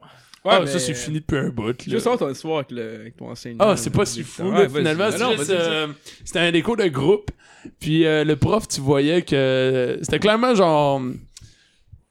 Ouais, 0.45 0.51
Ah, 0.55 0.59
mais- 0.61 0.67
ça 0.67 0.79
c'est 0.79 0.93
fini 0.93 1.19
depuis 1.19 1.37
un 1.37 1.49
bout. 1.49 1.67
là. 1.67 1.73
Je 1.85 1.91
veux 1.91 1.99
savoir 1.99 2.17
ton 2.19 2.29
histoire 2.29 2.57
avec, 2.59 2.71
le, 2.71 2.95
avec 3.01 3.17
ton 3.17 3.29
enseignant. 3.29 3.57
Ah, 3.59 3.75
c'est 3.75 3.89
pas 3.89 4.05
si 4.05 4.23
fou, 4.23 4.43
Ouais, 4.43 4.63
là, 4.63 4.69
finalement. 4.69 5.09
Ah 5.11 5.31
euh, 5.49 5.87
C'était 6.23 6.39
un 6.39 6.61
cours 6.61 6.77
de 6.77 6.87
groupe. 6.87 7.29
Puis 7.79 8.05
euh, 8.05 8.23
le 8.23 8.37
prof, 8.37 8.65
tu 8.69 8.79
voyais 8.79 9.21
que 9.21 9.97
c'était 10.01 10.19
clairement 10.19 10.55
genre. 10.55 11.01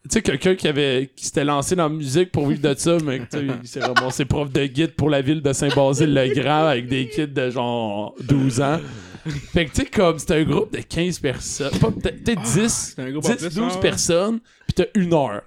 Tu 0.05 0.15
sais, 0.15 0.23
quelqu'un 0.23 0.55
qui 0.55 0.69
avait 0.69 1.11
qui 1.17 1.25
s'était 1.25 1.45
lancé 1.45 1.75
dans 1.75 1.85
la 1.85 1.89
musique 1.95 2.31
pour 2.31 2.47
vivre 2.49 2.61
de 2.61 2.75
ça, 2.79 2.97
mais 3.05 3.19
tu 3.21 3.27
sais, 3.31 3.45
il 3.63 3.69
s'est 3.69 3.81
ramassé 3.81 4.25
prof 4.27 4.51
de 4.53 4.67
guide 4.67 4.95
pour 4.95 5.09
la 5.11 5.23
ville 5.23 5.41
de 5.43 5.53
Saint-Basile-le-Grand 5.53 6.67
avec 6.67 6.87
des 6.89 7.09
kids 7.09 7.29
de 7.29 7.51
genre 7.51 8.15
12 8.23 8.61
ans. 8.61 8.79
Fait 9.53 9.67
que 9.67 9.71
tu 9.71 9.83
sais, 9.83 9.87
comme 9.87 10.19
c'était 10.19 10.35
un 10.35 10.45
groupe 10.45 10.73
de 10.73 10.81
15 10.81 11.19
personnes, 11.19 11.79
pas 11.79 11.91
peut-être 11.91 12.25
peut-être 12.25 12.43
10, 12.43 12.95
c'est 12.97 13.03
un 13.03 13.11
groupe 13.11 13.25
en 13.25 13.29
10, 13.29 13.37
plus, 13.37 13.55
12 13.55 13.59
hein. 13.59 13.79
personnes, 13.81 14.41
pis 14.67 14.75
t'as 14.75 14.85
une 14.95 15.15
heure. 15.15 15.43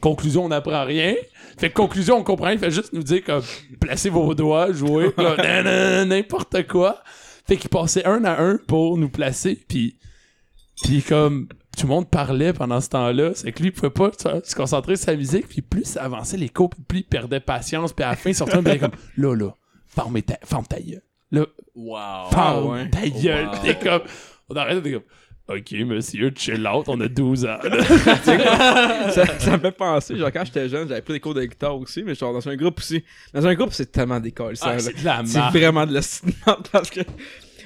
Conclusion, 0.00 0.44
on 0.44 0.48
n'apprend 0.48 0.84
rien. 0.84 1.14
Fait 1.56 1.70
que 1.70 1.74
conclusion, 1.74 2.18
on 2.18 2.24
comprend, 2.24 2.50
il 2.50 2.58
fait 2.58 2.70
juste 2.70 2.92
nous 2.92 3.02
dire 3.02 3.22
comme 3.24 3.42
placez 3.80 4.10
vos 4.10 4.34
doigts, 4.34 4.72
jouez, 4.72 5.10
n'importe 6.06 6.66
quoi. 6.66 7.02
Fait 7.46 7.56
qu'il 7.56 7.70
passait 7.70 8.04
un 8.04 8.24
à 8.24 8.40
un 8.40 8.58
pour 8.66 8.98
nous 8.98 9.08
placer, 9.08 9.58
puis 9.68 9.96
puis 10.82 11.02
comme 11.02 11.48
tout 11.76 11.86
le 11.86 11.92
monde 11.92 12.08
parlait 12.08 12.52
pendant 12.52 12.80
ce 12.80 12.88
temps-là, 12.90 13.32
c'est 13.34 13.52
que 13.52 13.60
lui 13.62 13.68
il 13.68 13.72
pouvait 13.72 13.90
pas 13.90 14.10
se 14.12 14.54
concentrer 14.54 14.96
sur 14.96 15.06
sa 15.06 15.16
musique, 15.16 15.48
puis 15.48 15.62
plus 15.62 15.84
ça 15.84 16.04
avançait 16.04 16.36
les 16.36 16.48
cours, 16.48 16.70
plus 16.88 17.00
il 17.00 17.04
perdait 17.04 17.40
patience, 17.40 17.92
puis 17.92 18.04
à 18.04 18.10
la 18.10 18.16
fin 18.16 18.30
il 18.30 18.34
sortait 18.34 18.56
un 18.56 18.78
comme 18.78 18.92
là 19.16 19.34
là, 19.34 19.50
ferme 19.86 20.20
ta, 20.22 20.38
ferme 20.44 20.66
ta 20.66 20.80
gueule. 20.80 21.02
Là, 21.34 21.46
Wow. 21.74 22.30
ferme 22.30 22.66
ouais. 22.72 22.88
ta 22.90 23.08
gueule. 23.08 23.46
Wow. 23.46 23.52
T'es 23.62 23.74
comme 23.78 24.02
on 24.48 24.56
arrête, 24.56 24.82
t'es 24.82 24.92
comme 24.92 25.02
Ok, 25.46 25.72
monsieur, 25.72 26.32
chill 26.34 26.66
out, 26.66 26.84
on 26.88 26.98
a 27.02 27.08
12 27.08 27.44
ans. 27.44 27.58
ça, 29.10 29.38
ça 29.38 29.50
me 29.56 29.58
fait 29.58 29.72
penser, 29.72 30.16
genre 30.16 30.32
quand 30.32 30.42
j'étais 30.46 30.70
jeune, 30.70 30.88
j'avais 30.88 31.02
pris 31.02 31.12
des 31.12 31.20
cours 31.20 31.34
de 31.34 31.44
guitare 31.44 31.76
aussi, 31.76 32.02
mais 32.02 32.14
genre 32.14 32.32
dans 32.32 32.48
un 32.48 32.56
groupe 32.56 32.78
aussi. 32.78 33.04
Dans 33.34 33.46
un 33.46 33.54
groupe, 33.54 33.72
c'est 33.74 33.92
tellement 33.92 34.20
décolle 34.20 34.56
ça. 34.56 34.70
Ah, 34.70 34.78
c'est 34.78 34.98
de 34.98 35.04
la 35.04 35.20
c'est 35.26 35.58
vraiment 35.58 35.84
de 35.84 35.92
la 35.92 36.00
parce 36.72 36.88
que. 36.88 37.00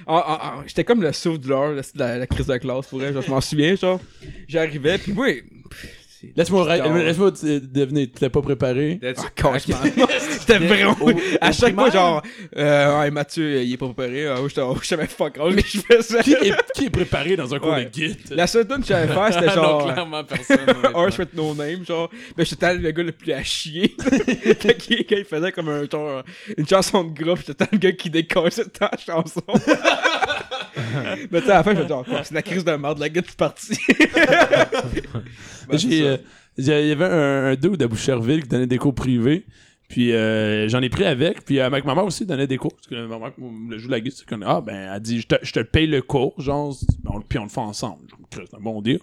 Ah, 0.09 0.25
ah, 0.27 0.39
ah, 0.43 0.63
j'étais 0.67 0.83
comme 0.85 1.03
le 1.03 1.13
souffle 1.13 1.39
de 1.39 1.49
l'heure, 1.49 1.75
la, 1.95 2.19
la 2.19 2.27
crise 2.27 2.47
de 2.47 2.57
classe 2.57 2.87
pour 2.87 3.01
elle, 3.03 3.13
genre, 3.13 3.23
je 3.23 3.31
m'en 3.31 3.41
souviens, 3.41 3.77
genre. 3.77 4.01
J'arrivais, 4.49 4.99
puis 4.99 5.13
moi. 5.13 5.29
Laisse-moi 6.37 6.77
laisse-moi 6.77 7.33
te- 7.33 7.59
devenir, 7.59 8.07
tu 8.15 8.23
l'as 8.23 8.31
pas 8.31 8.43
préparé? 8.43 9.01
Ah. 9.03 9.53
C'était 10.19 10.59
vraiment. 10.59 10.97
à 11.41 11.53
chaque 11.53 11.75
fois, 11.75 11.91
genre, 11.91 12.23
euh, 12.57 13.01
ouais, 13.01 13.11
Mathieu, 13.11 13.63
il 13.63 13.73
est 13.73 13.77
pas 13.77 13.87
préparé. 13.87 14.29
Ouais, 14.29 14.37
j'étais, 14.49 14.61
oh, 14.63 14.77
je 14.81 14.87
savais 14.87 15.07
fuck 15.07 15.39
all, 15.39 15.55
mais 15.55 15.63
je 15.67 15.79
faisais. 15.81 16.23
Qui 16.23 16.33
est, 16.35 16.55
qui 16.75 16.85
est 16.87 16.91
préparé 16.91 17.37
dans 17.37 17.55
un 17.55 17.59
cours 17.59 17.71
Ouais. 17.73 17.85
de 17.85 17.91
guide? 17.91 18.17
La 18.31 18.47
seule 18.47 18.67
tune 18.67 18.81
que 18.81 18.87
j'avais 18.87 19.13
faire, 19.13 19.33
c'était 19.33 19.47
non, 19.49 19.53
genre. 19.55 19.93
clairement 19.93 20.25
personne. 20.25 20.59
Horse 20.95 21.19
with 21.19 21.35
no 21.35 21.55
name, 21.55 21.85
genre. 21.87 22.11
Mais 22.37 22.45
j'étais 22.45 22.75
le 22.75 22.91
gars 22.91 23.03
le 23.03 23.13
plus 23.13 23.33
à 23.33 23.43
chier. 23.43 23.95
Fait 24.61 24.77
qu'il- 24.77 25.07
quand 25.07 25.17
il 25.17 25.25
faisait 25.25 25.53
comme 25.53 25.69
un 25.69 25.85
genre, 25.91 26.23
une 26.57 26.67
chanson 26.69 27.05
de 27.05 27.13
groupe, 27.23 27.41
j'étais 27.47 27.65
le 27.71 27.79
gars 27.79 27.93
qui 27.93 28.11
décolle 28.11 28.51
cette 28.51 28.79
chanson. 29.07 29.43
Mais 31.31 31.41
tu 31.41 31.47
sais, 31.47 31.53
à 31.53 31.57
la 31.57 31.63
fin, 31.63 31.75
je 31.75 31.81
me 31.81 31.85
dis, 31.87 31.93
oh, 31.93 32.05
quoi, 32.09 32.25
c'est 32.25 32.35
la 32.35 32.43
crise 32.43 32.65
de 32.65 32.73
merde, 32.73 32.99
la 32.99 33.09
ça. 35.91 36.05
euh, 36.05 36.17
j'ai- 36.57 36.83
il 36.83 36.89
y 36.89 36.93
avait 36.93 37.05
un, 37.05 37.45
un 37.47 37.55
dude 37.55 37.83
à 37.83 37.89
Boucherville 37.89 38.43
qui 38.43 38.49
donnait 38.49 38.67
des 38.67 38.79
cours 38.79 38.95
privés. 38.95 39.47
Puis 39.89 40.13
euh, 40.13 40.69
j'en 40.69 40.83
ai 40.83 40.89
pris 40.91 41.05
avec. 41.05 41.45
Puis 41.45 41.61
euh, 41.61 41.67
avec 41.67 41.85
ma 41.85 41.95
mère 41.95 42.05
aussi 42.05 42.27
donnait 42.27 42.47
des 42.47 42.59
cours. 42.59 42.75
Parce 42.75 42.87
que 42.89 43.07
ma 43.07 43.19
mère 43.19 43.33
me 43.39 43.79
joue 43.79 43.89
la 43.89 44.01
guitare. 44.01 44.19
c'est 44.29 44.37
Ah 44.45 44.61
ben 44.61 44.91
elle 44.95 45.01
dit 45.01 45.21
je 45.21 45.27
te, 45.29 45.37
je 45.43 45.53
te 45.53 45.61
paye 45.61 45.87
le 45.87 46.03
cours, 46.03 46.39
genre, 46.41 46.77
on- 47.07 47.21
puis 47.23 47.39
on 47.39 47.45
le 47.45 47.49
fait 47.49 47.61
ensemble. 47.61 48.03
C'est 48.33 48.55
un 48.55 48.61
bon 48.61 48.83
deal. 48.83 48.99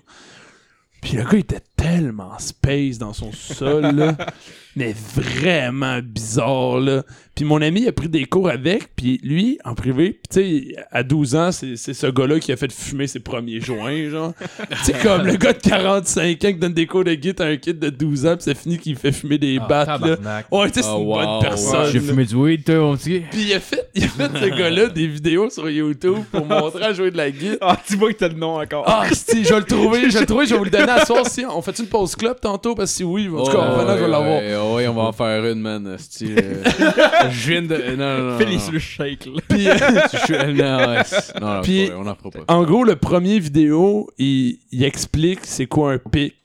Puis 1.02 1.14
le 1.18 1.24
gars 1.24 1.30
il 1.34 1.40
était 1.40 1.62
tellement 1.86 2.38
space 2.40 2.98
dans 2.98 3.14
son 3.14 3.32
sol 3.32 3.84
là. 3.96 4.16
mais 4.78 4.94
vraiment 5.16 6.00
bizarre 6.04 6.80
là. 6.80 7.04
Puis 7.34 7.44
mon 7.46 7.62
ami 7.62 7.86
a 7.88 7.92
pris 7.92 8.08
des 8.10 8.26
cours 8.26 8.50
avec, 8.50 8.96
puis 8.96 9.20
lui 9.24 9.58
en 9.66 9.74
privé, 9.76 10.20
tu 10.30 10.40
sais 10.42 10.76
à 10.92 11.04
12 11.04 11.36
ans, 11.36 11.52
c'est 11.52 11.76
c'est 11.76 11.94
ce 11.94 12.08
gars-là 12.08 12.40
qui 12.40 12.52
a 12.54 12.58
fait 12.58 12.72
fumer 12.72 13.08
ses 13.08 13.20
premiers 13.20 13.60
joints 13.60 14.10
genre. 14.10 14.34
tu 14.70 14.78
sais 14.84 14.94
comme 15.04 15.26
le 15.26 15.36
gars 15.36 15.54
de 15.54 15.60
45 15.60 16.32
ans 16.32 16.38
qui 16.40 16.54
donne 16.56 16.74
des 16.74 16.88
cours 16.88 17.04
de 17.04 17.14
guitare 17.14 17.48
à 17.48 17.50
un 17.52 17.58
kid 17.58 17.78
de 17.80 17.90
12 17.90 18.26
ans, 18.26 18.36
puis 18.36 18.44
c'est 18.44 18.58
fini 18.58 18.78
qu'il 18.78 18.96
fait 18.96 19.12
fumer 19.12 19.38
des 19.38 19.58
Ah, 19.62 19.68
battes 19.68 19.88
là. 19.88 19.98
tabarnak. 20.16 20.46
Ouais, 20.52 20.68
tu 20.70 20.74
sais 20.76 20.82
c'est 20.82 20.90
Oh, 20.92 21.00
une 21.02 21.08
wow, 21.08 21.16
bonne 21.16 21.42
personne. 21.42 21.92
J'ai 21.92 22.00
là. 22.00 22.06
fumé 22.08 22.26
du 22.26 22.36
weed, 22.36 22.64
toi, 22.64 22.76
mon 22.76 22.96
petit. 22.98 23.22
Puis 23.32 23.42
il 23.44 23.54
a 23.54 23.60
fait, 23.60 23.90
il 23.96 24.04
a 24.06 24.08
fait 24.08 24.30
ce 24.40 24.46
gars-là 24.58 24.88
des 24.88 25.08
vidéos 25.08 25.50
sur 25.50 25.70
YouTube 25.70 26.24
pour 26.32 26.46
montrer 26.46 26.84
à 26.86 26.94
jouer 26.94 27.12
de 27.12 27.18
la 27.18 27.32
guitare. 27.32 27.58
Ah, 27.62 27.78
tu 27.86 27.96
vois 27.98 28.12
que 28.14 28.18
t'as 28.18 28.28
le 28.30 28.36
nom 28.36 28.60
encore. 28.62 28.84
Ah, 28.88 29.06
si, 29.12 29.44
je 29.44 29.50
vais 29.54 29.60
le 29.60 29.66
trouver, 29.66 30.10
je 30.10 30.14
vais 30.14 30.20
le 30.22 30.26
trouver, 30.26 30.46
je 30.46 30.52
vais 30.54 30.58
vous 30.58 30.64
le 30.66 30.70
donner 30.70 30.90
à 30.92 31.06
soir. 31.06 31.26
Si 31.28 31.44
on 31.46 31.62
fait 31.62 31.75
une 31.80 31.88
pause 31.88 32.16
club 32.16 32.40
tantôt, 32.40 32.76
parce 32.76 32.92
que 32.92 32.98
si 32.98 33.04
oui, 33.04 33.28
en 33.30 33.44
tout 33.44 33.52
cas, 33.52 33.58
Oh, 33.74 33.78
maintenant, 33.78 33.98
je 33.98 34.04
vais 34.04 34.10
l'avoir. 34.10 34.40
ouais, 34.42 34.76
ouais, 34.76 34.88
on 34.88 34.94
va 34.94 35.02
en 35.04 35.12
faire 35.12 35.46
une, 35.46 35.60
man. 35.62 35.88
euh, 35.88 35.98
je 37.32 37.50
viens 37.50 37.62
de. 37.62 37.96
Non, 37.96 38.18
non, 38.18 38.38
non. 38.40 38.72
Le 38.72 38.80
shake, 38.80 39.26
là. 39.26 39.42
Puis, 39.48 39.68
euh, 39.70 39.74
Tu- 40.26 40.54
Non, 40.54 40.78
ouais, 40.88 41.02
c'est- 41.06 41.40
non, 41.40 41.56
non, 41.56 41.62
Puis- 41.62 41.90
on 41.96 42.08
en 42.08 42.16
fera 42.16 42.30
pas. 42.32 42.40
en 42.54 42.64
gros, 42.64 42.84
le 42.84 42.96
premier 42.96 43.40
vidéo, 43.40 44.10
il, 44.18 44.60
il 44.72 44.84
explique 44.84 45.40
c'est 45.44 45.68
quoi 45.68 45.94
un 45.94 45.98
pic. 45.98 46.36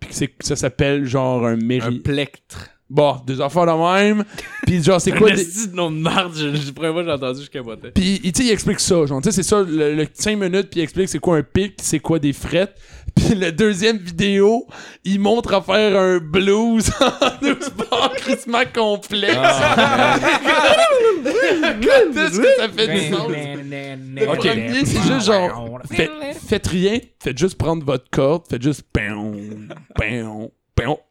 Puis 0.00 0.08
que 0.10 0.14
c'est- 0.14 0.28
que 0.28 0.44
ça 0.44 0.56
s'appelle 0.56 1.04
genre 1.04 1.46
un 1.46 1.52
Un 1.52 1.56
méri... 1.56 2.00
plectre. 2.00 2.68
Bon, 2.94 3.16
des 3.26 3.40
affaires 3.40 3.64
de 3.64 3.72
même. 3.72 4.22
Puis 4.66 4.82
genre, 4.82 5.00
c'est 5.00 5.12
quoi 5.12 5.30
des... 5.30 5.42
de 5.44 5.74
nom 5.74 5.90
de 5.90 5.96
marde, 5.96 6.34
je, 6.36 6.54
je, 6.54 6.60
j'ai 6.66 6.72
entendu, 7.10 7.42
je 7.42 7.48
capotais. 7.50 7.90
Puis, 7.92 8.20
tu 8.20 8.30
sais, 8.34 8.44
il 8.44 8.50
explique 8.52 8.80
ça, 8.80 9.06
genre, 9.06 9.22
tu 9.22 9.30
sais, 9.30 9.36
c'est 9.36 9.42
ça, 9.48 9.62
le, 9.62 9.94
le 9.94 10.06
5 10.12 10.36
minutes, 10.38 10.68
puis 10.70 10.80
il 10.80 10.82
explique 10.82 11.08
c'est 11.08 11.18
quoi 11.18 11.38
un 11.38 11.42
pic, 11.42 11.76
c'est 11.80 12.00
quoi 12.00 12.18
des 12.18 12.34
frettes. 12.34 12.74
Puis 13.14 13.34
le 13.34 13.52
deuxième 13.52 13.98
vidéo, 13.98 14.66
il 15.04 15.20
montre 15.20 15.52
à 15.54 15.60
faire 15.60 15.98
un 16.00 16.18
blues 16.18 16.90
en 17.00 17.10
12 17.46 17.56
bars 17.90 18.12
crissement 18.14 18.62
complexe. 18.74 19.34
Quand 19.34 20.18
est-ce 22.20 22.40
que 22.40 22.56
ça 22.56 22.68
fait 22.68 22.88
du 22.88 23.12
sens? 23.14 23.28
Le 23.30 24.28
Ok. 24.28 24.36
premier, 24.38 24.84
c'est 24.86 25.02
juste 25.02 25.26
genre, 25.26 25.78
fait- 25.90 26.10
faites 26.46 26.66
rien, 26.66 26.98
faites 27.22 27.36
juste 27.38 27.56
prendre 27.58 27.84
votre 27.84 28.08
corde, 28.10 28.44
faites 28.48 28.62
juste. 28.62 28.84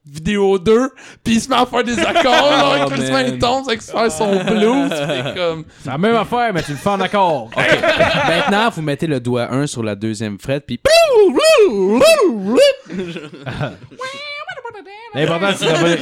Vidéo 0.05 0.57
2, 0.57 0.89
puis 1.23 1.35
il 1.35 1.41
se 1.41 1.47
met 1.49 1.55
à 1.55 1.65
faire 1.65 1.83
des 1.83 1.97
accords, 2.05 2.23
là, 2.49 2.63
Oh, 2.65 2.71
avec 2.73 2.87
crissement 2.93 3.13
man. 3.17 3.33
intense, 3.35 3.67
avec 3.67 3.81
faire 3.81 4.11
son 4.11 4.43
blues, 4.43 4.89
pis 4.89 5.33
comme... 5.35 5.65
C'est 5.83 5.89
la 5.89 5.97
même 5.97 6.15
affaire, 6.15 6.51
mais 6.53 6.63
tu 6.63 6.71
le 6.71 6.77
fais 6.77 6.89
en 6.89 6.99
accord. 6.99 7.49
Maintenant, 7.55 8.69
vous 8.71 8.81
mettez 8.81 9.07
le 9.07 9.19
doigt 9.19 9.51
1 9.53 9.67
sur 9.67 9.83
la 9.83 9.95
deuxième 9.95 10.39
frette, 10.39 10.65
puis 10.65 10.79
L'important, 15.13 15.51
c'est 15.57 15.65
d'avoir. 15.65 15.97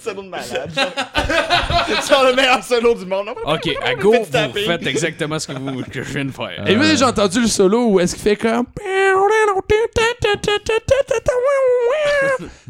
Solo 0.00 0.22
de 0.22 0.28
malade. 0.28 0.70
C'est 1.86 2.08
genre 2.08 2.24
le 2.26 2.34
meilleur 2.34 2.62
solo 2.62 2.94
du 2.94 3.06
monde. 3.06 3.30
OK, 3.44 3.70
à 3.82 3.94
go, 3.94 4.12
Faites 4.24 4.52
vous 4.52 4.58
faites 4.58 4.86
exactement 4.86 5.38
ce 5.38 5.48
que, 5.48 5.52
vous, 5.52 5.82
que 5.82 6.02
je 6.02 6.12
viens 6.12 6.24
de 6.24 6.30
faire. 6.30 6.64
Et 6.68 6.76
oui, 6.76 6.96
j'ai 6.96 7.04
entendu 7.04 7.40
le 7.40 7.48
solo 7.48 7.86
où 7.86 8.00
est-ce 8.00 8.14
qu'il 8.14 8.22
fait 8.22 8.36
comme. 8.36 8.66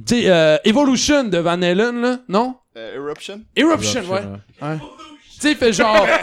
tu 0.07 0.23
sais, 0.23 0.31
euh, 0.31 0.57
Evolution 0.65 1.25
de 1.25 1.39
Van 1.39 1.61
Halen, 1.61 2.01
là, 2.01 2.19
non? 2.29 2.57
Euh, 2.77 2.97
Eruption. 2.97 3.43
Eruption, 3.55 4.03
ouais. 4.09 4.23
ouais. 4.63 4.79
Tu 4.79 5.41
sais, 5.41 5.51
il 5.53 5.57
fait 5.57 5.73
genre. 5.73 6.07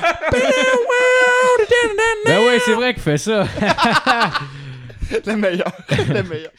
Ben 2.26 2.40
ouais, 2.40 2.60
c'est 2.64 2.74
vrai 2.74 2.94
qu'il 2.94 3.04
fait 3.04 3.18
ça. 3.18 3.46
Le 5.26 5.36
meilleur. 5.36 5.72
Le 5.90 6.24
meilleur. 6.24 6.52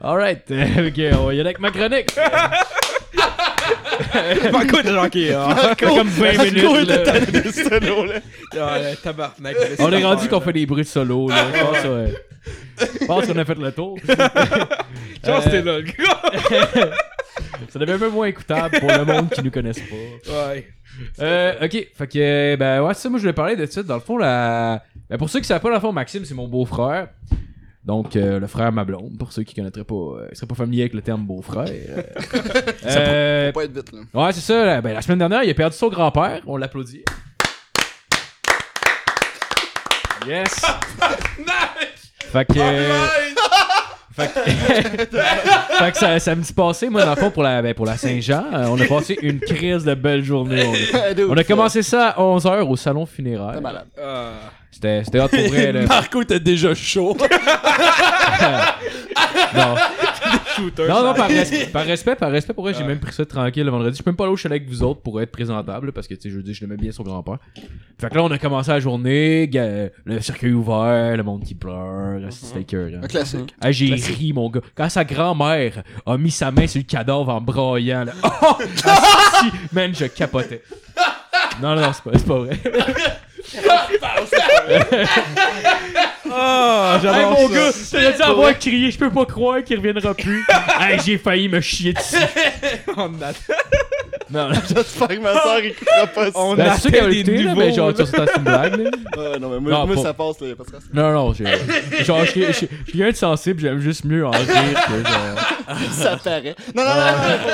Alright, 0.00 0.50
euh, 0.50 0.88
ok, 0.88 1.18
on 1.18 1.26
va 1.26 1.34
y 1.34 1.40
aller 1.40 1.48
avec 1.48 1.60
ma 1.60 1.70
chronique. 1.70 2.10
Ah, 4.16 5.10
Ça 5.62 5.74
fait 5.74 5.86
comme 5.86 6.08
20 6.08 6.44
minutes. 6.44 6.88
là. 6.88 7.20
Le 7.20 7.52
solo, 7.52 8.04
là. 8.04 8.14
ah, 8.60 8.78
tabarnak. 9.02 9.56
On 9.78 9.92
est 9.92 10.04
rendu 10.04 10.28
qu'on 10.28 10.40
fait 10.40 10.52
des 10.52 10.66
bruits 10.66 10.82
de 10.82 10.88
solo. 10.88 11.28
Là. 11.28 11.46
Je 11.52 11.60
pense, 11.60 11.84
ouais. 11.84 12.14
Je 13.00 13.06
pense 13.06 13.26
qu'on 13.26 13.38
a 13.38 13.44
fait 13.44 13.58
le 13.58 13.72
tour. 13.72 13.98
Genre, 15.24 15.42
c'était 15.42 15.62
là, 15.62 15.78
le 15.78 15.82
gars. 15.82 16.90
Ça 17.68 17.78
devient 17.78 17.92
un 17.92 17.98
peu 17.98 18.10
moins 18.10 18.26
écoutable 18.26 18.78
pour 18.80 18.90
le 18.90 19.04
monde 19.04 19.30
qui 19.30 19.42
nous 19.42 19.50
connaisse 19.50 19.80
pas. 19.80 20.32
Ouais. 20.50 20.68
Euh, 21.20 21.54
ok, 21.64 21.88
fait 21.96 22.06
que, 22.06 22.18
euh, 22.18 22.56
ben 22.56 22.82
ouais, 22.82 22.94
c'est 22.94 23.02
ça, 23.02 23.08
moi 23.08 23.18
je 23.18 23.22
voulais 23.22 23.32
parler 23.32 23.56
de 23.56 23.66
ça. 23.66 23.82
Dans 23.82 23.94
le 23.94 24.00
fond, 24.00 24.16
la... 24.16 24.82
ben, 25.08 25.18
pour 25.18 25.28
ceux 25.28 25.40
qui 25.40 25.46
savent 25.46 25.60
pas, 25.60 25.68
dans 25.68 25.74
le 25.74 25.80
fond, 25.80 25.92
Maxime, 25.92 26.24
c'est 26.24 26.34
mon 26.34 26.46
beau-frère. 26.46 27.08
Donc, 27.84 28.16
euh, 28.16 28.40
le 28.40 28.46
frère 28.46 28.66
à 28.66 28.70
ma 28.70 28.84
blonde, 28.84 29.18
pour 29.18 29.30
ceux 29.32 29.42
qui 29.42 29.54
connaîtraient 29.54 29.84
pas, 29.84 29.94
euh, 29.94 30.28
seraient 30.32 30.46
pas 30.46 30.54
familiers 30.54 30.82
avec 30.82 30.94
le 30.94 31.02
terme 31.02 31.22
beau-frère. 31.26 31.66
Euh, 32.86 32.86
euh, 32.86 33.46
Faut 33.52 33.60
pas 33.60 33.64
être 33.64 33.72
vite, 33.72 33.92
là. 33.92 34.26
ouais, 34.26 34.32
c'est 34.32 34.40
ça. 34.40 34.64
là. 34.64 34.80
Ben, 34.80 34.92
la 34.94 35.02
semaine 35.02 35.18
dernière, 35.18 35.42
il 35.42 35.50
a 35.50 35.54
perdu 35.54 35.76
son 35.76 35.88
grand-père. 35.88 36.40
On 36.46 36.56
l'applaudit. 36.56 37.04
Yes! 40.26 40.64
Fait 42.32 42.44
que. 42.46 43.43
Fait 44.16 44.32
que, 44.32 44.50
fait 45.78 45.92
que 45.92 45.98
ça, 45.98 46.18
samedi 46.20 46.52
passé, 46.52 46.88
moi, 46.88 47.04
dans 47.04 47.14
le 47.14 47.20
fond, 47.20 47.30
pour 47.30 47.42
la, 47.42 47.60
ben, 47.60 47.74
pour 47.74 47.86
la 47.86 47.96
Saint-Jean, 47.96 48.44
euh, 48.52 48.66
on 48.68 48.80
a 48.80 48.86
passé 48.86 49.18
une 49.22 49.40
crise 49.40 49.84
de 49.84 49.94
belle 49.94 50.22
journée. 50.22 50.64
On, 51.18 51.32
on 51.32 51.36
a 51.36 51.42
commencé 51.42 51.82
ça 51.82 52.10
à 52.10 52.20
11h 52.20 52.60
au 52.62 52.76
salon 52.76 53.06
funéraire. 53.06 53.60
Malade. 53.60 53.86
Ah. 54.00 54.30
C'était 54.70 55.04
c'était 55.04 55.20
hot 55.20 55.28
pour 55.28 55.48
vrai. 55.48 55.72
Là. 55.72 55.82
Marco 55.88 56.22
était 56.22 56.40
déjà 56.40 56.74
chaud. 56.74 57.16
Non. 59.54 59.74
Shooter. 60.56 60.88
Non, 60.88 61.02
non, 61.04 61.14
par, 61.14 61.28
res- 61.28 61.70
par 61.70 61.84
respect, 61.84 62.16
par 62.16 62.30
respect, 62.30 62.54
pour 62.54 62.64
vrai, 62.64 62.74
j'ai 62.74 62.84
même 62.84 62.98
pris 63.00 63.12
ça 63.12 63.24
tranquille 63.24 63.64
le 63.64 63.70
vendredi. 63.70 63.96
Je 63.98 64.02
peux 64.02 64.10
même 64.10 64.16
pas 64.16 64.24
aller 64.24 64.32
au 64.32 64.36
chalet 64.36 64.56
avec 64.60 64.68
vous 64.68 64.82
autres 64.82 65.00
pour 65.00 65.20
être 65.20 65.30
présentable, 65.30 65.86
là, 65.86 65.92
parce 65.92 66.06
que, 66.08 66.14
tu 66.14 66.22
sais, 66.22 66.30
je 66.30 66.36
veux 66.36 66.42
dire, 66.42 66.54
je 66.54 66.60
l'aimais 66.60 66.76
bien 66.76 66.92
son 66.92 67.02
grand-père. 67.02 67.38
Fait 68.00 68.08
que 68.10 68.14
là, 68.14 68.22
on 68.24 68.30
a 68.30 68.38
commencé 68.38 68.70
la 68.70 68.80
journée, 68.80 69.48
ga- 69.48 69.88
le 70.04 70.20
cercueil 70.20 70.52
ouvert, 70.52 71.16
le 71.16 71.22
monde 71.22 71.44
qui 71.44 71.54
pleure, 71.54 72.20
c'était 72.30 72.60
écœurant. 72.60 73.02
Un 73.02 73.06
classique. 73.08 73.54
Ah, 73.60 73.72
j'ai 73.72 73.94
ri, 73.94 74.32
mon 74.32 74.50
gars. 74.50 74.60
Quand 74.74 74.88
sa 74.88 75.04
grand-mère 75.04 75.82
a 76.06 76.16
mis 76.16 76.30
sa 76.30 76.50
main 76.50 76.66
sur 76.66 76.80
le 76.80 76.84
cadavre 76.86 77.28
en 77.30 77.40
braillant, 77.40 78.04
là. 78.04 78.12
Oh! 78.42 78.56
Asti, 78.84 79.52
man, 79.72 79.94
je 79.94 80.06
capotais. 80.06 80.62
Non, 81.62 81.74
non, 81.76 81.82
non, 81.82 81.92
c'est 81.92 82.02
pas, 82.02 82.18
c'est 82.18 82.26
pas 82.26 82.38
vrai. 82.38 82.58
Ah, 86.36 86.94
Hey, 86.96 87.02
j'adore 87.02 87.30
mon 87.32 87.48
ça. 87.48 87.54
gars, 87.54 87.72
t'as 87.92 88.12
dû 88.16 88.22
avoir 88.22 88.58
crié, 88.58 88.90
je 88.90 88.98
peux 88.98 89.10
pas 89.10 89.24
croire 89.24 89.62
qu'il 89.62 89.76
reviendra 89.76 90.14
plus. 90.14 90.44
hey, 90.80 90.98
j'ai 91.04 91.18
failli 91.18 91.48
me 91.48 91.60
chier 91.60 91.92
dessus. 91.92 92.16
On 92.96 93.06
a- 93.22 93.32
Non, 94.34 94.48
non. 94.48 94.54
J'espère 94.68 95.08
que 95.08 95.18
ma 95.20 95.32
soeur 95.40 95.58
écoutera 95.58 96.06
pas 96.08 96.26
ça. 96.26 96.32
On 96.38 96.58
a 96.58 96.74
c'est 96.74 96.80
sûr 96.82 96.90
qu'elle 96.90 97.04
a 97.04 97.08
des 97.08 97.20
écouté, 97.20 97.36
là, 97.38 97.42
nouveaux, 97.50 97.60
mais 97.60 97.72
genre, 97.72 97.94
tu 97.94 98.04
sais, 98.04 98.10
c'est 98.12 98.36
une 98.36 98.42
blague, 98.42 98.76
là. 98.80 98.90
Ouais, 99.16 99.38
non, 99.38 99.48
mais 99.48 99.60
moi, 99.60 99.70
Non, 99.72 99.86
moi 99.86 99.94
pas- 99.96 100.02
ça 100.02 100.14
passe, 100.14 100.40
là. 100.40 100.48
Y'a 100.48 100.56
pas 100.56 100.64
de 100.64 100.68
stress. 100.68 100.82
Non, 100.92 101.12
non, 101.12 101.32
j'ai. 101.32 101.44
Genre, 102.04 102.24
je 102.24 102.30
suis- 102.30 102.42
je 102.46 102.52
suis 102.52 102.68
je 102.68 102.90
suis 102.90 102.98
quelqu'un 102.98 103.10
de 103.12 103.16
sensible, 103.16 103.60
j'aime 103.60 103.78
juste 103.78 104.04
mieux 104.04 104.26
en 104.26 104.30
rire 104.30 104.46
que 104.48 105.08
genre. 105.08 105.78
Ça 105.92 106.16
paraît. 106.16 106.54
Non, 106.74 106.82
non, 106.82 106.90
non, 106.90 107.04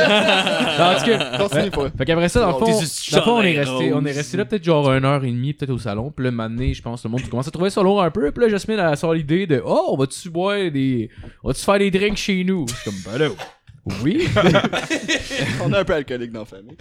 non. 0.09 0.79
Non, 0.79 0.85
en 0.85 0.99
tout 0.99 1.05
cas. 1.07 1.39
Continue, 1.39 1.71
pas. 1.71 1.91
Fait 1.99 2.05
qu'après 2.07 2.29
ça, 2.29 2.41
dans 2.41 2.47
le 2.49 2.53
fond, 2.55 2.65
T'es 2.67 2.73
dans 2.73 3.19
le 3.19 3.23
fond, 3.23 3.37
on 3.39 3.43
est 3.43 3.59
resté, 3.59 3.93
on 3.93 4.05
est 4.05 4.09
rose. 4.09 4.17
resté 4.17 4.37
là 4.37 4.45
peut-être 4.45 4.65
genre 4.65 4.91
une 4.93 5.05
heure 5.05 5.23
et 5.25 5.31
demie, 5.31 5.53
peut-être 5.53 5.71
au 5.71 5.79
salon. 5.79 6.11
Puis 6.15 6.25
là, 6.25 6.31
maintenant, 6.31 6.73
je 6.73 6.83
pense, 6.83 7.05
le 7.05 7.11
monde 7.11 7.29
commence 7.29 7.47
à 7.49 7.51
trouver 7.51 7.71
ça 7.71 7.83
lourd 7.83 8.03
un 8.03 8.11
peu. 8.11 8.31
Puis 8.33 8.43
là, 8.45 8.51
Jasmine, 8.51 8.79
elle 8.79 8.97
sort 8.97 9.15
l'idée 9.15 9.47
de 9.47 9.63
Oh, 9.65 9.91
on 9.93 9.97
va-tu 9.97 10.31
boire 10.31 10.57
des. 10.73 11.11
On 11.45 11.49
va-tu 11.49 11.63
faire 11.63 11.79
des 11.79 11.91
drinks 11.91 12.17
chez 12.17 12.43
nous? 12.45 12.67
Je 12.69 12.75
suis 12.75 12.85
comme, 12.85 13.13
ben 13.13 13.19
là. 13.19 13.29
Oui. 14.03 14.27
On 15.63 15.73
est 15.73 15.77
un 15.77 15.85
peu 15.85 15.95
alcoolique 15.95 16.33
dans 16.33 16.41
la 16.41 16.45
famille. 16.47 16.77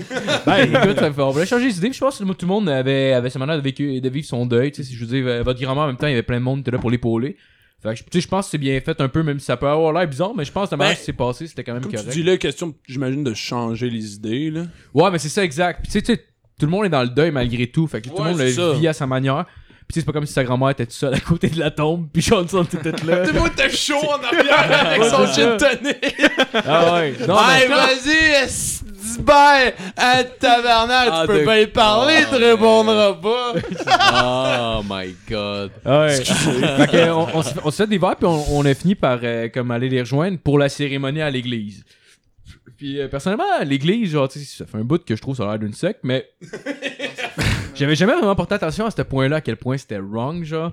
ben, 0.46 0.58
écoute, 0.64 1.00
ça 1.00 1.12
fait- 1.12 1.22
on 1.22 1.32
voulait 1.32 1.46
changer 1.46 1.66
les 1.66 1.78
idées. 1.78 1.92
Je 1.94 2.00
pense 2.00 2.18
que 2.20 2.24
tout 2.24 2.36
le 2.46 2.48
monde 2.48 2.70
avait, 2.70 3.14
avait 3.14 3.30
sa 3.30 3.40
manière 3.40 3.58
de, 3.58 3.62
vécu- 3.68 4.00
de 4.02 4.10
vivre 4.10 4.26
son 4.28 4.46
deuil. 4.46 4.72
Tu 4.72 4.84
sais, 4.84 4.90
si 4.90 4.96
je 4.96 5.06
veux 5.06 5.08
dire, 5.08 5.28
euh, 5.28 5.44
votre 5.44 5.60
grand-mère 5.62 5.84
en 5.84 5.88
même 5.88 5.98
temps, 5.98 6.08
il 6.08 6.12
y 6.12 6.14
avait 6.14 6.24
plein 6.24 6.38
de 6.40 6.44
monde 6.44 6.58
qui 6.58 6.62
était 6.62 6.72
là 6.72 6.78
pour 6.80 6.92
l'épauler. 6.92 7.38
Fait 7.82 7.94
que, 7.94 8.00
tu 8.00 8.06
sais, 8.14 8.22
je 8.22 8.28
pense 8.28 8.46
que 8.46 8.52
c'est 8.52 8.58
bien 8.58 8.80
fait 8.82 9.00
un 9.00 9.08
peu, 9.08 9.24
même 9.24 9.40
si 9.40 9.46
ça 9.46 9.56
peut 9.56 9.68
avoir 9.68 9.94
l'air 9.94 10.06
bizarre, 10.08 10.34
mais 10.36 10.44
je 10.44 10.52
pense 10.52 10.68
que 10.70 10.74
la 10.74 10.78
manière 10.78 10.94
Ben, 10.96 11.00
que 11.00 11.06
c'est 11.06 11.14
passé, 11.14 11.48
c'était 11.48 11.64
quand 11.64 11.74
même 11.74 11.82
Comme 11.82 11.92
tu 11.92 11.98
correct. 11.98 12.12
dis 12.12 12.24
là, 12.24 12.38
question, 12.38 12.76
j'imagine, 12.88 13.24
de 13.24 13.34
changer 13.34 13.90
les 13.90 14.16
idées, 14.16 14.52
là. 14.52 14.64
Ouais, 14.94 15.10
mais 15.12 15.18
c'est 15.18 15.30
ça 15.30 15.44
exact. 15.46 15.80
Puis 15.84 15.92
tu 15.92 16.00
sais, 16.00 16.02
tu 16.02 16.14
sais, 16.14 16.26
tout 16.60 16.66
le 16.66 16.72
monde 16.72 16.86
est 16.86 16.90
dans 16.90 17.04
le 17.04 17.08
deuil 17.10 17.32
malgré 17.32 17.68
tout. 17.68 17.88
Fait 17.88 18.02
que 18.02 18.10
tout 18.10 18.18
le 18.18 18.24
monde 18.32 18.38
c'est 18.38 18.48
le 18.48 18.52
ça. 18.52 18.74
vit 18.74 18.88
à 18.90 18.92
sa 18.94 19.08
manière. 19.08 19.46
Puis 19.92 20.02
c'est 20.02 20.06
pas 20.06 20.12
comme 20.12 20.28
si 20.28 20.34
sa 20.34 20.44
grand-mère 20.44 20.70
était 20.70 20.86
toute 20.86 20.94
seule 20.94 21.16
à 21.16 21.20
côté 21.20 21.48
de 21.50 21.58
la 21.60 21.72
tombe, 21.72 22.08
puis 22.14 22.22
Johnson 22.22 22.64
était 22.64 22.92
là. 23.06 23.26
Tout 23.26 23.34
le 23.34 23.40
monde 23.40 23.50
était 23.54 23.72
chaud 23.72 23.96
en 24.08 24.24
arrière 24.24 24.86
avec 24.86 25.04
son 25.06 25.26
gin 25.26 25.58
tonic. 25.58 26.16
ah 26.54 26.94
ouais. 26.94 27.14
Non, 27.28 27.36
mais 27.48 27.66
vas-y, 27.68 28.80
ben, 29.22 29.72
à 29.98 30.24
tabarnak, 30.24 31.10
Ah, 31.12 31.22
tu 31.26 31.28
peux 31.34 31.40
de- 31.40 31.44
pas 31.46 31.60
y 31.62 31.66
parler, 31.68 32.18
tu 32.30 32.36
répondras 32.36 33.14
pas. 33.14 33.54
Oh 34.82 34.84
my 34.88 35.16
god. 35.28 35.72
Ah 35.84 36.02
ouais. 36.02 36.24
fait 36.24 36.88
que, 36.92 37.10
on, 37.12 37.28
on 37.38 37.42
s'est 37.42 37.54
fait- 37.56 37.60
on 37.64 37.72
s'est 37.72 37.84
fait 37.84 37.90
des 37.90 37.98
verres, 37.98 38.16
puis 38.16 38.28
on, 38.28 38.58
on 38.58 38.66
a 38.66 38.74
fini 38.76 38.94
par 38.94 39.20
euh, 39.24 39.50
comme 39.50 39.72
aller 39.72 39.90
les 39.90 40.02
rejoindre 40.02 40.38
pour 40.38 40.60
la 40.60 40.70
cérémonie 40.70 41.22
à 41.22 41.32
l'église. 41.32 41.84
Puis 42.78 43.00
euh, 43.02 43.08
personnellement, 43.08 43.44
à 43.60 43.64
l'église, 43.64 44.12
genre, 44.12 44.30
tu 44.30 44.40
sais, 44.40 44.46
ça 44.60 44.66
fait 44.66 44.78
un 44.78 44.84
bout 44.84 45.04
que 45.04 45.16
je 45.16 45.22
trouve 45.22 45.36
ça 45.36 45.44
a 45.44 45.48
l'air 45.48 45.60
d'une 45.60 45.74
secte, 45.74 46.02
mais 46.04 46.30
j'avais 47.80 47.96
jamais 47.96 48.14
vraiment 48.14 48.36
porté 48.36 48.56
attention 48.56 48.86
à 48.86 48.92
ce 48.92 49.02
point-là, 49.02 49.38
à 49.38 49.42
quel 49.42 49.58
point 49.58 49.78
c'était 49.78 50.00
wrong, 50.00 50.44
genre. 50.44 50.72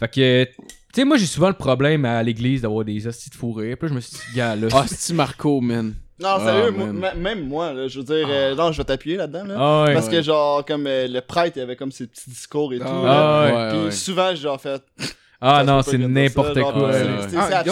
Fait 0.00 0.08
que, 0.08 0.44
tu 0.44 0.52
sais, 0.94 1.04
moi 1.04 1.16
j'ai 1.16 1.26
souvent 1.26 1.48
le 1.48 1.54
problème 1.54 2.04
à 2.04 2.22
l'église 2.22 2.62
d'avoir 2.62 2.84
des 2.84 3.06
hosties 3.06 3.30
de 3.30 3.34
fourrure. 3.34 3.76
Puis 3.76 3.86
là, 3.86 3.88
je 3.88 3.94
me 3.94 4.00
suis 4.00 4.16
dit, 4.30 4.36
gars, 4.36 4.56
là. 4.56 4.68
Ah, 4.72 4.84
c'est 4.86 5.12
Marco, 5.14 5.60
man? 5.60 5.94
Non, 6.20 6.38
sérieux, 6.38 6.66
Ah, 6.68 6.70
moi- 6.70 6.92
ma- 6.92 7.14
même 7.14 7.46
moi, 7.48 7.72
là, 7.72 7.88
je 7.88 7.98
veux 7.98 8.04
dire, 8.04 8.26
euh, 8.30 8.54
non, 8.54 8.70
je 8.72 8.78
vais 8.78 8.84
t'appuyer 8.84 9.16
là-dedans, 9.16 9.44
là. 9.44 9.54
Ah 9.58 9.84
ouais. 9.84 9.94
Parce 9.94 10.08
que, 10.08 10.22
genre, 10.22 10.64
comme 10.64 10.86
euh, 10.86 11.08
le 11.08 11.20
prêtre, 11.20 11.56
il 11.56 11.62
avait 11.62 11.74
comme 11.76 11.90
ses 11.92 12.06
petits 12.06 12.30
discours 12.30 12.72
et 12.72 12.78
tout. 12.78 12.84
là. 12.84 12.90
Ah 13.50 13.72
ouais. 13.72 13.88
Puis 13.88 13.96
souvent, 13.96 14.30
j'ai 14.30 14.42
genre 14.42 14.60
fait. 14.60 14.80
Ah 15.46 15.62
non, 15.62 15.82
c'est 15.82 15.98
n'importe 15.98 16.58
quoi. 16.58 16.90
c'est- 16.92 17.36
Ah, 17.36 17.62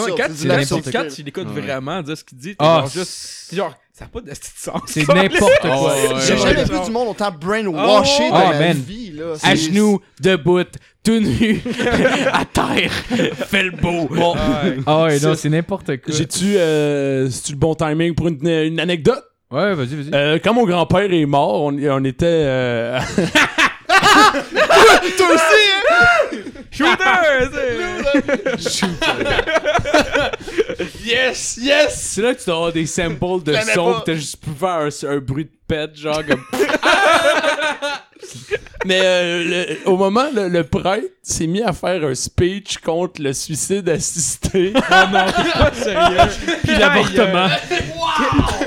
tu 1.09 1.23
l'écoutes 1.23 1.47
Ouais. 1.55 1.61
vraiment 1.61 2.01
dire 2.03 2.15
ce 2.17 2.23
qu'il 2.23 2.37
dit, 2.37 2.55
Ah, 2.59 2.83
juste. 2.93 3.09
c'est 3.49 3.55
genre, 3.55 3.73
ça 3.91 4.05
n'a 4.05 4.09
pas 4.11 4.21
de 4.21 4.31
sens. 4.33 4.81
C'est 4.87 5.07
n'importe 5.07 5.51
Ah, 5.63 5.67
quoi. 5.67 5.93
J'ai 6.27 6.37
jamais 6.37 6.63
vu 6.65 6.79
du 6.85 6.91
monde 6.91 7.07
autant 7.09 7.31
brainwashé 7.31 8.29
Oh, 8.31 8.35
de 8.37 8.41
oh, 8.55 8.59
man. 8.59 8.77
vie, 8.77 9.11
là. 9.11 9.33
À 9.41 9.55
C'est- 9.55 9.55
genoux, 9.57 9.99
debout, 10.21 10.63
tout 11.03 11.19
nu, 11.19 11.61
à 12.31 12.45
terre, 12.45 12.91
fais 12.91 13.63
le 13.63 13.71
beau. 13.71 14.07
Bon, 14.07 14.35
Ah 14.85 15.03
ouais, 15.05 15.19
non, 15.19 15.33
C'est- 15.35 15.49
n'importe 15.49 15.85
quoi. 15.97 16.13
j'ai-tu 16.13 16.55
euh, 16.57 17.27
c'est-tu 17.29 17.53
le 17.53 17.57
bon 17.57 17.73
timing 17.75 18.13
pour 18.13 18.27
une, 18.27 18.79
anecdote? 18.79 19.23
Ouais, 19.51 19.73
vas-y, 19.75 19.95
vas-y. 19.95 20.09
Euh, 20.13 20.39
quand 20.43 20.53
mon 20.53 20.65
grand-père 20.65 21.11
est 21.13 21.25
mort, 21.27 21.61
on, 21.63 21.73
on 21.77 22.03
était. 22.03 22.25
Toi 25.17 25.27
aussi, 25.33 25.63
hein? 25.89 26.05
Shooter! 26.71 27.49
c'est- 28.57 28.83
Yes, 31.03 31.57
yes! 31.61 32.01
C'est 32.01 32.21
là 32.21 32.33
que 32.33 32.39
tu 32.39 32.45
dois 32.45 32.55
avoir 32.55 32.71
des 32.71 32.85
samples 32.85 33.43
de 33.43 33.53
son 33.73 33.93
pis 33.95 34.01
t'as 34.05 34.13
juste 34.15 34.37
pu 34.37 34.49
faire 34.57 34.69
un, 34.69 34.87
un 35.09 35.17
bruit 35.19 35.45
de 35.45 35.51
pète, 35.67 35.95
genre 35.95 36.21
comme. 36.25 36.43
Mais 38.85 38.99
euh, 39.01 39.43
le- 39.83 39.89
au 39.89 39.95
moment, 39.95 40.25
le, 40.35 40.49
le 40.49 40.63
prêtre 40.65 41.07
s'est 41.21 41.47
mis 41.47 41.61
à 41.61 41.71
faire 41.71 42.03
un 42.03 42.15
speech 42.15 42.79
contre 42.79 43.21
le 43.21 43.31
suicide 43.33 43.87
assisté. 43.87 44.73
Sérieux? 45.73 46.17
Puis 46.63 46.75
l'avortement. 46.77 47.47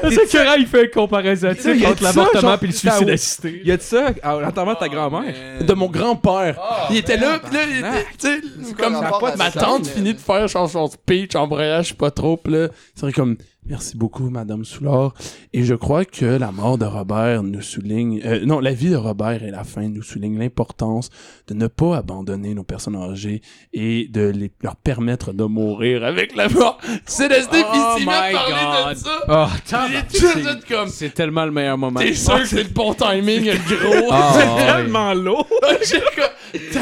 C'est 0.05 0.31
que 0.31 0.61
il 0.61 0.67
fait 0.67 0.85
un 0.85 0.87
comparatif 0.89 1.65
y 1.65 1.85
a 1.85 1.91
entre 1.91 2.01
de 2.01 2.07
ça, 2.07 2.13
l'avortement 2.15 2.59
puis 2.59 2.69
le 2.69 2.73
suicide 2.73 3.11
assisté? 3.11 3.61
Il 3.63 3.69
y 3.69 3.73
a 3.73 3.77
de 3.77 3.83
ça 3.83 4.11
à 4.23 4.41
l'enterrement 4.41 4.75
de 4.75 4.79
ta 4.79 4.89
grand-mère? 4.89 5.35
de 5.61 5.75
mon 5.75 5.89
grand-père. 5.89 6.59
il 6.91 6.97
était 6.99 7.17
là, 7.17 7.39
pis 7.39 7.55
là, 7.55 7.61
il 7.69 7.79
était, 7.79 8.05
tu 8.19 8.65
sais, 8.67 8.75
comme 8.75 8.99
ma 9.37 9.51
tante 9.51 9.87
finit 9.87 10.15
de 10.15 10.21
faire 10.21 10.49
son 10.49 10.89
speech 10.89 11.35
en 11.35 11.47
voyage 11.47 11.95
pas 11.95 12.11
trop, 12.11 12.37
pis 12.37 12.51
là, 12.51 12.69
c'est 12.95 13.03
vrai 13.03 13.13
comme, 13.13 13.37
merci 13.69 13.97
beaucoup, 13.97 14.31
Madame 14.31 14.65
Soulard. 14.65 15.15
Et 15.53 15.65
je 15.65 15.75
crois 15.75 16.05
que 16.05 16.25
la 16.25 16.53
mort 16.53 16.79
de 16.79 16.85
Robert 16.85 17.43
nous 17.43 17.63
souligne, 17.63 18.21
euh, 18.25 18.45
non, 18.45 18.61
la 18.61 18.73
vie 18.73 18.91
de 18.91 18.97
Robert 18.97 19.43
et 19.43 19.51
la 19.51 19.65
fin 19.65 19.89
nous 19.89 20.03
souligne 20.03 20.39
l'importance 20.39 21.11
de 21.49 21.55
ne 21.55 21.67
pas 21.67 21.97
abandonner 21.97 22.55
nos 22.55 22.63
personnes 22.65 22.97
âgées 22.97 23.41
et 23.73 24.09
de 24.09 24.29
les, 24.29 24.51
leur 24.63 24.77
permettre 24.77 25.33
de 25.33 25.45
mourir 25.45 26.05
avec 26.05 26.35
la 26.37 26.49
mort. 26.49 26.79
C'est 27.05 27.27
resté 27.27 27.63
Oh 27.65 27.97
my 27.99 28.05
parler 28.07 28.35
God. 28.85 28.95
de 28.95 28.99
ça. 28.99 29.19
Oh, 29.29 29.87
Il 29.91 29.97
est 29.97 30.03
tout 30.03 30.39
de 30.39 30.43
suite 30.47 30.65
comme, 30.69 30.89
C'est 30.89 31.15
tellement 31.15 31.45
le 31.45 31.53
meilleur 31.53 31.79
moment. 31.79 32.01
t'es 32.01 32.15
sûr 32.15 32.39
que 32.39 32.45
c'est 32.47 32.63
le 32.65 32.71
bon 32.71 32.95
timing, 32.95 33.45
le 33.47 33.77
gros? 34.01 34.09
Ah, 34.11 34.37
ouais. 34.57 34.67
Tellement 34.67 35.15
lourd. 35.15 35.47
J'ai 35.89 36.01
comme, 36.01 36.73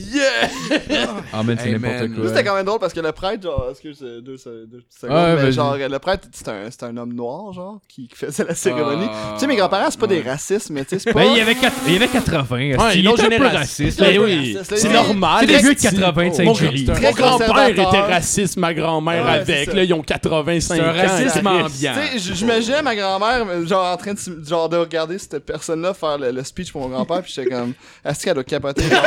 gueule! 0.00 0.90
Ah, 1.32 1.42
man, 1.42 1.56
c'est 1.60 1.68
Hey, 1.68 1.78
n'importe 1.78 2.14
quoi. 2.14 2.28
C'était 2.28 2.44
quand 2.44 2.54
même 2.54 2.64
drôle 2.66 2.78
parce 2.80 2.92
que 2.92 3.00
le 3.00 3.12
prêtre, 3.12 3.42
genre, 3.42 3.66
excuse, 3.70 3.96
c'est 3.98 4.04
deux, 4.22 4.36
deux, 4.44 4.66
deux 4.66 4.82
secondes, 4.88 5.16
Ouais, 5.16 5.34
mais 5.36 5.42
vas-y. 5.42 5.52
genre, 5.52 5.76
le 5.76 5.98
prêtre, 5.98 6.28
c'est 6.32 6.48
un, 6.48 6.70
c'est 6.70 6.82
un 6.84 6.96
homme 6.96 7.12
noir, 7.12 7.52
genre, 7.52 7.78
qui 7.88 8.08
qui 8.08 8.16
faisait 8.16 8.44
la 8.44 8.54
cérémonie. 8.54 9.06
Ah, 9.10 9.32
tu 9.34 9.40
sais, 9.40 9.46
mes 9.46 9.56
grands-parents, 9.56 9.90
c'est 9.90 10.00
pas 10.00 10.06
ouais. 10.06 10.22
des 10.22 10.28
racistes, 10.28 10.70
mais 10.70 10.84
tu 10.84 10.90
sais, 10.90 10.98
c'est 10.98 11.12
pas. 11.12 11.20
Ben, 11.20 11.30
il 11.32 11.38
y 11.38 11.40
avait, 11.40 11.54
quatre- 11.54 11.76
il 11.86 11.92
y 11.92 11.96
avait 11.96 12.08
80. 12.08 12.56
Ouais, 12.56 12.70
il 12.70 12.76
une 12.76 13.00
était 13.00 13.08
autre 13.08 13.22
un 13.22 13.26
peu 13.26 13.32
génération. 13.32 13.58
raciste. 13.58 14.00
Ben 14.00 14.18
oui, 14.20 14.58
c'est- 14.64 14.92
normal. 14.92 15.36
C'est 15.40 15.46
des 15.46 15.56
vieux 15.58 15.74
de 15.74 15.78
Esti. 15.78 15.96
80 15.96 16.22
de 16.38 16.44
Mon, 16.44 16.54
Saint-Julie. 16.54 16.84
Très 16.86 16.94
mon 16.94 17.10
grand-père 17.12 17.48
conservateur. 17.48 17.88
était 17.88 18.00
raciste, 18.12 18.56
ma 18.56 18.74
grand-mère 18.74 19.24
Ouais, 19.24 19.42
c'est 19.46 19.52
avec. 19.54 19.70
ça. 19.70 19.76
Là, 19.76 19.84
ils 19.84 19.94
ont 19.94 20.02
85 20.02 20.74
C'est 20.76 20.80
un 20.82 20.90
ans. 20.90 20.96
racisme 20.96 21.40
Chris. 21.40 21.46
ambiant. 21.48 21.92
Tu 21.94 22.08
sais, 22.12 22.18
j- 22.18 22.32
j'imaginais 22.34 22.82
ma 22.82 22.96
grand-mère, 22.96 23.46
euh, 23.48 23.66
genre, 23.66 23.92
en 23.92 23.96
train 23.96 24.14
de, 24.14 24.18
sim- 24.18 24.44
genre, 24.46 24.68
de 24.68 24.76
regarder 24.76 25.18
cette 25.18 25.38
personne-là 25.44 25.94
faire 25.94 26.18
le, 26.18 26.30
le 26.30 26.44
speech 26.44 26.72
pour 26.72 26.80
mon 26.82 26.88
grand-père, 26.88 27.22
pis 27.22 27.32
j'étais 27.34 27.50
comme, 27.50 27.72
est-ce 28.04 28.24
qu'elle 28.24 28.34
doit 28.34 28.44
capoter? 28.44 28.82
genre? 28.90 29.00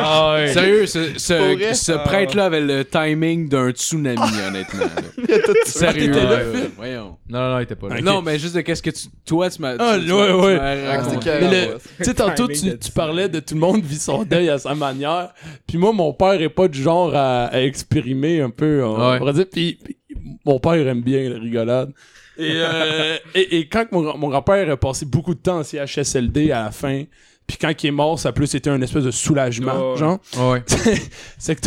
Ah, 0.00 0.34
ouais. 0.34 0.52
Sérieux, 0.52 0.86
ce, 0.86 1.18
ce, 1.18 1.92
prêtre-là 2.04 2.46
avait 2.46 2.60
le 2.60 2.84
timing 2.84 3.48
d'un 3.48 3.70
tsunami, 3.70 4.18
honnêtement. 4.46 4.80
là. 4.84 5.36
Sérieux. 5.66 6.10
t'étais 6.12 6.24
là, 6.24 6.36
ouais, 6.36 6.44
ouais, 6.52 6.70
voyons. 6.76 7.16
Non, 7.28 7.38
non, 7.40 7.50
non, 7.52 7.58
il 7.58 7.62
était 7.62 7.74
pas 7.76 7.88
là. 7.88 7.96
Ok. 7.96 8.02
Non, 8.02 8.22
mais 8.22 8.38
juste 8.38 8.54
de 8.56 8.60
qu'est-ce 8.60 8.82
que 8.82 8.90
tu. 8.90 9.06
Toi, 9.26 9.50
tu 9.50 9.62
m'as. 9.62 9.74
Ah, 9.78 9.96
tu- 9.98 10.06
tu 10.06 10.12
ouais, 10.12 10.26
tu 10.28 10.32
ouais. 10.34 10.56
m'as 10.56 10.62
Ah, 10.62 10.96
raconté. 10.96 11.10
c'était 11.14 11.24
carré, 11.24 11.40
Mais 11.42 11.66
le- 11.66 11.72
ouais. 11.74 11.78
Tu 11.98 12.04
sais, 12.04 12.14
tantôt, 12.14 12.46
Timing 12.48 12.60
tu, 12.62 12.70
de 12.70 12.76
tu 12.76 12.92
parlais 12.92 13.28
de 13.28 13.40
tout 13.40 13.54
le 13.54 13.60
monde 13.60 13.82
vit 13.82 13.98
son 13.98 14.22
deuil 14.24 14.48
à 14.48 14.58
sa 14.58 14.74
manière. 14.74 15.30
Puis 15.66 15.78
moi, 15.78 15.92
mon 15.92 16.12
père 16.12 16.40
est 16.40 16.48
pas 16.48 16.68
du 16.68 16.80
genre 16.82 17.14
à, 17.14 17.46
à 17.46 17.60
exprimer 17.60 18.40
un 18.40 18.50
peu, 18.50 18.84
on 18.84 19.10
Ouais. 19.10 19.18
pourrait 19.18 19.32
dire. 19.34 19.46
Puis, 19.50 19.78
puis 19.84 19.96
mon 20.44 20.58
père 20.58 20.74
aime 20.86 21.02
bien 21.02 21.28
la 21.30 21.38
rigolade. 21.38 21.92
Et, 22.38 22.52
euh, 22.54 23.16
et, 23.34 23.58
et 23.58 23.68
quand 23.68 23.86
mon, 23.92 24.16
mon 24.16 24.28
grand-père 24.28 24.70
a 24.70 24.76
passé 24.76 25.04
beaucoup 25.04 25.34
de 25.34 25.40
temps 25.40 25.58
en 25.60 25.62
CHSLD 25.64 26.50
à 26.52 26.64
la 26.64 26.70
fin, 26.70 27.04
puis 27.50 27.58
quand 27.60 27.72
il 27.82 27.86
est 27.88 27.90
mort, 27.92 28.18
ça 28.18 28.30
a 28.30 28.32
plus 28.32 28.54
été 28.54 28.70
un 28.70 28.80
espèce 28.82 29.04
de 29.04 29.10
soulagement, 29.10 29.92
Ouais. 29.92 29.98
genre. 29.98 30.18
Ouais. 30.38 30.62
c'est 31.38 31.54
que 31.60 31.66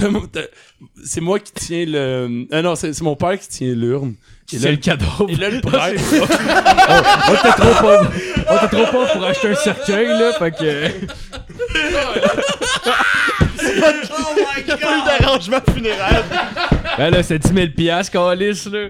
c'est 1.03 1.21
moi 1.21 1.39
qui 1.39 1.51
tiens 1.53 1.86
le. 1.88 2.45
Ah 2.51 2.61
non, 2.61 2.75
c'est 2.75 2.99
mon 3.01 3.15
père 3.15 3.39
qui 3.39 3.47
tient 3.47 3.73
l'urne. 3.73 4.15
C'est 4.47 4.69
le 4.71 4.77
cadeau. 4.77 5.05
et 5.29 5.36
là, 5.36 5.49
le 5.49 5.61
prêtre. 5.61 6.03
On 7.29 7.34
était 7.34 7.61
trop 7.61 7.73
pauvre. 7.81 8.11
On 8.49 8.55
était 8.57 8.67
trop 8.67 8.86
pauvre 8.91 9.11
pour 9.13 9.23
acheter 9.25 9.47
un 9.49 9.55
cercueil, 9.55 10.07
là. 10.07 10.34
Fait 10.38 10.51
que. 10.51 10.89
Il 14.57 14.68
y 14.68 14.72
a 14.72 14.78
pas 14.78 14.97
eu 14.97 15.01
d'arrangement 15.20 15.59
funéraire. 15.74 16.24
Ben 16.97 17.09
là, 17.09 17.24
c'est 17.24 17.39
10 17.39 17.53
000 17.53 17.68
piastres, 17.76 18.11
Calis, 18.11 18.64
là. 18.72 18.88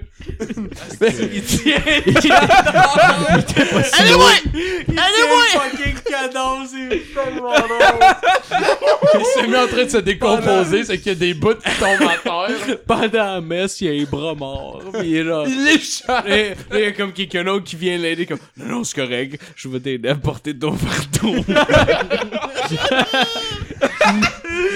il 1.02 1.44
tient. 1.44 1.76
Il 2.06 3.40
était 3.40 3.66
pas 3.66 3.84
si 3.84 4.04
loin. 4.12 4.32
Il 9.16 9.26
s'est 9.26 9.48
mis 9.48 9.56
en 9.56 9.68
train 9.68 9.86
de 9.86 9.90
se 9.90 9.98
décomposer, 9.98 10.84
c'est 10.84 10.98
qu'il 10.98 11.14
y 11.14 11.16
a 11.16 11.18
des 11.20 11.34
bouts 11.34 11.56
qui 11.56 11.72
tombent 11.80 12.10
à 12.10 12.18
terre. 12.18 12.78
Pendant 12.86 13.34
la 13.36 13.42
messe, 13.42 13.80
il 13.82 13.94
y 13.94 14.00
a 14.00 14.02
un 14.02 14.06
bras 14.06 14.36
mort. 14.36 14.82
Puis 14.94 15.08
il 15.10 15.16
est 15.18 15.24
là. 15.24 15.44
Il 15.48 15.64
l'échappe. 15.66 16.28
Il 16.74 16.80
y 16.80 16.86
a 16.86 16.92
comme 16.92 17.14
quelqu'un 17.14 17.44
d'autre 17.44 17.64
qui 17.66 17.76
vient 17.76 17.98
l'aider 17.98 18.26
comme 18.26 18.40
non 18.58 18.66
non 18.66 18.84
c'est 18.84 18.96
correct 18.96 19.40
je 19.56 19.68
vais 19.68 19.80
t'aider 19.80 20.10
à 20.10 20.16
porter 20.16 20.58
ton 20.58 20.74
fardeau 20.74 21.44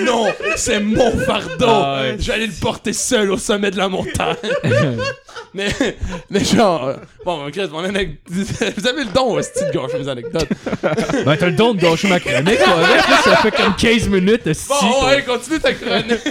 Non, 0.04 0.28
c'est 0.56 0.80
mon 0.80 1.18
fardeau. 1.20 1.66
Ah 1.68 2.02
ouais. 2.02 2.16
J'allais 2.20 2.48
le 2.48 2.60
porter 2.60 2.94
seul 2.94 3.32
au 3.32 3.38
sommet 3.38 3.72
de 3.72 3.78
la 3.78 3.90
montagne. 3.90 4.36
mais, 5.54 5.70
mais 6.30 6.44
genre, 6.44 6.88
euh, 6.88 6.96
bon, 7.26 7.50
Chris, 7.52 7.68
mon 7.72 7.84
anecdote. 7.84 8.18
Vous 8.30 8.88
avez 8.88 9.04
le 9.04 9.12
don, 9.12 9.34
aussi 9.34 9.50
de 9.66 9.72
gâcher 9.72 10.00
mes 10.00 10.08
anecdotes. 10.08 10.50
Ben, 11.26 11.38
t'as 11.38 11.48
le 11.48 11.56
don 11.56 11.74
de 11.74 11.82
gâcher 11.82 12.08
ma 12.08 12.20
chronique, 12.20 12.58
toi. 12.64 12.74
avec, 12.74 13.08
là, 13.08 13.22
ça 13.24 13.36
fait 13.38 13.52
comme 13.52 13.76
15 13.76 14.10
minutes, 14.10 14.54
si. 14.54 14.68
Bon, 14.70 15.06
ouais, 15.08 15.24
continue 15.24 15.60
ta 15.60 15.74
chronique. 15.74 16.22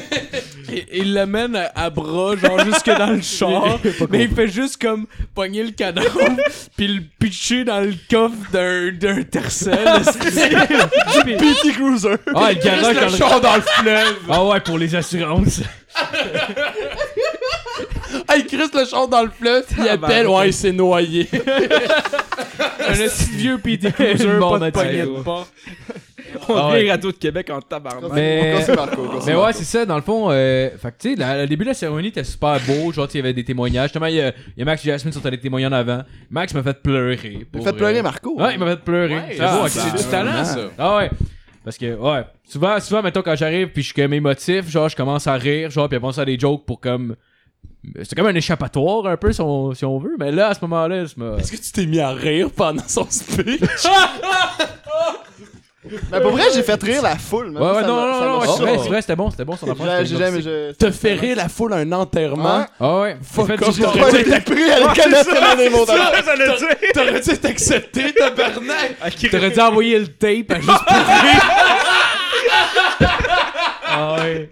Et- 0.73 0.87
il 0.99 1.13
l'amène 1.15 1.55
à, 1.55 1.71
à 1.75 1.91
bras 1.91 2.35
genre 2.37 2.59
jusque 2.65 2.87
dans 2.87 3.13
le 3.13 3.23
char 3.23 3.79
mais 4.11 4.25
il 4.25 4.35
fait 4.35 4.49
juste 4.49 4.81
comme 4.83 5.07
pogner 5.35 5.63
le 5.63 5.71
cadavre 5.71 6.19
puis 6.77 6.89
le 6.89 7.03
pitcher 7.21 7.65
dans 7.65 7.81
le 7.81 7.95
coffre 8.11 8.35
d'un 8.53 8.91
d'un 8.93 9.23
tercel 9.23 9.79
PT 11.25 11.73
Cruiser. 11.73 12.17
Ah, 12.35 12.49
Chris, 12.55 12.65
garage 12.65 12.95
le 12.95 13.01
dans 13.01 13.07
le... 13.07 13.17
char 13.17 13.36
dans 13.41 13.57
le 13.57 13.63
fleuve. 13.63 14.17
Ah 14.29 14.45
ouais, 14.45 14.61
pour 14.61 14.79
les 14.79 14.95
assurances. 14.95 15.61
Hey, 18.29 18.45
Chris, 18.47 18.71
le 18.75 18.85
char 18.85 19.09
dans 19.09 19.23
le 19.23 19.31
fleuve, 19.31 19.65
il 19.79 19.89
appelle, 19.89 20.27
ouais, 20.27 20.49
il 20.49 20.53
s'est 20.53 20.73
noyé. 20.73 21.29
un 22.89 22.93
petit 22.93 23.31
vieux 23.31 23.59
PT 23.59 23.93
Cruiser 23.93 24.39
Bon, 24.39 24.51
pas 24.51 24.57
de 24.57 24.61
ben, 24.65 24.73
poignée 24.73 25.03
de 25.03 25.09
On 26.49 26.57
Ah 26.57 26.71
devient 26.73 26.85
ouais. 26.85 26.91
Radio 26.91 27.13
de 27.13 27.17
Québec 27.17 27.51
en 27.51 27.61
tabarnak. 27.61 28.13
Mais- 28.13 28.55
ouais, 28.55 29.53
c'est 29.53 29.65
ça, 29.65 29.87
dans 29.87 29.97
le 29.97 30.03
fond. 30.03 30.29
Euh, 30.31 30.71
fait 30.77 30.91
que, 30.93 30.97
tu 30.99 31.17
sais, 31.17 31.37
le 31.37 31.47
début 31.47 31.65
de 31.65 31.71
la 31.71 31.75
cérémonie 31.75 32.09
était 32.09 32.25
super 32.25 32.59
beau. 32.61 32.93
Genre, 32.93 33.07
tu 33.07 33.13
sais, 33.13 33.19
il 33.19 33.23
y 33.23 33.25
avait 33.25 33.33
des 33.33 33.45
témoignages. 33.45 33.89
Justement, 33.89 34.07
il 34.07 34.17
y 34.17 34.21
a, 34.21 34.29
il 34.29 34.59
y 34.59 34.63
a 34.63 34.65
Max 34.65 34.85
et 34.85 34.89
Jasmine 34.89 35.13
qui 35.13 35.19
sont 35.19 35.27
allés 35.27 35.41
témoigner 35.41 35.67
en 35.67 35.73
avant. 35.73 36.03
Max 36.31 36.53
m'a 36.55 36.63
fait 36.63 36.83
pleurer. 36.83 37.19
Il 37.33 37.47
pour 37.47 37.65
fait 37.65 37.73
pleurer 37.73 38.03
Marco. 38.03 38.39
Ouais, 38.41 38.55
il 38.55 38.59
m'a 38.59 38.67
fait 38.67 38.83
pleurer. 38.83 39.15
Ouais, 39.15 39.35
c'est 39.37 39.41
ah, 39.41 39.59
beau, 39.59 39.69
c'est 39.69 39.79
ça. 39.81 39.91
du 39.91 40.05
talent 40.05 40.45
ça 40.45 40.59
Ah 40.79 40.97
ouais. 40.97 41.11
Parce 41.67 41.79
que, 41.79 41.97
ouais, 41.97 42.25
souvent, 42.45 42.79
souvent, 42.79 43.03
mettons, 43.03 43.23
quand 43.23 43.35
j'arrive 43.35 43.71
puis 43.73 43.83
je 43.83 43.87
suis 43.93 44.01
comme 44.01 44.13
émotif, 44.13 44.71
genre, 44.71 44.89
je 44.89 44.95
commence 44.95 45.27
à 45.27 45.35
rire, 45.35 45.69
genre, 45.69 45.89
puis 45.89 45.97
à 45.97 46.01
penser 46.01 46.21
à 46.21 46.25
des 46.25 46.39
jokes 46.39 46.65
pour 46.65 46.81
comme. 46.81 47.17
C'est 48.05 48.15
comme 48.15 48.29
un 48.29 48.35
échappatoire, 48.37 49.07
un 49.07 49.17
peu, 49.17 49.33
si 49.33 49.41
on, 49.41 49.75
si 49.75 49.85
on 49.85 49.99
veut. 49.99 50.15
Mais 50.17 50.31
là, 50.31 50.51
à 50.51 50.55
ce 50.55 50.61
moment-là, 50.61 51.09
ça 51.09 51.15
m'a. 51.17 51.39
Est-ce 51.39 51.51
que 51.51 51.57
tu 51.57 51.73
t'es 51.73 51.87
mis 51.87 51.99
à 51.99 52.13
rire 52.13 52.53
pendant 52.55 52.87
son 52.87 53.05
speech? 53.11 53.63
Mais 56.13 56.21
pour 56.21 56.31
vrai, 56.33 56.45
j'ai 56.55 56.63
fait 56.63 56.83
rire 56.83 57.03
la 57.03 57.17
foule. 57.17 57.51
Ouais, 57.51 57.61
ouais, 57.61 57.83
non, 57.83 57.97
non, 57.97 58.21
non, 58.21 58.41
c'est 58.57 58.63
vrai, 58.63 58.79
c'est 58.83 58.89
vrai, 58.89 59.01
c'était 59.03 59.17
bon, 59.17 59.31
c'était 59.31 59.45
bon 59.45 59.57
son 59.57 59.71
affaire. 59.71 59.99
J'ai 60.01 60.07
j'ai 60.07 60.17
jamais. 60.17 60.43
je- 60.43 60.73
Te 60.73 60.91
fait 60.91 61.15
rire 61.15 61.37
la 61.37 61.49
foule 61.49 61.73
à 61.73 61.77
un 61.77 61.93
enterrement? 61.93 62.59
Ouais. 62.59 62.65
Ah 62.81 63.01
ouais, 63.01 63.17
Fuck 63.23 63.51
off, 63.63 63.81
t'aurais 63.81 64.21
été 64.21 64.41
pris 64.41 64.71
à 64.71 64.79
l'école 64.81 65.13
dans 65.13 65.57
les 65.59 65.69
mots 65.71 65.85
d'ordre. 65.87 66.13
T'aurais 66.95 67.21
dû 67.21 67.31
être 67.31 67.45
accepté, 67.45 68.13
tabarnak! 68.13 68.97
t'aurais 69.31 69.51
dû 69.51 69.61
envoyer 69.61 69.99
le 69.99 70.07
tape 70.09 70.53
à 70.53 70.61
juste 70.61 70.85
pour 70.87 70.97
Ah 73.89 74.17
ouais. 74.19 74.49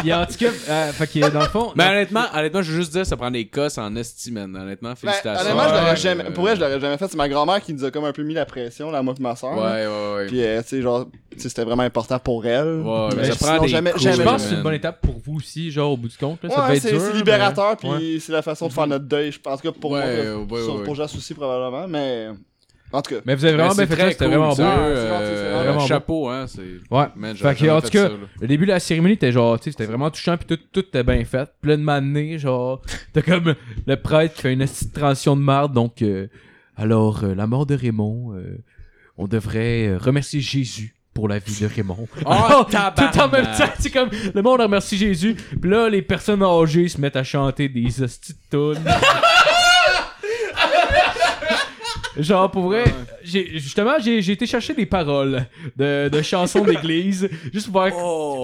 Puis 0.00 0.12
en 0.12 0.26
tout 0.26 0.34
cas, 0.38 0.46
euh, 0.68 0.92
fait 0.92 1.06
que 1.06 1.30
dans 1.30 1.40
le 1.40 1.46
fond. 1.48 1.72
mais 1.74 1.84
honnêtement 1.84 2.24
honnêtement 2.34 2.62
je 2.62 2.70
veux 2.72 2.78
juste 2.78 2.92
dire 2.92 3.04
ça 3.06 3.16
prend 3.16 3.30
des 3.30 3.46
cas 3.46 3.68
en 3.78 3.94
estime 3.96 4.36
honnêtement 4.38 4.90
Ben, 4.90 4.96
félicitations 4.96 5.42
honnêtement, 5.44 5.68
je 5.68 5.74
l'aurais 5.74 5.90
Ouais, 5.90 5.96
jamais. 5.96 6.24
euh, 6.24 6.30
Pour 6.30 6.44
vrai, 6.44 6.56
je 6.56 6.60
l'aurais 6.60 6.80
jamais 6.80 6.96
fait. 6.98 7.08
C'est 7.08 7.16
ma 7.16 7.28
grand-mère 7.28 7.60
qui 7.60 7.72
nous 7.74 7.84
a 7.84 7.90
comme 7.90 8.04
un 8.04 8.12
peu 8.12 8.22
mis 8.22 8.34
la 8.34 8.44
pression, 8.46 8.90
là, 8.90 9.02
moi 9.02 9.14
et 9.18 9.22
ma 9.22 9.36
soeur. 9.36 9.56
ouais 9.56 9.86
ouais 9.86 10.14
ouais 10.16 10.26
Puis, 10.26 10.42
euh, 10.42 10.62
tu 10.62 10.68
sais, 10.68 10.82
genre, 10.82 11.06
c'était 11.36 11.64
vraiment 11.64 11.82
important 11.82 12.18
pour 12.18 12.44
elle. 12.46 12.80
Ouais, 12.80 13.08
mais 13.10 13.16
Mais 13.16 13.24
ça 13.30 13.36
prend 13.36 13.46
sinon, 13.54 13.62
des 13.62 13.68
jamais, 13.68 13.90
coups, 13.92 14.02
jamais, 14.02 14.16
je 14.16 14.22
pense 14.22 14.42
que 14.42 14.48
c'est 14.48 14.54
une 14.56 14.62
bonne 14.62 14.74
étape 14.74 15.00
pour 15.00 15.16
vous 15.24 15.36
aussi, 15.36 15.70
genre 15.70 15.92
au 15.92 15.96
bout 15.96 16.08
du 16.08 16.16
compte. 16.16 16.42
Là, 16.42 16.50
ça 16.50 16.56
Ouais, 16.60 16.66
devait 16.66 16.76
être 16.76 16.82
c'est 16.82 16.90
dur. 16.92 17.00
c'est 17.00 17.12
mais- 17.12 17.18
libérateur, 17.18 17.76
puis 17.76 17.88
Ouais. 17.88 18.18
c'est 18.20 18.32
la 18.32 18.42
façon 18.42 18.68
de 18.68 18.72
faire 18.72 18.86
notre 18.86 19.04
deuil. 19.04 19.32
Je 19.32 19.40
pense 19.40 19.60
que 19.60 19.68
pour 19.68 19.90
moi, 19.92 20.02
pour 20.84 20.94
Jas 20.94 21.12
aussi 21.16 21.34
probablement, 21.34 21.86
mais 21.88 22.28
en 22.96 23.02
tout 23.02 23.14
cas. 23.14 23.20
Mais 23.24 23.34
vous 23.34 23.44
avez 23.44 23.56
vraiment 23.56 23.74
bien 23.74 23.86
fait 23.86 23.96
ça, 23.96 24.10
c'était 24.10 24.26
vraiment 24.26 24.48
beau. 24.48 24.54
c'est 24.56 24.62
euh, 24.62 25.62
vraiment 25.62 25.80
beau. 25.80 25.86
chapeau 25.86 26.28
hein 26.28 26.46
Ouais. 26.90 27.06
Man, 27.14 27.36
Fait 27.36 27.54
que, 27.54 27.70
en 27.70 27.80
tout 27.80 27.90
cas, 27.90 28.08
le 28.40 28.46
début 28.46 28.64
de 28.66 28.70
la 28.70 28.80
cérémonie 28.80 29.14
était 29.14 29.32
genre, 29.32 29.58
tu 29.58 29.64
sais, 29.64 29.70
c'était 29.72 29.86
vraiment 29.86 30.10
touchant, 30.10 30.36
puis 30.36 30.46
tout, 30.46 30.62
tout 30.72 30.80
était 30.80 31.04
bien 31.04 31.24
fait. 31.24 31.48
Plein 31.60 31.76
de 31.76 31.82
manées, 31.82 32.38
genre, 32.38 32.80
t'as 33.12 33.22
comme 33.22 33.54
le 33.86 33.96
prêtre 33.96 34.34
qui 34.34 34.42
fait 34.42 34.52
une 34.54 34.66
transition 34.94 35.36
de 35.36 35.42
marde, 35.42 35.72
donc, 35.74 36.00
euh, 36.02 36.28
alors, 36.76 37.24
euh, 37.24 37.34
la 37.34 37.46
mort 37.46 37.66
de 37.66 37.74
Raymond, 37.74 38.34
euh, 38.34 38.64
on 39.18 39.26
devrait 39.26 39.96
remercier 39.96 40.40
Jésus 40.40 40.94
pour 41.14 41.28
la 41.28 41.38
vie 41.38 41.60
de 41.60 41.66
Raymond. 41.66 42.06
Oh, 42.26 42.64
tout 42.70 43.20
en 43.20 43.28
même 43.28 43.44
temps, 43.44 43.72
c'est 43.78 43.90
comme 43.90 44.10
le 44.34 44.42
monde 44.42 44.60
remercie 44.60 44.98
Jésus, 44.98 45.34
puis 45.34 45.70
là 45.70 45.88
les 45.88 46.02
personnes 46.02 46.42
âgées 46.42 46.88
se 46.88 47.00
mettent 47.00 47.16
à 47.16 47.24
chanter 47.24 47.70
des 47.70 48.02
hosties 48.02 48.34
de. 48.52 48.74
Genre 52.18 52.50
pour 52.50 52.64
vrai, 52.64 52.84
j'ai 53.22 53.58
justement 53.58 53.92
j'ai 54.02 54.22
j'ai 54.22 54.32
été 54.32 54.46
chercher 54.46 54.72
des 54.74 54.86
paroles 54.86 55.44
de, 55.76 56.08
de 56.08 56.22
chansons 56.22 56.64
d'église 56.64 57.28
juste 57.52 57.70
pour 57.70 57.82
faire 57.82 57.92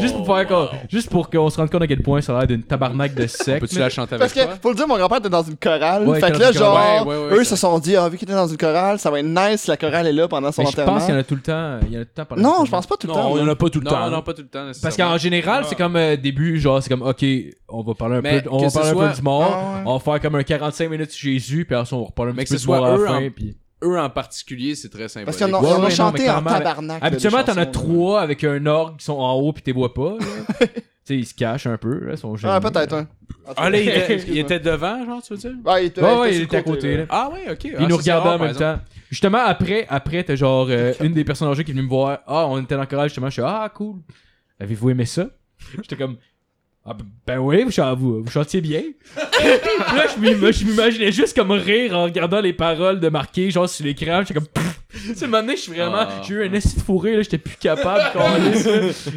juste 0.00 0.14
pour 0.16 0.26
faire 0.26 0.46
qu'on- 0.46 0.68
juste 0.90 1.10
pour 1.10 1.30
qu'on 1.30 1.48
se 1.48 1.56
rende 1.56 1.70
compte 1.70 1.82
à 1.82 1.86
quel 1.86 2.02
point 2.02 2.20
ça 2.20 2.34
a 2.34 2.38
l'air 2.40 2.46
d'une 2.48 2.62
tabarnak 2.62 3.14
de 3.14 3.26
sec. 3.26 3.60
Peux-tu 3.60 3.78
la 3.78 3.88
chanter 3.88 4.14
avec 4.16 4.20
Parce 4.20 4.32
que, 4.34 4.40
toi? 4.44 4.58
faut 4.60 4.70
le 4.70 4.74
dire, 4.76 4.86
mon 4.88 4.96
grand-père 4.98 5.18
était 5.18 5.28
dans 5.30 5.42
une 5.42 5.56
chorale. 5.56 6.06
Ouais, 6.06 6.20
fait 6.20 6.26
il 6.28 6.32
que 6.32 6.36
était 6.36 6.44
là, 6.44 6.52
dans 6.52 6.52
une 6.52 6.58
chorale. 6.60 6.96
genre, 6.98 7.06
Ouais, 7.06 7.16
ouais, 7.16 7.30
ouais, 7.32 7.36
eux 7.38 7.44
se 7.44 7.56
sont 7.56 7.78
dit, 7.78 7.96
ah, 7.96 8.08
vu 8.08 8.18
qu'il 8.18 8.26
était 8.28 8.36
dans 8.36 8.46
une 8.46 8.56
chorale, 8.56 8.98
ça 8.98 9.10
va 9.10 9.20
être 9.20 9.26
nice 9.26 9.62
si 9.62 9.70
la 9.70 9.76
chorale 9.76 10.06
est 10.06 10.12
là 10.12 10.28
pendant 10.28 10.52
son 10.52 10.62
Mais 10.62 10.66
je 10.66 10.72
enterrement. 10.72 10.92
pense 10.94 11.04
qu'il 11.06 11.14
y 11.14 11.16
en 11.16 11.20
a 11.20 11.24
tout 11.24 11.34
le 11.34 11.40
temps, 11.40 11.78
il 11.86 11.92
y 11.94 11.98
en 11.98 12.00
a 12.02 12.04
tout 12.04 12.10
le 12.18 12.24
temps 12.24 12.36
Non, 12.36 12.64
je 12.64 12.70
pense 12.70 12.86
pas 12.86 12.96
tout 12.96 13.06
le 13.06 13.12
temps. 13.14 13.30
Non, 13.30 13.36
il 13.36 13.40
y 13.40 13.42
en 13.44 13.48
a 13.48 13.56
pas 13.56 13.70
tout 13.70 13.78
le 13.80 13.84
Non, 13.84 13.90
temps. 13.90 14.10
non, 14.10 14.22
pas 14.22 14.34
tout 14.34 14.42
le 14.42 14.48
temps. 14.48 14.64
Parce 14.66 14.82
nécessairement. 14.84 15.12
qu'en 15.14 15.18
général, 15.18 15.64
c'est 15.66 15.74
comme 15.76 15.96
euh, 15.96 16.16
début, 16.16 16.58
genre, 16.60 16.82
c'est 16.82 16.90
comme, 16.90 17.02
ok, 17.02 17.24
on 17.68 17.82
va 17.82 17.94
parler 17.94 18.16
un 18.16 18.20
Mais 18.20 18.42
peu, 18.42 18.48
on 18.50 18.58
que 18.58 18.64
va 18.64 18.68
ce 18.70 18.74
parler 18.74 18.90
un 18.90 18.92
soit- 18.92 19.08
peu 19.08 19.14
du 19.16 19.22
mort, 19.22 19.42
Ah 19.54 19.76
ouais. 19.78 19.82
on 19.86 19.96
va 19.96 20.00
faire 20.00 20.20
comme 20.20 20.34
un 20.34 20.42
45 20.42 20.90
minutes 20.90 21.10
sur 21.10 21.30
Jésus, 21.30 21.64
puis 21.64 21.74
après, 21.74 21.92
on 21.94 22.00
va 22.00 22.06
reparler 22.06 22.32
un 22.32 22.34
Mais 22.34 22.44
petit 22.44 22.50
que 22.50 22.54
peu 22.54 22.58
ce 22.58 22.64
du 22.64 22.68
mort 22.70 22.78
soit 22.78 22.88
à 22.88 22.90
la 22.90 22.98
eux 22.98 23.06
fin, 23.06 23.26
en- 23.26 23.30
puis... 23.30 23.56
Eux 23.82 23.98
en 23.98 24.10
particulier, 24.10 24.74
c'est 24.74 24.88
très 24.88 25.08
symbolique. 25.08 25.26
Parce 25.26 25.36
qu'ils 25.36 25.54
en 25.54 25.58
ont, 25.58 25.78
Ouais, 25.78 25.84
ouais, 25.84 25.90
chanté 25.90 26.30
en 26.30 26.42
tabarnak. 26.42 27.02
Habituellement, 27.02 27.42
t'en 27.44 27.56
as 27.56 27.66
trois 27.66 28.20
avec 28.20 28.44
un 28.44 28.64
orgue 28.66 28.98
qui 28.98 29.04
sont 29.04 29.18
en 29.18 29.32
haut, 29.34 29.52
puis 29.52 29.62
t'es 29.62 29.72
vois 29.72 29.92
pas, 29.92 30.16
tu 30.60 30.66
sais, 31.04 31.16
ils 31.16 31.26
se 31.26 31.34
cachent 31.34 31.66
un 31.66 31.76
peu, 31.78 31.98
là, 32.04 32.12
ils 32.12 32.18
sont 32.18 32.36
gênés. 32.36 32.52
Ah, 32.54 32.60
peut-être 32.60 32.94
un. 32.94 33.08
Ah, 33.56 33.68
là, 33.70 33.78
il 33.78 33.88
était, 33.88 34.58
il 34.58 34.60
devant, 34.60 35.04
genre, 35.04 35.22
tu 35.22 35.34
veux 35.34 35.38
dire? 35.38 35.52
Ouais, 35.64 35.84
il 35.84 35.86
était, 35.88 36.00
Ouais, 36.02 36.34
il 36.34 36.42
était 36.42 36.56
à 36.58 36.62
côté, 36.62 36.96
là. 36.98 37.06
Ah, 37.08 37.30
ouais, 37.32 37.50
ok. 37.50 37.58
Puis 37.58 37.72
Ah, 37.76 37.82
ils 37.82 37.88
nous 37.88 37.96
rare, 37.96 38.26
en 38.26 38.38
même 38.38 38.48
exemple. 38.50 38.78
temps. 38.78 38.84
Justement, 39.10 39.38
après, 39.44 39.86
après 39.90 40.24
t'as 40.24 40.36
genre 40.36 40.68
euh, 40.70 40.94
une 41.00 41.12
des 41.12 41.24
personnes 41.24 41.48
âgées 41.48 41.64
qui 41.64 41.72
est 41.72 41.74
venue 41.74 41.84
me 41.84 41.90
voir. 41.90 42.20
Ah, 42.26 42.46
on 42.46 42.62
était 42.62 42.76
dans 42.76 42.80
le 42.80 42.86
chorale, 42.86 43.08
justement. 43.08 43.26
Je 43.28 43.32
suis 43.32 43.42
ah, 43.44 43.70
cool. 43.74 43.96
Avez-vous 44.58 44.90
aimé 44.90 45.04
ça? 45.04 45.26
J'étais 45.82 45.96
comme, 45.96 46.16
ah, 46.84 46.94
ben- 46.94 47.04
ben 47.26 47.38
oui, 47.38 47.62
vous, 47.64 47.70
chan- 47.70 47.94
vous, 47.94 48.22
vous 48.22 48.30
chantiez 48.30 48.60
bien. 48.60 48.82
Puis 49.14 49.96
là, 49.96 50.04
je 50.14 50.20
m'im- 50.20 50.50
je 50.52 50.64
m'imaginais 50.64 51.12
juste 51.12 51.36
comme 51.36 51.52
rire 51.52 51.96
en 51.96 52.04
regardant 52.04 52.40
les 52.40 52.52
paroles 52.52 52.98
de 53.00 53.08
marquer, 53.08 53.50
genre 53.50 53.68
sur 53.68 53.84
l'écran. 53.84 54.20
J'étais 54.22 54.34
comme, 54.34 54.46
pfff. 54.48 54.78
Tu 54.92 55.14
sais, 55.14 55.26
maintenant, 55.26 55.52
je 55.56 55.60
suis 55.60 55.72
vraiment. 55.72 55.94
Ah. 56.00 56.20
J'ai 56.26 56.34
eu 56.34 56.44
un 56.44 56.48
de 56.50 56.60
fourré, 56.60 57.16
là, 57.16 57.22
j'étais 57.22 57.38
plus 57.38 57.56
capable. 57.56 58.02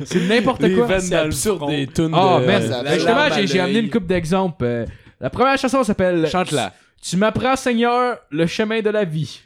C'est 0.06 0.28
n'importe 0.28 0.62
quoi. 0.76 1.00
C'est 1.00 1.16
absurde. 1.16 1.68
des 1.70 1.88
tunes 1.88 2.12
Ah, 2.14 2.38
de... 2.40 2.46
merde. 2.46 2.64
la- 2.70 2.84
Ben, 2.84 2.94
justement, 2.94 3.28
j'ai 3.46 3.60
amené 3.60 3.80
une 3.80 3.90
coupe 3.90 4.06
d'exemples. 4.08 4.64
Euh, 4.64 4.86
la 5.20 5.30
première 5.30 5.58
chanson 5.58 5.84
s'appelle 5.84 6.28
Chante-la. 6.30 6.74
Tu 7.02 7.18
m'apprends, 7.18 7.56
Seigneur, 7.56 8.18
le 8.32 8.48
chemin 8.48 8.82
de 8.82 8.90
la 8.90 9.04
vie. 9.04 9.42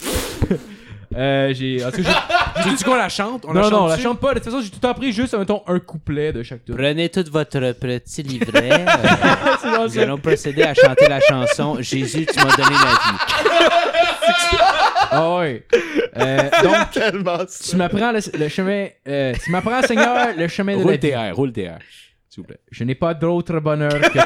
euh, 1.16 1.52
j'ai. 1.54 1.84
En 1.84 1.90
tout 1.90 2.02
cas, 2.02 2.24
Tu 2.62 2.74
dis 2.74 2.84
qu'on 2.84 2.94
la 2.94 3.08
chante? 3.08 3.44
On 3.46 3.52
j'ai- 3.54 3.60
non, 3.60 3.70
non, 3.70 3.82
on 3.84 3.86
la 3.86 3.94
chante 3.96 4.02
chante 4.04 4.20
pas. 4.20 4.28
De 4.34 4.38
toute 4.40 4.44
façon, 4.44 4.60
j'ai 4.60 4.70
tout 4.70 4.86
appris 4.86 5.12
juste, 5.12 5.34
mettons, 5.36 5.62
un 5.66 5.78
couplet 5.78 6.32
de 6.32 6.42
chaque 6.42 6.64
tune. 6.64 6.74
Prenez 6.76 7.08
tout 7.08 7.24
votre 7.30 7.72
petit 7.72 8.22
livret. 8.22 8.70
euh, 9.64 9.78
nous 9.82 9.88
ça. 9.88 10.02
allons 10.02 10.18
procéder 10.18 10.62
à 10.62 10.74
chanter 10.74 11.06
la 11.08 11.20
chanson 11.20 11.76
Jésus, 11.80 12.26
tu 12.26 12.36
m'as 12.38 12.56
donné 12.56 12.70
la 12.70 12.90
vie. 12.92 13.48
Ah 15.08 15.36
ouais. 15.38 15.64
Euh, 16.16 16.50
donc, 16.62 16.90
Tellement 16.92 17.38
tu 17.46 17.76
m'apprends 17.76 18.10
le, 18.12 18.18
le 18.38 18.48
chemin. 18.48 18.88
euh, 19.08 19.32
tu 19.42 19.50
m'apprends, 19.50 19.80
Seigneur, 19.82 20.28
le 20.36 20.48
chemin 20.48 20.72
de 20.72 20.78
la 20.78 20.84
Roule 20.84 20.92
vie. 20.92 20.98
TR, 20.98 21.34
roule 21.36 21.52
TR. 21.52 21.78
S'il 22.28 22.42
vous 22.42 22.44
plaît. 22.48 22.58
Je 22.70 22.84
n'ai 22.84 22.94
pas 22.96 23.14
d'autre 23.14 23.60
bonheur 23.60 23.92
que 24.00 24.12
toi. 24.12 24.24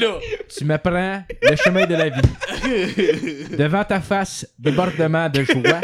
L'as. 0.00 0.18
Tu 0.56 0.64
m'apprends 0.64 1.22
le 1.42 1.56
chemin 1.56 1.86
de 1.86 1.94
la 1.94 2.08
vie. 2.08 3.46
Devant 3.56 3.84
ta 3.84 4.00
face, 4.00 4.46
débordement 4.58 5.28
de 5.28 5.42
joie. 5.44 5.80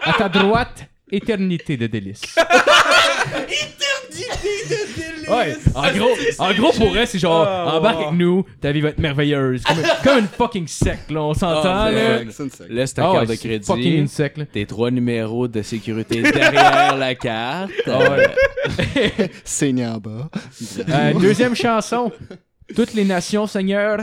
À 0.00 0.12
ta 0.14 0.28
droite, 0.28 0.86
éternité 1.10 1.76
de 1.76 1.86
délices. 1.86 2.22
Ouais, 5.28 5.54
en 5.74 5.90
gros, 5.92 6.10
en 6.38 6.52
gros 6.52 6.72
pour 6.72 6.96
elle, 6.96 7.06
c'est 7.06 7.18
genre, 7.18 7.46
embarque 7.74 8.02
avec 8.02 8.12
nous, 8.12 8.44
ta 8.60 8.70
vie 8.72 8.80
va 8.80 8.90
être 8.90 8.98
merveilleuse. 8.98 9.62
Comme, 9.62 9.76
comme 10.04 10.18
une 10.18 10.26
fucking 10.28 10.66
secte, 10.66 11.10
là, 11.10 11.22
on 11.22 11.32
s'entend, 11.32 11.62
Ah, 11.64 11.90
là. 11.90 12.18
C'est 12.30 12.42
une 12.42 12.50
secte. 12.50 12.68
Laisse 12.70 12.92
ta 12.92 13.08
Ah 13.08 13.12
carte 13.14 13.28
de 13.28 13.34
c'est 13.34 13.48
crédit. 13.48 13.66
fucking 13.66 13.96
une 13.98 14.08
secte, 14.08 14.36
là. 14.38 14.44
Tes 14.46 14.66
trois 14.66 14.90
numéros 14.90 15.48
de 15.48 15.62
sécurité 15.62 16.20
derrière 16.22 16.96
la 16.96 17.14
carte. 17.14 17.70
Ah 17.86 17.98
ouais. 18.10 19.30
Saignez 19.44 19.86
en 19.86 19.98
bas. 19.98 20.28
Euh, 20.88 21.14
deuxième 21.14 21.54
chanson. 21.54 22.12
Toutes 22.74 22.92
les 22.92 23.04
nations, 23.04 23.46
Seigneur, 23.46 24.00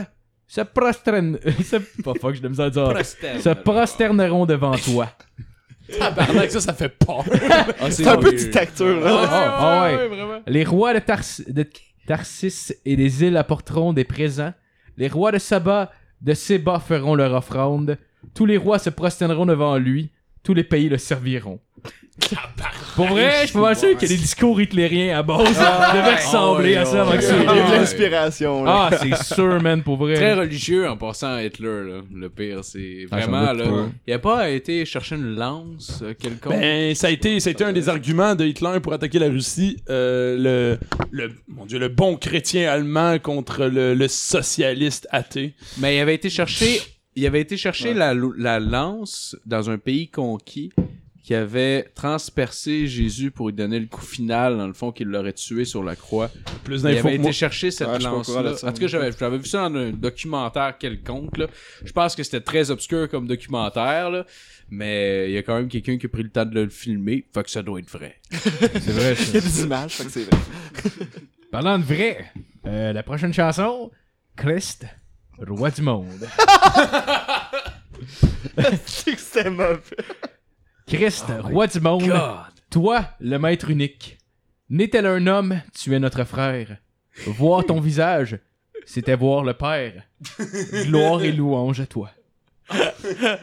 se 0.48 0.62
prosternent. 0.62 1.38
se... 1.64 1.76
Pas 2.02 2.14
fuck, 2.20 2.40
de 2.40 2.48
misère 2.48 2.66
à 2.66 2.70
dire. 2.70 2.92
Se 3.04 3.50
prosterneront 3.54 4.46
devant 4.46 4.76
toi. 4.76 5.08
Tabarnak, 5.98 6.50
ça, 6.50 6.60
ça 6.60 6.72
fait 6.74 6.88
peur. 6.88 7.24
Ah, 7.80 7.90
C'est 7.90 8.06
un 8.06 8.16
peu 8.16 8.32
dictature, 8.32 9.00
là. 9.00 9.22
Ah, 9.30 9.82
ouais. 9.84 10.42
Les 10.46 10.64
rois 10.64 10.94
de, 10.94 10.98
Tars- 11.00 11.40
de 11.48 11.66
Tarsis 12.06 12.72
et 12.84 12.96
des 12.96 13.24
îles 13.24 13.36
apporteront 13.36 13.92
des 13.92 14.04
présents. 14.04 14.52
Les 14.96 15.08
rois 15.08 15.32
de 15.32 15.38
Saba, 15.38 15.90
de 16.20 16.34
Séba 16.34 16.80
feront 16.80 17.14
leur 17.14 17.32
offrande. 17.34 17.98
Tous 18.34 18.46
les 18.46 18.56
rois 18.56 18.78
se 18.78 18.90
prosterneront 18.90 19.46
devant 19.46 19.76
lui. 19.78 20.10
Tous 20.42 20.54
les 20.54 20.64
pays 20.64 20.88
le 20.88 20.98
serviront. 20.98 21.60
Pour 23.06 23.08
vrai, 23.16 23.30
je 23.42 23.46
suis 23.50 23.58
pas 23.58 23.74
sûr 23.74 23.96
que 23.96 24.06
les 24.06 24.16
discours 24.16 24.60
hitlériens 24.60 25.18
à 25.18 25.22
base 25.22 25.48
devaient 25.48 26.16
ressembler 26.16 26.76
à 26.76 26.84
ça 26.84 27.02
avant 27.02 27.12
que 27.12 27.22
Il 27.22 27.44
y 27.44 27.48
a 27.48 27.62
de 27.62 27.68
ça. 27.68 27.76
l'inspiration. 27.78 28.64
Ah, 28.66 28.90
c'est 29.00 29.34
sûr, 29.34 29.60
man, 29.62 29.82
pour 29.82 29.96
vrai. 29.96 30.14
Très 30.14 30.34
religieux 30.34 30.88
en 30.88 30.96
passant 30.96 31.34
à 31.34 31.42
Hitler, 31.44 31.68
là. 31.88 32.00
Le 32.14 32.28
pire, 32.28 32.62
c'est 32.62 33.06
Ah, 33.10 33.16
vraiment, 33.16 33.52
là. 33.52 33.64
pas. 33.64 33.88
Il 34.06 34.12
a 34.12 34.18
pas 34.18 34.50
été 34.50 34.84
chercher 34.84 35.16
une 35.16 35.34
lance 35.36 36.00
euh, 36.02 36.14
quelconque? 36.18 36.52
Ben, 36.52 36.94
ça 36.94 37.06
a 37.06 37.10
été, 37.10 37.40
ça 37.40 37.48
a 37.48 37.52
été 37.52 37.64
un 37.64 37.72
des 37.72 37.88
arguments 37.88 38.34
de 38.34 38.44
Hitler 38.44 38.78
pour 38.82 38.92
attaquer 38.92 39.18
la 39.18 39.28
Russie. 39.28 39.78
euh, 39.88 40.78
le, 41.10 41.26
le, 41.26 41.32
mon 41.48 41.66
Dieu, 41.66 41.78
le 41.78 41.88
bon 41.88 42.16
chrétien 42.16 42.70
allemand 42.70 43.18
contre 43.18 43.64
le, 43.66 43.94
le 43.94 44.08
socialiste 44.08 45.08
athée. 45.10 45.54
Mais 45.78 45.96
il 45.96 46.00
avait 46.00 46.14
été 46.14 46.28
chercher, 46.30 46.80
il 47.16 47.26
avait 47.26 47.40
été 47.40 47.56
chercher 47.56 47.94
la, 47.94 48.14
la 48.36 48.60
lance 48.60 49.36
dans 49.46 49.70
un 49.70 49.78
pays 49.78 50.08
conquis 50.08 50.70
qui 51.22 51.34
avait 51.34 51.84
transpercé 51.94 52.86
Jésus 52.86 53.30
pour 53.30 53.48
lui 53.48 53.54
donner 53.54 53.78
le 53.78 53.86
coup 53.86 54.00
final, 54.00 54.56
dans 54.56 54.66
le 54.66 54.72
fond, 54.72 54.90
qu'il 54.90 55.08
l'aurait 55.08 55.34
tué 55.34 55.64
sur 55.64 55.84
la 55.84 55.94
croix. 55.96 56.30
Plus 56.64 56.76
Il 56.76 56.82
d'infos 56.82 57.08
avait 57.08 57.16
que 57.16 57.22
moi. 57.22 57.28
été 57.28 57.32
chercher 57.32 57.70
cette 57.70 58.02
lance-là. 58.02 58.56
ça. 58.56 58.68
En 58.68 58.72
tout 58.72 58.80
cas, 58.80 58.86
j'avais, 58.86 59.10
vu 59.10 59.44
ça 59.44 59.68
dans 59.68 59.78
un 59.78 59.90
documentaire 59.90 60.78
quelconque. 60.78 61.36
Là. 61.36 61.46
Je 61.84 61.92
pense 61.92 62.14
que 62.14 62.22
c'était 62.22 62.40
très 62.40 62.70
obscur 62.70 63.08
comme 63.08 63.26
documentaire, 63.26 64.10
là. 64.10 64.24
mais 64.70 65.28
il 65.28 65.32
y 65.34 65.38
a 65.38 65.42
quand 65.42 65.56
même 65.56 65.68
quelqu'un 65.68 65.98
qui 65.98 66.06
a 66.06 66.08
pris 66.08 66.22
le 66.22 66.30
temps 66.30 66.46
de 66.46 66.58
le 66.60 66.70
filmer. 66.70 67.26
Fait 67.34 67.42
que 67.42 67.50
ça 67.50 67.62
doit 67.62 67.78
être 67.80 67.90
vrai. 67.90 68.16
C'est 68.30 68.92
vrai, 68.92 69.14
Il 69.28 69.34
y 69.34 69.36
a 69.36 69.40
des 69.40 69.62
images, 69.62 69.92
fait 69.92 70.04
que 70.04 70.10
c'est 70.10 70.24
vrai. 70.24 70.38
Parlant 71.50 71.78
de 71.78 71.84
vrai, 71.84 72.32
euh, 72.66 72.92
la 72.92 73.02
prochaine 73.02 73.34
chanson, 73.34 73.90
Christ, 74.36 74.86
roi 75.38 75.70
du 75.70 75.82
monde. 75.82 76.28
C'est 78.86 79.14
que 79.14 79.20
c'était 79.20 79.50
mauvais. 79.50 79.80
Christ, 80.90 81.26
roi 81.44 81.68
du 81.68 81.78
monde, 81.80 82.12
toi, 82.68 83.04
le 83.20 83.38
maître 83.38 83.70
unique. 83.70 84.18
N'est-elle 84.68 85.06
un 85.06 85.26
homme, 85.28 85.60
tu 85.72 85.94
es 85.94 86.00
notre 86.00 86.24
frère. 86.24 86.78
Voir 87.26 87.64
ton 87.64 87.80
visage, 87.80 88.38
c'était 88.86 89.14
voir 89.14 89.44
le 89.44 89.54
Père. 89.54 90.02
Gloire 90.86 91.22
et 91.22 91.30
louange 91.30 91.78
à 91.80 91.86
toi. 91.86 92.10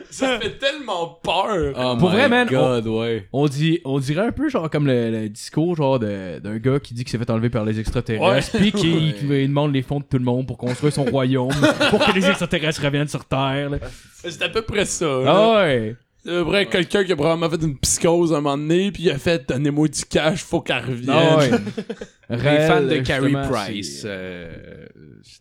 Ça 0.10 0.39
fait 0.39 0.58
tellement 0.58 1.20
peur. 1.24 1.74
Oh 1.78 1.95
Pour 1.98 2.10
my 2.10 2.16
vrai, 2.16 2.30
man, 2.30 2.48
God, 2.50 2.88
ouais. 2.88 3.28
On, 3.34 3.48
dit, 3.48 3.80
on 3.86 4.00
dirait 4.00 4.28
un 4.28 4.32
peu 4.32 4.50
genre 4.50 4.70
comme 4.70 4.88
le, 4.88 5.10
le 5.12 5.30
discours 5.30 5.76
genre 5.76 6.00
d'un 6.00 6.58
gars 6.58 6.80
qui 6.80 6.93
dit 6.93 7.04
qu'il 7.04 7.12
s'est 7.12 7.18
fait 7.18 7.30
enlever 7.30 7.50
par 7.50 7.64
les 7.64 7.80
extraterrestres 7.80 8.58
puis 8.58 8.72
qui, 8.72 9.14
qui 9.14 9.26
demande 9.26 9.74
les 9.74 9.84
fonds 9.84 10.00
de 10.00 10.06
tout 10.06 10.18
le 10.18 10.24
monde 10.26 10.48
pour 10.48 10.58
construire 10.58 10.93
son 10.93 11.06
royaume 11.06 11.52
pour 11.89 12.06
que 12.06 12.12
les 12.14 12.26
extraterrestres 12.28 12.82
reviennent 12.84 13.08
sur 13.08 13.24
Terre. 13.26 13.70
C'est 14.14 14.41
à 14.41 14.50
peu 14.50 14.62
près 14.64 14.86
ça. 14.86 15.06
Ah 15.26 15.56
ouais. 15.64 15.95
C'est 16.28 16.41
vrai, 16.41 16.65
quelqu'un 16.65 17.05
qui 17.05 17.13
a 17.13 17.15
probablement 17.15 17.49
fait 17.49 17.63
une 17.65 17.78
psychose 17.78 18.34
un 18.34 18.41
moment 18.41 18.57
donné, 18.57 18.91
puis 18.91 19.03
il 19.03 19.11
a 19.11 19.17
fait 19.17 19.47
Donnez-moi 19.47 19.88
du 19.88 20.03
cash, 20.03 20.43
faut 20.43 20.59
qu'elle 20.59 20.84
revienne. 20.84 21.09
Ah 21.09 21.38
ouais. 21.38 21.51
Les 22.30 22.36
Réel, 22.36 22.67
fans 22.67 22.82
de 22.82 22.97
Carrie 22.97 23.23
justement, 23.30 23.47
Price, 23.47 24.01
c'est- 24.01 24.07
euh, 24.09 24.86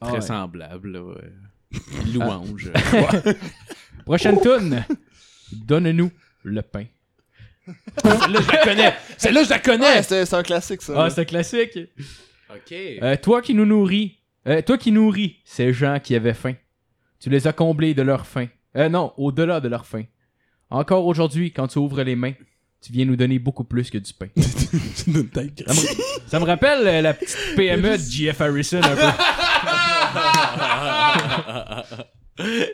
Ah 0.01 0.07
très 0.07 0.15
ouais. 0.15 0.21
semblable. 0.21 0.93
Là, 0.93 1.03
ouais. 1.03 1.33
Louange. 2.15 2.71
Prochaine 4.05 4.41
tune. 4.41 4.85
Donne-nous 5.51 6.13
le 6.45 6.63
pain. 6.63 6.85
Celle-là, 8.05 8.41
je 8.41 8.53
la 8.53 8.65
connais. 8.65 8.95
Celle-là, 9.19 9.43
je 9.43 9.51
la 9.51 9.59
connais. 9.59 10.03
c'est 10.05 10.25
c'est 10.25 10.37
un 10.37 10.43
classique, 10.45 10.83
ça. 10.83 10.95
Ah, 11.05 11.11
c'est 11.11 11.23
un 11.23 11.25
classique. 11.25 11.77
ok. 12.49 12.73
Euh, 13.03 13.17
toi 13.21 13.43
qui 13.43 13.55
nous 13.55 13.67
nourris, 13.67 14.21
euh, 14.47 14.63
toi 14.63 14.79
qui 14.79 14.93
nourris 14.93 15.39
ces 15.45 15.73
gens 15.73 15.99
qui 15.99 16.15
avaient 16.15 16.33
faim, 16.33 16.55
tu 17.19 17.29
les 17.29 17.49
as 17.49 17.53
comblés 17.53 17.93
de 17.93 18.03
leur 18.03 18.25
faim. 18.25 18.47
Euh, 18.77 18.89
non, 18.89 19.13
au-delà 19.17 19.59
de 19.59 19.67
leur 19.69 19.85
faim. 19.85 20.05
Encore 20.71 21.07
aujourd'hui, 21.07 21.53
quand 21.53 21.69
tu 21.69 21.79
ouvres 21.79 22.03
les 22.03 22.17
mains, 22.17 22.33
tu 22.81 22.93
viens 22.93 23.05
nous 23.05 23.17
donner 23.17 23.39
beaucoup 23.39 23.65
plus 23.65 23.91
que 23.91 23.99
du 23.99 24.13
pain. 24.13 24.29
Ça 24.37 25.11
me, 25.11 25.29
ça 26.29 26.41
me 26.41 26.45
rappelle 26.45 26.87
euh, 26.87 27.01
la 27.03 27.15
petite 27.15 27.37
PME 27.57 27.97
de 27.99 28.03
J.F. 28.03 28.41
Harrison 28.41 28.81
un 28.83 28.97
peu. 28.97 29.03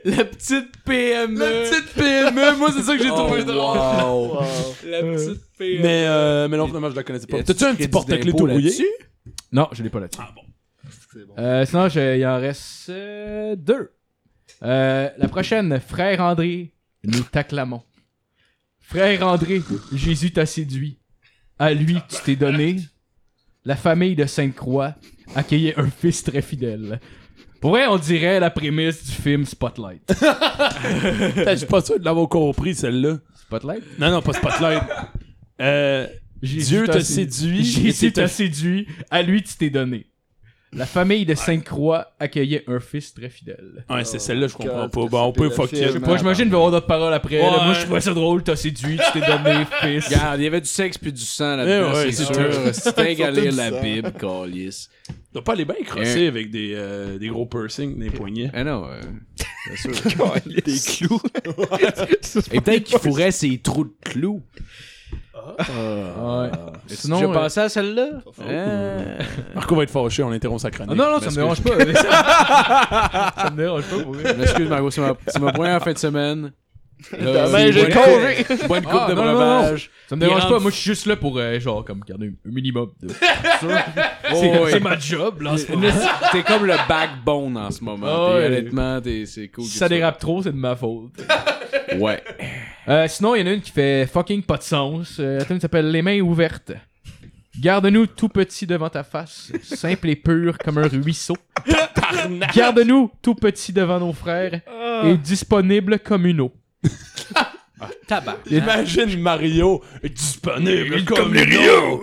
La 0.04 0.24
petite 0.24 0.72
PME. 0.84 1.38
La 1.38 1.70
petite 1.70 1.94
PME, 1.94 2.56
moi, 2.58 2.70
c'est 2.72 2.82
ça 2.82 2.96
que 2.96 3.02
j'ai 3.02 3.10
Oh, 3.10 3.14
trouvé 3.16 3.44
drôle. 3.44 3.78
wow. 3.78 4.34
Wow. 4.34 4.40
La 4.86 5.02
petite 5.02 5.40
PME. 5.56 5.82
Mais, 5.82 6.04
euh, 6.08 6.48
mais 6.48 6.56
non, 6.56 6.66
finalement, 6.66 6.90
je 6.90 6.96
la 6.96 7.04
connaissais 7.04 7.26
pas. 7.28 7.42
T'as-tu 7.44 7.64
un 7.64 7.74
petit 7.74 7.86
porte-clés 7.88 8.32
tout 8.32 8.38
rouillé? 8.38 8.54
là-dessus? 8.56 8.86
Non, 9.52 9.68
je 9.72 9.82
l'ai 9.84 9.88
pas 9.90 10.00
là-dessus. 10.00 10.20
Ah 10.22 10.32
bon. 10.34 10.42
C'est 11.12 11.26
bon. 11.26 11.34
Euh, 11.38 11.64
sinon, 11.64 11.88
je- 11.88 12.16
il 12.18 12.26
en 12.26 12.40
reste 12.40 12.88
euh, 12.88 13.54
deux. 13.56 13.92
Euh, 14.64 15.08
la 15.16 15.28
prochaine, 15.28 15.78
Frère 15.80 16.20
André, 16.20 16.72
nous 17.04 17.20
t'acclamons. 17.22 17.82
Frère 18.80 19.26
André, 19.26 19.62
Jésus 19.92 20.32
t'a 20.32 20.46
séduit. 20.46 20.98
À 21.58 21.72
lui, 21.72 21.96
tu 22.08 22.16
t'es 22.24 22.36
donné. 22.36 22.76
La 23.64 23.76
famille 23.76 24.16
de 24.16 24.26
Sainte-Croix 24.26 24.94
accueillait 25.36 25.78
un 25.78 25.88
fils 25.88 26.24
très 26.24 26.42
fidèle. 26.42 27.00
Pour 27.60 27.70
vrai, 27.70 27.86
on 27.86 27.96
dirait 27.96 28.40
la 28.40 28.50
prémisse 28.50 29.04
du 29.04 29.12
film 29.12 29.44
Spotlight. 29.46 30.02
Je 30.20 31.54
suis 31.56 31.66
pas 31.66 31.80
sûr 31.80 31.98
de 32.00 32.04
l'avoir 32.04 32.28
compris, 32.28 32.74
celle-là. 32.74 33.18
Spotlight? 33.46 33.84
Non, 34.00 34.10
non, 34.10 34.20
pas 34.20 34.32
Spotlight. 34.32 34.82
Euh, 35.60 36.08
Dieu 36.42 36.86
t'a 36.86 37.00
sé- 37.00 37.30
séduit. 37.30 37.64
Jésus 37.64 38.12
t'a 38.12 38.26
séduit. 38.26 38.88
À 39.10 39.22
lui, 39.22 39.42
tu 39.44 39.54
t'es 39.54 39.70
donné. 39.70 40.06
La 40.74 40.86
famille 40.86 41.26
de 41.26 41.34
Sainte-Croix 41.34 42.12
accueillait 42.18 42.64
un 42.66 42.80
fils 42.80 43.12
très 43.12 43.28
fidèle. 43.28 43.84
Ouais, 43.90 44.04
c'est 44.04 44.18
celle-là, 44.18 44.46
je 44.46 44.54
comprends 44.54 44.88
pas. 44.88 45.06
Bon, 45.06 45.22
on 45.24 45.32
peut 45.32 45.50
fuck. 45.50 45.68
Je 45.70 45.76
sais 45.92 46.00
pas, 46.00 46.16
j'imagine 46.16 46.44
qu'il 46.44 46.52
va 46.52 46.56
y 46.58 46.60
avoir 46.60 46.70
d'autres 46.70 46.86
paroles 46.86 47.12
après. 47.12 47.38
là. 47.38 47.64
Moi, 47.64 47.74
je 47.74 47.82
trouvais 47.84 48.00
ça 48.00 48.14
drôle. 48.14 48.42
T'as 48.42 48.56
séduit, 48.56 48.96
tu 48.96 49.20
t'es 49.20 49.26
donné, 49.26 49.66
fils. 49.82 50.06
Regarde, 50.08 50.40
il 50.40 50.44
y 50.44 50.46
avait 50.46 50.62
du 50.62 50.68
sexe 50.68 50.96
puis 50.96 51.12
du 51.12 51.20
sang 51.20 51.56
là-dedans, 51.56 51.90
Eh 51.92 52.04
ouais, 52.06 52.12
c'est 52.12 52.24
sûr. 52.24 53.02
lire 53.04 53.32
du 53.50 53.56
la 53.56 53.70
sang. 53.70 53.82
Bible, 53.82 54.12
calice. 54.12 54.88
doit 55.34 55.44
pas 55.44 55.52
aller 55.52 55.66
bien 55.66 55.74
crosser 55.84 56.26
avec 56.26 56.50
des, 56.50 56.72
euh, 56.74 57.18
des 57.18 57.28
gros 57.28 57.44
piercings, 57.44 57.98
des 57.98 58.10
poignets. 58.10 58.50
Ah 58.54 58.64
non, 58.64 58.86
euh, 58.86 59.00
bien 59.66 59.76
sûr. 59.76 59.92
Des 60.46 60.62
clous. 60.80 61.20
Et 62.50 62.60
peut-être 62.62 62.84
qu'il 62.84 62.98
fourrait 62.98 63.30
ses 63.30 63.58
trous 63.58 63.84
de 63.84 63.92
clous. 64.00 64.42
Ouais. 65.34 66.50
Sinon, 66.88 67.16
Sinon, 67.16 67.18
j'ai 67.18 67.24
euh, 67.24 67.32
pensé 67.32 67.60
à 67.60 67.68
celle-là? 67.68 68.06
Hein? 68.48 69.24
Marco 69.54 69.74
va 69.74 69.82
être 69.84 69.90
fâché, 69.90 70.22
on 70.22 70.30
interrompt 70.30 70.60
sa 70.60 70.68
Ah 70.68 70.70
chronique. 70.70 70.96
non, 70.96 71.10
non, 71.10 71.20
ça 71.20 71.30
me 71.30 71.34
dérange 71.36 71.62
pas. 71.62 71.70
ça 73.42 73.50
me 73.50 73.56
dérange 73.56 73.84
pas 73.84 73.98
pour. 74.02 74.14
Je 74.14 74.32
m'excuse, 74.34 74.68
Margot, 74.68 74.90
c'est 74.90 75.00
ma, 75.00 75.14
c'est 75.26 75.40
ma 75.40 75.52
première 75.52 75.82
fin 75.82 75.92
de 75.92 75.98
semaine. 75.98 76.52
Là, 77.18 77.46
Demain, 77.48 77.58
c'est 77.58 77.72
j'ai 77.72 77.88
congé. 77.90 78.44
bonne- 78.68 78.82
Je 78.84 78.88
coupe 78.88 79.00
Ah, 79.00 79.06
de 79.10 79.14
breuvage. 79.14 79.90
Ça 80.08 80.14
me 80.14 80.20
dérange 80.20 80.48
pas. 80.48 80.60
Moi, 80.60 80.70
je 80.70 80.76
suis 80.76 80.90
juste 80.90 81.06
là 81.06 81.16
pour, 81.16 81.36
euh, 81.38 81.58
genre, 81.58 81.84
comme 81.84 82.00
garder 82.06 82.28
un 82.28 82.50
minimum 82.52 82.90
de. 83.02 83.08
Oh, 84.34 84.36
C'est 84.40 84.60
ouais. 84.60 84.70
c'est 84.70 84.80
ma 84.80 84.96
job, 84.98 85.42
là, 85.42 85.52
en 85.52 85.56
ce 85.56 85.70
moment. 85.72 85.88
T'es 86.30 86.42
comme 86.42 86.64
le 86.64 86.74
backbone 86.88 87.56
en 87.56 87.70
ce 87.72 87.82
moment. 87.82 88.06
Ah 88.08 88.28
Puis 88.30 88.38
ouais. 88.38 88.46
honnêtement, 88.46 89.00
t'es- 89.00 89.26
c'est 89.26 89.48
cool. 89.48 89.64
Si 89.64 89.78
ça 89.78 89.88
dérape 89.88 90.18
trop, 90.18 90.42
c'est 90.42 90.52
de 90.52 90.56
ma 90.56 90.76
faute. 90.76 91.10
Ouais. 91.98 92.22
Euh, 92.88 93.06
sinon, 93.08 93.34
il 93.34 93.40
y 93.40 93.44
en 93.44 93.46
a 93.46 93.52
une 93.54 93.60
qui 93.60 93.70
fait 93.70 94.06
fucking 94.06 94.42
pas 94.42 94.56
de 94.56 94.62
sens. 94.62 95.16
Euh, 95.20 95.38
la 95.38 95.44
tune 95.44 95.60
s'appelle 95.60 95.90
Les 95.90 96.02
mains 96.02 96.20
ouvertes. 96.20 96.72
Garde-nous 97.60 98.06
tout 98.06 98.28
petit 98.30 98.66
devant 98.66 98.88
ta 98.88 99.04
face, 99.04 99.52
simple 99.62 100.08
et 100.08 100.16
pur 100.16 100.56
comme 100.56 100.78
un 100.78 100.88
ruisseau. 100.88 101.36
Garde-nous 102.54 103.10
tout 103.20 103.34
petit 103.34 103.74
devant 103.74 104.00
nos 104.00 104.14
frères 104.14 104.60
et 105.04 105.16
disponible 105.18 105.98
comme 105.98 106.24
une 106.26 106.40
eau. 106.40 106.52
Tabac. 108.06 108.38
Imagine 108.50 109.20
Mario 109.20 109.82
disponible 110.02 111.04
comme 111.04 111.34
les 111.34 111.42
Rio. 111.42 112.02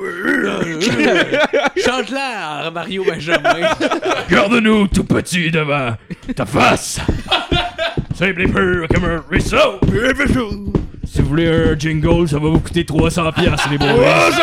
Chante-la, 1.86 2.70
Mario 2.72 3.04
Benjamin. 3.06 3.70
Garde-nous 4.30 4.88
tout 4.88 5.04
petit 5.06 5.50
devant 5.52 5.96
ta 6.36 6.46
face, 6.46 7.00
simple 8.20 8.42
et 8.42 8.48
pur 8.48 8.86
comme 8.94 9.06
un 9.06 9.24
ruisseau. 9.30 9.80
Si 11.06 11.22
vous 11.22 11.30
voulez 11.30 11.48
un 11.48 11.80
jingle, 11.80 12.28
ça 12.28 12.38
va 12.38 12.50
vous 12.50 12.60
coûter 12.60 12.86
300 12.86 13.32
piastres, 13.32 13.70
les 13.72 13.78
boys. 13.78 13.88
300 13.94 14.42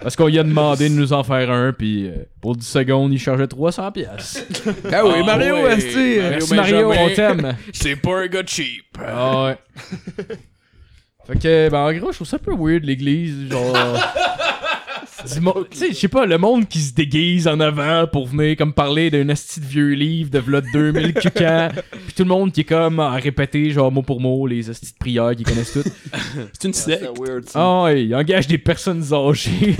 Parce 0.00 0.16
qu'on 0.16 0.28
y 0.28 0.38
a 0.38 0.42
demandé 0.42 0.88
de 0.88 0.94
nous 0.94 1.12
en 1.12 1.22
faire 1.22 1.50
un, 1.50 1.74
puis 1.74 2.06
euh, 2.06 2.24
pour 2.40 2.56
10 2.56 2.66
secondes, 2.66 3.12
il 3.12 3.18
chargeait 3.18 3.46
300 3.46 3.92
piastres. 3.92 4.40
Ah 4.90 5.04
oui, 5.04 5.16
Ah 5.20 5.22
Mario, 5.22 5.56
ouais. 5.56 5.76
esti. 5.76 6.16
Mario 6.16 6.30
Merci 6.30 6.54
Mario, 6.54 6.92
on 6.92 7.08
t'aime? 7.14 7.56
C'est 7.74 7.96
pas 7.96 8.20
un 8.20 8.26
gars 8.26 8.42
cheap. 8.46 8.86
Ah 9.06 9.44
ouais. 9.44 9.58
Fait 11.26 11.38
que, 11.38 11.68
ben 11.68 11.78
en 11.78 11.92
gros, 11.92 12.10
je 12.10 12.16
trouve 12.16 12.26
ça 12.26 12.36
un 12.36 12.38
peu 12.38 12.54
weird 12.58 12.84
l'église, 12.84 13.50
genre. 13.50 13.76
Tu 15.22 15.76
sais, 15.76 15.88
je 15.88 15.94
sais 15.94 16.08
pas, 16.08 16.26
le 16.26 16.38
monde 16.38 16.68
qui 16.68 16.78
se 16.78 16.94
déguise 16.94 17.48
en 17.48 17.58
avant 17.60 18.06
pour 18.06 18.26
venir 18.26 18.56
comme 18.56 18.72
parler 18.72 19.10
d'un 19.10 19.28
esti 19.28 19.60
de 19.60 19.64
vieux 19.66 19.90
livre 19.94 20.30
de 20.30 20.38
v'là 20.38 20.60
2000 20.72 21.14
cucans, 21.14 21.68
puis 21.90 22.12
tout 22.16 22.22
le 22.22 22.28
monde 22.28 22.52
qui 22.52 22.60
est 22.60 22.64
comme 22.64 23.00
à 23.00 23.10
répéter 23.12 23.70
genre 23.70 23.90
mot 23.90 24.02
pour 24.02 24.20
mot 24.20 24.46
les 24.46 24.70
estis 24.70 24.92
de 24.92 24.98
prières 24.98 25.34
qu'ils 25.34 25.46
connaissent 25.46 25.72
toutes. 25.72 25.86
C'est 26.52 26.68
une 26.68 26.74
secte. 26.74 27.04
C'est 27.04 27.20
weird, 27.20 27.48
ça. 27.48 27.60
Ah 27.60 27.82
ouais, 27.84 28.04
il 28.04 28.14
engage 28.14 28.46
des 28.46 28.58
personnes 28.58 29.02
âgées. 29.12 29.76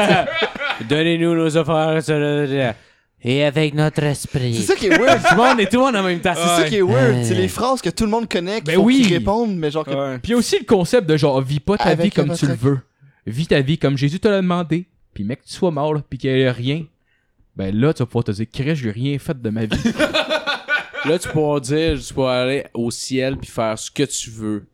Donnez-nous 0.88 1.34
nos 1.34 1.56
affaires. 1.56 2.74
Et 3.22 3.44
avec 3.44 3.74
notre 3.74 4.02
esprit. 4.02 4.54
C'est 4.54 4.62
ça 4.62 4.74
qui 4.74 4.86
est 4.86 4.98
weird. 4.98 5.20
Tout 5.22 5.34
le 5.36 5.42
monde 5.42 5.60
et 5.60 5.66
tout 5.66 5.76
le 5.76 5.84
monde 5.84 5.96
en 5.96 6.02
même 6.02 6.20
temps. 6.20 6.32
C'est 6.34 6.62
ça 6.62 6.68
qui 6.68 6.76
est 6.76 6.82
weird. 6.82 7.16
Ouais. 7.16 7.24
C'est 7.24 7.34
les 7.34 7.48
phrases 7.48 7.82
que 7.82 7.90
tout 7.90 8.04
le 8.04 8.10
monde 8.10 8.28
connaît, 8.28 8.56
qu'il 8.56 8.64
Ben 8.64 8.76
faut 8.76 8.82
oui. 8.82 9.06
répondent, 9.08 9.54
mais 9.56 9.70
genre 9.70 9.84
que... 9.84 9.90
Ouais. 9.90 10.18
Puis 10.22 10.34
aussi 10.34 10.58
le 10.58 10.64
concept 10.64 11.06
de 11.08 11.16
genre, 11.16 11.40
vis 11.42 11.60
pas 11.60 11.76
ta 11.76 11.84
Avec 11.84 12.06
vie 12.06 12.10
comme 12.10 12.34
tu 12.34 12.46
le 12.46 12.54
veux. 12.54 12.78
Vis 13.26 13.46
ta 13.46 13.60
vie 13.60 13.78
comme 13.78 13.96
Jésus 13.96 14.20
te 14.20 14.28
l'a 14.28 14.40
demandé. 14.40 14.86
Puis 15.14 15.24
mec, 15.24 15.42
tu 15.44 15.52
sois 15.52 15.70
mort, 15.70 16.00
puis 16.08 16.18
qu'il 16.18 16.30
y 16.30 16.40
ait 16.40 16.50
rien. 16.50 16.84
Ben 17.56 17.74
là, 17.74 17.92
tu 17.92 18.00
vas 18.00 18.06
pouvoir 18.06 18.24
te 18.24 18.30
dire, 18.30 18.46
Christ, 18.50 18.76
j'ai 18.76 18.90
rien 18.90 19.18
fait 19.18 19.40
de 19.40 19.50
ma 19.50 19.66
vie. 19.66 19.76
Là, 21.04 21.18
tu 21.18 21.28
pourras 21.30 21.60
dire, 21.60 21.98
tu 21.98 22.12
pourras 22.12 22.42
aller 22.42 22.66
au 22.74 22.90
ciel 22.90 23.38
puis 23.38 23.48
faire 23.50 23.78
ce 23.78 23.90
que 23.90 24.02
tu 24.02 24.28
veux. 24.30 24.66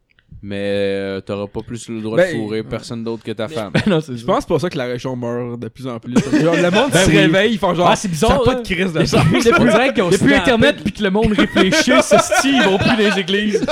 Mais 0.48 0.62
euh, 0.62 1.20
t'auras 1.20 1.48
pas 1.48 1.60
plus 1.66 1.88
le 1.88 2.00
droit 2.00 2.16
Ben, 2.16 2.32
de 2.32 2.38
fourrer 2.38 2.62
personne 2.62 3.02
d'autre 3.02 3.24
que 3.24 3.32
ta 3.32 3.48
femme. 3.48 3.72
non, 3.88 4.00
c'est 4.00 4.16
Je 4.16 4.24
pense 4.24 4.46
pour 4.46 4.60
ça 4.60 4.70
que 4.70 4.78
la 4.78 4.84
région 4.84 5.16
meurt 5.16 5.58
de 5.58 5.66
plus 5.66 5.88
en 5.88 5.98
plus. 5.98 6.14
Genre, 6.40 6.54
le 6.54 6.70
monde 6.70 6.90
Ben 6.92 7.04
se 7.04 7.10
oui. 7.10 7.16
réveille, 7.18 7.54
ils 7.54 7.58
font 7.58 7.74
genre. 7.74 7.88
Ah, 7.88 7.96
c'est 7.96 8.06
bizarre, 8.06 8.30
Ça 8.30 8.36
a 8.36 8.44
pas 8.44 8.52
là. 8.54 8.60
de 8.60 8.64
crise 8.64 8.92
de 8.92 9.04
ça. 9.06 9.24
Depuis, 9.24 10.34
Internet, 10.34 10.76
puis 10.84 10.92
que 10.92 11.02
le 11.02 11.10
monde 11.10 11.32
réfléchisse, 11.32 12.12
esti, 12.12 12.48
ils 12.58 12.62
vont 12.62 12.78
plus 12.78 12.86
dans 12.90 12.96
les 12.96 13.18
églises. 13.18 13.66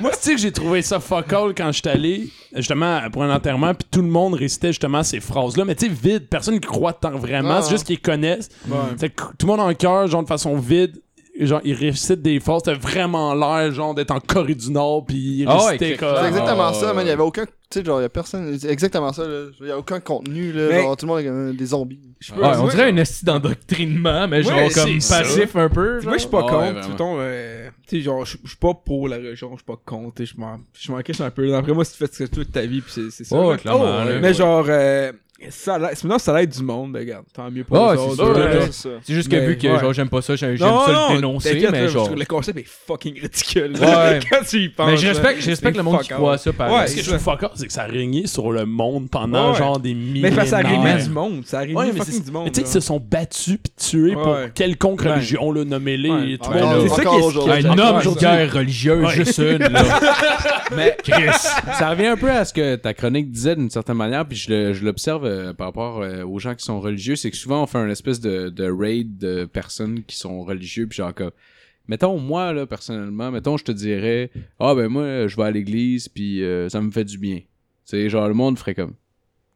Moi, 0.00 0.10
tu 0.12 0.16
sais 0.20 0.34
que 0.36 0.40
j'ai 0.40 0.52
trouvé 0.52 0.80
ça 0.80 1.00
fuck 1.00 1.30
all 1.34 1.52
quand 1.54 1.70
j'étais 1.72 1.90
allé, 1.90 2.28
justement, 2.54 2.98
pour 3.12 3.22
un 3.22 3.34
enterrement, 3.34 3.74
puis 3.74 3.86
tout 3.90 4.00
le 4.00 4.08
monde 4.08 4.34
récitait 4.34 4.68
justement 4.68 5.02
ces 5.02 5.20
phrases-là, 5.20 5.66
mais 5.66 5.74
tu 5.74 5.86
sais, 5.86 5.92
vide. 5.92 6.28
Personne 6.30 6.54
ne 6.54 6.60
croit 6.60 6.94
tant 6.94 7.10
vraiment, 7.18 7.56
Ah. 7.58 7.62
c'est 7.62 7.72
juste 7.72 7.86
qu'ils 7.86 8.00
connaissent. 8.00 8.48
Ouais. 8.68 8.76
Fait 8.98 9.10
que 9.10 9.22
tout 9.38 9.46
le 9.46 9.48
monde 9.48 9.60
en 9.60 9.74
cœur, 9.74 10.06
genre 10.06 10.22
de 10.22 10.28
façon 10.28 10.56
vide. 10.56 10.96
Genre, 11.38 11.60
ils 11.64 11.74
récitent 11.74 12.22
des 12.22 12.40
phrases, 12.40 12.62
c'était 12.64 12.78
vraiment 12.78 13.34
l'air, 13.34 13.70
genre, 13.70 13.94
d'être 13.94 14.10
en 14.10 14.20
Corée 14.20 14.54
du 14.54 14.70
Nord, 14.70 15.04
puis 15.04 15.16
ils 15.16 15.46
Ah 15.46 15.56
ouais, 15.58 15.64
récitaient 15.72 15.94
que- 15.96 16.00
comme. 16.00 16.16
C'est 16.22 16.28
exactement 16.28 16.68
Ah, 16.68 16.72
ça, 16.72 16.94
man. 16.94 16.96
Il 16.98 17.00
y 17.02 17.04
ouais. 17.08 17.12
avait 17.12 17.22
aucun. 17.22 17.44
Tu 17.68 17.80
sais, 17.80 17.84
genre, 17.84 17.98
il 18.00 18.02
y 18.04 18.06
a 18.06 18.08
personne. 18.08 18.58
C'est 18.58 18.70
exactement 18.70 19.12
ça, 19.12 19.26
là. 19.26 19.46
Il 19.60 19.66
y 19.66 19.70
a 19.70 19.76
aucun 19.78 20.00
contenu, 20.00 20.52
là. 20.52 20.68
Mais- 20.70 20.82
Genre, 20.82 20.96
tout 20.96 21.04
le 21.04 21.12
monde 21.12 21.20
est 21.20 21.24
comme 21.26 21.48
euh, 21.48 21.52
des 21.52 21.66
zombies. 21.66 22.00
Ouais, 22.30 22.36
on 22.56 22.62
moi, 22.62 22.70
dirait 22.70 22.90
un 22.90 22.96
esti 22.96 23.24
d'endoctrinement, 23.24 24.28
mais 24.28 24.42
genre 24.42 24.56
Ouais, 24.56 24.68
comme 24.70 24.84
c'est 24.88 25.00
ça. 25.00 25.18
passif 25.18 25.54
un 25.56 25.68
peu. 25.68 26.00
genre. 26.00 26.08
Moi, 26.08 26.14
je 26.16 26.20
suis 26.22 26.30
pas 26.30 26.46
Ah 26.48 26.58
ouais, 26.58 26.72
contre. 26.74 26.88
mettons, 26.88 27.16
euh, 27.18 27.68
tu 27.86 27.96
sais, 27.98 28.02
genre, 28.02 28.24
je 28.24 28.36
suis 28.46 28.56
pas 28.58 28.72
pour 28.74 29.08
la 29.08 29.16
religion, 29.16 29.50
je 29.52 29.56
suis 29.56 29.64
pas 29.64 29.78
contre. 29.84 30.14
tu 30.14 30.26
sais, 30.26 30.32
Je 30.34 30.40
m'en 30.40 30.58
je 30.72 30.92
m'en 30.92 31.02
cache 31.02 31.20
un 31.20 31.30
peu. 31.30 31.54
Après 31.54 31.72
moi, 31.72 31.84
si 31.84 31.92
tu 31.92 31.98
fais 31.98 32.06
ce 32.06 32.24
que 32.24 32.30
tu 32.30 32.38
veux 32.38 32.44
de 32.44 32.50
ta 32.52 32.62
vie, 32.64 32.80
pis 32.80 32.90
c'est 32.92 33.10
c'est 33.10 33.24
ça. 33.24 33.36
Ouais, 33.38 33.52
là. 33.52 33.58
clairement, 33.58 33.84
Oh, 34.06 34.10
mais 34.22 34.32
genre, 34.32 34.64
euh, 34.68 35.12
ça 35.50 35.78
sinon, 35.94 36.18
ça 36.18 36.32
l'aide 36.34 36.50
du 36.50 36.62
monde, 36.62 36.92
ben, 36.92 37.00
regarde. 37.00 37.24
Tant 37.32 37.50
mieux 37.50 37.62
pour 37.64 37.76
Ouais, 37.78 37.92
les 37.92 37.98
c'est 38.14 38.20
autres. 38.22 38.58
c'est 38.66 38.72
ça. 38.72 38.88
C'est 39.02 39.14
juste 39.14 39.28
que 39.30 39.36
Mais, 39.36 39.46
vu 39.46 39.58
que 39.58 39.66
ouais. 39.68 39.78
genre 39.78 39.92
j'aime 39.92 40.08
pas 40.08 40.22
ça, 40.22 40.34
j'aime 40.36 40.56
ça 40.56 40.64
le 41.10 41.14
dénoncer, 41.16 41.68
mais 41.70 41.88
genre. 41.88 42.10
Le 42.14 42.24
concept 42.24 42.58
est 42.58 42.66
fucking 42.66 43.20
ridicule. 43.20 43.72
Ouais. 43.80 44.20
Quand 44.30 44.40
tu 44.48 44.62
y 44.62 44.68
penses. 44.70 44.90
Mais 44.90 44.96
je 44.96 45.08
respecte, 45.08 45.42
je 45.42 45.50
respecte 45.50 45.76
le 45.76 45.82
monde 45.82 46.00
qui 46.00 46.08
croit 46.08 46.38
ça 46.38 46.50
Ouais, 46.50 46.56
pareil. 46.56 46.88
Ce 46.88 46.94
que 46.96 47.00
je 47.02 47.10
c'est 47.10 47.18
trouve 47.18 47.38
fuck 47.38 47.50
c'est 47.54 47.66
que 47.66 47.72
ça 47.72 47.82
a 47.82 47.86
régné 47.86 48.26
sur 48.26 48.50
le 48.50 48.64
monde 48.66 49.10
pendant, 49.10 49.52
Ouais. 49.52 49.58
genre, 49.58 49.78
des 49.78 49.94
Mais 49.94 50.00
millénaires. 50.12 50.44
que 50.44 50.48
ça 50.48 50.58
réunit 50.58 51.02
du 51.04 51.10
monde. 51.10 51.42
Ça 51.44 51.62
Ouais, 51.64 51.92
mais 51.92 51.98
fucking 51.98 52.24
du 52.24 52.30
monde. 52.30 52.44
mais 52.46 52.50
tu 52.50 52.60
sais, 52.60 52.62
ils 52.62 52.64
là. 52.64 52.70
se 52.72 52.80
sont 52.80 52.98
battus 53.00 53.58
pis 53.62 53.70
tués 53.90 54.12
pour 54.14 54.28
Ouais. 54.28 54.50
quelconque 54.54 55.02
Ouais. 55.02 55.12
religion, 55.14 55.52
là, 55.52 55.64
nommez-les. 55.64 56.10
Ouais. 56.10 56.16
Ouais, 56.16 56.38
c'est 56.82 56.88
ça 56.88 57.02
qui 57.04 57.08
est- 57.08 57.22
aujourd'hui. 57.22 57.66
Un 57.66 57.76
Ouais, 57.76 57.80
homme 57.82 57.96
ouais, 58.14 58.20
guerre 58.20 58.52
religieuse, 58.52 59.04
Ouais. 59.04 59.12
juste 59.14 59.38
une, 59.38 59.58
là. 59.58 59.82
Mais 60.76 60.96
ça 61.78 61.90
revient 61.90 62.06
un 62.06 62.16
peu 62.16 62.30
à 62.30 62.44
ce 62.44 62.52
que 62.52 62.76
ta 62.76 62.94
chronique 62.94 63.30
disait 63.30 63.54
d'une 63.56 63.70
certaine 63.70 63.96
manière, 63.96 64.24
puis 64.26 64.36
je 64.36 64.84
l'observe 64.84 65.25
euh, 65.26 65.52
par 65.52 65.68
rapport 65.68 66.02
euh, 66.02 66.24
aux 66.24 66.38
gens 66.38 66.54
qui 66.54 66.64
sont 66.64 66.80
religieux, 66.80 67.16
c'est 67.16 67.30
que 67.30 67.36
souvent 67.36 67.62
on 67.62 67.66
fait 67.66 67.78
un 67.78 67.88
espèce 67.88 68.20
de, 68.20 68.70
raid 68.70 69.18
de 69.18 69.44
personnes 69.44 70.02
qui 70.04 70.16
sont 70.16 70.42
religieux, 70.42 70.86
puis 70.86 70.96
genre 70.96 71.14
comme, 71.14 71.32
mettons 71.88 72.18
moi 72.18 72.52
là 72.52 72.66
personnellement, 72.66 73.30
mettons 73.30 73.56
je 73.56 73.64
te 73.64 73.72
dirais, 73.72 74.30
ah 74.58 74.74
ben 74.74 74.88
moi 74.88 75.26
je 75.26 75.36
vais 75.36 75.44
à 75.44 75.50
l'église, 75.50 76.08
puis 76.08 76.42
euh, 76.42 76.68
ça 76.68 76.80
me 76.80 76.90
fait 76.90 77.04
du 77.04 77.18
bien. 77.18 77.40
C'est 77.84 78.08
genre 78.08 78.28
le 78.28 78.34
monde 78.34 78.58
ferait 78.58 78.74
comme, 78.74 78.94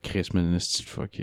Chris 0.02 0.28
man, 0.32 0.56
c'est 0.60 0.82
fucké. 0.86 1.22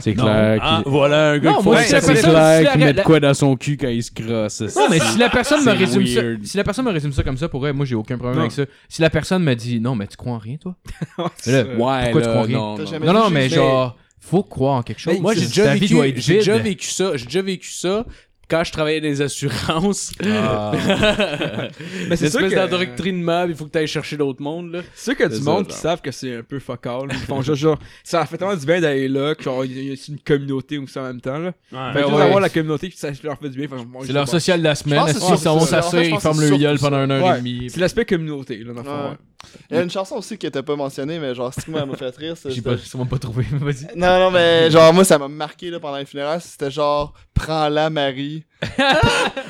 c'est 0.00 0.14
clair. 0.14 0.58
Ah, 0.62 0.80
qu'il- 0.82 0.92
voilà 0.92 1.30
un 1.30 1.38
gars 1.38 1.50
Non, 1.50 1.56
qui 1.58 1.64
faut 1.64 1.76
c'est 1.76 1.88
clair 1.88 2.02
si 2.02 2.22
qu'il 2.22 2.32
la- 2.32 2.76
met 2.76 2.92
de 2.92 3.02
quoi 3.02 3.18
dans 3.18 3.34
son 3.34 3.56
cul 3.56 3.76
quand 3.76 3.88
il 3.88 4.02
se 4.02 4.10
crosse. 4.12 4.60
Non, 4.76 4.86
mais 4.88 5.00
si 5.00 5.18
la 5.18 5.28
personne 5.28 5.64
me 5.64 5.72
résume 5.72 6.06
ça, 6.06 6.20
si 6.44 6.56
la 6.56 6.64
personne 6.64 6.84
me 6.84 6.92
résume 6.92 7.12
ça 7.12 7.22
comme 7.24 7.36
ça, 7.36 7.48
pour 7.48 7.66
elle, 7.66 7.74
moi 7.74 7.84
j'ai 7.84 7.96
aucun 7.96 8.16
problème 8.16 8.36
Non. 8.36 8.40
avec 8.42 8.52
ça. 8.52 8.62
Si 8.88 9.02
la 9.02 9.10
personne 9.10 9.42
me 9.42 9.54
dit, 9.54 9.80
non, 9.80 9.96
mais 9.96 10.06
tu 10.06 10.16
crois 10.16 10.32
en 10.34 10.38
rien, 10.38 10.56
toi? 10.58 10.76
Ouais, 11.18 11.24
Là. 11.46 11.62
Ouais, 11.64 12.02
Pourquoi 12.04 12.22
tu 12.22 12.28
crois 12.28 12.42
rien? 12.42 12.56
non, 12.58 12.78
non. 12.78 13.12
Non, 13.12 13.30
mais 13.30 13.40
mais- 13.40 13.48
genre, 13.48 13.96
faut 14.20 14.44
croire 14.44 14.74
en 14.76 14.82
quelque 14.82 15.00
chose. 15.00 15.18
Moi, 15.20 15.34
j'ai 15.34 15.40
vécu, 15.40 16.22
déjà 16.22 16.58
vécu 16.58 16.86
ça, 16.88 17.16
j'ai 17.16 17.24
déjà 17.24 17.42
vécu 17.42 17.70
ça, 17.72 18.06
quand 18.48 18.64
je 18.64 18.72
travaillais 18.72 19.00
dans 19.00 19.08
les 19.08 19.22
assurances, 19.22 20.12
Ah. 20.24 20.72
Mais 22.08 22.16
c'est 22.16 22.26
espèce 22.26 22.54
d'endoctrinement, 22.54 23.44
il 23.48 23.54
faut 23.54 23.64
que 23.66 23.70
tu 23.72 23.78
ailles 23.78 23.86
chercher 23.86 24.16
d'autres 24.16 24.42
mondes, 24.42 24.72
là. 24.72 24.80
c'est 24.94 25.04
sûr 25.04 25.16
qu'il 25.16 25.22
y 25.22 25.26
a 25.26 25.28
du 25.30 25.42
ça, 25.42 25.50
monde 25.50 25.66
qui 25.66 25.76
savent 25.76 26.00
que 26.00 26.10
c'est 26.10 26.36
un 26.36 26.42
peu 26.42 26.58
fuck 26.58 26.86
all. 26.86 27.08
Ils 27.10 27.16
font 27.18 27.40
juste 27.42 27.60
genre, 27.62 27.78
ça 28.04 28.24
fait 28.26 28.36
tellement 28.36 28.56
du 28.56 28.66
bien 28.66 28.80
d'aller 28.80 29.08
là, 29.08 29.34
que 29.34 29.42
genre, 29.42 29.64
il 29.64 29.88
y 29.88 29.90
a 29.90 29.94
une 30.08 30.18
communauté 30.20 30.78
ou 30.78 30.86
ça 30.86 31.00
en 31.02 31.06
même 31.06 31.20
temps, 31.20 31.38
là. 31.38 31.52
Fait 31.70 31.76
que 31.76 31.94
Ben 31.94 32.02
juste 32.02 32.14
ouais. 32.16 32.22
avoir 32.22 32.40
la 32.40 32.48
communauté, 32.48 32.92
ça 32.94 33.10
leur 33.22 33.38
fait 33.38 33.48
du 33.48 33.58
bien. 33.58 33.68
fait 33.68 33.84
C'est 34.06 34.12
leur 34.12 34.28
social 34.28 34.58
de 34.58 34.64
la 34.64 34.74
semaine. 34.74 35.02
Ils 35.08 35.14
sont 35.38 35.56
fait, 35.56 36.08
ils 36.10 36.20
ferment 36.20 36.40
le 36.40 36.56
gueule 36.56 36.78
pendant 36.78 37.04
une 37.04 37.10
heure 37.10 37.24
Ouais. 37.24 37.34
et 37.36 37.38
demie. 37.38 37.70
C'est 37.70 37.80
l'aspect 37.80 38.04
communauté, 38.04 38.58
là, 38.58 38.72
dans 38.74 39.16
le. 39.42 39.58
Il 39.70 39.76
y 39.76 39.80
a 39.80 39.82
une 39.82 39.90
chanson 39.90 40.16
aussi 40.16 40.36
qui 40.38 40.46
était 40.46 40.62
pas 40.62 40.76
mentionnée, 40.76 41.18
mais 41.18 41.34
genre, 41.34 41.52
ce 41.52 41.64
qui 41.64 41.70
m'a 41.70 41.84
fait 41.96 42.16
rire, 42.16 42.34
c'est. 42.40 42.50
J'ai 42.50 42.62
pas, 42.62 42.76
sûrement 42.78 43.06
pas 43.06 43.18
trouvé, 43.18 43.44
mais 43.52 43.58
vas-y. 43.72 43.86
Non, 43.96 44.18
non, 44.18 44.30
mais 44.30 44.70
genre, 44.70 44.92
moi, 44.92 45.04
ça 45.04 45.18
m'a 45.18 45.28
marqué 45.28 45.70
là, 45.70 45.80
pendant 45.80 45.96
les 45.96 46.04
funérailles. 46.04 46.40
C'était 46.40 46.70
genre, 46.70 47.12
prends-la, 47.34 47.90
Marie. 47.90 48.44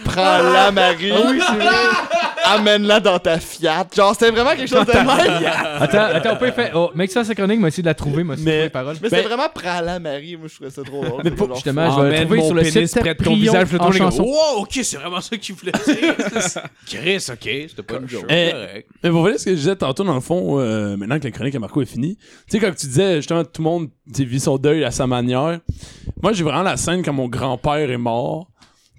prends-la, 0.04 0.70
Marie. 0.70 1.12
oui, 1.12 1.40
c'est 1.46 1.54
vrai. 1.56 1.70
Amène-la 2.44 3.00
dans 3.00 3.18
ta 3.18 3.38
Fiat. 3.38 3.86
Genre, 3.94 4.12
c'était 4.14 4.30
vraiment 4.30 4.50
quelque 4.56 4.68
chose 4.68 4.86
de 4.86 4.92
même. 4.92 5.08
Attends, 5.78 6.16
attends, 6.16 6.32
on 6.32 6.36
peut 6.36 6.50
faire. 6.50 6.72
Oh, 6.74 6.90
mec, 6.94 7.10
ça, 7.10 7.24
c'est 7.24 7.34
chronique, 7.34 7.60
m'a 7.60 7.68
essayé 7.68 7.82
de 7.82 7.88
la 7.88 7.94
trouver, 7.94 8.24
de 8.24 8.34
Mais- 8.40 8.62
les 8.64 8.70
paroles. 8.70 8.96
Mais 9.00 9.08
c'était 9.08 9.22
vraiment 9.22 9.48
prends-la, 9.54 9.98
Marie. 10.00 10.36
Moi, 10.36 10.48
je 10.48 10.54
trouvais 10.54 10.70
ça 10.70 10.82
trop 10.82 11.04
drôle. 11.04 11.22
Mais 11.24 11.36
genre 11.36 11.54
justement, 11.54 11.90
je 11.96 12.00
vais 12.02 12.08
le 12.10 12.14
Emmène 12.14 12.26
trouver 12.26 12.42
sur 12.42 12.54
le 12.54 12.64
site 12.64 13.00
près 13.00 13.14
de 13.14 13.22
ton 13.24 13.34
visage, 13.34 13.72
le 13.72 13.80
en 13.80 13.84
tourner 13.84 13.98
comme, 13.98 14.10
chanson. 14.10 14.22
Wow, 14.24 14.62
ok, 14.62 14.80
c'est 14.82 14.96
vraiment 14.96 15.20
ça 15.20 15.36
qu'il 15.36 15.54
voulait 15.54 15.72
dire. 15.72 16.14
Chris, 16.86 17.26
ok, 17.30 17.38
c'était 17.68 17.82
pas 17.82 17.96
une 17.96 18.08
joke. 18.08 18.24
Eh. 18.28 18.84
Mais 19.02 19.10
vous 19.10 19.20
voyez 19.20 19.38
ce 19.38 19.44
que 19.44 19.50
je 19.52 19.56
disais 19.56 19.76
tantôt, 19.82 20.04
dans 20.04 20.14
le 20.14 20.20
fond, 20.20 20.60
euh, 20.60 20.96
maintenant 20.96 21.18
que 21.18 21.24
la 21.24 21.30
chronique 21.30 21.54
à 21.54 21.58
Marco 21.58 21.82
est 21.82 21.86
finie. 21.86 22.16
Tu 22.16 22.24
sais, 22.48 22.58
quand 22.60 22.72
tu 22.74 22.86
disais, 22.86 23.16
justement, 23.16 23.44
tout 23.44 23.62
le 23.62 23.68
monde 23.68 23.90
vit 24.06 24.40
son 24.40 24.56
deuil 24.56 24.84
à 24.84 24.90
sa 24.90 25.06
manière. 25.06 25.60
Moi, 26.22 26.32
j'ai 26.32 26.44
vraiment 26.44 26.62
la 26.62 26.76
scène 26.76 27.02
quand 27.02 27.12
mon 27.12 27.28
grand-père 27.28 27.90
est 27.90 27.98
mort, 27.98 28.50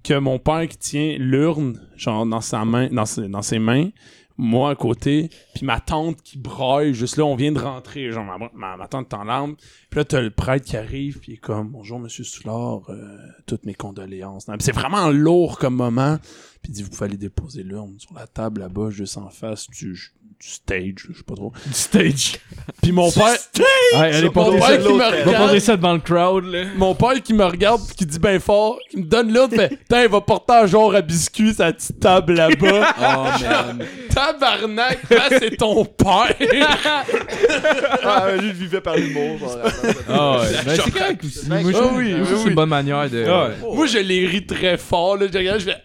que 0.03 0.17
mon 0.19 0.39
père 0.39 0.67
qui 0.67 0.77
tient 0.77 1.15
l'urne, 1.17 1.79
genre, 1.95 2.25
dans 2.25 2.41
sa 2.41 2.65
main, 2.65 2.89
dans 2.91 3.05
ses, 3.05 3.59
mains, 3.59 3.89
moi 4.37 4.71
à 4.71 4.75
côté, 4.75 5.29
puis 5.55 5.65
ma 5.65 5.79
tante 5.79 6.21
qui 6.21 6.37
braille, 6.37 6.93
juste 6.93 7.15
là, 7.15 7.23
on 7.23 7.35
vient 7.35 7.53
de 7.53 7.59
rentrer, 7.59 8.11
genre, 8.11 8.25
ma, 8.53 8.87
tante 8.89 9.13
est 9.13 9.15
en 9.15 9.23
larmes, 9.23 9.55
puis 9.89 9.99
là, 9.99 10.03
t'as 10.03 10.19
le 10.19 10.31
prêtre 10.31 10.65
qui 10.65 10.75
arrive, 10.75 11.19
puis 11.19 11.31
il 11.31 11.35
est 11.35 11.37
comme, 11.37 11.69
bonjour, 11.69 11.99
monsieur 11.99 12.25
Soulard, 12.25 12.81
euh, 12.89 13.17
toutes 13.45 13.65
mes 13.65 13.75
condoléances. 13.75 14.47
C'est 14.59 14.75
vraiment 14.75 15.09
lourd 15.09 15.57
comme 15.57 15.75
moment, 15.75 16.17
puis 16.61 16.71
il 16.71 16.75
dit, 16.75 16.83
vous 16.83 16.89
pouvez 16.89 17.05
aller 17.05 17.17
déposer 17.17 17.63
l'urne 17.63 17.97
sur 17.99 18.13
la 18.13 18.27
table 18.27 18.59
là-bas, 18.59 18.89
juste 18.89 19.17
en 19.17 19.29
face 19.29 19.69
du, 19.69 19.95
du 20.43 20.49
stage, 20.49 20.93
je 21.09 21.17
sais 21.17 21.23
pas 21.25 21.35
trop. 21.35 21.53
Du 21.65 21.73
stage. 21.73 22.33
Puis 22.81 22.91
mon 22.91 23.09
père, 23.11 23.23
Ouais, 23.95 24.13
allez, 24.13 24.29
mon 24.29 24.51
père 24.57 24.61
ça. 24.67 24.77
qui 24.77 24.83
me 24.93 24.97
Va 24.97 25.09
regarde, 25.09 25.37
porter 25.37 25.59
ça 25.61 25.77
devant 25.77 25.93
le 25.93 25.99
crowd, 25.99 26.45
là. 26.45 26.63
mon 26.75 26.95
père 26.95 27.21
qui 27.23 27.33
me 27.33 27.45
regarde 27.45 27.81
pis 27.87 27.95
qui 27.95 28.05
dit 28.05 28.19
ben 28.19 28.39
fort, 28.41 28.77
qui 28.89 28.97
me 28.97 29.03
donne 29.05 29.31
l'autre, 29.33 29.55
fait 29.55 29.69
Putain, 29.69 30.03
il 30.03 30.09
va 30.09 30.19
porter 30.21 30.53
un 30.53 30.65
genre 30.67 30.93
à 30.95 31.01
biscuit 31.01 31.53
sa 31.53 31.71
petite 31.71 31.99
table 31.99 32.33
là-bas. 32.33 32.93
Oh, 32.99 33.43
man. 33.43 33.85
Tabarnak, 34.13 35.09
là, 35.09 35.23
c'est 35.29 35.55
ton 35.57 35.85
père. 35.85 36.35
Ah, 38.05 38.27
lui, 38.37 38.47
il 38.49 38.53
vivait 38.53 38.81
par 38.81 38.95
l'humour. 38.95 39.37
Genre, 39.39 39.57
Ah 40.09 40.39
ouais, 40.39 40.47
ben, 40.65 40.75
c'est 40.83 40.91
correct 40.91 41.23
aussi. 41.23 41.47
Moi, 41.47 41.59
je 41.61 41.67
Ah 41.67 41.71
trouve 41.71 41.91
moi, 41.93 42.01
oui, 42.01 42.15
c'est 42.25 42.33
oui. 42.35 42.43
une 42.47 42.55
bonne 42.55 42.69
manière 42.69 43.09
de. 43.09 43.25
Moi, 43.73 43.85
je 43.87 43.97
l'ai 43.99 44.25
ri 44.27 44.45
très 44.45 44.77
fort, 44.77 45.17
là. 45.17 45.27
Je 45.31 45.37
regarde, 45.37 45.59
je 45.59 45.65
fais 45.65 45.77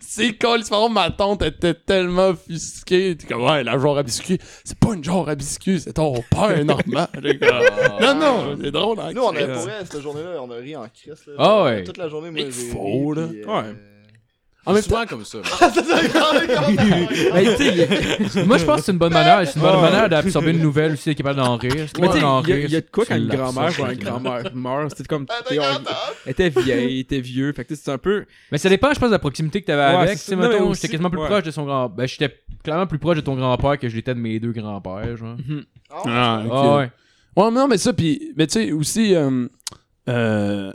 C'est 0.00 0.38
con, 0.38 0.54
l'histoire 0.56 0.88
ma 0.90 1.10
tante 1.10 1.42
était 1.42 1.74
tellement 1.74 2.28
offusquée. 2.28 3.16
T'es 3.16 3.26
comme, 3.26 3.44
ouais, 3.44 3.62
la 3.64 3.78
genre 3.78 3.98
à 3.98 4.02
biscuit. 4.02 4.38
C'est 4.64 4.78
pas 4.78 4.94
une 4.94 5.04
genre 5.04 5.28
à 5.28 5.34
biscuit, 5.34 5.80
c'est 5.80 5.92
ton 5.94 6.14
père 6.30 6.64
normal. 6.64 7.08
Non, 8.00 8.14
non, 8.14 8.56
c'est 8.62 8.70
drôle, 8.70 8.98
hein. 9.00 9.10
Nous, 9.14 9.22
on 9.22 9.34
a, 9.36 9.46
pour 9.46 9.62
vrai, 9.62 9.84
cette 9.90 10.00
journée-là, 10.00 10.40
on 10.42 10.50
a 10.50 10.56
ri 10.56 10.76
en 10.76 10.86
crise. 10.88 11.22
Là. 11.26 11.34
Ah 11.38 11.64
ouais. 11.64 11.84
Toute 11.84 11.98
la 11.98 12.08
journée, 12.08 12.30
moi, 12.30 12.40
Mais 12.44 12.50
j'ai 12.50 12.70
faux, 12.70 13.08
ri, 13.10 13.16
là. 13.20 13.26
puis, 13.28 13.42
euh, 13.42 13.46
Ouais. 13.46 13.74
En 14.66 14.72
même 14.72 14.82
temps, 14.82 15.06
comme 15.06 15.24
ça. 15.24 15.38
Tu 15.76 17.56
sais, 17.56 18.44
moi, 18.44 18.58
je 18.58 18.64
pense 18.64 18.80
que 18.80 18.86
c'est 18.86 18.92
une 18.92 18.98
bonne 18.98 19.12
manière. 19.12 19.46
C'est 19.46 19.56
une 19.56 19.62
bonne 19.62 19.80
manière 19.80 20.08
d'absorber 20.08 20.50
une 20.50 20.60
nouvelle 20.60 20.92
aussi, 20.92 21.08
d'être 21.08 21.18
capable 21.18 21.36
d'en 21.38 21.56
rire. 21.56 21.72
Mais 22.00 22.08
tu 22.08 22.12
sais, 22.12 22.18
il 22.18 22.22
y, 22.22 22.24
a- 22.24 22.40
rire, 22.40 22.58
il 22.58 22.70
y 22.70 22.76
a 22.76 22.80
de 22.80 22.86
quoi 22.90 23.04
tu 23.04 23.10
quand 23.12 23.16
une 23.18 23.28
grand-mère 23.28 23.70
ou 23.80 23.84
un 23.84 23.94
grand-mère 23.94 24.42
meurt, 24.54 24.90
c'était 24.90 25.04
comme. 25.04 25.26
Elle 25.50 26.32
était 26.32 26.48
vieille, 26.48 26.84
elle 26.94 26.98
était 27.00 27.20
vieux, 27.20 27.52
fait 27.52 27.64
que 27.64 27.74
tu 27.74 27.80
c'est 27.82 27.90
un 27.90 27.98
peu. 27.98 28.24
Mais 28.50 28.58
ça 28.58 28.68
dépend, 28.68 28.92
je 28.92 28.98
pense, 28.98 29.08
de 29.08 29.14
la 29.14 29.18
proximité 29.18 29.60
que 29.60 29.66
t'avais 29.66 29.96
Ouais, 29.96 30.02
avec. 30.02 30.18
c'est 30.18 30.34
Tu 30.36 30.42
sais, 30.42 30.48
mettons, 30.48 30.72
j'étais 30.74 30.88
quasiment 30.88 31.10
plus 31.10 31.18
proche 31.20 31.42
de 31.44 31.50
son 31.50 31.64
grand. 31.64 31.88
Ben, 31.88 32.06
j'étais 32.06 32.34
clairement 32.64 32.86
plus 32.86 32.98
proche 32.98 33.16
de 33.16 33.22
ton 33.22 33.36
grand-père 33.36 33.78
que 33.78 33.88
je 33.88 33.96
l'étais 33.96 34.14
de 34.14 34.20
mes 34.20 34.40
deux 34.40 34.52
grands-pères, 34.52 35.16
genre. 35.16 35.36
Ah, 35.90 36.42
ok. 36.44 36.50
Ah 36.52 36.76
ouais. 36.76 36.90
Ouais, 37.36 37.50
mais 37.50 37.60
non, 37.60 37.68
mais 37.68 37.78
ça, 37.78 37.92
pis, 37.92 38.32
mais 38.36 38.46
tu 38.46 38.54
sais, 38.54 38.72
aussi, 38.72 39.14
euh, 39.14 39.46
euh, 40.08 40.72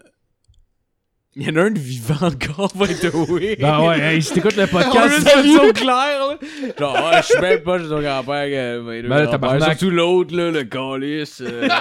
Il 1.33 1.47
y 1.47 1.49
en 1.49 1.55
a 1.55 1.61
un 1.61 1.71
de 1.71 1.79
vivant 1.79 2.27
encore, 2.27 2.73
by 2.75 2.93
the 2.93 3.13
way. 3.29 3.55
Ben 3.57 3.79
ouais, 3.87 3.99
hey, 4.01 4.21
si 4.21 4.33
t'écoutes 4.33 4.57
le 4.57 4.67
podcast, 4.71 5.21
c'est 5.23 5.55
au 5.69 5.71
clair, 5.71 6.27
là. 6.27 6.37
Genre, 6.77 7.11
je 7.17 7.21
suis 7.25 7.39
même 7.39 7.59
pas 7.61 7.79
chez 7.79 7.87
ton 7.87 8.01
grand-père 8.01 8.81
deux 8.83 8.83
Ben 8.83 9.01
là, 9.01 9.07
grands-pères. 9.07 9.29
tabarnak. 9.31 9.69
Surtout 9.79 9.89
l'autre, 9.91 10.35
là, 10.35 10.51
le 10.51 10.63
calice. 10.65 11.41
euh. 11.41 11.67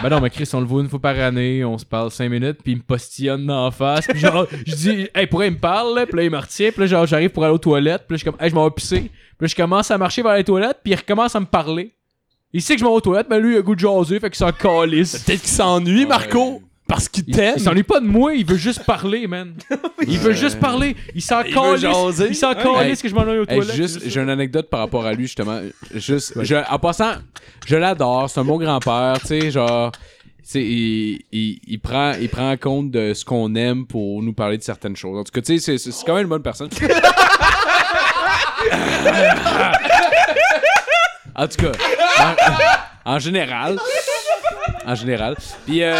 Ben 0.00 0.10
non, 0.10 0.20
mais 0.20 0.30
Chris, 0.30 0.48
on 0.52 0.60
le 0.60 0.66
voit 0.66 0.80
une 0.80 0.88
fois 0.88 1.00
par 1.00 1.18
année, 1.18 1.64
on 1.64 1.76
se 1.76 1.84
parle 1.84 2.12
5 2.12 2.28
minutes, 2.28 2.58
puis 2.62 2.70
il 2.70 2.76
me 2.78 2.82
postillonne 2.82 3.44
d'en 3.46 3.68
face, 3.72 4.06
puis 4.06 4.20
genre, 4.20 4.46
je 4.64 4.72
dis, 4.76 5.08
hey, 5.12 5.26
pourquoi 5.26 5.46
il 5.46 5.54
me 5.54 5.58
parle, 5.58 5.96
là, 5.96 6.06
puis 6.06 6.16
là, 6.18 6.22
il 6.22 6.30
me 6.30 6.38
retient, 6.38 6.70
puis 6.70 6.82
là, 6.82 6.86
genre, 6.86 7.04
j'arrive 7.04 7.30
pour 7.30 7.42
aller 7.44 7.52
aux 7.54 7.58
toilettes, 7.58 8.04
puis 8.06 8.14
là, 8.14 8.16
je 8.16 8.22
suis 8.22 8.30
comme, 8.30 8.40
hey, 8.40 8.48
je 8.48 8.54
m'en 8.54 8.62
vais 8.64 8.70
pisser, 8.70 9.00
puis 9.00 9.10
là, 9.40 9.46
je 9.48 9.56
commence 9.56 9.90
à 9.90 9.98
marcher 9.98 10.22
vers 10.22 10.36
les 10.36 10.44
toilettes, 10.44 10.78
puis 10.84 10.92
il 10.92 10.96
recommence 10.96 11.34
à 11.34 11.40
me 11.40 11.46
parler. 11.46 11.94
Il 12.52 12.62
sait 12.62 12.74
que 12.74 12.78
je 12.80 12.84
m'en 12.84 12.90
vais 12.92 12.96
aux 12.98 13.00
toilettes, 13.00 13.26
mais 13.28 13.40
lui, 13.40 13.54
il 13.54 13.58
a 13.58 13.62
goût 13.62 13.74
de 13.74 13.80
jaser, 13.80 14.20
fait 14.20 14.30
qu'il 14.30 14.36
s'en 14.38 14.52
calisse. 14.52 15.18
peut-être 15.18 15.40
qu'il 15.40 15.50
s'ennuie, 15.50 16.06
Marco, 16.06 16.62
parce 16.88 17.08
qu'il 17.08 17.22
Il, 17.28 17.36
t'aime. 17.36 17.54
il 17.58 17.62
s'ennuie 17.62 17.82
pas 17.84 18.00
de 18.00 18.06
moi, 18.06 18.34
il 18.34 18.44
veut 18.44 18.56
juste 18.56 18.84
parler, 18.84 19.26
man. 19.28 19.52
Il 20.08 20.18
veut 20.18 20.32
juste 20.32 20.58
parler. 20.58 20.96
Il 21.14 21.20
s'en 21.22 21.42
calisse. 21.42 21.84
Il 22.30 22.34
s'en 22.34 22.52
Hey. 22.52 22.62
calisse 22.74 23.02
que 23.02 23.08
je 23.08 23.14
m'en 23.14 23.20
aille 23.22 23.38
aux 23.38 23.42
Hey, 23.48 23.58
toilettes. 23.58 23.76
juste, 23.76 24.00
j'ai 24.08 24.20
une 24.20 24.30
anecdote 24.30 24.68
par 24.70 24.80
rapport 24.80 25.04
à 25.06 25.12
lui, 25.12 25.26
justement. 25.26 25.60
Juste, 25.94 26.32
je- 26.42 26.56
en 26.56 26.78
passant, 26.78 27.12
je 27.66 27.76
l'adore, 27.76 28.28
c'est 28.30 28.40
un 28.40 28.44
bon 28.44 28.56
grand-père, 28.58 29.18
tu 29.20 29.26
sais, 29.26 29.50
genre, 29.50 29.92
tu 29.92 30.00
sais, 30.44 30.62
il, 30.62 31.20
il, 31.30 31.58
il 31.68 31.78
prend, 31.78 32.12
il 32.18 32.28
prend 32.30 32.56
compte 32.56 32.90
de 32.90 33.12
ce 33.12 33.22
qu'on 33.24 33.54
aime 33.54 33.86
pour 33.86 34.22
nous 34.22 34.32
parler 34.32 34.56
de 34.56 34.62
certaines 34.62 34.96
choses. 34.96 35.18
En 35.18 35.24
tout 35.24 35.32
cas, 35.32 35.42
tu 35.42 35.58
sais, 35.58 35.64
c'est- 35.64 35.78
c'est 35.78 35.92
c'est 35.92 36.04
quand 36.06 36.14
même 36.14 36.22
une 36.24 36.28
bonne 36.30 36.42
personne. 36.42 36.70
en 41.36 41.46
tout 41.46 41.56
cas, 41.56 41.72
en, 43.04 43.12
en 43.14 43.18
général, 43.18 43.78
en 44.86 44.94
général. 44.94 45.36
Puis, 45.66 45.82
euh, 45.82 45.94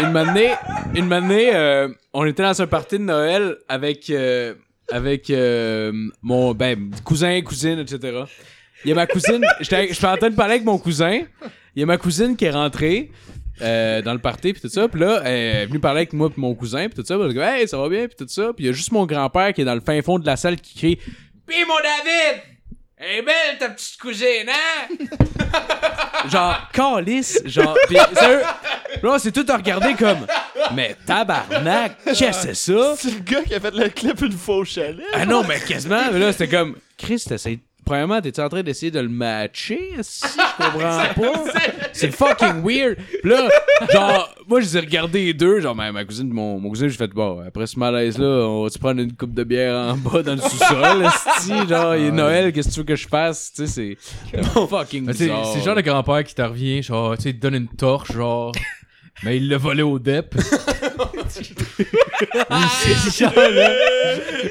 une 0.00 0.10
matinée, 0.10 0.54
une 0.94 1.06
matinée, 1.06 1.54
euh, 1.54 1.88
on 2.12 2.24
était 2.24 2.42
dans 2.42 2.60
un 2.60 2.66
party 2.66 2.98
de 2.98 3.04
Noël 3.04 3.56
avec, 3.68 4.10
euh, 4.10 4.54
avec 4.90 5.30
euh, 5.30 5.92
mon 6.22 6.54
ben, 6.54 6.90
cousin, 7.04 7.40
cousine, 7.42 7.78
etc. 7.78 8.24
Il 8.84 8.90
y 8.90 8.92
a 8.92 8.94
ma 8.94 9.06
cousine, 9.06 9.44
j'étais 9.60 9.88
j'étais 9.88 10.06
en 10.06 10.16
train 10.16 10.30
de 10.30 10.34
parler 10.34 10.54
avec 10.54 10.64
mon 10.64 10.78
cousin. 10.78 11.20
Il 11.74 11.80
y 11.80 11.82
a 11.82 11.86
ma 11.86 11.96
cousine 11.96 12.36
qui 12.36 12.44
est 12.44 12.50
rentrée 12.50 13.10
euh, 13.62 14.02
dans 14.02 14.12
le 14.12 14.18
party 14.18 14.52
puis 14.52 14.62
tout 14.62 14.68
ça. 14.68 14.88
Puis 14.88 15.00
là, 15.00 15.22
elle 15.24 15.32
est 15.32 15.66
venue 15.66 15.80
parler 15.80 16.00
avec 16.00 16.12
moi 16.12 16.30
puis 16.30 16.40
mon 16.40 16.54
cousin 16.54 16.86
puis 16.88 16.94
tout 16.94 17.06
ça. 17.06 17.16
Puis 17.16 17.28
je 17.28 17.32
dis, 17.32 17.38
hey, 17.38 17.68
ça 17.68 17.78
va 17.78 17.88
bien 17.88 18.06
puis 18.06 18.16
tout 18.16 18.28
ça. 18.28 18.52
Puis 18.52 18.64
il 18.64 18.66
y 18.66 18.70
a 18.70 18.72
juste 18.72 18.92
mon 18.92 19.06
grand-père 19.06 19.52
qui 19.52 19.62
est 19.62 19.64
dans 19.64 19.74
le 19.74 19.80
fin 19.80 20.00
fond 20.02 20.18
de 20.18 20.26
la 20.26 20.36
salle 20.36 20.56
qui 20.56 20.76
crie, 20.76 20.98
Pis 21.46 21.64
mon 21.68 21.74
David, 21.74 22.42
elle 23.04 23.18
est 23.18 23.22
belle 23.22 23.58
ta 23.58 23.68
petite 23.70 23.98
cousine, 23.98 24.48
hein? 24.48 24.94
genre, 26.28 26.68
calice, 26.72 27.40
genre, 27.44 27.76
pis 27.88 27.96
sérieux, 28.14 28.42
là, 29.02 29.10
on 29.10 29.18
s'est 29.18 29.32
tout 29.32 29.44
regardé 29.48 29.94
comme, 29.94 30.26
mais 30.74 30.96
tabarnak, 31.06 31.98
qu'est-ce 32.04 32.20
que 32.20 32.32
c'est 32.32 32.54
ça? 32.54 32.94
C'est 32.96 33.10
le 33.10 33.20
gars 33.20 33.42
qui 33.42 33.54
a 33.54 33.60
fait 33.60 33.74
le 33.74 33.88
clip 33.88 34.20
une 34.22 34.32
fois 34.32 34.56
au 34.56 34.64
chalet. 34.64 35.04
Ah 35.12 35.26
non, 35.26 35.44
mais 35.44 35.60
quasiment, 35.60 36.10
mais 36.12 36.18
là, 36.18 36.32
c'était 36.32 36.48
comme, 36.48 36.76
Chris, 36.96 37.22
t'essayes, 37.26 37.60
premièrement, 37.84 38.20
t'es 38.20 38.40
en 38.40 38.48
train 38.48 38.62
d'essayer 38.62 38.90
de 38.90 39.00
le 39.00 39.08
matcher? 39.08 39.90
Si, 40.00 40.24
je 40.26 40.56
comprends 40.56 41.32
pas? 41.32 41.52
C'est 41.92 42.10
fucking 42.14 42.62
weird. 42.64 42.96
Pis 43.22 43.28
là, 43.28 43.48
genre, 43.92 44.34
moi, 44.48 44.60
je 44.60 44.66
les 44.66 44.76
ai 44.76 44.80
regardés 44.80 45.24
les 45.26 45.34
deux, 45.34 45.60
genre, 45.60 45.74
ma, 45.74 45.92
ma 45.92 46.04
cousine, 46.04 46.28
mon, 46.32 46.58
mon 46.58 46.68
cousin, 46.70 46.88
j'ai 46.88 46.96
fait, 46.96 47.08
bon, 47.08 47.42
après 47.46 47.66
ce 47.66 47.78
malaise-là, 47.78 48.26
on 48.48 48.64
va-tu 48.64 48.78
prendre 48.78 49.00
une 49.00 49.12
coupe 49.12 49.34
de 49.34 49.44
bière 49.44 49.74
en 49.76 49.96
bas 49.96 50.22
dans 50.22 50.34
le 50.34 50.40
sous-sol, 50.40 51.04
esti? 51.04 51.68
Genre, 51.68 51.96
il 51.96 52.06
est 52.06 52.10
Noël, 52.10 52.52
qu'est-ce 52.52 52.68
que 52.68 52.74
tu 52.74 52.80
veux 52.80 52.86
que 52.86 52.96
je 52.96 53.08
fasse? 53.08 53.52
Tu 53.52 53.66
sais, 53.66 53.96
c'est 54.32 54.40
c'est 54.44 54.68
fucking 54.68 55.06
bizarre. 55.06 55.46
C'est 55.46 55.58
le 55.58 55.64
genre 55.64 55.76
de 55.76 55.80
grand-père 55.82 56.24
qui 56.24 56.34
te 56.34 56.42
revient, 56.42 56.82
genre, 56.82 57.16
tu 57.16 57.22
sais, 57.24 57.30
il 57.30 57.36
te 57.36 57.42
donne 57.42 57.54
une 57.54 57.68
torche, 57.68 58.12
genre. 58.12 58.52
Mais 59.22 59.36
il 59.36 59.48
l'a 59.48 59.58
volé 59.58 59.82
au 59.82 59.98
DEP. 59.98 60.34
là. 60.34 60.42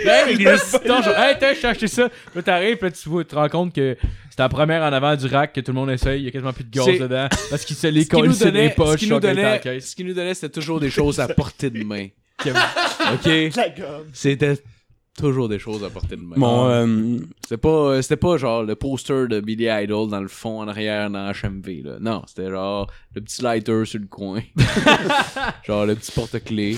Hey, 0.06 0.36
il 0.38 0.44
torche, 0.46 1.06
genre, 1.06 1.18
hey, 1.18 1.36
t'as, 1.40 1.54
je 1.54 1.62
t'ai 1.62 1.68
acheté 1.68 1.88
ça. 1.88 2.10
Là, 2.36 2.42
t'arrives, 2.42 2.78
là, 2.82 2.92
tu, 2.92 3.10
vois, 3.10 3.24
tu 3.24 3.30
te 3.30 3.36
rends 3.36 3.50
compte 3.50 3.74
que 3.74 3.96
c'est 4.30 4.40
la 4.40 4.50
première 4.50 4.82
en 4.82 4.92
avant 4.92 5.16
du 5.16 5.28
rack 5.28 5.54
que 5.54 5.62
tout 5.62 5.72
le 5.72 5.76
monde 5.80 5.92
essaye. 5.92 6.22
Il 6.22 6.26
y 6.26 6.28
a 6.28 6.32
quasiment 6.32 6.54
plus 6.54 6.64
de 6.66 6.72
gaz 6.72 6.86
C'est- 6.86 7.00
dedans. 7.00 7.28
Parce 7.50 7.66
qu'il 7.66 7.76
se 7.76 7.88
les 7.88 8.06
colle, 8.06 8.36
donnait, 8.38 8.70
des 8.70 8.74
poches, 8.74 8.92
ce 8.92 8.96
qu'il 8.98 9.10
nous 9.10 9.16
genre, 9.16 9.22
quand 9.22 9.32
il 9.32 9.40
est 9.40 9.44
en 9.44 9.48
donnait, 9.50 9.60
caisse. 9.60 9.90
ce 9.92 9.96
qu'il 9.96 10.06
nous 10.08 10.14
donnait, 10.14 10.34
c'était 10.34 10.50
toujours 10.50 10.80
des 10.80 10.90
choses 10.90 11.20
à 11.20 11.28
portée 11.28 11.70
de 11.70 11.84
main. 11.84 12.08
OK? 12.46 12.46
La 13.56 13.70
gomme. 13.70 14.08
C'était 14.12 14.58
Toujours 15.18 15.48
des 15.48 15.60
choses 15.60 15.84
à 15.84 15.90
porter 15.92 16.16
de 16.16 16.22
main. 16.24 16.36
Mon, 16.38 16.68
euh, 16.70 17.18
C'était 17.44 17.58
pas, 17.58 17.70
euh, 17.70 18.02
c'était 18.02 18.18
pas 18.18 18.36
genre 18.38 18.64
le 18.64 18.76
poster 18.76 19.28
de 19.28 19.40
Billy 19.42 19.68
Idol 19.70 20.10
dans 20.10 20.22
le 20.22 20.28
fond 20.28 20.60
en 20.62 20.68
arrière 20.68 21.10
dans 21.12 21.32
HMV, 21.32 21.84
là. 21.84 21.92
Non, 22.02 22.24
c'était 22.26 22.50
genre 22.50 22.88
le 23.14 23.22
petit 23.22 23.44
lighter 23.44 23.86
sur 23.86 24.00
le 24.00 24.08
coin. 24.08 24.42
genre 25.68 25.86
le 25.86 25.94
petit 25.96 26.12
porte-clés. 26.12 26.78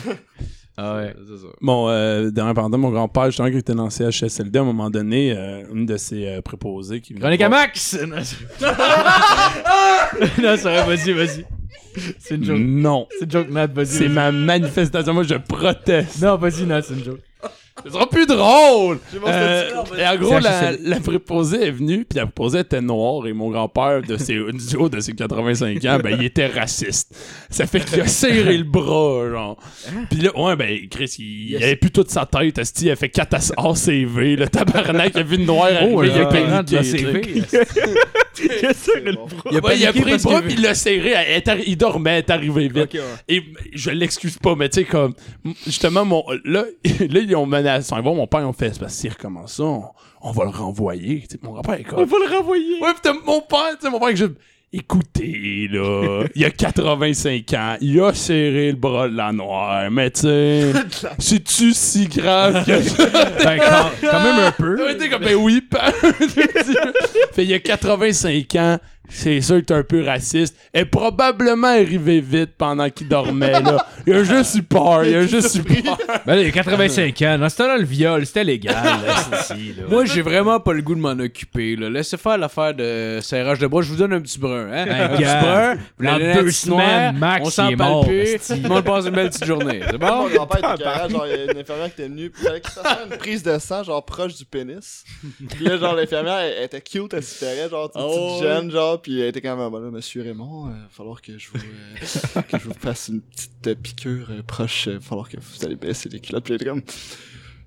Ah 0.77 0.97
ouais. 0.97 1.15
Ça. 1.25 1.47
Mon 1.61 1.87
euh, 1.87 2.29
dernier 2.29 2.53
pendant 2.53 2.77
mon 2.77 2.89
grand-père, 2.89 3.27
justement, 3.27 3.49
qui 3.49 3.55
était 3.57 3.73
dans 3.73 3.89
CHSLD, 3.89 4.59
à 4.59 4.61
un 4.63 4.65
moment 4.65 4.89
donné, 4.89 5.31
euh, 5.31 5.63
une 5.73 5.85
de 5.85 5.95
ses 5.95 6.27
euh, 6.27 6.41
préposés 6.41 6.99
qui 6.99 7.13
venait 7.13 7.21
Chronique 7.21 7.41
à 7.41 7.47
Max! 7.49 7.97
Non, 8.05 8.17
c'est- 8.21 8.35
non, 10.41 10.55
c'est 10.57 10.63
vrai, 10.63 10.85
vas-y, 10.85 11.13
vas-y. 11.13 11.45
C'est 12.19 12.35
une 12.35 12.43
joke. 12.43 12.59
Non. 12.59 13.07
C'est 13.17 13.23
une 13.25 13.31
joke, 13.31 13.49
Nat, 13.49 13.67
vas-y. 13.67 13.85
C'est 13.85 14.09
ma 14.09 14.29
manifestation. 14.33 15.13
Moi, 15.13 15.23
je 15.23 15.35
proteste. 15.35 16.21
Non, 16.21 16.35
vas-y, 16.35 16.65
Nat, 16.65 16.81
c'est 16.81 16.93
une 16.95 17.05
joke. 17.05 17.21
Ce 17.83 17.91
sera 17.91 18.07
plus 18.09 18.25
drôle! 18.25 18.99
Euh, 19.27 19.69
et 19.99 20.07
en 20.07 20.15
gros, 20.15 20.39
la, 20.39 20.71
la 20.81 20.99
préposée 21.01 21.67
est 21.67 21.71
venue, 21.71 22.05
puis 22.05 22.17
la 22.17 22.25
préposée 22.25 22.59
était 22.59 22.79
noire, 22.81 23.27
et 23.27 23.33
mon 23.33 23.49
grand-père, 23.51 24.01
de 24.01 24.15
ses, 24.17 24.35
du 24.53 24.75
haut 24.77 24.87
de 24.89 24.99
ses 25.01 25.13
85 25.13 25.83
ans, 25.85 25.99
ben, 26.01 26.15
il 26.17 26.25
était 26.25 26.47
raciste. 26.47 27.13
Ça 27.49 27.67
fait 27.67 27.81
qu'il 27.81 27.99
a 27.99 28.07
serré 28.07 28.57
le 28.57 28.63
bras, 28.63 29.29
genre. 29.29 29.57
Puis 30.09 30.21
là, 30.21 30.31
ouais, 30.39 30.55
ben, 30.55 30.87
Chris, 30.89 31.15
il, 31.19 31.51
il 31.51 31.55
avait 31.57 31.75
plus 31.75 31.91
toute 31.91 32.09
sa 32.09 32.25
tête, 32.25 32.59
il 32.81 32.89
a 32.91 32.95
fait 32.95 33.09
4 33.09 33.35
ACV, 33.57 34.35
le 34.37 34.47
tabarnak, 34.47 35.11
il 35.13 35.19
a 35.19 35.23
vu 35.23 35.35
une 35.35 35.45
noire 35.45 35.69
Oh, 35.83 35.99
arriver, 35.99 36.13
il 36.69 36.75
a. 36.77 36.83
CV. 36.83 37.21
Il 38.37 38.65
a, 39.57 39.61
Ouais, 39.61 39.77
il 39.77 39.85
a 39.85 39.93
paniqué 39.93 40.01
pris 40.01 40.11
le 40.11 40.17
bras 40.17 40.41
puis 40.41 40.53
il 40.55 40.61
l'a 40.61 40.75
serré. 40.75 41.11
Elle 41.11 41.37
est 41.37 41.47
arri- 41.47 41.63
il 41.67 41.77
dormait, 41.77 42.11
elle 42.11 42.17
est 42.17 42.29
arrivé 42.29 42.67
vite. 42.67 42.77
Ok, 42.83 42.93
ouais. 42.95 43.01
Et 43.29 43.41
je 43.73 43.91
l'excuse 43.91 44.37
pas, 44.37 44.55
mais 44.55 44.67
tu 44.67 44.81
sais, 44.81 44.85
comme, 44.85 45.13
justement, 45.65 46.03
mon, 46.03 46.23
là, 46.43 46.65
là, 46.83 47.19
ils 47.21 47.35
ont 47.35 47.45
Ils 47.65 48.03
vont, 48.03 48.15
mon 48.15 48.27
père, 48.27 48.47
ont 48.47 48.53
fait, 48.53 48.77
parce 48.79 48.93
s'il 48.93 49.11
recommence 49.11 49.53
ça, 49.57 49.63
on, 49.63 49.83
on 50.21 50.31
va 50.31 50.45
le 50.45 50.49
renvoyer. 50.49 51.23
Mon 51.43 51.59
est 51.61 51.83
comme. 51.83 51.99
On 51.99 52.05
va 52.05 52.17
le 52.27 52.37
renvoyer. 52.37 52.81
Ouais, 52.81 52.93
pis 53.01 53.09
mon 53.25 53.41
père, 53.41 53.77
tu 53.79 53.85
sais, 53.85 53.89
mon 53.89 53.99
père, 53.99 54.09
que 54.09 54.15
je. 54.15 54.25
Écoutez, 54.73 55.69
là, 55.71 56.25
il 56.35 56.43
a 56.43 56.49
85 56.49 57.53
ans, 57.53 57.77
il 57.79 58.01
a 58.01 58.13
serré 58.13 58.71
le 58.71 58.75
bras 58.77 59.07
de 59.07 59.15
la 59.15 59.31
noire, 59.31 59.89
mais 59.89 60.11
tu 60.11 60.21
sais, 60.21 60.73
c'est-tu 61.19 61.71
si 61.71 62.07
grave 62.07 62.65
que 62.65 62.81
ça? 62.81 63.05
Ben, 63.43 63.57
quand, 63.57 63.91
quand 64.01 64.19
même 64.19 64.39
un 64.39 64.51
peu. 64.51 64.97
T'es 64.97 65.07
comme, 65.07 65.23
ben 65.23 65.35
oui, 65.35 65.61
père. 65.61 65.93
fait, 67.33 67.45
il 67.45 67.53
a 67.53 67.59
85 67.59 68.55
ans, 68.55 68.79
c'est 69.09 69.41
sûr 69.41 69.55
que 69.57 69.61
t'es 69.65 69.73
un 69.73 69.83
peu 69.83 70.03
raciste. 70.03 70.55
Elle 70.73 70.81
est 70.83 70.85
probablement 70.85 71.67
arrivé 71.67 72.19
vite 72.21 72.51
pendant 72.57 72.89
qu'il 72.89 73.07
dormait, 73.07 73.61
là. 73.61 73.85
Il 74.07 74.13
a 74.13 74.23
juste 74.23 74.55
eu 74.55 74.63
peur, 74.63 75.03
il 75.05 75.15
a 75.15 75.25
juste 75.25 75.55
eu 75.55 75.63
peur. 75.63 75.97
Ben, 76.25 76.35
il 76.35 76.47
a 76.47 76.51
85 76.51 77.21
ans. 77.23 77.37
Dans 77.39 77.49
ce 77.49 77.57
temps-là, 77.57 77.77
le 77.77 77.85
viol, 77.85 78.25
c'était 78.25 78.43
légal. 78.43 78.75
là, 78.83 79.41
ceci, 79.47 79.73
là. 79.77 79.83
Moi, 79.89 80.05
j'ai 80.05 80.21
vraiment 80.21 80.59
pas 80.59 80.73
le 80.73 80.81
goût 80.81 80.95
de 80.95 80.99
m'en 80.99 81.11
occuper. 81.11 81.75
Là. 81.75 81.89
Laissez 81.89 82.17
faire 82.17 82.37
l'affaire 82.37 82.73
de 82.73 83.19
serrage 83.21 83.59
de 83.59 83.67
bras. 83.67 83.81
Je 83.81 83.89
vous 83.89 83.97
donne 83.97 84.13
un 84.13 84.21
petit 84.21 84.39
brun. 84.39 84.67
Hein? 84.71 84.85
un 84.89 85.09
petit 85.09 85.23
gars, 85.23 85.41
brun. 85.41 85.75
Vous 85.97 86.05
dans 86.05 86.17
deux 86.17 86.45
petite 86.45 86.51
semaines, 86.51 87.17
Max, 87.17 87.47
on 87.47 87.49
s'en 87.49 87.75
parle 87.75 88.05
plus. 88.05 88.19
esti. 88.21 88.55
Tout 88.57 88.63
le 88.63 88.69
monde 88.69 88.83
passe 88.83 89.05
une 89.05 89.11
belle 89.15 89.29
petite 89.29 89.45
journée. 89.45 89.81
C'est 89.89 89.97
bon? 89.97 90.07
Mon 90.07 90.27
grand-père 90.29 90.73
était 90.73 90.83
carré, 90.83 91.09
genre, 91.09 91.25
il 91.27 91.31
y 91.31 91.39
a 91.39 91.51
une 91.51 91.57
infirmière 91.57 91.85
qui 91.95 92.01
était 92.01 92.07
venue, 92.09 92.31
fasse 92.33 92.73
faire 92.81 93.07
une 93.11 93.17
prise 93.17 93.43
de 93.43 93.57
sang, 93.59 93.83
genre, 93.83 94.03
proche 94.05 94.35
du 94.35 94.45
pénis. 94.45 95.03
Puis 95.55 95.65
là, 95.65 95.77
genre, 95.77 95.95
l'infirmière, 95.95 96.37
elle, 96.39 96.53
elle 96.59 96.63
était 96.65 96.81
cute, 96.81 97.13
elle 97.13 97.23
s'y 97.23 97.37
ferait, 97.37 97.69
genre, 97.69 97.91
une 97.95 98.01
petite 98.01 98.19
Oh, 98.19 98.39
jeune, 98.41 98.71
genre, 98.71 98.94
puis 99.01 99.21
elle 99.21 99.27
était 99.27 99.41
quand 99.41 99.55
même, 99.55 99.69
voilà, 99.69 99.89
monsieur 99.89 100.23
Raymond, 100.23 100.67
il 100.67 100.71
va 100.73 100.89
falloir 100.89 101.21
que 101.21 101.37
je 101.37 101.49
vous, 101.49 101.59
euh, 101.59 102.41
que 102.41 102.57
je 102.57 102.65
vous 102.65 102.73
fasse 102.73 103.09
une 103.09 103.21
petite 103.21 103.67
euh, 103.67 103.75
piqûre 103.75 104.27
euh, 104.31 104.41
proche, 104.45 104.87
il 104.87 104.93
va 104.93 104.99
falloir 104.99 105.29
que 105.29 105.37
vous 105.37 105.65
allez 105.65 105.75
baisser 105.75 106.09
les 106.09 106.19
culottes, 106.19 106.43
puis 106.43 106.53
elle 106.53 106.61
était 106.61 106.69
comme, 106.69 106.83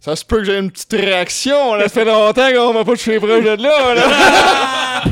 ça 0.00 0.16
se 0.16 0.24
peut 0.24 0.38
que 0.38 0.44
j'ai 0.44 0.58
une 0.58 0.70
petite 0.70 0.92
réaction, 0.92 1.74
là, 1.74 1.84
ça 1.84 1.88
fait 1.88 2.04
longtemps 2.04 2.50
qu'on 2.52 2.72
m'a 2.72 2.84
pas 2.84 2.92
touché 2.92 3.18
proche 3.18 3.44
de 3.44 3.62
là, 3.62 3.94
là. 3.94 5.02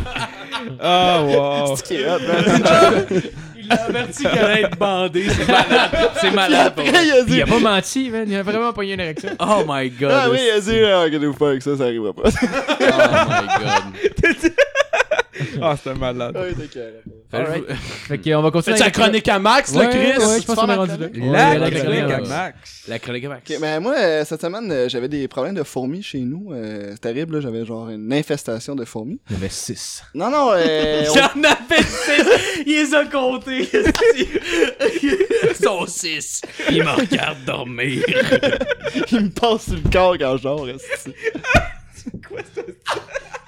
Ah, 0.81 1.23
wow. 1.23 1.77
C'est 1.77 1.87
qui 1.87 1.95
est 1.95 2.07
hot, 2.09 2.19
man. 2.21 3.23
Il 3.59 3.73
a 3.73 3.85
averti 3.85 4.23
qu'elle 4.23 4.39
allait 4.39 4.63
être 4.63 4.79
bandée. 4.79 5.27
C'est 5.29 5.47
malade. 5.47 6.11
C'est 6.21 6.31
malade. 6.31 6.73
Après, 6.77 7.07
il 7.07 7.13
a 7.13 7.15
Puis 7.17 7.25
dit, 7.27 7.37
il 7.37 7.43
a 7.43 7.47
pas 7.47 7.59
menti, 7.59 8.11
man. 8.11 8.25
Il 8.29 8.37
a 8.37 8.43
vraiment 8.43 8.73
pogné 8.73 8.95
une 8.95 9.01
érection. 9.01 9.31
Oh 9.41 9.65
my 9.67 9.91
god. 9.91 10.11
ah 10.13 10.29
oui, 10.31 10.39
il 10.43 10.51
a 10.51 10.61
dit, 10.61 10.79
inquiétez-vous 10.79 11.35
pas 11.35 11.49
avec 11.51 11.63
ça, 11.63 11.77
ça 11.77 11.85
arrivera 11.85 12.13
pas. 12.13 12.29
Oh 12.29 12.85
my 13.29 13.47
god. 13.65 14.53
Ah, 15.63 15.77
c'était 15.77 15.99
malade. 15.99 16.35
Carré. 16.73 17.03
Alright. 17.33 17.65
Fait 18.09 18.19
qu'on 18.19 18.43
va 18.43 18.51
continuer. 18.51 18.77
C'est 18.77 18.83
avec- 18.85 18.95
chronique 18.95 19.29
à 19.29 19.39
Max, 19.39 19.73
Ouais, 19.73 19.85
là, 19.85 19.89
Chris? 19.91 20.25
Ouais, 20.27 20.41
je 20.41 20.47
pense 20.47 20.57
qu'on 20.57 20.69
est 20.71 20.75
rendu 20.75 20.93
là. 20.99 21.09
La 21.13 21.27
Ouais, 21.27 21.59
La 21.59 21.71
la 21.71 21.71
chronique 21.81 22.01
à 22.11 22.21
Max. 22.21 22.83
La 22.89 22.99
chronique 22.99 23.25
à 23.25 23.29
Max. 23.29 23.51
Ok, 23.51 23.57
mais 23.61 23.81
moi, 23.81 23.95
euh, 23.99 24.25
cette 24.25 24.41
semaine, 24.41 24.71
euh, 24.71 24.89
j'avais 24.89 25.09
des 25.09 25.27
problèmes 25.29 25.55
de 25.55 25.63
fourmis 25.65 26.03
chez 26.03 26.21
nous. 26.21 26.53
Euh, 26.53 26.91
c'est 26.93 27.01
terrible, 27.01 27.35
là. 27.37 27.41
J'avais 27.41 27.65
genre 27.65 27.89
une 27.91 28.13
infestation 28.13 28.75
de 28.75 28.85
fourmis. 28.85 29.19
Il 29.29 29.35
y 29.35 29.37
avait 29.37 29.49
6. 29.49 30.05
Non, 30.15 30.31
non, 30.31 30.51
euh, 30.55 31.05
on- 31.11 31.15
J'en 31.15 31.43
avais 31.45 31.83
six. 31.83 32.63
Il 32.67 32.73
les 32.75 32.95
a 32.95 33.05
comptés. 33.07 33.69
Ils 35.03 35.55
sont 35.65 35.87
six. 35.87 36.43
Il 36.71 36.83
me 36.85 36.91
regarde 36.91 37.45
dormir. 37.45 38.03
il 39.13 39.21
me 39.21 39.29
passe 39.31 39.65
sur 39.65 39.75
le 39.75 39.91
corps 39.91 40.17
quand 40.19 40.37
je 40.37 40.43
dors. 40.45 40.69
esti. 40.69 41.13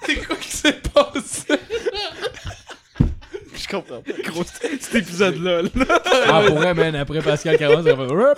C'est 0.07 0.27
quoi 0.27 0.37
qui 0.37 0.51
s'est 0.51 0.73
passé? 0.95 1.61
Je 3.71 3.77
comprends 3.77 4.01
pas. 4.01 4.13
Gros, 4.31 4.45
cet 4.45 4.95
épisode-là. 4.95 5.63
là. 5.63 5.69
Ah, 6.27 6.43
pour 6.47 6.57
vrai, 6.57 6.75
man. 6.75 6.95
Après 6.97 7.21
Pascal 7.21 7.59
40, 7.59 7.85
ça 7.85 7.95
va 7.95 8.07
faire. 8.09 8.35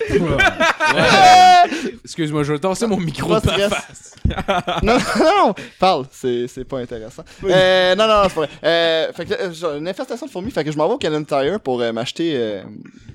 Excuse-moi, 2.04 2.42
je 2.42 2.52
vais 2.52 2.58
tasser 2.58 2.86
mon 2.86 2.96
micro 2.98 3.28
Pas 3.28 3.40
de 3.40 3.68
face. 3.68 4.14
non, 4.82 4.96
non, 5.18 5.46
non, 5.46 5.54
parle, 5.78 6.06
c'est, 6.10 6.46
c'est 6.46 6.64
pas 6.64 6.78
intéressant. 6.78 7.24
Euh, 7.44 7.94
non, 7.94 8.06
non, 8.06 8.22
non, 8.22 8.28
c'est 8.28 8.34
pas 8.34 8.40
vrai. 8.40 8.48
Euh, 8.64 9.12
fait 9.12 9.24
que, 9.26 9.34
euh, 9.34 9.52
j'ai 9.52 9.66
une 9.66 9.88
infestation 9.88 10.26
de 10.26 10.30
fourmis, 10.30 10.50
fait 10.50 10.64
que 10.64 10.70
je 10.70 10.76
m'en 10.76 10.86
vais 10.88 10.94
au 10.94 10.98
Canon 10.98 11.24
Tire 11.24 11.60
pour 11.60 11.80
euh, 11.80 11.92
m'acheter 11.92 12.32
euh, 12.36 12.62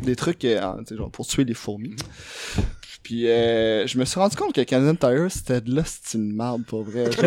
des 0.02 0.16
trucs 0.16 0.44
euh, 0.46 0.60
genre, 0.92 1.10
pour 1.12 1.26
tuer 1.28 1.44
les 1.46 1.54
fourmis. 1.54 1.96
Puis 3.06 3.30
euh, 3.30 3.86
je 3.86 4.00
me 4.00 4.06
suis 4.06 4.20
rendu 4.20 4.36
compte 4.36 4.52
que 4.52 4.62
Canon 4.62 4.96
Tire, 4.96 5.28
c'était 5.30 5.62
de 5.62 5.76
là, 5.76 5.84
c'était 5.86 6.18
une 6.18 6.36
merde 6.36 6.64
pour 6.66 6.82
vrai. 6.82 7.12
Genre, 7.12 7.22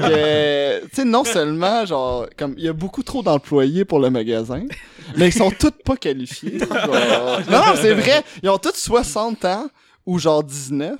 que, 0.00 0.80
tu 0.86 0.88
sais, 0.92 1.04
non 1.04 1.22
seulement, 1.22 1.86
genre, 1.86 2.26
comme, 2.36 2.54
il 2.58 2.64
y 2.64 2.68
a 2.68 2.72
beaucoup 2.72 3.04
trop 3.04 3.22
d'employés 3.22 3.84
pour 3.84 4.00
le 4.00 4.10
magasin, 4.10 4.64
mais 5.16 5.28
ils 5.28 5.32
sont 5.32 5.52
tous 5.52 5.70
pas 5.84 5.94
qualifiés. 5.94 6.58
genre. 6.58 7.38
Non, 7.48 7.58
non, 7.58 7.74
c'est 7.80 7.94
vrai, 7.94 8.24
ils 8.42 8.48
ont 8.50 8.58
tous 8.58 8.74
60 8.74 9.44
ans 9.44 9.68
ou 10.04 10.18
genre 10.18 10.42
19. 10.42 10.96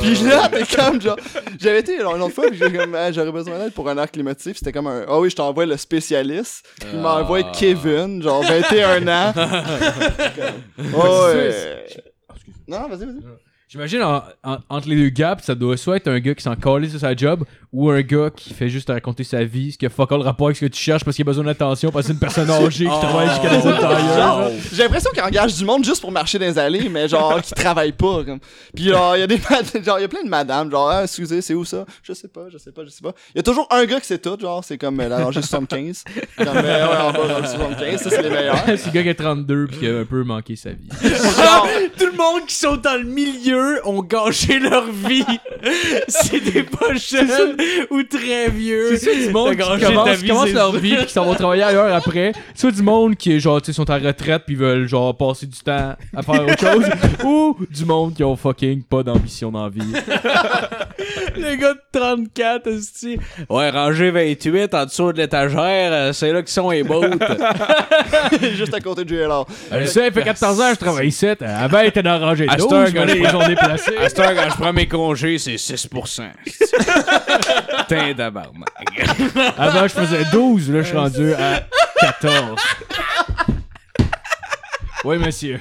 Puis 0.00 0.14
là, 0.24 0.48
t'es 0.48 0.64
comme 0.74 0.98
genre. 1.02 1.18
J'avais 1.60 1.80
été 1.80 1.98
genre, 1.98 2.16
une 2.16 2.22
autre 2.22 2.34
fois, 2.34 2.48
puis 2.48 2.58
j'ai 2.58 2.72
comme, 2.72 2.94
Ah, 2.94 3.12
j'aurais 3.12 3.32
besoin 3.32 3.58
d'aide 3.58 3.74
pour 3.74 3.86
un 3.90 3.98
air 3.98 4.10
climatique. 4.10 4.56
C'était 4.56 4.72
comme 4.72 4.86
un. 4.86 5.04
Ah 5.06 5.20
oui, 5.20 5.28
je 5.28 5.36
t'envoie 5.36 5.66
le 5.66 5.76
spécialiste. 5.76 6.64
Il 6.90 7.00
m'a 7.00 7.16
envoyé 7.20 7.44
Kevin, 7.52 8.22
genre 8.22 8.42
21 8.44 9.06
ans. 9.08 9.32
oh, 10.96 11.26
ouais. 11.34 11.84
Non, 12.72 12.88
vas-y, 12.88 13.04
vas-y. 13.06 13.51
J'imagine 13.72 14.02
en- 14.02 14.22
en- 14.44 14.58
entre 14.68 14.86
les 14.90 14.96
deux 14.96 15.08
gaps, 15.08 15.44
ça 15.44 15.54
doit 15.54 15.78
soit 15.78 15.96
être 15.96 16.08
un 16.08 16.20
gars 16.20 16.34
qui 16.34 16.42
s'en 16.42 16.54
calait 16.54 16.90
sur 16.90 17.00
sa 17.00 17.16
job 17.16 17.42
ou 17.72 17.88
un 17.88 18.02
gars 18.02 18.28
qui 18.36 18.52
fait 18.52 18.68
juste 18.68 18.88
te 18.88 18.92
raconter 18.92 19.24
sa 19.24 19.44
vie, 19.44 19.72
ce 19.72 19.78
qui 19.78 19.86
a 19.86 19.88
fuck 19.88 20.12
all 20.12 20.20
rapport 20.20 20.48
avec 20.48 20.58
ce 20.58 20.66
que 20.66 20.70
tu 20.70 20.78
cherches 20.78 21.02
parce 21.06 21.16
qu'il 21.16 21.24
a 21.24 21.30
besoin 21.30 21.44
d'attention 21.44 21.90
parce 21.90 22.02
que 22.04 22.08
c'est 22.08 22.12
une 22.12 22.18
personne 22.18 22.50
âgée 22.50 22.84
qui 22.84 22.90
travaille 22.90 23.28
Canadian 23.40 23.78
Tire. 23.78 24.14
Genre, 24.14 24.50
j'ai 24.74 24.82
l'impression 24.82 25.10
qu'ils 25.12 25.22
engagent 25.22 25.54
du 25.56 25.64
monde 25.64 25.82
juste 25.86 26.02
pour 26.02 26.12
marcher 26.12 26.38
dans 26.38 26.44
les 26.44 26.58
allées, 26.58 26.86
mais 26.90 27.08
genre, 27.08 27.40
qui 27.40 27.54
travaillent 27.54 27.92
pas, 27.92 28.22
comme. 28.24 28.40
Puis 28.74 28.84
genre, 28.90 29.16
il 29.16 29.20
y 29.20 29.22
a 29.22 29.26
des 29.26 29.38
mad- 29.38 29.82
genre, 29.84 29.98
il 29.98 30.02
y 30.02 30.04
a 30.04 30.08
plein 30.08 30.22
de 30.22 30.28
madames, 30.28 30.70
genre, 30.70 30.90
ah, 30.90 31.04
excusez, 31.04 31.40
c'est 31.40 31.54
où 31.54 31.64
ça? 31.64 31.86
Je 32.02 32.12
sais 32.12 32.28
pas, 32.28 32.48
je 32.52 32.58
sais 32.58 32.72
pas, 32.72 32.84
je 32.84 32.90
sais 32.90 33.02
pas. 33.02 33.14
Il 33.34 33.38
y 33.38 33.40
a 33.40 33.42
toujours 33.42 33.66
un 33.70 33.86
gars 33.86 34.00
qui 34.00 34.06
sait 34.06 34.18
tout, 34.18 34.36
genre, 34.38 34.62
c'est 34.62 34.76
comme 34.76 35.00
euh, 35.00 35.08
la 35.08 35.24
rangée 35.24 35.40
75. 35.40 36.04
comme, 36.36 36.46
euh, 36.48 36.62
ouais, 36.62 36.96
en 37.00 37.10
bas, 37.12 37.26
dans 37.26 37.38
le 37.38 37.46
75, 37.46 38.02
ça, 38.02 38.10
c'est 38.10 38.22
les 38.22 38.28
meilleurs. 38.28 38.62
c'est 38.66 38.84
le 38.86 38.92
gars 38.92 39.02
qui 39.02 39.08
a 39.08 39.14
32 39.14 39.66
puis 39.68 39.78
qui 39.78 39.86
a 39.88 40.00
un 40.00 40.04
peu 40.04 40.22
manqué 40.24 40.56
sa 40.56 40.72
vie. 40.72 40.88
Genre, 41.02 41.66
Tout 41.98 42.04
le 42.04 42.18
monde 42.18 42.44
qui 42.46 42.54
sont 42.54 42.76
dans 42.76 43.00
le 43.00 43.04
milieu 43.08 43.61
ont 43.84 44.02
gâché 44.02 44.58
leur 44.58 44.90
vie. 44.90 45.24
c'est 46.08 46.40
des 46.40 46.62
pas 46.62 46.94
jeunes 46.94 47.56
ou 47.90 48.02
très 48.02 48.48
vieux. 48.48 48.96
C'est 48.96 49.14
ça 49.14 49.26
du 49.26 49.32
monde 49.32 49.56
qui 49.56 49.84
commence, 49.84 50.08
vie, 50.16 50.28
commence 50.28 50.46
c'est 50.46 50.52
leur 50.52 50.72
vie 50.72 50.96
puis 50.96 51.06
qui 51.06 51.12
s'en 51.12 51.24
vont 51.24 51.34
travailler 51.34 51.62
ailleurs 51.62 51.94
après. 51.94 52.32
Soit 52.54 52.72
du 52.72 52.82
monde 52.82 53.16
qui 53.16 53.38
genre 53.40 53.60
tu 53.60 53.66
sais 53.66 53.72
sont 53.72 53.90
en 53.90 53.98
retraite 53.98 54.42
puis 54.46 54.54
veulent 54.54 54.86
genre 54.86 55.16
passer 55.16 55.46
du 55.46 55.58
temps 55.58 55.94
à 56.16 56.22
faire 56.22 56.44
autre 56.44 56.58
chose 56.58 56.84
ou 57.24 57.56
du 57.70 57.84
monde 57.84 58.14
qui 58.14 58.24
ont 58.24 58.36
fucking 58.36 58.82
pas 58.82 59.02
d'ambition 59.02 59.50
dans 59.50 59.64
la 59.64 59.70
vie. 59.70 59.80
Le 61.36 61.56
gars 61.56 61.74
de 61.74 61.80
34, 61.92 62.66
esti. 62.68 63.18
Ouais, 63.48 63.70
rangé 63.70 64.10
28 64.10 64.74
en 64.74 64.84
dessous 64.84 65.12
de 65.12 65.18
l'étagère, 65.18 65.92
euh, 65.92 66.12
c'est 66.12 66.32
là 66.32 66.42
qui 66.42 66.52
sont 66.52 66.70
les 66.70 66.82
bottes. 66.82 67.22
juste 68.54 68.74
à 68.74 68.80
côté 68.80 69.04
du 69.04 69.16
JLR. 69.16 69.46
Euh, 69.72 69.86
ça 69.86 70.10
fait 70.10 70.22
14 70.22 70.60
ans 70.60 70.68
que 70.68 70.74
je 70.74 70.78
travaille 70.78 71.08
ici. 71.08 71.26
Avant 71.40 71.78
elle 71.78 71.88
était 71.88 72.02
dans 72.02 72.18
la 72.18 72.26
rangée 72.26 72.46
À 72.48 72.56
12, 72.56 72.92
déplacé. 73.54 73.96
À 73.96 74.08
cette 74.08 74.18
heure, 74.18 74.34
quand 74.34 74.50
je 74.50 74.56
prends 74.56 74.72
mes 74.72 74.88
congés, 74.88 75.38
c'est 75.38 75.54
6%. 75.56 76.30
Putain 77.78 78.12
d'abarnak. 78.16 78.68
Avant 79.58 79.82
je 79.82 79.94
faisais 79.94 80.24
12, 80.32 80.70
là 80.70 80.82
je 80.82 80.88
suis 80.88 80.96
rendu 80.96 81.34
à 81.34 81.66
14. 82.00 82.60
Oui 85.04 85.18
monsieur. 85.18 85.60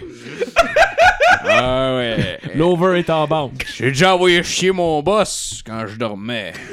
Ah 1.43 1.95
ouais. 1.95 2.39
L'over 2.55 2.99
est 2.99 3.09
en 3.09 3.27
banque. 3.27 3.65
J'ai 3.75 3.87
déjà 3.87 4.13
envoyé 4.13 4.43
chier 4.43 4.71
mon 4.71 5.01
boss 5.01 5.63
quand 5.65 5.87
je 5.87 5.95
dormais. 5.95 6.53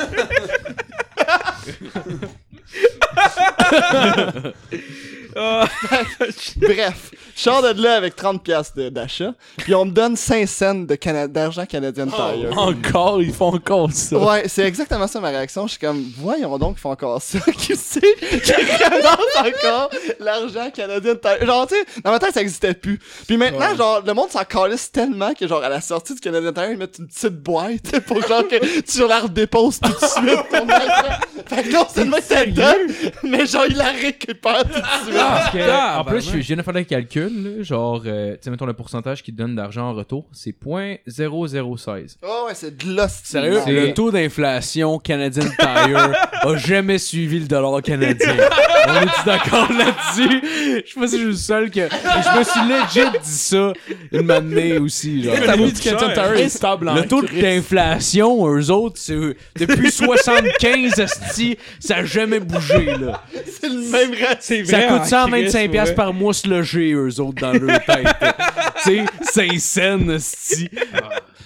Bref, 6.57 7.11
je 7.39 7.43
sors 7.45 7.63
de 7.63 7.81
là 7.81 7.95
avec 7.95 8.17
30 8.17 8.43
pièces 8.43 8.73
d'achat, 8.75 9.33
puis 9.59 9.73
on 9.75 9.85
me 9.85 9.93
donne 9.93 10.17
5 10.17 10.49
cents 10.49 10.75
de 10.75 10.95
cana- 10.97 11.29
d'argent 11.29 11.65
Canadian 11.67 12.09
Tire. 12.09 12.51
Encore, 12.59 13.23
ils 13.23 13.33
font 13.33 13.55
encore 13.55 13.93
ça. 13.93 14.19
Ouais, 14.19 14.49
c'est 14.49 14.65
exactement 14.67 15.07
ça 15.07 15.21
ma 15.21 15.29
réaction. 15.29 15.67
Je 15.69 15.73
suis 15.73 15.79
comme, 15.81 16.03
voyons 16.19 16.59
donc, 16.59 16.75
ils 16.79 16.81
font 16.81 16.91
encore 16.91 17.23
ça. 17.23 17.39
Qui 17.59 17.77
c'est 17.77 18.01
qui 18.43 18.53
ramasse 18.53 19.37
encore 19.39 19.91
l'argent 20.19 20.69
Canadian 20.75 21.15
Tire? 21.15 21.47
Genre, 21.47 21.67
tu 21.69 21.77
sais, 21.77 21.85
dans 22.05 22.11
ma 22.11 22.19
tête, 22.19 22.35
ça 22.35 22.41
existait 22.43 22.75
plus. 22.75 22.99
Puis 23.29 23.37
maintenant, 23.37 23.75
genre, 23.77 24.03
le 24.05 24.15
monde 24.15 24.31
s'en 24.31 24.43
calisse 24.45 24.91
tellement 24.91 25.33
que, 25.35 25.47
genre, 25.47 25.63
à 25.63 25.69
la 25.69 25.81
sortie 25.81 26.15
du 26.15 26.21
Canadian 26.21 26.53
Tire, 26.53 26.71
ils 26.73 26.77
mettent 26.77 26.99
une 26.99 27.07
petite 27.07 27.35
boîte 27.41 28.01
pour 28.07 28.21
genre 28.27 28.47
que 28.49 28.81
tu 28.81 29.07
la 29.09 29.21
redéposes 29.21 29.79
tout 29.81 29.91
de 29.91 29.95
suite 30.07 30.49
ton 30.51 30.69
argent. 30.69 31.21
Fait 31.47 31.63
que 31.63 31.73
non 31.73 31.87
seulement 31.95 32.17
que 32.17 32.23
ça 32.25 32.45
donne, 32.47 32.89
mais 33.23 33.47
genre, 33.47 33.65
il 33.69 33.77
la 33.77 33.91
récupère 33.93 34.63
tout 34.63 34.69
de 34.69 34.75
suite. 35.05 35.15
Parce 35.19 35.51
que, 35.51 35.59
Ah, 35.71 36.01
en 36.01 36.05
ben, 36.05 36.11
plus, 36.13 36.31
je 36.31 36.37
viens 36.39 36.57
de 36.57 36.63
faire 36.63 36.75
le 36.75 36.83
calcul, 36.85 37.28
là, 37.29 37.63
genre, 37.63 38.03
euh, 38.07 38.33
tu 38.33 38.39
sais, 38.43 38.51
mettons 38.51 38.67
le 38.67 38.73
pourcentage 38.75 39.23
qui 39.23 39.33
te 39.33 39.37
donne 39.39 39.55
d'argent 39.55 39.89
en 39.91 39.95
retour, 39.95 40.27
c'est 40.33 40.55
0.0016. 40.59 42.17
Oh 42.23 42.45
ouais, 42.47 42.55
c'est 42.55 42.77
de 42.77 42.95
l'hostie. 42.95 43.29
Sérieux, 43.31 43.61
C'est- 43.65 43.73
le 43.73 43.95
taux 43.95 44.11
d'inflation 44.11 44.99
Canadian 44.99 45.45
Tire 45.59 46.13
a 46.43 46.57
jamais 46.57 46.99
suivi 46.99 47.41
le 47.41 47.47
dollar 47.47 47.83
canadien. 47.83 48.35
On 48.89 49.03
est 49.03 49.27
d'accord 49.27 49.69
là-dessus? 49.73 50.41
Je 50.87 50.93
sais 50.93 51.01
pas 51.01 51.07
si 51.07 51.17
je 51.17 51.19
suis 51.19 51.27
le 51.27 51.33
seul 51.35 51.71
que. 51.71 51.81
Je 51.91 52.39
me 52.39 52.45
suis 52.45 52.61
legit 53.03 53.11
dit 53.23 53.31
ça 53.31 53.73
une 54.13 54.23
matinée 54.23 54.79
aussi. 54.79 55.23
Genre. 55.25 55.35
Du 55.57 55.73
Tire 55.73 56.33
est 56.35 56.49
stable 56.49 56.89
en 56.89 56.95
Le 56.95 57.03
taux 57.07 57.23
d'inflation, 57.23 58.47
eux 58.49 58.71
autres, 58.71 58.97
c'est 58.99 59.19
depuis 59.59 59.91
75, 59.91 60.99
esti, 60.99 61.57
ça 61.81 61.97
a 61.97 62.05
jamais 62.05 62.41
bougé, 62.41 62.87
là. 63.01 63.23
C'est 63.61 63.69
le 63.69 63.91
même 63.91 64.11
ratio. 64.13 64.37
C'est 64.41 64.65
Ça 64.65 64.83
coûte 64.83 65.01
en 65.01 65.05
125 65.05 65.59
Christ, 65.59 65.71
piastres 65.71 65.91
ouais. 65.91 65.97
par 65.97 66.13
mois 66.15 66.33
se 66.33 66.49
loger, 66.49 66.93
eux 66.93 67.18
dans 67.27 67.53
leur 67.53 67.85
tête. 67.85 68.07
tu 68.85 69.07
sais, 69.33 69.59
5 69.59 69.61
cents, 69.61 70.09
esti. 70.11 70.71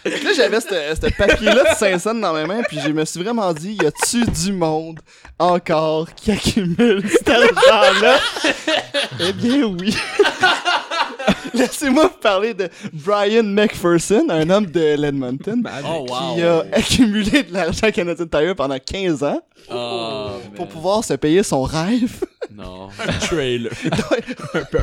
Là, 0.04 0.32
j'avais 0.34 0.60
ce 0.60 1.16
papier-là 1.16 1.72
de 1.72 1.76
500 1.76 2.14
dans 2.14 2.32
mes 2.32 2.44
mains, 2.44 2.62
puis 2.68 2.78
je 2.84 2.90
me 2.90 3.04
suis 3.04 3.22
vraiment 3.22 3.52
dit, 3.52 3.78
y 3.80 3.86
a-tu 3.86 4.24
du 4.24 4.52
monde 4.52 4.98
encore 5.38 6.12
qui 6.14 6.32
accumule 6.32 7.08
cet 7.08 7.28
argent-là? 7.28 8.18
eh 9.20 9.32
bien, 9.32 9.64
oui. 9.64 9.96
Laissez-moi 11.58 12.04
vous 12.04 12.18
parler 12.20 12.54
de 12.54 12.68
Brian 12.92 13.42
McPherson, 13.44 14.26
un 14.30 14.48
homme 14.50 14.66
de 14.66 14.94
l'Edmonton, 14.96 15.62
Oh, 15.88 16.06
qui 16.34 16.42
a 16.42 16.64
accumulé 16.72 17.42
de 17.42 17.52
l'argent 17.52 17.90
Canadian 17.92 18.26
Tire 18.26 18.54
pendant 18.56 18.78
15 18.78 19.22
ans 19.24 19.40
pour 20.56 20.66
pouvoir 20.68 21.04
se 21.04 21.14
payer 21.14 21.42
son 21.42 21.62
rêve. 21.62 22.12
Non. 22.54 22.88
trailer. 23.20 23.70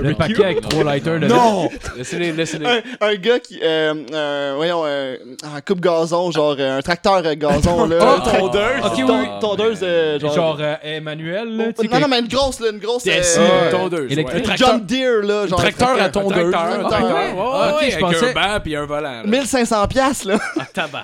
Le 0.01 0.13
paquet 0.15 0.43
avec 0.43 0.61
trois 0.61 0.83
lighters 0.83 1.19
non! 1.19 1.69
Laissez-les, 1.97 2.31
laissez-les. 2.31 2.65
un, 2.65 2.81
un 3.01 3.15
gars 3.15 3.37
qui, 3.39 3.59
euh, 3.61 3.93
euh, 4.11 4.53
voyons, 4.55 4.81
euh, 4.85 5.17
un 5.43 5.61
coupe 5.61 5.79
gazon, 5.81 6.31
genre 6.31 6.55
euh, 6.57 6.77
un 6.79 6.81
tracteur 6.81 7.21
gazon, 7.35 7.85
là. 7.85 7.97
Oh, 8.01 8.05
un 8.05 8.19
tra- 8.25 8.39
tondeuse. 8.39 8.85
Ok, 8.85 8.91
oui, 8.97 9.05
ton- 9.05 9.19
oui. 9.19 9.27
tondeuse, 9.41 9.79
euh, 9.83 10.19
genre. 10.19 10.33
Genre, 10.33 10.57
euh, 10.61 10.75
Emmanuel, 10.81 11.57
là, 11.57 11.65
non, 11.91 11.99
non, 11.99 12.07
mais 12.09 12.19
une 12.21 12.27
grosse, 12.27 12.59
là, 12.59 12.69
une 12.71 12.79
grosse. 12.79 13.05
Yes, 13.05 13.37
euh, 13.39 13.69
tondeuse. 13.71 14.15
ouais. 14.17 14.25
un 14.49 14.55
John 14.55 14.85
Deere, 14.85 15.21
là, 15.21 15.45
genre. 15.45 15.59
un 15.59 15.63
tracteur 15.63 16.01
à 16.01 16.09
tondeuse. 16.09 16.51
Tracteur, 16.68 16.90
Tracteur. 16.90 17.10
tracteur. 17.10 17.15
Ouais. 17.38 17.41
Ouais, 17.41 17.49
Ah, 17.53 17.69
ok, 17.73 17.81
ouais, 17.81 17.90
je 17.90 17.95
avec 17.95 17.99
pensais- 18.06 18.30
un 18.30 18.34
banc 18.34 18.60
puis 18.64 18.76
un 18.76 18.86
volant. 18.86 19.02
là. 19.11 19.23
1500 19.23 19.88
piastres, 19.88 20.27
là. 20.27 20.38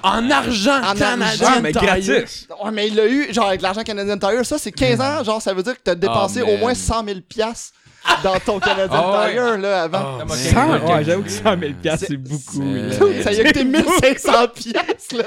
En 0.04 0.30
argent 0.32 0.78
En 0.78 0.94
canadien 0.94 1.22
argent, 1.48 1.62
mais 1.62 1.72
Tire. 1.72 1.82
gratis. 1.82 2.48
Ouais, 2.64 2.72
mais 2.72 2.88
il 2.88 2.96
l'a 2.96 3.06
eu, 3.08 3.34
genre, 3.34 3.48
avec 3.48 3.62
l'argent 3.62 3.84
Canadian 3.84 4.18
Tire, 4.18 4.46
ça, 4.46 4.58
c'est 4.58 4.72
15 4.72 5.00
ans, 5.02 5.24
genre, 5.24 5.42
ça 5.42 5.54
veut 5.54 5.64
dire 5.64 5.74
que 5.74 5.82
t'as 5.84 5.96
dépensé 5.96 6.42
Oh, 6.44 6.48
au 6.48 6.52
man. 6.52 6.60
moins 6.60 6.74
100 6.76 7.04
000 7.06 7.20
piastres 7.28 7.74
dans 8.24 8.40
ton 8.40 8.60
Canadian 8.60 9.12
Ah 9.14 9.24
ouais. 9.26 9.32
Tire, 9.34 9.58
là, 9.58 9.84
avant. 9.84 10.18
Ah, 10.20 10.24
ok, 10.24 10.36
100, 10.36 10.76
ok. 10.76 10.90
ouais, 10.90 11.04
j'avoue 11.04 11.24
que 11.24 11.30
100 11.32 11.60
000 11.60 11.72
piastres, 11.82 12.06
c'est 12.10 12.18
beaucoup. 12.18 12.64
Ça 13.24 13.32
y 13.34 13.42
a 13.42 13.44
coûté 13.46 13.64
1500 13.64 14.32
piastres, 14.54 15.16
là. 15.18 15.24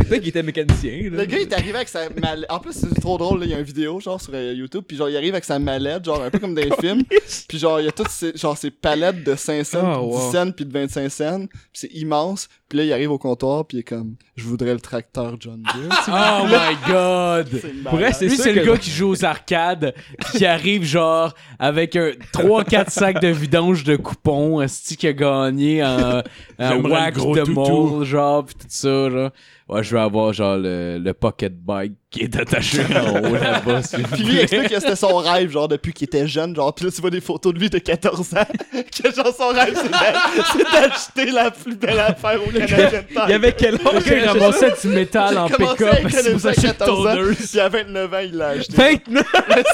Ah, 0.00 0.04
Peut-être 0.04 0.20
qu'il 0.20 0.28
était 0.28 0.42
mécanicien. 0.42 1.00
Le 1.10 1.16
Là. 1.16 1.26
gars, 1.26 1.38
il 1.38 1.42
est 1.42 1.52
arrivé 1.52 1.74
avec 1.76 1.88
sa 1.88 2.08
mallette. 2.10 2.50
En 2.50 2.60
plus, 2.60 2.72
c'est 2.72 3.00
trop 3.00 3.18
drôle, 3.18 3.40
là. 3.40 3.46
Il 3.46 3.50
y 3.50 3.54
a 3.54 3.58
une 3.58 3.64
vidéo, 3.64 3.98
genre, 4.00 4.20
sur 4.20 4.32
euh, 4.34 4.54
YouTube. 4.54 4.84
Puis, 4.86 4.96
genre, 4.96 5.08
il 5.08 5.16
arrive 5.16 5.34
avec 5.34 5.44
sa 5.44 5.58
mallette, 5.58 6.04
genre, 6.04 6.22
un 6.22 6.30
peu 6.30 6.38
comme 6.38 6.54
dans 6.54 6.62
les 6.62 6.70
films. 6.80 7.02
Puis, 7.48 7.58
genre, 7.58 7.80
il 7.80 7.86
y 7.86 7.88
a 7.88 7.92
toutes 7.92 8.08
ces, 8.10 8.36
genre, 8.36 8.56
ces 8.56 8.70
palettes 8.70 9.24
de 9.24 9.34
5 9.34 9.64
cents, 9.64 10.00
Oh, 10.00 10.08
puis 10.08 10.18
10 10.18 10.24
wow. 10.24 10.32
cents, 10.32 10.50
puis 10.52 10.64
de 10.66 10.72
25 10.72 11.08
cents. 11.10 11.46
Puis, 11.46 11.58
c'est 11.72 11.92
immense. 11.94 12.48
Puis 12.68 12.76
là, 12.78 12.84
il 12.84 12.92
arrive 12.92 13.10
au 13.10 13.16
comptoir, 13.18 13.64
puis 13.66 13.78
il 13.78 13.80
est 13.80 13.84
comme, 13.84 14.16
je 14.36 14.44
voudrais 14.44 14.74
le 14.74 14.80
tracteur 14.80 15.36
John 15.40 15.62
Deere. 15.62 15.88
Oh 16.08 16.44
my 16.46 16.76
god! 16.86 17.48
Pour 17.84 17.98
vrai, 17.98 18.12
c'est 18.12 18.26
Lui, 18.28 18.36
c'est 18.36 18.52
le 18.52 18.64
gars 18.64 18.76
qui 18.76 18.90
joue 18.90 19.08
aux 19.08 19.24
arcades, 19.24 19.94
qui 20.32 20.44
arrive 20.44 20.84
genre 20.84 21.32
avec 21.58 21.96
un 21.96 22.10
3-4 22.34 22.90
sacs 22.90 23.22
de 23.22 23.28
vidange 23.28 23.84
de 23.84 23.96
coupons, 23.96 24.60
esti 24.60 24.96
qui 24.98 25.06
a 25.06 25.12
gagné 25.14 25.82
en, 25.82 26.22
en 26.58 26.80
wax 26.82 27.16
gros 27.16 27.34
de 27.34 27.42
toutou. 27.42 27.54
mole, 27.54 28.04
genre, 28.04 28.44
pis 28.44 28.54
tout 28.54 28.66
ça, 28.68 29.08
genre. 29.10 29.30
Ouais, 29.68 29.82
je 29.82 29.94
vais 29.94 30.00
avoir 30.00 30.32
genre 30.32 30.56
le, 30.56 30.98
le 30.98 31.12
pocket 31.14 31.54
bike 31.58 31.92
qui 32.10 32.22
est 32.22 32.36
attaché 32.36 32.80
en 32.96 33.18
haut 33.20 33.34
là-bas. 33.34 33.82
s'il 33.84 34.00
vous 34.06 34.14
Puis 34.16 34.24
lui, 34.24 34.38
explique 34.40 34.68
que 34.68 34.80
c'était 34.80 34.96
son 34.96 35.16
rêve, 35.18 35.50
genre, 35.50 35.68
depuis 35.68 35.92
qu'il 35.92 36.06
était 36.06 36.26
jeune, 36.26 36.54
genre, 36.56 36.74
pis 36.74 36.84
là, 36.84 36.90
tu 36.90 37.00
vois 37.02 37.10
des 37.10 37.20
photos 37.20 37.52
de 37.52 37.58
lui 37.58 37.68
de 37.68 37.78
14 37.78 38.34
ans, 38.34 38.46
que 38.72 39.12
genre, 39.14 39.34
son 39.36 39.48
rêve, 39.48 39.74
c'est 39.76 39.90
d'a- 39.90 40.44
c'est 40.52 40.80
d'acheter 40.80 41.30
la 41.32 41.50
plus 41.50 41.76
belle 41.76 42.00
affaire 42.00 42.40
au 42.46 42.50
Tire. 42.50 43.02
Il 43.26 43.30
y 43.30 43.32
avait 43.34 43.52
quel 43.52 43.76
gars, 43.76 43.90
il 44.06 44.24
ramassait 44.26 44.72
du 44.82 44.88
métal 44.88 45.36
en 45.36 45.48
pick-up 45.48 45.66
parce 45.68 45.76
qu'il 45.76 45.86
économiser 45.98 46.32
vous 46.32 46.46
à 46.46 46.50
achète 46.50 46.78
14 46.78 46.98
ans, 47.06 47.10
tondeuse. 47.14 47.36
Puis 47.50 47.60
à 47.60 47.68
29 47.68 48.14
ans, 48.14 48.18
il 48.24 48.36
l'a 48.36 48.46
acheté. 48.48 48.72
29! 48.76 49.24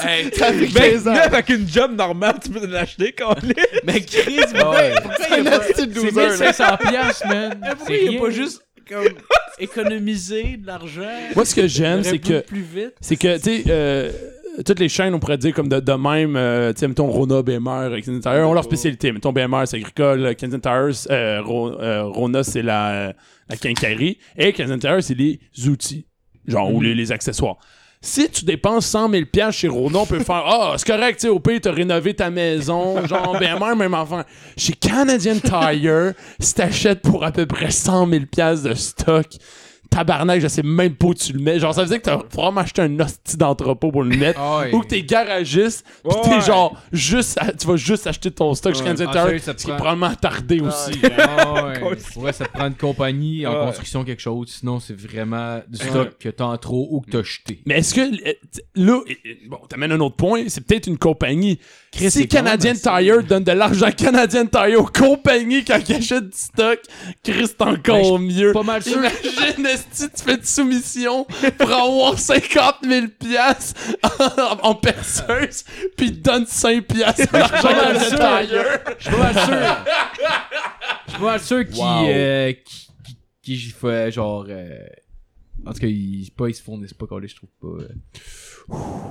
Hey, 0.03 0.29
Ça 0.33 0.51
fait 0.53 0.67
15 0.67 1.07
ans. 1.07 1.13
29 1.13 1.33
avec 1.33 1.49
une 1.49 1.67
job 1.69 1.91
normale, 1.95 2.35
tu 2.43 2.49
peux 2.49 2.59
te 2.59 2.65
l'acheter, 2.65 3.13
Colin. 3.13 3.35
mais 3.85 4.01
Chris, 4.01 4.39
Ah 4.55 4.69
ouais. 4.71 4.93
C'est 5.19 5.39
un 5.39 5.45
asti 5.47 5.87
de 5.87 5.93
C'est 5.93 6.05
loser, 6.11 6.21
là. 6.21 6.29
1500 6.31 6.63
piastres, 6.89 7.27
man. 7.27 7.59
pourquoi 7.77 7.95
il 7.95 8.17
a 8.17 8.19
pas 8.21 8.29
juste 8.29 8.64
comme 8.87 9.13
économiser 9.59 10.57
de 10.57 10.67
l'argent? 10.67 11.01
Moi, 11.35 11.45
ce 11.45 11.55
que 11.55 11.67
j'aime, 11.67 12.03
c'est 12.03 12.19
que 12.19 12.41
plus 12.41 12.61
vite. 12.61 12.93
c'est 13.01 13.15
que, 13.17 13.37
tu 13.37 13.43
sais, 13.43 13.63
euh, 13.69 14.11
toutes 14.65 14.79
les 14.79 14.89
chaînes, 14.89 15.13
on 15.13 15.19
pourrait 15.19 15.37
dire 15.37 15.53
comme 15.53 15.67
de, 15.69 15.79
de 15.79 15.91
même, 15.93 16.35
euh, 16.35 16.71
tu 16.73 16.79
sais, 16.79 16.87
mettons 16.87 17.07
Rona, 17.07 17.41
BMR, 17.41 17.89
Canadian 18.01 18.19
Tire, 18.19 18.49
ont 18.49 18.53
leur 18.53 18.63
spécialité. 18.63 19.11
Mettons 19.11 19.33
BMR, 19.33 19.63
c'est 19.65 19.77
agricole, 19.77 20.35
Canadian 20.35 20.59
Tire, 20.59 21.05
euh, 21.11 21.41
Ro- 21.43 21.79
euh, 21.79 22.03
Rona, 22.05 22.43
c'est 22.43 22.61
la, 22.61 23.13
la 23.49 23.57
quincaillerie, 23.57 24.17
et 24.37 24.53
Canadian 24.53 24.79
Tire, 24.79 25.03
c'est 25.03 25.15
les 25.15 25.39
outils, 25.67 26.05
genre, 26.47 26.73
ou 26.73 26.79
les, 26.81 26.95
les 26.95 27.11
accessoires. 27.11 27.57
Si 28.05 28.29
tu 28.29 28.45
dépenses 28.45 28.85
100 28.85 29.09
000 29.09 29.23
piastres 29.25 29.61
chez 29.61 29.67
Rona, 29.67 29.97
on 29.97 30.05
peut 30.05 30.19
faire 30.19 30.43
«Ah, 30.45 30.75
c'est 30.77 30.85
correct, 30.85 31.19
tu 31.19 31.27
au 31.27 31.39
pire, 31.39 31.59
t'as 31.59 31.71
rénové 31.71 32.13
ta 32.13 32.29
maison, 32.29 33.03
genre, 33.07 33.35
BMR, 33.39 33.75
même 33.75 33.95
enfant.» 33.95 34.21
Chez 34.57 34.73
Canadian 34.73 35.39
Tire, 35.39 36.13
si 36.39 36.53
t'achètes 36.53 37.01
pour 37.01 37.23
à 37.23 37.31
peu 37.31 37.47
près 37.47 37.71
100 37.71 38.07
000 38.07 38.25
piastres 38.31 38.69
de 38.69 38.75
stock, 38.75 39.25
tabarnak, 39.89 40.39
je 40.41 40.47
sais 40.47 40.63
même 40.63 40.95
pas 40.95 41.07
où 41.07 41.13
tu 41.13 41.33
le 41.33 41.39
mets. 41.39 41.59
Genre, 41.59 41.73
ça 41.73 41.81
veut 41.83 41.87
dire 41.89 41.97
que 41.99 42.03
t'as 42.03 42.19
vraiment 42.33 42.61
acheté 42.61 42.81
un 42.81 42.99
hostie 42.99 43.37
d'entrepôt 43.37 43.91
pour 43.91 44.03
le 44.03 44.15
mettre. 44.15 44.39
Ah. 44.41 44.63
Ou 44.73 44.79
que 44.81 44.87
t'es 44.87 45.01
garagiste, 45.03 45.85
pis 46.03 46.15
t'es 46.23 46.41
genre, 46.41 46.75
juste, 46.91 47.37
à- 47.41 47.51
tu 47.53 47.67
vas 47.67 47.75
juste 47.75 48.07
acheter 48.07 48.31
ton 48.31 48.53
stock 48.53 48.73
chez 48.75 48.81
Ouais. 48.81 48.95
Canadian 48.95 49.11
Ah, 49.15 49.39
ce 49.39 49.51
qui 49.65 49.71
est 49.71 49.75
probablement 49.75 50.13
tardé 50.15 50.59
aussi. 50.61 50.99
Ah 51.17 51.65
ouais. 51.65 51.97
Ouais, 52.17 52.31
ça 52.33 52.45
te 52.45 52.51
prend 52.51 52.67
une 52.67 52.75
compagnie 52.75 53.45
en 53.45 53.65
construction 53.65 54.03
quelque 54.03 54.21
chose, 54.21 54.49
sinon 54.59 54.79
c'est 54.79 54.97
vraiment 54.99 55.59
du 55.67 55.77
stock 55.77 56.17
que 56.19 56.29
t'as 56.29 56.45
en 56.45 56.57
trop 56.57 56.87
ou 56.91 57.01
que 57.01 57.11
t'as 57.11 57.23
jeté. 57.23 57.61
Mais 57.65 57.79
est-ce 57.79 57.93
que, 57.93 58.01
euh, 58.01 58.33
là, 58.75 58.99
euh, 59.07 59.13
bon, 59.47 59.57
t'amènes 59.69 59.91
un 59.91 59.99
autre 59.99 60.15
point, 60.15 60.43
c'est 60.47 60.65
peut-être 60.65 60.87
une 60.87 60.97
compagnie. 60.97 61.59
si 61.95 62.09
c'est 62.11 62.27
quand 62.27 62.37
Canadian 62.37 62.73
Tire 62.73 63.23
donne 63.23 63.43
de 63.43 63.51
l'argent 63.51 63.85
à 63.87 63.91
Canadian 63.91 64.45
Tire 64.45 64.79
aux 64.79 64.85
compagnies 64.85 65.63
quand 65.63 65.79
ils 65.87 65.95
achètent 65.95 66.29
du 66.29 66.37
stock, 66.37 66.79
Chris, 67.23 67.47
c'est 67.47 67.61
encore 67.61 68.19
mieux. 68.19 68.51
Pas 68.53 68.63
mal 68.63 68.81
sûr. 68.83 68.97
Imagine, 68.97 69.74
esti, 69.75 70.09
tu 70.09 70.23
fais 70.23 70.37
de 70.37 70.45
soumission 70.45 71.25
pour 71.57 71.71
avoir 71.71 72.17
50 72.19 72.75
000 72.83 73.07
piastres 73.19 73.79
en, 74.03 74.69
en 74.69 74.75
perceuse, 74.75 75.63
puis 75.95 76.07
ils 76.07 76.21
te 76.21 76.29
donnent 76.29 76.45
5 76.47 76.85
piastres 76.87 77.31
d'argent 77.31 77.67
Canadian 77.69 77.99
sûr. 78.09 78.17
Tire. 78.17 78.65
Je 78.97 79.03
suis 79.03 79.11
pas 79.11 79.33
mal 79.33 79.33
sûr. 79.33 79.85
Je 81.07 81.11
suis 81.11 81.19
pas 81.19 81.25
mal 81.25 81.39
sûr 81.41 81.65
qu'il 81.67 81.75
Wow. 81.81 82.05
euh, 82.09 82.53
qui, 82.65 82.87
qui, 83.05 83.17
qui 83.43 83.57
fait 83.71 84.11
genre 84.11 84.45
euh, 84.49 84.79
En 85.65 85.73
tout 85.73 85.79
cas, 85.79 85.87
ils, 85.87 86.31
pas, 86.35 86.47
ils 86.49 86.55
se 86.55 86.63
fournissent 86.63 86.93
pas 86.93 87.07
coller, 87.07 87.27
je 87.27 87.35
trouve 87.35 87.49
pas. 87.61 87.83
euh. 87.83 87.89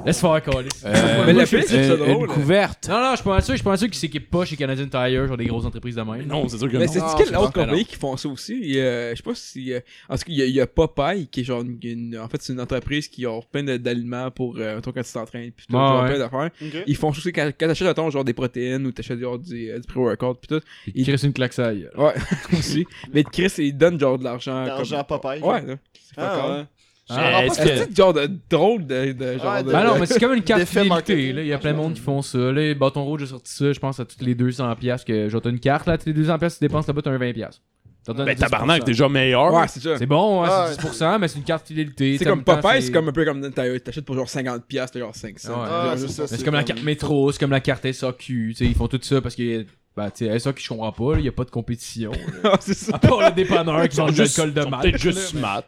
Laisse 0.04 0.20
faire 0.20 0.42
coller. 0.42 0.68
Euh, 0.84 1.22
Mais 1.26 1.32
le 1.32 1.44
je- 1.46 1.56
pire, 1.56 1.64
c'est 1.66 1.76
que 1.76 1.82
c'est 1.84 1.88
Une, 1.88 1.96
drôle. 1.96 2.26
une 2.28 2.34
couverte. 2.34 2.88
Non, 2.88 3.00
non, 3.00 3.10
je 3.12 3.16
suis 3.16 3.24
pas 3.24 3.40
sûr, 3.40 3.52
je 3.54 3.58
suis 3.58 3.64
pas 3.64 3.76
sûr 3.76 3.86
qu'ils 3.88 3.96
s'équipent 3.96 4.30
pas 4.30 4.44
chez 4.44 4.56
Canadian 4.56 4.86
Tire, 4.86 5.26
genre 5.26 5.36
des 5.36 5.46
grosses 5.46 5.64
entreprises 5.64 5.94
de 5.94 6.02
même. 6.02 6.26
Non, 6.26 6.46
c'est 6.48 6.58
sûr 6.58 6.68
que 6.70 6.76
Mais 6.76 6.86
non. 6.86 6.92
c'est 6.92 6.98
Non, 6.98 7.14
quelle 7.16 7.36
autre 7.36 7.52
compagnie 7.52 7.84
qui 7.86 7.96
font 7.96 8.14
ça 8.18 8.28
aussi? 8.28 8.58
Il 8.60 8.74
y 8.74 8.80
a- 8.80 9.12
je 9.12 9.16
sais 9.16 9.22
pas 9.22 9.34
si. 9.34 9.72
euh, 9.72 9.80
en 10.10 10.14
tout 10.16 10.24
cas, 10.24 10.26
il 10.28 10.34
y 10.36 10.42
a, 10.42 10.44
il 10.46 10.54
y 10.54 10.60
a 10.60 10.66
Popeye 10.66 11.26
qui 11.28 11.40
est 11.40 11.44
genre 11.44 11.62
une, 11.62 11.78
une- 11.82 12.18
en 12.18 12.28
fait 12.28 12.42
c'est 12.42 12.52
une 12.52 12.60
entreprise 12.60 13.08
qui 13.08 13.24
a 13.24 13.40
plein 13.50 13.62
de- 13.62 13.76
d'aliments 13.78 14.30
pour 14.30 14.56
euh, 14.58 14.74
mettons, 14.76 14.92
quand 14.92 15.02
tu 15.02 15.12
t'entraînes 15.12 15.52
puis 15.52 15.66
tout, 15.68 15.74
Ouais, 15.74 15.80
genre 15.80 16.02
ouais. 16.02 16.08
plein 16.10 16.18
d'affaires. 16.18 16.50
Ils 16.86 16.96
font 16.96 17.08
aussi 17.10 17.32
quand, 17.32 17.50
quand 17.58 17.66
t'achètes 17.68 17.86
mettons, 17.88 18.10
genre 18.10 18.24
des 18.24 18.34
protéines 18.34 18.84
ou 18.86 18.92
t'achètes 18.92 19.20
genre 19.20 19.38
du, 19.38 19.70
euh, 19.70 19.78
du 19.78 19.86
pré-workout 19.86 20.38
puis 20.40 20.58
tout. 20.58 20.64
Ils 20.94 21.06
crissent 21.06 21.22
une 21.22 21.32
claque 21.32 21.54
ça. 21.54 21.72
Ouais, 21.72 22.12
aussi. 22.52 22.84
Mais 23.12 23.24
Chris 23.24 23.52
ils 23.58 23.72
donnent 23.76 23.98
genre 23.98 24.18
de 24.18 24.24
l'argent. 24.24 24.64
L'argent 24.64 25.04
comme- 25.08 25.18
Popeye. 25.20 25.40
Ouais, 25.40 25.62
là. 25.64 25.74
C'est 25.94 26.16
pas 26.16 26.42
Ah, 26.42 26.58
ouais. 26.58 26.64
Ah, 27.10 27.42
que- 27.48 27.54
C'est 27.54 27.94
genre 27.96 28.12
de 28.14 28.30
drôle 28.48 28.86
de, 28.86 29.12
de 29.12 29.38
genre 29.38 29.52
Ouais, 29.54 29.62
de. 29.62 29.70
Ben 29.72 29.84
non, 29.84 29.98
mais 29.98 30.06
c'est 30.06 30.18
comme 30.20 30.32
une 30.34 30.42
carte 30.44 30.64
fidélité, 30.64 31.32
là. 31.32 31.42
Il 31.42 31.46
y 31.48 31.52
a 31.52 31.58
plein 31.58 31.72
de 31.72 31.76
monde 31.76 31.94
qui 31.94 32.00
font 32.00 32.22
ça. 32.22 32.38
Là, 32.38 32.74
Bâton 32.74 33.04
Rouge 33.04 33.24
a 33.24 33.26
sorti 33.26 33.52
ça, 33.52 33.72
je 33.72 33.78
pense, 33.78 34.00
à 34.00 34.04
toutes 34.06 34.22
les 34.22 34.34
200 34.34 34.74
piastres 34.76 35.06
que, 35.06 35.28
genre, 35.28 35.42
t'as 35.42 35.50
une 35.50 35.60
carte, 35.60 35.86
là, 35.86 35.98
toutes 35.98 36.06
les 36.06 36.12
200 36.14 36.38
piastres, 36.38 36.58
tu 36.60 36.64
dépenses 36.64 36.86
là-bas, 36.86 37.02
t'as 37.02 37.10
un 37.10 37.18
20 37.18 37.32
piastres. 37.34 37.60
T'en 38.06 38.12
donnes 38.14 38.26
Ben 38.26 38.34
10%. 38.36 38.40
tabarnak, 38.40 38.84
déjà 38.84 39.08
meilleur. 39.08 39.52
Ouais, 39.54 39.66
c'est 39.68 39.80
ça. 39.82 39.96
C'est 39.98 40.04
bon, 40.06 40.44
hein, 40.44 40.66
Ouais. 40.66 40.72
c'est 40.72 40.80
10%, 40.82 41.18
mais 41.18 41.28
c'est 41.28 41.38
une 41.38 41.44
carte 41.44 41.66
fidélité. 41.66 42.18
C'est 42.18 42.24
Ça, 42.24 42.30
comme 42.30 42.44
Popeye, 42.44 42.82
c'est 42.82 42.92
comme 42.92 43.08
un 43.08 43.12
peu 43.12 43.24
comme 43.24 43.50
t'as- 43.50 43.78
t'achètes 43.80 44.04
pour 44.04 44.14
genre 44.14 44.28
50 44.28 44.64
piastres, 44.66 44.92
t'as 44.94 45.00
genre 45.00 45.14
500. 45.14 45.48
Ouais. 45.52 45.68
Ah, 45.70 45.94
c'est 45.96 46.08
ça, 46.26 46.44
comme 46.44 46.54
la 46.54 46.64
carte 46.64 46.82
métro, 46.82 47.32
c'est 47.32 47.38
comme 47.38 47.50
la 47.50 47.60
carte 47.60 47.84
SAQ, 47.90 48.16
tu 48.50 48.54
sais, 48.54 48.64
ils 48.66 48.74
font 48.74 48.88
tout 48.88 48.98
ça 49.02 49.22
parce 49.22 49.34
que, 49.34 49.64
bah, 49.96 50.10
tu 50.10 50.26
sais, 50.26 50.38
SAQ, 50.38 50.62
je 50.62 50.68
comprends 50.68 50.92
pas, 50.92 51.18
il 51.18 51.24
y 51.24 51.28
a 51.28 51.32
pas 51.32 51.44
de 51.44 51.50
compétition. 51.50 52.12
Ah, 52.44 52.58
c'est 52.60 52.74
ça. 52.74 52.94
À 52.94 52.98
part 52.98 53.20
le 53.20 53.34
dépanneur 53.34 53.88
qui 53.88 53.96
vend 53.96 54.06
de 54.08 54.12
Juste- 54.12 54.36
l'alcool 54.38 54.54
de. 54.54 54.70
Peut-être 54.82 54.98
juste 54.98 55.18
smart. 55.18 55.64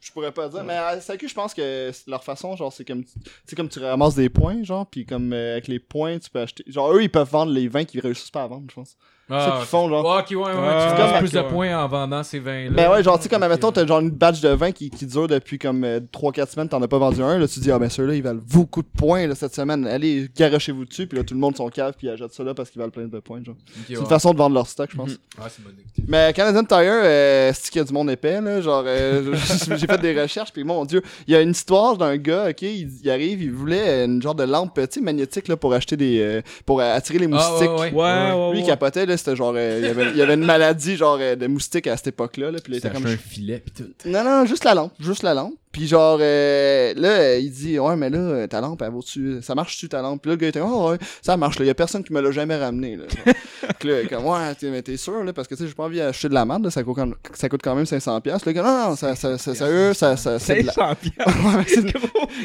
Je 0.00 0.12
pourrais 0.12 0.32
pas 0.32 0.48
dire, 0.48 0.62
mais 0.62 0.74
à 0.74 1.00
SAQ, 1.00 1.28
je 1.28 1.34
pense 1.34 1.54
que 1.54 1.90
leur 2.06 2.22
façon, 2.22 2.54
genre, 2.54 2.72
c'est 2.72 2.84
comme, 2.84 3.04
tu 3.46 3.56
comme 3.56 3.68
tu 3.68 3.80
ramasses 3.80 4.14
des 4.14 4.28
points, 4.28 4.62
genre, 4.62 4.86
puis 4.86 5.04
comme 5.04 5.32
euh, 5.32 5.52
avec 5.52 5.66
les 5.66 5.80
points, 5.80 6.18
tu 6.18 6.30
peux 6.30 6.40
acheter. 6.40 6.62
Genre, 6.68 6.92
eux, 6.92 7.02
ils 7.02 7.10
peuvent 7.10 7.28
vendre 7.28 7.52
les 7.52 7.66
vins 7.66 7.84
qu'ils 7.84 8.00
réussissent 8.00 8.30
pas 8.30 8.44
à 8.44 8.46
vendre, 8.46 8.66
je 8.70 8.74
pense. 8.76 8.96
Ah, 9.30 9.44
ça 9.50 9.56
qu'ils 9.58 9.66
font, 9.66 9.88
genre. 9.88 10.04
Ok, 10.04 10.30
ouais, 10.30 10.36
ouais. 10.36 10.44
Ah, 10.56 10.94
tu 10.96 11.02
gagnes 11.02 11.18
plus 11.20 11.32
de 11.32 11.42
points 11.42 11.76
en 11.84 11.86
vendant 11.88 12.22
ces 12.22 12.38
vins-là. 12.38 12.70
Ben 12.70 12.90
ouais, 12.90 13.02
genre, 13.02 13.16
tu 13.18 13.24
sais, 13.24 13.28
comme, 13.28 13.42
admettons, 13.42 13.70
t'as 13.72 13.86
genre 13.86 14.00
une 14.00 14.10
batch 14.10 14.40
de 14.40 14.48
vin 14.48 14.72
qui, 14.72 14.88
qui 14.90 15.04
dure 15.06 15.28
depuis 15.28 15.58
comme 15.58 15.84
3-4 15.84 16.50
semaines, 16.50 16.68
t'en 16.68 16.80
as 16.82 16.88
pas 16.88 16.98
vendu 16.98 17.22
un, 17.22 17.38
là, 17.38 17.46
tu 17.46 17.60
dis, 17.60 17.70
ah 17.70 17.78
ben 17.78 17.88
ceux-là, 17.90 18.14
ils 18.14 18.22
valent 18.22 18.40
beaucoup 18.50 18.82
de 18.82 18.88
points, 18.88 19.26
là, 19.26 19.34
cette 19.34 19.54
semaine. 19.54 19.86
Allez, 19.86 20.28
garochez-vous 20.36 20.84
dessus, 20.86 21.06
puis 21.06 21.18
là, 21.18 21.24
tout 21.24 21.34
le 21.34 21.40
monde 21.40 21.56
son 21.56 21.68
cave, 21.68 21.94
puis 21.98 22.06
ils 22.06 22.10
achètent 22.10 22.32
ça 22.32 22.42
là 22.42 22.54
parce 22.54 22.70
qu'ils 22.70 22.80
valent 22.80 22.90
plein 22.90 23.06
de 23.06 23.18
points, 23.20 23.42
genre. 23.44 23.54
C'est 23.86 23.94
ouais. 23.96 24.00
une 24.00 24.06
façon 24.06 24.32
de 24.32 24.38
vendre 24.38 24.54
leur 24.54 24.66
stock, 24.66 24.88
je 24.90 24.96
pense. 24.96 25.10
Ouais, 25.10 25.16
c'est 25.50 25.62
bonne 25.62 25.74
idée. 25.74 26.04
Mais 26.08 26.32
Canadian 26.32 26.64
Tire, 26.64 26.78
euh, 26.80 27.52
c'est 27.54 27.70
qu'il 27.70 27.80
y 27.80 27.82
a 27.82 27.84
du 27.84 27.92
monde 27.92 28.10
épais, 28.10 28.40
là? 28.40 28.62
Genre, 28.62 28.84
euh, 28.86 29.34
j'ai 29.76 29.86
fait 29.86 29.98
des 30.00 30.18
recherches, 30.18 30.52
puis 30.54 30.64
mon 30.64 30.86
dieu, 30.86 31.02
il 31.26 31.34
y 31.34 31.36
a 31.36 31.42
une 31.42 31.50
histoire 31.50 31.98
d'un 31.98 32.16
gars, 32.16 32.46
ok, 32.48 32.62
il, 32.62 32.88
il 33.02 33.10
arrive, 33.10 33.42
il 33.42 33.52
voulait 33.52 34.04
une 34.06 34.22
genre 34.22 34.34
de 34.34 34.44
lampe, 34.44 34.72
tu 34.74 34.86
sais, 34.90 35.00
magnétique, 35.02 35.48
là, 35.48 35.56
pour 35.58 35.74
acheter 35.74 35.98
des. 35.98 36.20
euh, 36.20 36.40
pour 36.64 36.80
euh, 36.80 36.94
attirer 36.96 37.18
les 37.18 37.26
Ah, 37.26 37.28
moustiques. 37.28 37.70
ouais, 37.70 37.92
ouais. 37.92 37.92
Ouais, 37.92 38.32
ouais, 38.32 38.52
Lui, 38.52 38.60
il 38.60 38.66
capotait, 38.66 39.04
là, 39.04 39.17
c'était 39.18 39.36
genre. 39.36 39.52
euh, 39.56 39.78
il, 39.82 39.86
y 39.86 39.90
avait, 39.90 40.10
il 40.12 40.16
y 40.16 40.22
avait 40.22 40.34
une 40.34 40.44
maladie, 40.44 40.96
genre, 40.96 41.18
euh, 41.20 41.36
de 41.36 41.46
moustiques 41.46 41.86
à 41.86 41.96
cette 41.96 42.08
époque-là, 42.08 42.50
là, 42.50 42.58
puis 42.62 42.74
il 42.74 42.80
T'as 42.80 42.88
était 42.88 42.96
comme. 42.96 43.06
un 43.06 43.16
filet 43.16 43.58
pis 43.64 43.72
tout. 43.72 43.88
Non, 44.06 44.24
non, 44.24 44.46
juste 44.46 44.64
la 44.64 44.74
lampe, 44.74 44.92
juste 45.00 45.22
la 45.22 45.34
lampe. 45.34 45.54
Puis 45.70 45.86
genre, 45.86 46.18
euh, 46.20 46.94
là, 46.96 47.36
il 47.36 47.50
dit, 47.50 47.78
ouais, 47.78 47.94
mais 47.96 48.08
là, 48.10 48.18
euh, 48.18 48.46
ta 48.46 48.60
lampe, 48.60 48.80
elle 48.82 48.90
vaut-tu, 48.90 49.38
ça 49.42 49.54
marche-tu 49.54 49.88
ta 49.88 50.00
lampe? 50.02 50.22
Puis 50.22 50.30
là, 50.30 50.34
le 50.36 50.40
gars 50.40 50.48
était, 50.48 50.60
oh, 50.62 50.90
ouais, 50.90 50.98
ça 51.22 51.36
marche, 51.36 51.58
là, 51.58 51.66
y 51.66 51.70
a 51.70 51.74
personne 51.74 52.02
qui 52.02 52.12
me 52.12 52.20
l'a 52.20 52.30
jamais 52.30 52.56
ramené, 52.56 52.96
là. 52.96 53.04
Puis 53.78 53.88
là, 53.88 53.96
comme, 54.08 54.24
ouais, 54.26 54.54
t'es, 54.58 54.70
mais 54.70 54.80
t'es 54.82 54.96
sûr, 54.96 55.22
là, 55.22 55.32
parce 55.32 55.46
que, 55.46 55.54
tu 55.54 55.62
sais, 55.62 55.68
j'ai 55.68 55.74
pas 55.74 55.84
envie 55.84 55.98
d'acheter 55.98 56.28
de 56.28 56.34
la 56.34 56.44
merde, 56.46 56.64
là, 56.64 56.70
ça 56.70 56.82
coûte, 56.82 56.96
quand- 56.96 57.12
ça 57.34 57.48
coûte 57.48 57.60
quand 57.62 57.74
même 57.74 57.84
500$. 57.84 58.20
piastres. 58.22 58.48
Le 58.48 58.52
gars, 58.52 58.62
non, 58.62 58.90
non, 58.90 58.96
ça, 58.96 59.14
ça, 59.14 59.36
ça, 59.38 59.54
ça, 59.54 60.16
ça, 60.16 60.38
c'est 60.38 60.62
de 60.62 60.66
la... 60.66 60.72
500 60.72 60.94
piastres? 61.00 61.38
Ouais, 61.44 61.56
mais 61.58 61.64
c'est 61.68 61.80
une-. 61.80 61.92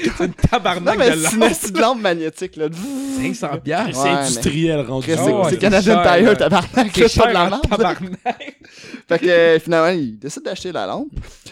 C'est 0.04 0.24
une 0.24 0.28
Non, 0.28 0.34
tabarnak 0.52 0.98
mais 0.98 1.12
de 1.12 1.24
lampe. 1.24 1.54
c'est 1.54 1.70
une 1.70 1.80
lampe 1.80 2.02
magnétique, 2.02 2.56
là. 2.58 2.68
500 3.22 3.48
piastres. 3.64 3.96
C'est 3.96 4.04
Ouais, 4.04 4.10
industriel 4.10 4.80
rendu. 4.82 5.08
C'est 5.08 5.20
ouais, 5.22 5.44
c'est 5.50 5.58
Canadian 5.58 6.04
Tire, 6.04 6.38
tabarnak, 6.38 6.92
C'est 6.94 7.18
pas 7.20 7.28
de 7.30 7.34
la 7.34 7.50
lampe. 7.50 7.70
tabarnak. 7.70 8.60
Fait 9.08 9.20
que 9.20 9.26
euh, 9.28 9.60
finalement, 9.60 9.90
il 9.98 10.18
décide 10.20 10.44
d'acheter 10.44 10.72
la 10.72 10.86
lampe. 10.86 11.08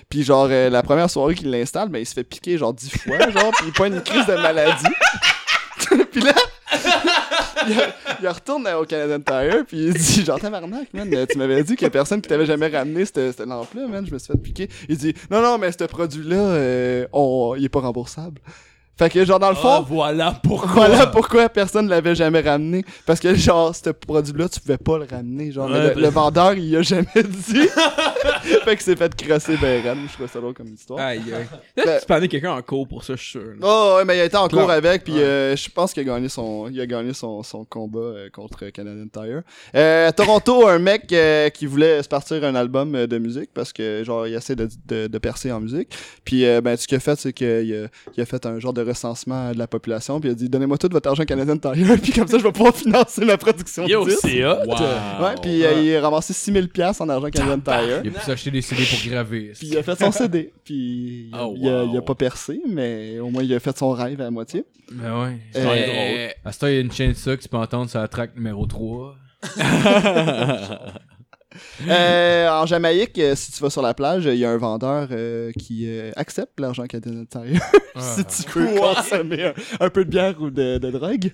Puis 0.09 0.23
genre, 0.23 0.47
la 0.47 0.83
première 0.83 1.09
soirée 1.09 1.35
qu'il 1.35 1.49
ben, 1.89 1.99
il 1.99 2.05
se 2.05 2.13
fait 2.13 2.23
piquer 2.23 2.57
genre 2.57 2.73
10 2.73 2.89
fois, 2.89 3.29
genre, 3.29 3.51
puis 3.57 3.67
il 3.67 3.73
pointe 3.73 3.93
une 3.93 4.03
crise 4.03 4.25
de 4.25 4.33
maladie. 4.33 4.85
puis 6.11 6.21
là, 6.21 6.33
il, 8.21 8.27
retourne 8.27 8.67
au 8.67 8.85
Canadian 8.85 9.19
Tire, 9.19 9.65
puis 9.67 9.87
il 9.87 9.93
dit 9.93 10.25
genre, 10.25 10.39
tabarnak, 10.39 10.93
man, 10.93 11.09
tu 11.29 11.37
m'avais 11.37 11.63
dit 11.63 11.75
qu'il 11.75 11.85
y 11.85 11.87
a 11.87 11.91
personne 11.91 12.21
qui 12.21 12.29
t'avait 12.29 12.45
jamais 12.45 12.67
ramené 12.67 13.05
cette, 13.05 13.37
cette 13.37 13.45
lampe-là, 13.45 13.87
man, 13.87 14.05
je 14.05 14.13
me 14.13 14.19
suis 14.19 14.31
fait 14.31 14.39
piquer. 14.39 14.69
Il 14.89 14.97
dit, 14.97 15.13
non, 15.29 15.41
non, 15.41 15.57
mais 15.57 15.71
ce 15.71 15.83
produit-là, 15.83 16.35
euh, 16.35 17.07
on- 17.13 17.55
il 17.57 17.65
est 17.65 17.69
pas 17.69 17.81
remboursable. 17.81 18.41
Fait 18.97 19.09
que 19.09 19.25
genre, 19.25 19.39
dans 19.39 19.49
le 19.49 19.55
Ah, 19.57 19.61
fond, 19.61 19.81
voilà 19.87 20.39
pourquoi. 20.43 20.73
voilà 20.87 21.07
pourquoi 21.07 21.49
personne 21.49 21.85
ne 21.85 21.89
l'avait 21.89 22.13
jamais 22.13 22.41
ramené. 22.41 22.83
Parce 23.05 23.19
que, 23.19 23.33
genre, 23.33 23.75
ce 23.75 23.89
produit-là, 23.89 24.47
tu 24.49 24.59
pouvais 24.59 24.77
pas 24.77 24.99
le 24.99 25.05
ramener. 25.09 25.51
Genre, 25.51 25.69
Ouais, 25.69 25.89
le, 25.89 25.93
ben- 25.95 25.99
le 26.01 26.07
vendeur, 26.09 26.53
il 26.53 26.75
a 26.75 26.81
jamais 26.83 27.07
dit. 27.15 27.67
fait 28.63 28.75
que 28.75 28.83
c'est 28.83 28.95
fait 28.95 29.15
crosser 29.15 29.57
ben 29.57 29.81
raide. 29.83 29.97
Je 30.07 30.13
trouve 30.13 30.29
ça 30.29 30.39
drôle 30.39 30.53
comme 30.53 30.67
histoire. 30.73 30.99
Aïe, 30.99 31.21
aïe. 31.33 31.47
Ben- 31.75 31.85
Là, 31.85 31.99
tu 31.99 32.13
amener 32.13 32.27
quelqu'un 32.27 32.51
en 32.53 32.61
cours 32.61 32.87
pour 32.87 33.03
ça, 33.03 33.15
je 33.15 33.21
suis 33.21 33.31
sûr. 33.31 33.41
là. 33.41 33.55
Oh, 33.61 33.93
ouais, 33.97 34.05
mais 34.05 34.17
il 34.17 34.21
a 34.21 34.25
été 34.25 34.37
en 34.37 34.47
cours 34.47 34.69
avec, 34.69 35.03
puis 35.03 35.17
euh, 35.19 35.55
je 35.55 35.69
pense 35.69 35.93
qu'il 35.93 36.01
a 36.07 36.13
gagné 36.13 36.29
son, 36.29 36.67
il 36.69 36.79
a 36.79 36.85
gagné 36.85 37.13
son, 37.13 37.41
son 37.43 37.63
combat 37.65 37.99
euh, 37.99 38.29
contre 38.29 38.65
Canadian 38.69 39.07
Tire. 39.11 39.41
Euh, 39.75 40.09
à 40.09 40.11
Toronto, 40.11 40.67
un 40.67 40.79
mec 40.79 41.13
qui 41.53 41.65
voulait 41.65 42.03
se 42.03 42.07
partir 42.09 42.43
un 42.43 42.53
album 42.55 42.91
de 43.07 43.17
musique 43.17 43.49
parce 43.53 43.73
que, 43.73 44.03
genre, 44.03 44.27
il 44.27 44.33
essaie 44.35 44.55
de, 44.55 44.67
de, 44.87 45.07
de 45.07 45.17
percer 45.17 45.51
en 45.51 45.59
musique. 45.59 45.89
Puis, 46.23 46.43
ben, 46.61 46.75
ce 46.77 46.87
qu'il 46.87 46.97
a 46.97 46.99
fait, 46.99 47.19
c'est 47.19 47.33
qu'il 47.33 47.47
a, 47.47 47.61
il 48.15 48.21
a 48.21 48.25
fait 48.25 48.45
un 48.45 48.59
genre 48.59 48.73
de 48.73 48.80
recensement 48.83 49.51
de 49.53 49.57
la 49.57 49.67
population, 49.67 50.19
puis 50.19 50.29
il 50.29 50.31
a 50.33 50.35
dit 50.35 50.49
Donnez-moi 50.49 50.77
tout 50.77 50.89
votre 50.91 51.09
argent 51.09 51.23
Canadian 51.23 51.57
Tire, 51.57 51.97
puis 52.01 52.11
comme 52.11 52.27
ça, 52.27 52.37
je 52.37 52.43
vais 52.43 52.51
pouvoir 52.51 52.75
financer 52.75 53.23
ma 53.25 53.37
production 53.37 53.87
Yo, 53.87 54.03
de 54.05 54.09
disques. 54.09 54.21
c'est 54.23 54.45
hot. 54.45 54.57
Ouais, 54.67 55.35
puis 55.41 55.63
euh, 55.63 55.81
il 55.81 55.95
a 55.95 56.01
ramassé 56.01 56.33
6000$ 56.33 57.01
en 57.01 57.09
argent 57.09 57.29
Canadian 57.29 57.59
Tire. 57.59 58.01
Il 58.03 58.09
a 58.09 58.19
pu 58.19 58.25
s'acheter 58.25 58.51
des 58.51 58.61
CD 58.61 58.83
pour 58.83 59.11
graver. 59.11 59.51
Puis 59.57 59.67
il 59.67 59.77
a 59.77 59.83
fait 59.83 59.97
son 59.99 60.11
CD. 60.11 60.51
Puis 60.63 61.29
il 61.29 61.35
a, 61.35 61.45
Oh, 61.47 61.53
il 61.57 61.67
a- 61.69 61.83
wow. 61.83 61.89
il 61.93 61.97
a 61.97 62.01
pas 62.01 62.15
percé, 62.15 62.61
mais 62.69 63.19
au 63.19 63.29
moins 63.29 63.43
il 63.43 63.53
a 63.53 63.59
fait 63.59 63.77
son 63.77 63.91
rêve 63.91 64.19
à 64.21 64.29
moitié. 64.31 64.65
Ben 64.91 65.21
ouais. 65.23 65.37
Euh, 65.55 65.65
Euh, 65.65 66.27
À 66.45 66.51
ce 66.51 66.59
temps, 66.59 66.67
il 66.67 66.73
y 66.73 66.77
a 66.77 66.81
une 66.81 66.91
chaîne 66.91 67.11
de 67.11 67.17
ça 67.17 67.35
que 67.37 67.41
tu 67.41 67.47
peux 67.49 67.57
entendre 67.57 67.89
sur 67.89 67.99
la 67.99 68.07
track 68.07 68.35
numéro 68.35 68.65
3. 68.65 69.15
Euh, 71.87 72.49
en 72.49 72.65
Jamaïque, 72.65 73.17
euh, 73.19 73.35
si 73.35 73.51
tu 73.51 73.61
vas 73.61 73.69
sur 73.69 73.81
la 73.81 73.93
plage, 73.93 74.25
il 74.25 74.35
y 74.35 74.45
a 74.45 74.49
un 74.51 74.57
vendeur 74.57 75.07
euh, 75.11 75.51
qui 75.59 75.85
euh, 75.87 76.11
accepte 76.15 76.59
l'argent 76.59 76.85
Canadian 76.85 77.25
Tire 77.25 77.61
si 77.99 78.23
tu 78.25 78.49
peux 78.51 78.65
consommer 78.75 79.45
un, 79.45 79.53
un 79.85 79.89
peu 79.89 80.05
de 80.05 80.09
bière 80.09 80.35
ou 80.39 80.49
de, 80.49 80.77
de 80.77 80.91
drogue. 80.91 81.31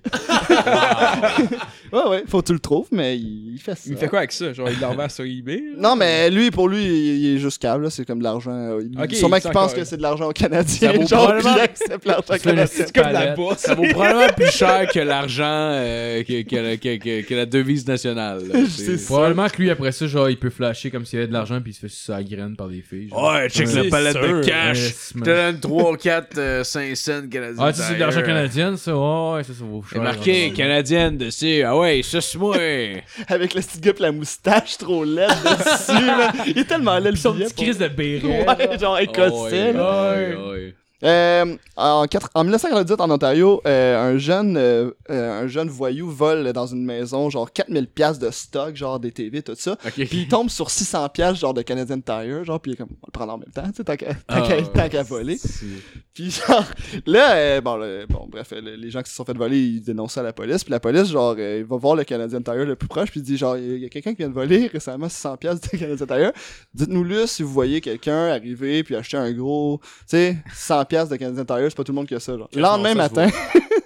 ouais, 1.94 2.08
ouais, 2.10 2.24
faut 2.28 2.42
que 2.42 2.48
tu 2.48 2.54
le 2.54 2.60
trouves, 2.60 2.88
mais 2.92 3.18
il, 3.18 3.54
il 3.54 3.60
fait 3.60 3.76
ça. 3.76 3.82
Il 3.90 3.98
fait 3.98 4.08
quoi 4.08 4.20
avec 4.20 4.32
ça? 4.32 4.54
Genre, 4.54 4.70
il 4.70 4.80
l'envoie 4.80 5.10
sur 5.10 5.24
eBay? 5.26 5.64
Non, 5.78 5.96
mais 5.96 6.30
lui, 6.30 6.52
pour 6.52 6.68
lui, 6.68 6.84
il, 6.84 7.18
il 7.26 7.36
est 7.36 7.40
juste 7.40 7.62
câble. 7.62 7.90
C'est 7.92 8.06
comme 8.06 8.20
de 8.20 8.24
l'argent. 8.24 8.52
euh, 8.52 8.82
il- 8.92 9.00
Ok, 9.00 9.14
sûrement 9.14 9.38
il 9.38 9.42
qu'il 9.42 9.52
pense 9.52 9.74
que 9.74 9.84
c'est 9.84 9.98
de 9.98 10.02
l'argent 10.02 10.30
canadien, 10.32 10.92
Ça 10.92 10.98
vaut 10.98 11.08
genre, 11.08 11.24
probablement- 11.28 11.56
il 11.56 11.62
accepte 11.62 12.06
l'argent 12.06 12.34
canadien. 12.42 12.66
C'est 12.86 12.96
comme 12.96 13.12
la 13.12 13.36
bourse. 13.36 13.60
Ça 13.60 13.76
vaut 13.76 13.88
probablement 13.92 14.34
plus 14.36 14.52
cher 14.52 14.88
que 14.92 15.00
l'argent 15.00 15.44
euh, 15.48 16.24
que, 16.24 16.42
que, 16.44 16.56
la- 16.56 16.78
que, 16.78 16.98
que- 16.98 17.22
que 17.22 17.36
la 17.36 17.46
devise 17.46 17.88
nationale. 17.88 18.42
là. 18.48 18.60
C'est 18.70 18.98
ça. 18.98 19.06
Probablement 19.08 19.48
que 19.48 19.62
lui, 19.62 19.70
après 19.70 19.92
ça, 19.92 20.08
genre, 20.08 20.17
il 20.28 20.38
peut 20.38 20.50
flasher 20.50 20.90
comme 20.92 21.06
s'il 21.06 21.18
y 21.18 21.22
avait 21.22 21.28
de 21.28 21.34
l'argent 21.34 21.62
puis 21.62 21.72
il 21.72 21.74
se 21.76 21.80
fait 21.82 21.88
sucer 21.90 22.12
à 22.14 22.18
la 22.18 22.24
graine 22.24 22.56
par 22.56 22.68
des 22.70 22.82
filles. 22.82 23.10
genre. 23.10 23.32
Ouais, 23.34 23.50
check 23.50 23.68
C'est 23.68 23.84
la 23.84 23.90
palette 23.90 24.14
sûr. 24.18 24.22
de 24.40 24.44
cash. 24.44 25.14
Man. 25.16 25.24
te 25.24 25.30
donne 25.30 25.60
3, 25.60 25.98
4, 25.98 26.66
5 26.66 26.96
cents 26.98 27.28
canadiens. 27.30 27.64
Ah, 27.66 27.72
tu 27.74 27.80
sais, 27.80 27.86
c'est 27.88 27.94
de 27.96 28.00
l'argent 28.00 28.22
canadien, 28.24 28.76
ça? 28.78 28.96
Ouais, 28.96 29.34
ouais, 29.38 29.44
ça, 29.44 29.54
ça 29.54 29.64
vaut 29.64 29.84
C'est 29.88 29.96
cher. 29.96 30.04
marqué 30.04 30.48
Ouais. 30.48 30.54
canadienne 30.54 31.18
dessus. 31.18 31.62
Ah 31.64 31.78
ouais, 31.78 32.02
ça 32.04 32.22
c'est 32.22 32.38
moi. 32.38 32.56
Avec 33.28 33.54
le 33.54 33.62
petit 33.62 33.80
gars 33.80 33.94
pis 33.94 34.02
la 34.02 34.12
moustache 34.12 34.78
trop 34.78 35.04
laide 35.04 35.30
dessus, 35.30 36.06
là. 36.06 36.32
Il 36.48 36.58
est 36.58 36.66
tellement 36.66 36.98
laid, 37.00 37.12
le 37.12 37.18
Son 37.18 37.32
billet. 37.34 37.46
petit 37.46 37.64
crise 37.64 37.78
de 37.78 37.88
béret. 37.88 38.46
Ouais, 38.48 38.78
genre 38.80 38.98
écossais, 39.00 39.30
Oh, 39.34 39.44
ouais, 39.46 39.74
là. 39.74 40.12
ouais, 40.16 40.36
ouais. 40.52 40.74
Euh, 41.04 41.56
en, 41.76 42.06
en 42.34 42.44
1998, 42.44 43.02
en 43.02 43.12
Ontario, 43.12 43.62
euh, 43.68 44.14
un 44.14 44.18
jeune 44.18 44.58
euh, 44.58 44.90
un 45.10 45.46
jeune 45.46 45.70
voyou 45.70 46.10
vole 46.10 46.52
dans 46.54 46.66
une 46.66 46.84
maison 46.84 47.30
genre 47.30 47.52
4000 47.52 47.88
pièces 47.88 48.18
de 48.18 48.32
stock, 48.32 48.76
genre 48.76 49.00
des 49.00 49.12
TV, 49.12 49.44
tout 49.44 49.54
ça. 49.56 49.76
Puis 49.94 50.08
il 50.12 50.28
tombe 50.28 50.50
sur 50.50 50.72
600 50.72 51.10
pièces 51.10 51.36
genre 51.36 51.54
de 51.54 51.62
Canadian 51.62 52.02
Tire, 52.02 52.44
genre 52.44 52.60
puis 52.60 52.72
il 52.72 52.74
est 52.74 52.78
comme 52.78 52.90
on 53.04 53.08
le 53.08 53.12
prendre 53.12 53.34
en 53.34 53.38
même 53.38 53.52
temps, 53.52 53.70
tu 53.70 53.76
sais, 53.78 53.84
tant 53.84 53.96
qu'à 53.96 54.16
Ah, 54.28 55.04
voler. 55.04 55.38
Puis 56.16 56.32
genre 56.32 56.66
là 57.06 57.62
bon 57.62 57.78
bon 58.10 58.28
bref, 58.28 58.52
les 58.60 58.90
gens 58.90 59.04
qui 59.04 59.12
se 59.12 59.16
sont 59.16 59.26
fait 59.26 59.38
voler, 59.38 59.60
ils 59.60 59.82
dénoncent 59.82 60.14
ça 60.14 60.22
à 60.22 60.24
la 60.24 60.34
police, 60.34 60.64
puis 60.64 60.72
la 60.72 60.80
police 60.80 61.12
genre 61.12 61.38
il 61.38 61.64
va 61.64 61.78
voir 61.78 61.96
le 61.96 62.06
Canadian 62.06 62.42
Tire 62.42 62.66
le 62.66 62.76
plus 62.76 62.88
proche 62.88 63.12
puis 63.12 63.20
il 63.20 63.24
dit 63.24 63.38
genre 63.38 63.56
il 63.56 63.78
y 63.78 63.86
a 63.86 63.90
quelqu'un 63.90 64.14
qui 64.14 64.18
vient 64.18 64.30
de 64.30 64.34
voler 64.34 64.66
récemment 64.66 65.10
600 65.10 65.38
pièces 65.38 65.62
de 65.62 65.78
Canadian 65.78 66.08
Tire. 66.08 66.32
Dites-nous-le 66.74 67.28
si 67.28 67.44
vous 67.44 67.54
voyez 67.54 67.82
quelqu'un 67.82 68.30
arriver 68.30 68.84
puis 68.84 68.96
acheter 68.96 69.18
un 69.18 69.32
gros, 69.32 69.80
tu 69.84 70.18
sais, 70.18 70.38
100 70.56 70.86
pièces 70.88 71.10
de 71.10 71.16
Canadian 71.16 71.46
Tire, 71.46 71.66
c'est 71.70 71.76
pas 71.76 71.84
tout 71.84 71.92
le 71.92 71.98
monde 71.98 72.08
qui 72.08 72.16
a 72.16 72.20
ça 72.20 72.38
genre. 72.38 72.50
Le 72.54 72.62
lendemain 72.62 72.96
matin. 72.96 73.28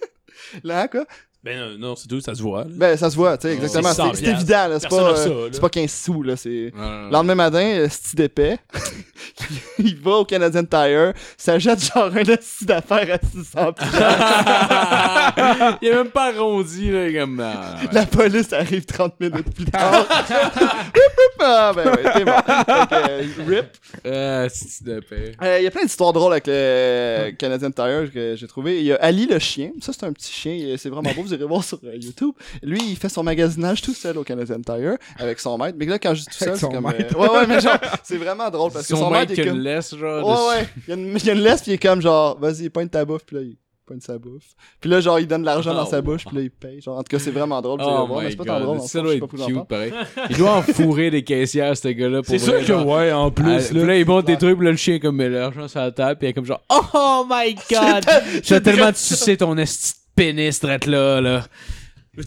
Là 0.63 0.87
quoi? 0.87 1.05
Ben 1.43 1.57
euh, 1.57 1.75
non, 1.77 1.95
c'est 1.95 2.07
tout, 2.07 2.21
ça 2.21 2.35
se 2.35 2.41
voit. 2.43 2.65
là. 2.65 2.69
Ben 2.69 2.95
ça 2.95 3.09
se 3.09 3.15
voit, 3.15 3.35
tu 3.35 3.47
sais 3.47 3.55
exactement, 3.55 3.89
C'est 3.89 3.95
100 3.95 4.13
c'est 4.13 4.25
c'est 4.25 4.31
évident 4.31 4.67
là, 4.67 4.79
c'est 4.79 4.87
pas 4.89 5.15
ça, 5.15 5.27
euh, 5.27 5.45
là. 5.45 5.49
c'est 5.51 5.59
pas 5.59 5.69
15 5.69 5.89
sous 5.91 6.21
là, 6.21 6.35
c'est 6.35 6.71
Non, 6.75 6.81
non, 6.83 6.89
non. 6.91 7.05
le 7.07 7.11
lendemain 7.13 7.33
matin, 7.35 7.63
euh, 7.63 7.87
petit 7.87 8.15
d'épais 8.15 8.59
il 9.79 9.95
va 9.97 10.11
au 10.17 10.25
Canadian 10.25 10.63
Tire, 10.65 11.13
s'achète 11.37 11.83
genre 11.83 12.11
un 12.15 12.29
assis 12.29 12.65
d'affaires 12.65 13.07
à 13.11 13.17
600 13.27 13.73
il 15.81 15.87
est 15.87 15.93
même 15.95 16.09
pas 16.09 16.31
arrondi, 16.33 16.91
là, 16.91 17.11
comme. 17.21 17.39
ah, 17.39 17.75
ouais. 17.81 17.89
La 17.91 18.05
police 18.05 18.53
arrive 18.53 18.85
30 18.85 19.19
minutes 19.19 19.51
plus 19.55 19.65
tard. 19.65 20.05
ah, 21.39 21.71
ben 21.75 21.85
ouais, 21.87 22.13
t'es 22.13 22.23
mort. 22.25 22.43
Fait 22.45 22.87
que, 22.87 23.09
euh, 23.09 23.23
rip. 23.47 23.65
Ah, 24.05 24.47
c'est 24.49 25.01
paix. 25.07 25.31
Euh, 25.41 25.57
Il 25.59 25.63
y 25.63 25.67
a 25.67 25.71
plein 25.71 25.83
d'histoires 25.83 26.13
drôles 26.13 26.33
avec 26.33 26.45
le 26.47 27.31
Canadian 27.31 27.71
Tire 27.71 28.11
que 28.13 28.35
j'ai 28.35 28.47
trouvé. 28.47 28.79
Il 28.79 28.85
y 28.85 28.91
a 28.93 28.97
Ali 28.97 29.25
le 29.27 29.39
chien. 29.39 29.71
Ça, 29.81 29.91
c'est 29.93 30.03
un 30.05 30.13
petit 30.13 30.31
chien. 30.31 30.75
C'est 30.77 30.89
vraiment 30.89 31.11
beau. 31.15 31.23
Vous 31.31 31.37
irez 31.37 31.45
voir 31.47 31.63
sur 31.63 31.79
euh, 31.83 31.95
YouTube. 31.95 32.31
Lui, 32.61 32.79
il 32.89 32.95
fait 32.97 33.09
son 33.09 33.23
magasinage 33.23 33.81
tout 33.81 33.93
seul 33.93 34.17
au 34.17 34.23
Canadian 34.23 34.59
Tire 34.61 34.97
avec 35.17 35.39
son 35.39 35.57
maître. 35.57 35.77
Mais 35.79 35.85
là, 35.85 35.97
quand 35.99 36.13
je 36.13 36.21
dis 36.21 36.25
tout 36.27 36.33
seul, 36.43 36.53
c'est 36.55 36.59
son 36.61 36.69
comme. 36.69 36.85
euh, 36.87 36.91
Ouais, 37.17 37.29
ouais, 37.29 37.47
mais 37.47 37.59
genre, 37.61 37.77
c'est 38.03 38.17
vraiment 38.17 38.49
drôle 38.49 38.71
parce 38.71 38.87
que 38.87 38.95
Son 38.95 39.03
son 39.03 39.09
mec 39.11 39.21
maître 39.29 39.33
qui 39.33 39.41
est 39.41 39.43
a 39.43 39.47
comme. 39.47 39.57
une 39.57 39.63
laisse, 39.63 39.95
genre. 39.95 40.27
Ouais, 40.27 40.55
ouais. 40.59 40.67
Il 40.87 40.89
y, 40.89 40.91
a 40.91 40.95
une, 41.01 41.15
il 41.17 41.25
y 41.25 41.29
a 41.29 41.33
une 41.33 41.39
laisse, 41.41 41.61
puis 41.61 41.71
il 41.71 41.73
est 41.75 41.77
comme 41.77 42.01
genre, 42.01 42.37
vas-y, 42.39 42.69
pointe 42.69 42.91
ta 42.91 43.05
bouffe, 43.05 43.23
puis 43.25 43.35
là, 43.37 43.41
il 43.43 43.55
pointe 43.85 44.03
sa 44.03 44.17
bouffe. 44.17 44.43
Puis 44.79 44.89
là, 44.89 45.01
genre, 45.01 45.19
il 45.19 45.27
donne 45.27 45.41
de 45.41 45.45
l'argent 45.47 45.73
dans 45.73 45.83
Oh, 45.83 45.89
sa 45.89 46.01
bouche, 46.01 46.23
puis 46.25 46.35
là, 46.37 46.43
il 46.43 46.51
paye. 46.51 46.81
Genre, 46.81 46.97
en 46.97 47.03
tout 47.03 47.09
cas, 47.17 47.19
c'est 47.19 47.31
vraiment 47.31 47.61
drôle. 47.61 47.79
de... 47.79 47.85
Oh 47.85 48.05
voir, 48.07 48.21
mais 48.21 48.29
c'est 48.31 48.37
pas 48.37 48.45
tant 48.45 48.59
drôle. 48.59 48.79
ça 48.81 49.01
doit 49.01 49.15
être 49.15 49.27
cute, 49.27 49.67
pareil. 49.67 49.91
Il 50.29 50.37
doit 50.37 50.51
en 50.57 50.61
fourrer 50.61 51.09
des 51.11 51.23
caissières, 51.23 51.75
ce 51.75 51.87
gars-là. 51.89 52.21
pour 52.21 52.27
C'est 52.29 52.39
sûr 52.39 52.63
que 52.65 52.71
ouais, 52.73 53.11
en 53.11 53.31
plus. 53.31 53.69
Ah, 53.71 53.73
là. 53.73 53.85
là, 53.85 53.97
il 53.97 54.05
monte 54.05 54.25
des 54.25 54.37
trucs, 54.37 54.57
puis 54.57 54.65
là, 54.65 54.71
le 54.71 54.77
chien 54.77 54.95
est 54.95 54.99
comme, 54.99 55.15
met 55.17 55.29
l'argent 55.29 55.67
sur 55.67 55.79
la 55.79 55.91
table, 55.91 56.17
puis 56.19 56.27
il 56.27 56.29
est 56.29 56.33
comme 56.33 56.45
genre, 56.45 56.61
oh 56.69 57.25
my 57.29 57.55
god! 57.71 58.05
J'ai 58.43 58.61
tellement 58.61 58.91
de 58.91 58.95
sucer 58.95 59.35
ton 59.37 59.57
esti 59.57 59.93
de 59.93 59.97
pénis, 60.25 60.59
drette 60.59 60.85
là, 60.85 61.19
là. 61.19 61.43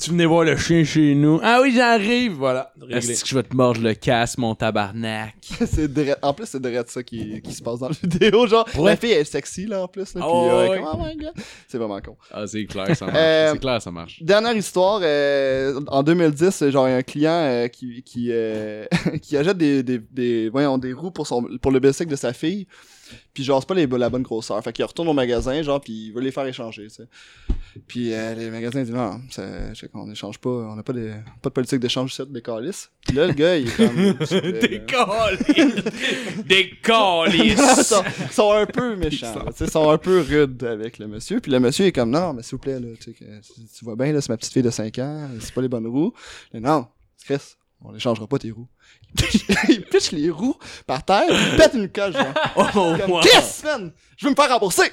Tu 0.01 0.11
venais 0.11 0.25
voir 0.25 0.45
le 0.45 0.57
chien 0.57 0.83
chez 0.83 1.15
nous? 1.15 1.39
Ah 1.45 1.61
oui, 1.62 1.73
j'arrive. 1.77 2.33
Voilà. 2.33 2.73
Est-ce 2.91 3.23
que 3.23 3.29
je 3.29 3.35
vais 3.37 3.43
te 3.45 3.55
mordre 3.55 3.81
le 3.83 3.93
casse, 3.95 4.37
mon 4.39 4.55
tabarnak? 4.57 5.35
c'est 5.66 5.93
direct- 5.93 6.19
En 6.23 6.33
plus, 6.33 6.47
c'est 6.47 6.61
direct 6.61 6.89
ça 6.89 7.03
qui, 7.05 7.41
qui 7.43 7.53
se 7.53 7.62
passe 7.62 7.79
dans 7.81 7.89
la 7.91 7.95
vidéo. 8.03 8.47
Genre, 8.49 8.66
Ouais. 8.79 8.93
la 8.93 8.97
fille 8.97 9.12
elle 9.12 9.21
est 9.21 9.25
sexy, 9.25 9.66
là, 9.66 9.83
en 9.85 9.87
plus. 9.89 10.15
Là, 10.15 10.23
Ah 10.25 10.27
puis, 10.27 10.33
ouais, 10.41 10.49
euh, 10.49 10.69
ouais. 10.71 10.79
comme, 10.81 10.89
oh 10.95 11.05
my 11.05 11.16
god. 11.16 11.33
C'est 11.69 11.79
vraiment 11.79 12.01
con. 12.01 12.16
Ah, 12.33 12.47
c'est 12.47 12.65
clair, 12.65 12.97
ça 12.97 13.05
marche. 13.07 13.19
Euh, 13.21 13.51
c'est 13.53 13.59
clair, 13.61 13.83
ça 13.83 13.91
marche. 13.93 14.23
Dernière 14.23 14.57
histoire, 14.57 15.01
euh, 15.05 15.79
en 15.89 16.03
2010, 16.03 16.71
genre, 16.71 16.89
il 16.89 16.93
y 16.93 16.95
a 16.95 16.97
un 16.97 17.03
client 17.03 17.31
euh, 17.33 17.69
qui, 17.69 18.03
qui, 18.03 18.29
euh, 18.33 18.87
qui 19.23 19.37
achète 19.37 19.59
des, 19.59 19.83
des, 19.85 19.99
des, 20.11 20.49
voyons, 20.49 20.79
des 20.79 20.95
roues 20.95 21.11
pour, 21.12 21.27
son, 21.29 21.47
pour 21.61 21.71
le 21.71 21.79
bicycle 21.79 22.11
de 22.11 22.16
sa 22.16 22.33
fille. 22.33 22.66
Puis 23.32 23.44
genre, 23.44 23.60
c'est 23.60 23.66
pas 23.68 23.74
les, 23.74 23.86
la 23.86 24.09
bonne 24.10 24.22
grosseur. 24.22 24.62
Fait 24.62 24.72
qu'il 24.72 24.85
retourne 24.85 25.09
au 25.09 25.12
magasin, 25.12 25.62
genre, 25.62 25.81
puis 25.81 26.06
il 26.06 26.12
veut 26.12 26.20
les 26.20 26.31
faire 26.31 26.47
échanger, 26.47 26.85
tu 26.85 26.90
sais. 26.94 27.05
Puis 27.86 28.12
euh, 28.12 28.35
les 28.35 28.51
magasins 28.51 28.82
disent 28.82 28.94
non, 28.94 29.20
ça, 29.31 29.72
je 29.74 29.81
sais 29.81 29.89
qu'on 29.89 30.10
échange 30.10 30.39
pas, 30.39 30.48
on 30.51 30.76
n'a 30.76 30.82
pas 30.82 30.93
de, 30.93 31.12
pas 31.43 31.48
de 31.51 31.55
politique 31.55 31.81
d'échange 31.81 32.12
ici, 32.12 32.22
des 32.28 32.43
calices. 32.43 32.90
Puis 33.06 33.16
là, 33.16 33.26
le 33.26 33.32
gars, 33.32 33.56
il 33.56 33.68
est 33.68 33.76
comme. 33.76 33.94
Des 34.60 34.82
calices! 34.86 36.44
Des 36.47 36.60
ils 36.70 36.81
calices! 36.81 37.82
sont, 37.86 38.05
ils 38.20 38.32
sont 38.32 38.52
un 38.52 38.66
peu 38.66 38.97
méchants, 38.97 39.35
là, 39.44 39.52
tu 39.52 39.59
sais, 39.59 39.64
ils 39.66 39.70
sont 39.70 39.90
un 39.90 39.98
peu 39.98 40.20
rudes 40.20 40.62
avec 40.64 40.98
le 40.98 41.06
monsieur. 41.09 41.40
Puis 41.40 41.51
le 41.52 41.60
monsieur 41.60 41.86
est 41.86 41.93
comme, 41.93 42.10
non, 42.10 42.32
mais 42.32 42.43
s'il 42.43 42.52
vous 42.52 42.59
plaît, 42.59 42.81
là, 42.81 42.89
tu 42.98 43.05
sais, 43.05 43.12
que- 43.12 43.24
tu 43.78 43.85
vois 43.85 43.97
bien, 43.97 44.12
là, 44.12 44.20
c'est 44.20 44.31
ma 44.31 44.36
petite 44.36 44.52
fille 44.52 44.62
de 44.62 44.70
5 44.70 44.98
ans, 45.01 45.28
c'est 45.40 45.52
pas 45.52 45.60
les 45.62 45.68
bonnes 45.68 45.86
roues. 45.86 46.12
Mais 46.52 46.60
non, 46.60 46.86
Chris, 47.24 47.56
on 47.83 47.93
n'échangera 47.93 48.27
pas 48.27 48.39
tes 48.39 48.51
roues. 48.51 48.69
il 49.69 49.83
pitch 49.85 50.13
les 50.13 50.31
roues 50.31 50.57
par 50.87 51.05
terre, 51.05 51.25
il 51.29 51.57
pète 51.57 51.75
une 51.75 51.89
coche, 51.89 52.15
genre. 52.15 52.35
Oh, 52.57 52.65
Comme, 52.73 53.11
wow. 53.13 53.21
Chris, 53.21 53.63
man, 53.65 53.93
je 54.17 54.27
veux 54.27 54.31
me 54.31 54.37
faire 54.37 54.51
rembourser. 54.51 54.93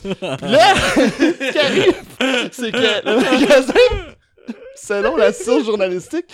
Puis 0.00 0.14
là, 0.20 0.74
ce 0.96 1.52
qui 1.52 1.58
arrive, 1.58 1.94
c'est 2.52 2.72
que 2.72 3.06
le 3.06 3.16
magasin, 3.20 3.74
selon 4.74 5.16
la 5.16 5.32
source 5.32 5.64
journalistique, 5.64 6.26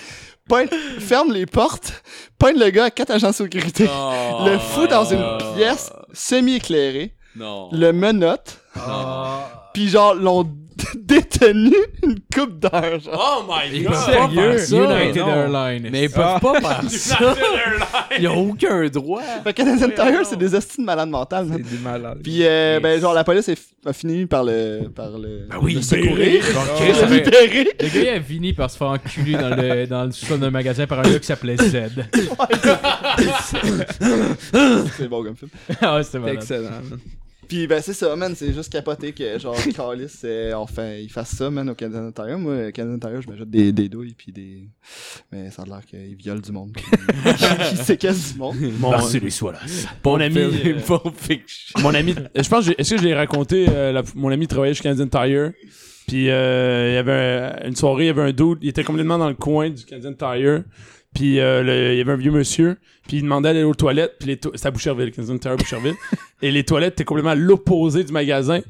ferme 0.98 1.32
les 1.32 1.46
portes, 1.46 2.02
pointe 2.38 2.56
le 2.56 2.70
gars 2.70 2.84
à 2.86 2.90
quatre 2.90 3.10
agents 3.12 3.30
de 3.30 3.34
sécurité, 3.34 3.88
Oh. 3.90 4.44
le 4.46 4.58
fout 4.58 4.90
dans 4.90 5.04
une 5.04 5.24
pièce 5.54 5.90
semi-éclairée, 6.12 7.14
le 7.36 7.90
menotte, 7.92 8.58
Ah. 8.74 9.70
puis 9.72 9.88
genre 9.88 10.14
l'ont 10.14 10.50
détenu 10.96 11.74
une 12.02 12.18
coupe 12.34 12.58
d'heure, 12.58 13.00
genre. 13.00 13.40
Oh 13.40 13.52
my 13.52 13.76
Ils 13.76 13.84
god. 13.84 13.94
faire 13.94 14.60
ça. 14.60 14.76
United. 14.76 15.16
Airlines. 15.26 15.88
Mais 15.90 16.04
ils 16.04 16.10
peuvent 16.10 16.40
pas 16.40 16.60
faire 16.60 16.82
ça. 16.90 17.34
Ils 18.18 18.28
ont 18.28 18.50
aucun 18.50 18.86
droit. 18.88 19.22
Fait 19.44 19.52
que 19.52 19.62
Canadian 19.62 19.88
Tire, 19.88 20.24
c'est 20.24 20.38
des 20.38 20.54
estis 20.54 20.80
de 20.80 20.86
malades 20.86 21.08
mentales. 21.08 21.48
C'est 21.50 21.62
des 21.62 21.78
malades. 21.82 22.18
Puis, 22.22 22.38
euh, 22.42 22.80
ben, 22.80 23.00
genre, 23.00 23.14
la 23.14 23.24
police 23.24 23.50
a 23.84 23.92
fini 23.92 24.26
par 24.26 24.44
le, 24.44 24.88
par 24.94 25.10
le, 25.18 25.48
oui, 25.60 25.74
le 25.74 25.82
secourir, 25.82 26.44
libérer. 27.08 27.68
Le 27.80 27.88
gars, 27.88 28.00
il 28.02 28.08
a 28.08 28.20
fini 28.20 28.52
par 28.52 28.70
se 28.70 28.76
faire 28.76 28.88
enculer 28.88 29.32
dans 29.32 29.50
le, 29.54 29.86
dans 29.88 30.04
le 30.04 30.12
sous-sol 30.12 30.38
d'un 30.38 30.50
magasin 30.50 30.86
par 30.86 31.00
un 31.00 31.02
gars 31.02 31.18
qui 31.18 31.26
s'appelait 31.26 31.56
Z. 31.56 31.90
C'est 34.96 35.08
bon 35.08 35.24
comme 35.24 35.36
film. 35.36 35.50
ah 35.80 35.96
ouais, 35.96 36.02
c'était 36.02 36.32
excellent. 36.32 36.70
Puis 37.52 37.66
ben 37.66 37.82
c'est 37.82 37.92
ça, 37.92 38.16
man, 38.16 38.32
c'est 38.34 38.54
juste 38.54 38.72
capoté 38.72 39.12
que 39.12 39.38
genre 39.38 39.54
Carlis, 39.76 40.06
euh, 40.24 40.54
enfin, 40.54 40.94
il 40.94 41.10
fasse 41.10 41.34
ça, 41.36 41.50
man, 41.50 41.68
au 41.68 41.74
Canadian 41.74 42.10
Tire. 42.10 42.38
Moi, 42.38 42.68
au 42.68 42.72
Canadian 42.72 42.98
Tire, 42.98 43.20
je 43.20 43.28
m'ajoute 43.28 43.50
des, 43.50 43.72
des 43.72 43.90
douilles 43.90 44.14
puis 44.16 44.32
des. 44.32 44.68
Mais 45.30 45.50
ça 45.50 45.62
a 45.62 45.66
l'air 45.66 45.82
qu'il 45.84 46.16
viole 46.16 46.40
du 46.40 46.50
monde. 46.50 46.74
Qu'il 47.68 47.76
séquestre 47.78 48.32
du 48.32 48.38
monde. 48.38 48.56
Mon, 48.78 48.90
soies 49.30 49.52
mon 50.16 50.20
ami. 50.24 50.34
euh, 50.70 50.78
mon 51.82 51.92
ami. 51.94 52.14
Je 52.34 52.48
pense 52.48 52.60
que 52.64 52.70
j'ai- 52.70 52.80
est-ce 52.80 52.94
que 52.94 53.00
je 53.02 53.04
l'ai 53.04 53.14
raconté 53.14 53.66
euh, 53.68 53.92
la- 53.92 54.02
mon 54.14 54.30
ami 54.30 54.46
travaillait 54.46 54.72
chez 54.74 54.82
Canadian 54.84 55.08
Tire. 55.08 55.52
Puis 56.08 56.30
euh, 56.30 56.88
il 56.90 56.94
y 56.94 56.96
avait 56.96 57.12
un- 57.12 57.68
une 57.68 57.76
soirée, 57.76 58.04
il 58.04 58.06
y 58.06 58.10
avait 58.10 58.22
un 58.22 58.32
dude, 58.32 58.60
il 58.62 58.68
était 58.70 58.82
complètement 58.84 59.18
dans 59.18 59.28
le 59.28 59.34
coin 59.34 59.68
du 59.68 59.84
Canadian 59.84 60.14
Tire. 60.14 60.62
Puis 61.14 61.40
euh, 61.40 61.62
le- 61.62 61.92
il 61.92 61.98
y 61.98 62.00
avait 62.00 62.12
un 62.12 62.16
vieux 62.16 62.30
monsieur, 62.30 62.78
puis 63.06 63.18
il 63.18 63.22
demandait 63.22 63.48
d'aller 63.52 63.64
aux 63.64 63.74
toilettes, 63.74 64.14
puis 64.18 64.28
les 64.28 64.36
to- 64.38 64.52
c'était 64.54 64.68
à 64.68 64.70
Boucherville, 64.70 65.10
Canadian 65.10 65.38
Tire 65.38 65.56
Boucherville. 65.56 65.94
et 66.40 66.50
les 66.50 66.64
toilettes 66.64 66.94
étaient 66.94 67.04
complètement 67.04 67.32
à 67.32 67.34
l'opposé 67.34 68.02
du 68.04 68.12
magasin. 68.12 68.60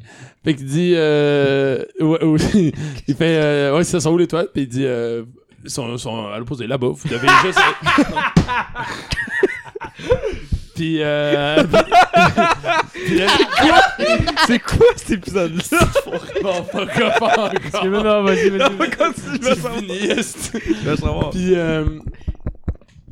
Fait 0.44 0.54
qu'il 0.54 0.66
dit 0.66 0.92
euh, 0.96 1.84
ouais, 2.00 2.24
ouais, 2.24 2.72
il 3.06 3.14
fait 3.14 3.36
euh, 3.40 3.76
ouais, 3.76 3.84
ça 3.84 4.00
sont 4.00 4.12
où 4.12 4.18
les 4.18 4.26
toilettes 4.26 4.50
Puis 4.52 4.62
il 4.62 4.68
dit 4.68 4.84
euh, 4.84 5.22
ils 5.64 5.70
sont, 5.70 5.96
sont 5.98 6.26
à 6.26 6.38
l'opposé 6.38 6.66
là-bas, 6.66 6.88
vous 6.88 7.08
devez 7.08 7.28
juste 7.44 7.60
Puis 10.74 10.98
euh, 11.00 11.64
puis 12.94 13.18
là, 13.18 13.26
C'est 14.46 14.58
quoi 14.58 14.86
cet 14.96 15.10
épisode-là? 15.10 15.78
bon, 16.42 16.64
fuck 16.64 16.90
off 16.96 17.22
encore. 17.22 17.86
Non, 17.86 18.02
non, 18.02 18.22
vas-y, 18.22 18.50
vas-y. 18.50 18.90
Continue, 18.90 20.16
je 20.84 20.96
savoir. 20.96 21.30
Puis, 21.30 21.54
euh, 21.54 21.84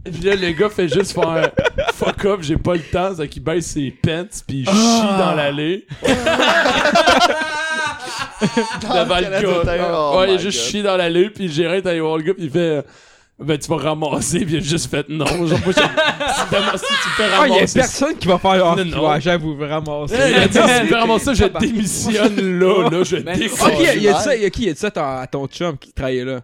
puis 0.05 0.21
là, 0.23 0.37
le 0.37 0.53
gars 0.53 0.71
fait 0.71 0.89
juste 0.89 1.13
faire 1.13 1.51
fuck 1.93 2.25
off, 2.25 2.43
j'ai 2.43 2.57
pas 2.57 2.75
le 2.75 2.81
temps, 2.81 3.15
c'est 3.17 3.29
qu'il 3.29 3.43
baisse 3.43 3.67
ses 3.67 3.91
pants, 3.91 4.25
puis 4.47 4.61
il 4.61 4.67
chie 4.67 4.73
dans 5.19 5.35
l'allée. 5.35 5.87
Devant 8.83 9.21
le 9.21 9.43
gars. 9.43 9.93
Oh 9.93 10.19
ouais, 10.19 10.35
il 10.35 10.41
juste 10.41 10.61
chié 10.63 10.83
dans 10.83 10.97
l'allée, 10.97 11.29
puis 11.31 11.47
le 11.47 11.53
gérant 11.53 11.75
est 11.75 11.87
allé 11.87 12.01
voir 12.01 12.17
le 12.17 12.23
gars, 12.23 12.35
puis 12.35 12.45
il 12.45 12.51
fait. 12.51 12.83
Ben, 13.43 13.59
tu 13.59 13.69
vas 13.71 13.77
ramasser, 13.79 14.41
puis 14.41 14.55
il 14.55 14.59
a 14.59 14.61
juste 14.61 14.91
fait 14.91 15.09
non. 15.09 15.25
Genre, 15.25 15.39
moi, 15.47 15.57
j'ai- 15.57 15.73
si, 15.73 15.73
tu 15.73 17.09
fais 17.17 17.25
Ah, 17.33 17.47
il 17.47 17.51
y 17.51 17.53
a 17.53 17.55
ramasser. 17.55 17.79
personne 17.81 18.15
qui 18.17 18.29
va 18.29 18.39
faire 18.39 18.51
ah, 18.67 18.75
Non, 18.77 18.85
non. 18.85 19.21
j'avoue 19.21 19.57
vous 19.57 19.67
ramasser. 19.67 20.15
Eh, 20.19 20.31
il 20.31 20.37
a 20.37 20.47
dit, 20.47 20.59
si 20.59 20.81
tu 20.83 20.87
fais 20.89 20.95
ramasser, 20.95 21.35
je 21.35 21.45
démissionne 21.59 22.59
là, 22.59 22.91
là, 22.91 23.03
je 23.03 23.17
décolle. 23.17 23.73
Ok, 23.73 23.89
il 23.97 24.03
y 24.03 24.09
a 24.09 24.15
ça, 24.19 24.37
il 24.37 24.43
y 24.43 24.45
a 24.45 24.51
qui 24.51 24.65
il 24.65 24.69
a 24.69 24.73
dit 24.75 24.79
ça 24.79 24.89
à 24.89 24.91
ton- 24.91 25.01
à 25.21 25.27
ton 25.27 25.47
chum 25.47 25.79
qui 25.79 25.91
travaillait 25.93 26.25
là? 26.25 26.41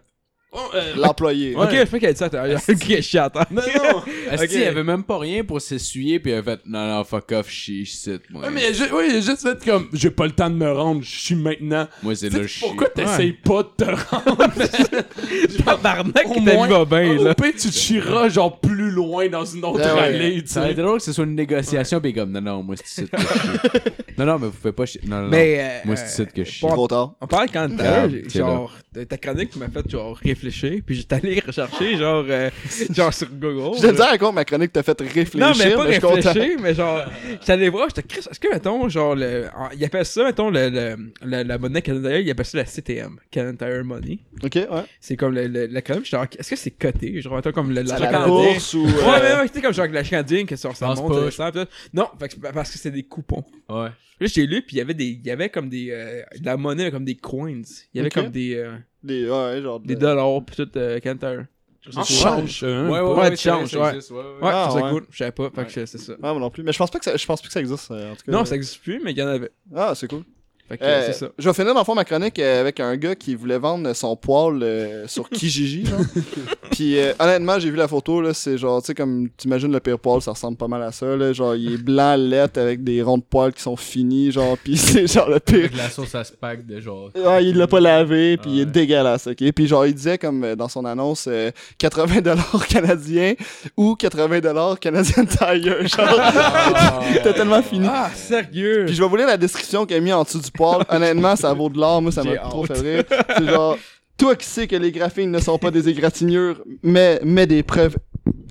Oh, 0.53 0.59
euh, 0.75 0.93
L'employé. 0.95 1.55
Ok, 1.55 1.69
je 1.71 1.83
crois 1.83 1.99
qu'il 1.99 2.07
a 2.07 2.13
dit 2.13 2.17
ça 2.19 3.01
chiant, 3.01 3.25
attends. 3.25 3.41
non, 3.51 3.61
non. 3.61 4.01
Est-ce 4.31 4.43
Ok. 4.43 4.49
qu'il 4.49 4.61
y 4.61 4.63
avait 4.65 4.83
même 4.83 5.03
pas 5.03 5.19
rien 5.19 5.43
pour 5.43 5.59
s'essuyer, 5.61 6.19
puis 6.19 6.31
il 6.31 6.35
a 6.35 6.41
fait 6.43 6.61
non, 6.65 6.87
non, 6.87 7.03
fuck 7.03 7.29
off, 7.33 7.49
chie, 7.49 7.85
shit, 7.85 8.21
moi. 8.29 8.43
Ouais, 8.45 8.49
mais 8.51 8.61
il 8.61 8.65
a 8.67 8.71
ju- 8.71 8.93
oui, 8.93 9.09
juste 9.21 9.41
fait 9.41 9.63
comme, 9.65 9.89
j'ai 9.91 10.09
pas 10.09 10.25
le 10.25 10.31
temps 10.31 10.49
de 10.49 10.55
me 10.55 10.71
rendre, 10.71 11.01
je 11.03 11.19
suis 11.19 11.35
maintenant. 11.35 11.87
Moi, 12.01 12.15
c'est 12.15 12.29
Tu 12.29 12.37
là, 12.37 12.41
sais, 12.43 12.47
je 12.47 12.53
chie. 12.53 12.59
Pourquoi 12.61 12.87
t'essayes 12.89 13.33
pas 13.33 13.63
de 13.63 13.85
te 13.85 13.91
rendre? 13.91 14.37
Tabarnak, 15.65 16.25
Au 16.27 16.33
qui 16.33 16.45
t'a 16.45 16.63
vu 16.63 16.69
va 16.69 16.85
bien, 16.85 17.17
Au 17.17 17.23
là. 17.25 17.35
pire, 17.35 17.51
tu 17.51 17.67
te 17.69 17.73
chieras 17.73 18.29
genre 18.29 18.59
plus 18.59 18.89
loin 18.91 19.27
dans 19.27 19.45
une 19.45 19.63
autre 19.65 19.81
Ah 19.83 19.95
ouais. 19.95 20.01
allée, 20.01 20.41
tu 20.43 20.47
sais. 20.49 20.73
drôle 20.73 20.97
que 20.99 21.03
ce 21.03 21.11
soit 21.13 21.25
une 21.25 21.35
négociation, 21.35 21.99
puis 21.99 22.13
comme 22.13 22.31
non, 22.31 22.41
non, 22.41 22.63
moi, 22.63 22.75
c'est 22.83 23.05
je 23.05 23.17
chie. 23.17 23.79
Non, 24.17 24.25
non, 24.25 24.39
mais 24.39 24.47
vous 24.47 24.53
pouvez 24.53 24.71
pas 24.71 24.85
chier. 24.85 25.01
Non, 25.05 25.23
non, 25.23 25.29
euh, 25.33 25.79
Moi, 25.85 25.95
c'est 25.97 26.23
ici 26.23 26.31
que 26.33 26.43
je 26.43 26.49
chie. 26.49 26.65
Trop 26.65 26.87
tard. 26.87 27.13
On 27.21 27.27
parle 27.27 27.49
quand 27.51 27.67
genre 28.33 28.73
de- 28.93 29.03
ta 29.03 29.17
chronique 29.17 29.51
qui 29.51 29.59
m'a 29.59 29.67
fait 29.69 29.87
genre 29.89 30.19
réfléchir 30.37 30.81
puis 30.85 30.95
j'étais 30.95 31.15
allé 31.15 31.39
rechercher 31.45 31.97
genre 31.97 32.25
euh, 32.29 32.49
genre 32.95 33.13
sur 33.13 33.27
Google. 33.29 33.77
Je 33.81 33.87
te 33.87 33.95
dis 33.95 34.01
encore, 34.01 34.33
ma 34.33 34.45
chronique 34.45 34.71
t'a 34.73 34.83
fait 34.83 34.99
réfléchir. 35.01 35.39
non 35.39 35.51
mais 35.57 35.71
pas 35.71 35.99
content. 35.99 36.31
réfléchir 36.31 36.59
mais 36.61 36.73
genre 36.73 37.01
j'étais 37.29 37.51
allé 37.51 37.69
voir 37.69 37.87
j'étais 37.93 38.19
est-ce 38.19 38.39
que 38.39 38.49
mettons 38.51 38.87
genre 38.89 39.15
le 39.15 39.45
il 39.75 39.83
appelle 39.85 40.05
ça 40.05 40.23
mettons 40.23 40.49
le, 40.49 40.69
le, 40.69 40.95
la, 41.23 41.43
la 41.43 41.57
monnaie 41.57 41.81
canadienne 41.81 42.21
il 42.25 42.31
appelle 42.31 42.45
ça 42.45 42.57
la 42.57 42.65
CTM 42.65 43.17
Canadian 43.31 43.57
Tire 43.67 43.83
Money 43.85 44.19
Ok, 44.43 44.55
ouais. 44.55 44.67
c'est 44.99 45.15
comme 45.17 45.33
le, 45.33 45.47
le, 45.47 45.65
la 45.67 45.81
chronique 45.81 46.05
j'étais 46.05 46.17
genre 46.17 46.27
est-ce 46.37 46.49
que 46.49 46.55
c'est 46.55 46.71
coté 46.71 47.21
genre 47.21 47.35
mettons 47.35 47.51
comme 47.51 47.69
le, 47.69 47.81
la, 47.81 47.99
la 47.99 47.99
la 47.99 48.11
canadienne 48.11 48.53
bourse 48.53 48.73
ou. 48.73 48.85
Ouais, 48.85 48.91
euh, 48.91 49.19
mais 49.21 49.41
ouais, 49.41 49.47
tu 49.49 49.55
sais, 49.55 49.61
comme 49.61 49.73
genre 49.73 49.87
la 49.87 50.03
canadienne, 50.03 50.45
que 50.45 50.55
ça, 50.55 50.73
ça 50.73 50.87
monte, 50.93 51.11
euh, 51.13 51.31
ça. 51.31 51.51
Non, 51.93 52.07
parce 52.53 52.71
que 52.71 52.77
c'est 52.77 52.91
des 52.91 53.03
coupons. 53.03 53.43
Ouais. 53.69 53.89
Là, 54.19 54.27
j'ai 54.27 54.47
lu, 54.47 54.61
puis 54.61 54.75
il 54.77 54.79
y 54.79 54.81
avait 54.81 54.93
des, 54.93 55.05
il 55.05 55.25
y 55.25 55.31
avait 55.31 55.49
comme 55.49 55.69
des, 55.69 55.89
euh, 55.91 56.23
de 56.39 56.45
la 56.45 56.57
monnaie, 56.57 56.89
comme 56.91 57.05
des 57.05 57.15
coins. 57.15 57.49
Il 57.93 57.97
y 57.97 57.99
avait 57.99 58.09
comme 58.09 58.29
des, 58.29 58.55
euh, 58.55 58.75
Des, 59.03 59.29
ouais, 59.29 59.61
genre. 59.61 59.79
de- 59.79 59.87
des 59.87 59.95
dollars, 59.95 60.43
pis 60.45 60.55
tout, 60.55 60.69
euh, 60.77 60.99
Cantor. 60.99 61.43
Change. 61.89 62.63
hein. 62.65 62.89
Ouais, 62.89 62.99
ouais, 62.99 62.99
Ouais, 62.99 63.13
ouais, 63.13 63.19
ouais. 63.19 63.27
existe, 63.31 64.11
ouais, 64.11 64.17
ouais. 64.17 64.23
Ouais, 64.41 64.49
Ah, 64.51 64.73
ouais. 64.73 64.89
cool. 64.91 65.05
Je 65.09 65.17
savais 65.17 65.31
pas, 65.31 65.49
fait 65.51 65.65
que 65.65 65.85
c'est 65.85 65.97
ça. 65.97 66.13
Ah, 66.21 66.33
moi 66.33 66.39
non 66.41 66.49
plus. 66.49 66.61
Mais 66.63 66.73
je 66.73 66.77
pense 66.77 66.91
pas 66.91 66.99
que 66.99 67.05
ça, 67.05 67.15
je 67.15 67.25
pense 67.25 67.41
plus 67.41 67.47
que 67.47 67.53
ça 67.53 67.61
existe, 67.61 67.89
euh, 67.91 68.11
en 68.11 68.15
tout 68.15 68.23
cas. 68.25 68.31
Non, 68.33 68.43
ça 68.43 68.55
existe 68.55 68.81
plus, 68.81 68.99
mais 69.01 69.11
il 69.11 69.17
y 69.17 69.23
en 69.23 69.27
avait. 69.27 69.51
Ah, 69.73 69.93
c'est 69.95 70.09
cool. 70.09 70.23
Fait 70.69 70.77
que 70.77 70.83
Euh, 70.83 71.05
c'est 71.07 71.13
ça. 71.13 71.27
Je 71.37 71.47
vais 71.47 71.53
finir 71.53 71.73
dans 71.73 71.79
le 71.79 71.85
fond 71.85 71.95
ma 71.95 72.03
chronique 72.03 72.37
euh, 72.39 72.59
avec 72.61 72.79
un 72.79 72.95
gars 72.97 73.15
qui 73.15 73.35
voulait 73.35 73.57
vendre 73.57 73.93
son 73.93 74.15
poil 74.15 74.61
euh, 74.61 75.07
sur 75.07 75.29
Kijiji. 75.29 75.85
genre. 75.85 75.99
Puis 76.71 76.99
euh, 76.99 77.13
honnêtement, 77.19 77.57
j'ai 77.59 77.69
vu 77.71 77.77
la 77.77 77.87
photo 77.87 78.21
là, 78.21 78.33
c'est 78.33 78.57
genre 78.57 78.81
tu 78.81 78.87
sais 78.87 78.93
comme 78.93 79.29
t'imagines 79.37 79.71
le 79.71 79.79
pire 79.79 79.97
poil, 79.97 80.21
ça 80.21 80.31
ressemble 80.31 80.57
pas 80.57 80.67
mal 80.67 80.83
à 80.83 80.91
ça 80.91 81.05
là, 81.15 81.31
genre 81.33 81.55
il 81.55 81.73
est 81.73 81.77
blanc 81.77 82.15
lettre 82.17 82.59
avec 82.59 82.83
des 82.83 83.01
ronds 83.01 83.17
de 83.17 83.23
poils 83.23 83.53
qui 83.53 83.61
sont 83.61 83.75
finis 83.77 84.31
genre 84.31 84.57
puis 84.61 84.75
c'est 84.77 85.07
genre 85.07 85.29
le 85.29 85.39
pire. 85.39 85.57
Avec 85.65 85.77
la 85.77 85.89
sauce 85.89 86.13
à 86.15 86.23
spag 86.23 86.65
de 86.65 86.79
genre. 86.81 87.09
Ouais, 87.15 87.45
il 87.45 87.57
l'a 87.57 87.67
pas 87.67 87.79
lavé 87.79 88.37
puis 88.37 88.51
il 88.51 88.59
est 88.61 88.65
Ouais. 88.65 88.71
dégueulasse, 88.71 89.27
OK? 89.27 89.51
Puis 89.53 89.67
genre 89.67 89.85
il 89.85 89.93
disait 89.93 90.17
comme 90.17 90.55
dans 90.55 90.67
son 90.67 90.83
annonce 90.85 91.25
euh, 91.29 91.51
80 91.77 92.21
dollars 92.21 92.67
canadiens 92.67 93.33
ou 93.77 93.95
80 93.95 94.41
dollars 94.41 94.79
Canadian 94.79 95.25
Tire 95.25 95.87
genre 95.87 97.01
totalement 97.23 97.61
fini. 97.63 97.87
Ah, 97.89 98.09
sérieux? 98.13 98.83
Puis 98.85 98.95
je 98.95 99.01
vais 99.01 99.07
vous 99.07 99.15
lire 99.15 99.27
la 99.27 99.37
description 99.37 99.85
qu'il 99.85 99.95
a 99.97 99.99
mis 99.99 100.11
en 100.13 100.23
dessous 100.23 100.39
du 100.39 100.51
poil. 100.57 100.83
Honnêtement, 100.89 101.35
ça 101.35 101.53
vaut 101.53 101.69
de 101.69 101.77
l'or. 101.77 102.01
Moi, 102.01 102.11
ça 102.11 102.23
m'a 102.23 102.35
trop 102.37 102.65
fait 102.65 102.79
rire. 102.79 103.03
C'est 103.37 103.45
genre, 103.45 103.77
toi 104.17 104.35
qui 104.35 104.45
sais 104.45 104.67
que 104.67 104.75
les 104.75 104.91
graphines 104.91 105.31
ne 105.31 105.39
sont 105.39 105.57
pas 105.57 105.71
des 105.71 105.87
égratignures, 105.87 106.61
mais, 106.83 107.19
mais 107.23 107.47
des 107.47 107.63
preuves. 107.63 107.95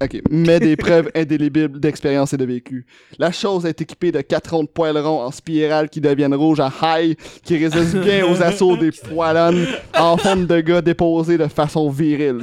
Ok, 0.02 0.20
mais 0.30 0.60
des 0.60 0.76
preuves 0.76 1.10
indélébiles 1.14 1.68
d'expérience 1.68 2.34
et 2.34 2.36
de 2.36 2.44
vécu. 2.44 2.84
La 3.18 3.32
chose 3.32 3.64
est 3.64 3.80
équipée 3.80 4.12
de 4.12 4.20
quatre 4.20 4.54
ronds 4.54 4.64
de 4.64 4.68
poilerons 4.68 5.22
en 5.22 5.30
spirale 5.30 5.88
qui 5.88 6.02
deviennent 6.02 6.34
rouges 6.34 6.60
à 6.60 6.70
high, 6.82 7.16
qui 7.42 7.56
résistent 7.56 7.96
bien 7.96 8.26
aux 8.26 8.42
assauts 8.42 8.76
des 8.76 8.90
poilonnes 8.92 9.66
en 9.98 10.18
forme 10.18 10.46
de 10.46 10.60
gars 10.60 10.82
déposés 10.82 11.38
de 11.38 11.46
façon 11.46 11.88
virile. 11.88 12.42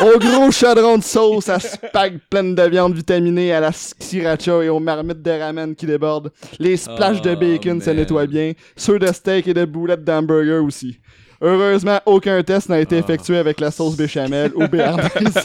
Au 0.00 0.18
gros 0.18 0.50
chaudron 0.50 0.98
de 0.98 1.02
sauce 1.02 1.48
à 1.48 1.58
spag 1.58 2.18
pleine 2.28 2.54
de 2.54 2.62
viande 2.64 2.94
vitaminée 2.94 3.52
à 3.54 3.60
la 3.60 3.72
sriracha 3.72 4.62
et 4.62 4.68
aux 4.68 4.78
marmites 4.78 5.22
de 5.22 5.30
ramen 5.30 5.74
qui 5.74 5.86
débordent. 5.86 6.30
Les 6.58 6.76
splashs 6.76 7.22
de 7.22 7.30
Oh, 7.30 7.36
bacon 7.36 7.80
se 7.80 7.90
nettoient 7.90 8.26
bien. 8.26 8.52
Ceux 8.76 8.98
de 8.98 9.06
steak 9.06 9.48
et 9.48 9.54
de 9.54 9.64
boulettes 9.64 10.04
d'hamburger 10.04 10.62
aussi. 10.62 10.98
Heureusement, 11.40 12.00
aucun 12.06 12.42
test 12.42 12.68
n'a 12.68 12.80
été 12.80 12.96
effectué 12.96 13.36
avec 13.36 13.60
la 13.60 13.70
sauce 13.70 13.96
béchamel 13.96 14.52
ou 14.54 14.66
béarnaise. 14.66 15.10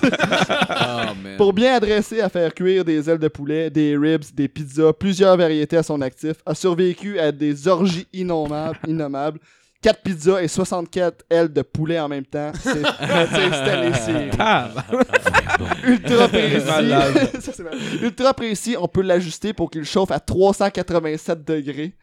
Ah. 0.74 1.14
Pour 1.38 1.54
bien 1.54 1.76
adresser 1.76 2.22
à 2.22 2.30
faire 2.30 2.54
cuire 2.54 2.86
des 2.86 3.10
ailes 3.10 3.18
de 3.20 3.28
poulet, 3.28 3.70
des 3.70 3.98
ribs, 3.98 4.24
des 4.34 4.48
pizzas, 4.48 4.94
plusieurs 4.94 5.38
variétés 5.38 5.78
à 5.78 5.84
son 5.84 6.02
actif, 6.02 6.38
a 6.46 6.56
survécu 6.56 7.20
à 7.20 7.32
des 7.32 7.68
orgies 7.68 8.08
innommables, 8.14 8.80
innommables 8.88 9.40
4 9.82 10.02
pizzas 10.02 10.42
et 10.42 10.48
64 10.48 11.26
ailes 11.30 11.52
de 11.52 11.62
poulet 11.64 12.00
en 12.00 12.08
même 12.08 12.26
temps. 12.26 12.52
C'est-. 12.62 12.84
Ah, 14.40 14.70
Ultra 15.84 16.28
précis. 16.28 16.66
Ça. 17.42 17.64
Ultra 18.02 18.34
précis, 18.34 18.76
on 18.80 18.88
peut 18.88 19.02
l'ajuster 19.02 19.54
pour 19.54 19.72
qu'il 19.72 19.84
chauffe 19.84 20.12
à 20.12 20.20
387 20.20 21.44
degrés. 21.44 21.94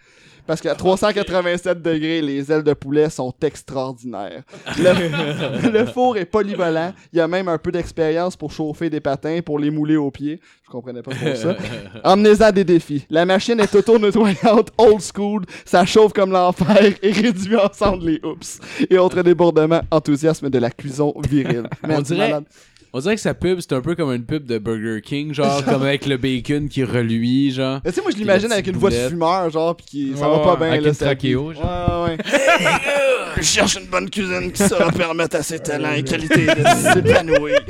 Parce 0.49 0.62
qu'à 0.62 0.75
387 0.75 1.83
degrés, 1.83 2.23
les 2.23 2.51
ailes 2.51 2.62
de 2.62 2.73
poulet 2.73 3.11
sont 3.11 3.35
extraordinaires. 3.43 4.43
Le, 4.79 5.70
le 5.70 5.85
four 5.85 6.16
est 6.16 6.25
polyvalent. 6.25 6.95
Il 7.12 7.19
y 7.19 7.20
a 7.20 7.29
même 7.29 7.49
un 7.49 7.59
peu 7.59 7.70
d'expérience 7.70 8.35
pour 8.35 8.51
chauffer 8.51 8.89
des 8.89 9.01
patins, 9.01 9.41
pour 9.45 9.59
les 9.59 9.70
mouler 9.70 9.97
aux 9.97 10.11
pieds. 10.11 10.41
Je 10.65 10.70
comprenais 10.70 11.03
pas 11.03 11.11
trop 11.11 11.35
ça. 11.35 11.55
Emmenez-en 12.05 12.51
des 12.53 12.65
défis. 12.65 13.05
La 13.11 13.27
machine 13.27 13.61
est 13.61 13.75
auto-nettoyante, 13.75 14.70
old 14.79 15.03
school. 15.03 15.43
Ça 15.66 15.85
chauffe 15.85 16.15
comme 16.15 16.33
l'enfer 16.33 16.95
et 17.03 17.12
réduit 17.12 17.57
ensemble 17.57 18.07
les 18.07 18.20
oups. 18.25 18.59
Et 18.89 18.97
autres 18.97 19.20
débordements, 19.20 19.83
enthousiasme 19.91 20.49
de 20.49 20.59
la 20.59 20.70
cuisson 20.70 21.12
virile. 21.29 21.69
Dirait- 22.05 22.29
malade. 22.31 22.45
On 22.94 23.01
dirait 23.01 23.16
que 23.16 23.20
sa 23.20 23.35
pub, 23.35 23.60
c'est 23.60 23.74
un 23.74 23.81
peu 23.82 23.94
comme 23.94 24.10
une 24.12 24.24
pub 24.24 24.47
de 24.47 24.59
Burger 24.59 25.02
King, 25.02 25.35
genre, 25.35 25.62
comme 25.65 25.82
avec 25.82 26.06
le 26.06 26.16
bacon 26.16 26.69
qui 26.69 26.85
reluit, 26.85 27.52
genre. 27.52 27.81
Mais 27.85 27.90
tu 27.90 27.97
sais, 27.97 28.02
moi, 28.02 28.10
je 28.12 28.16
l'imagine 28.16 28.51
avec 28.51 28.66
une 28.66 28.77
voix 28.77 28.89
de 28.90 28.97
fumeur, 29.09 29.51
genre, 29.51 29.77
pis 29.77 29.85
qui, 29.85 30.12
ça 30.16 30.28
Ouais, 30.31 30.36
va 30.39 30.43
pas 30.43 30.52
ouais, 30.52 30.56
bien, 30.59 30.69
avec 30.69 30.82
là, 30.82 30.89
une 30.89 30.94
trachéo, 30.97 31.51
vie. 31.51 31.59
Ouais, 31.59 32.05
ouais. 32.05 32.16
Je 33.36 33.43
cherche 33.43 33.77
une 33.77 33.86
bonne 33.86 34.10
cuisine 34.10 34.51
qui 34.51 34.62
saura 34.66 34.90
permettre 34.90 35.36
à 35.36 35.43
ses 35.43 35.60
talents 35.60 35.93
et 35.93 36.02
qualités 36.02 36.47
de 36.47 36.65
s'épanouir. 36.94 37.60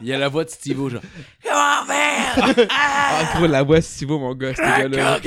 Il 0.00 0.08
y 0.08 0.12
a 0.12 0.18
la 0.18 0.28
voix 0.28 0.44
de 0.44 0.50
Steve-O, 0.50 0.88
genre. 0.88 1.02
ah, 2.70 3.32
gros, 3.34 3.46
la 3.46 3.62
voix, 3.62 3.80
si 3.80 4.04
vous, 4.04 4.18
mon 4.18 4.34
gars, 4.34 4.54
ce 4.54 4.60
gars-là. 4.60 5.20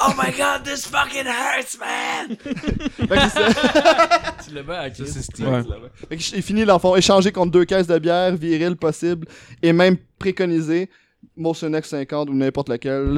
Oh 0.00 0.12
my 0.16 0.30
god, 0.36 0.62
this 0.64 0.86
fucking 0.86 1.26
hurts, 1.26 1.76
man! 1.80 2.36
Fait 2.36 3.06
que 3.08 3.28
c'est- 3.30 4.48
Tu 4.48 4.54
le 4.54 4.62
mets 4.62 4.76
à 4.76 4.94
c'est 4.94 5.22
Steve. 5.22 5.48
Ouais. 5.48 5.62
fait 6.08 6.16
que 6.16 6.22
j'ai 6.22 6.42
fini, 6.42 6.64
l'enfant. 6.64 6.94
Échanger 6.94 7.32
contre 7.32 7.50
deux 7.50 7.64
caisses 7.64 7.88
de 7.88 7.98
bière, 7.98 8.36
viril 8.36 8.76
possible, 8.76 9.26
et 9.62 9.72
même 9.72 9.96
préconisé. 10.18 10.88
Motion 11.36 11.72
X 11.74 11.88
50 11.88 12.30
ou 12.30 12.34
n'importe 12.34 12.68
lequel. 12.68 13.16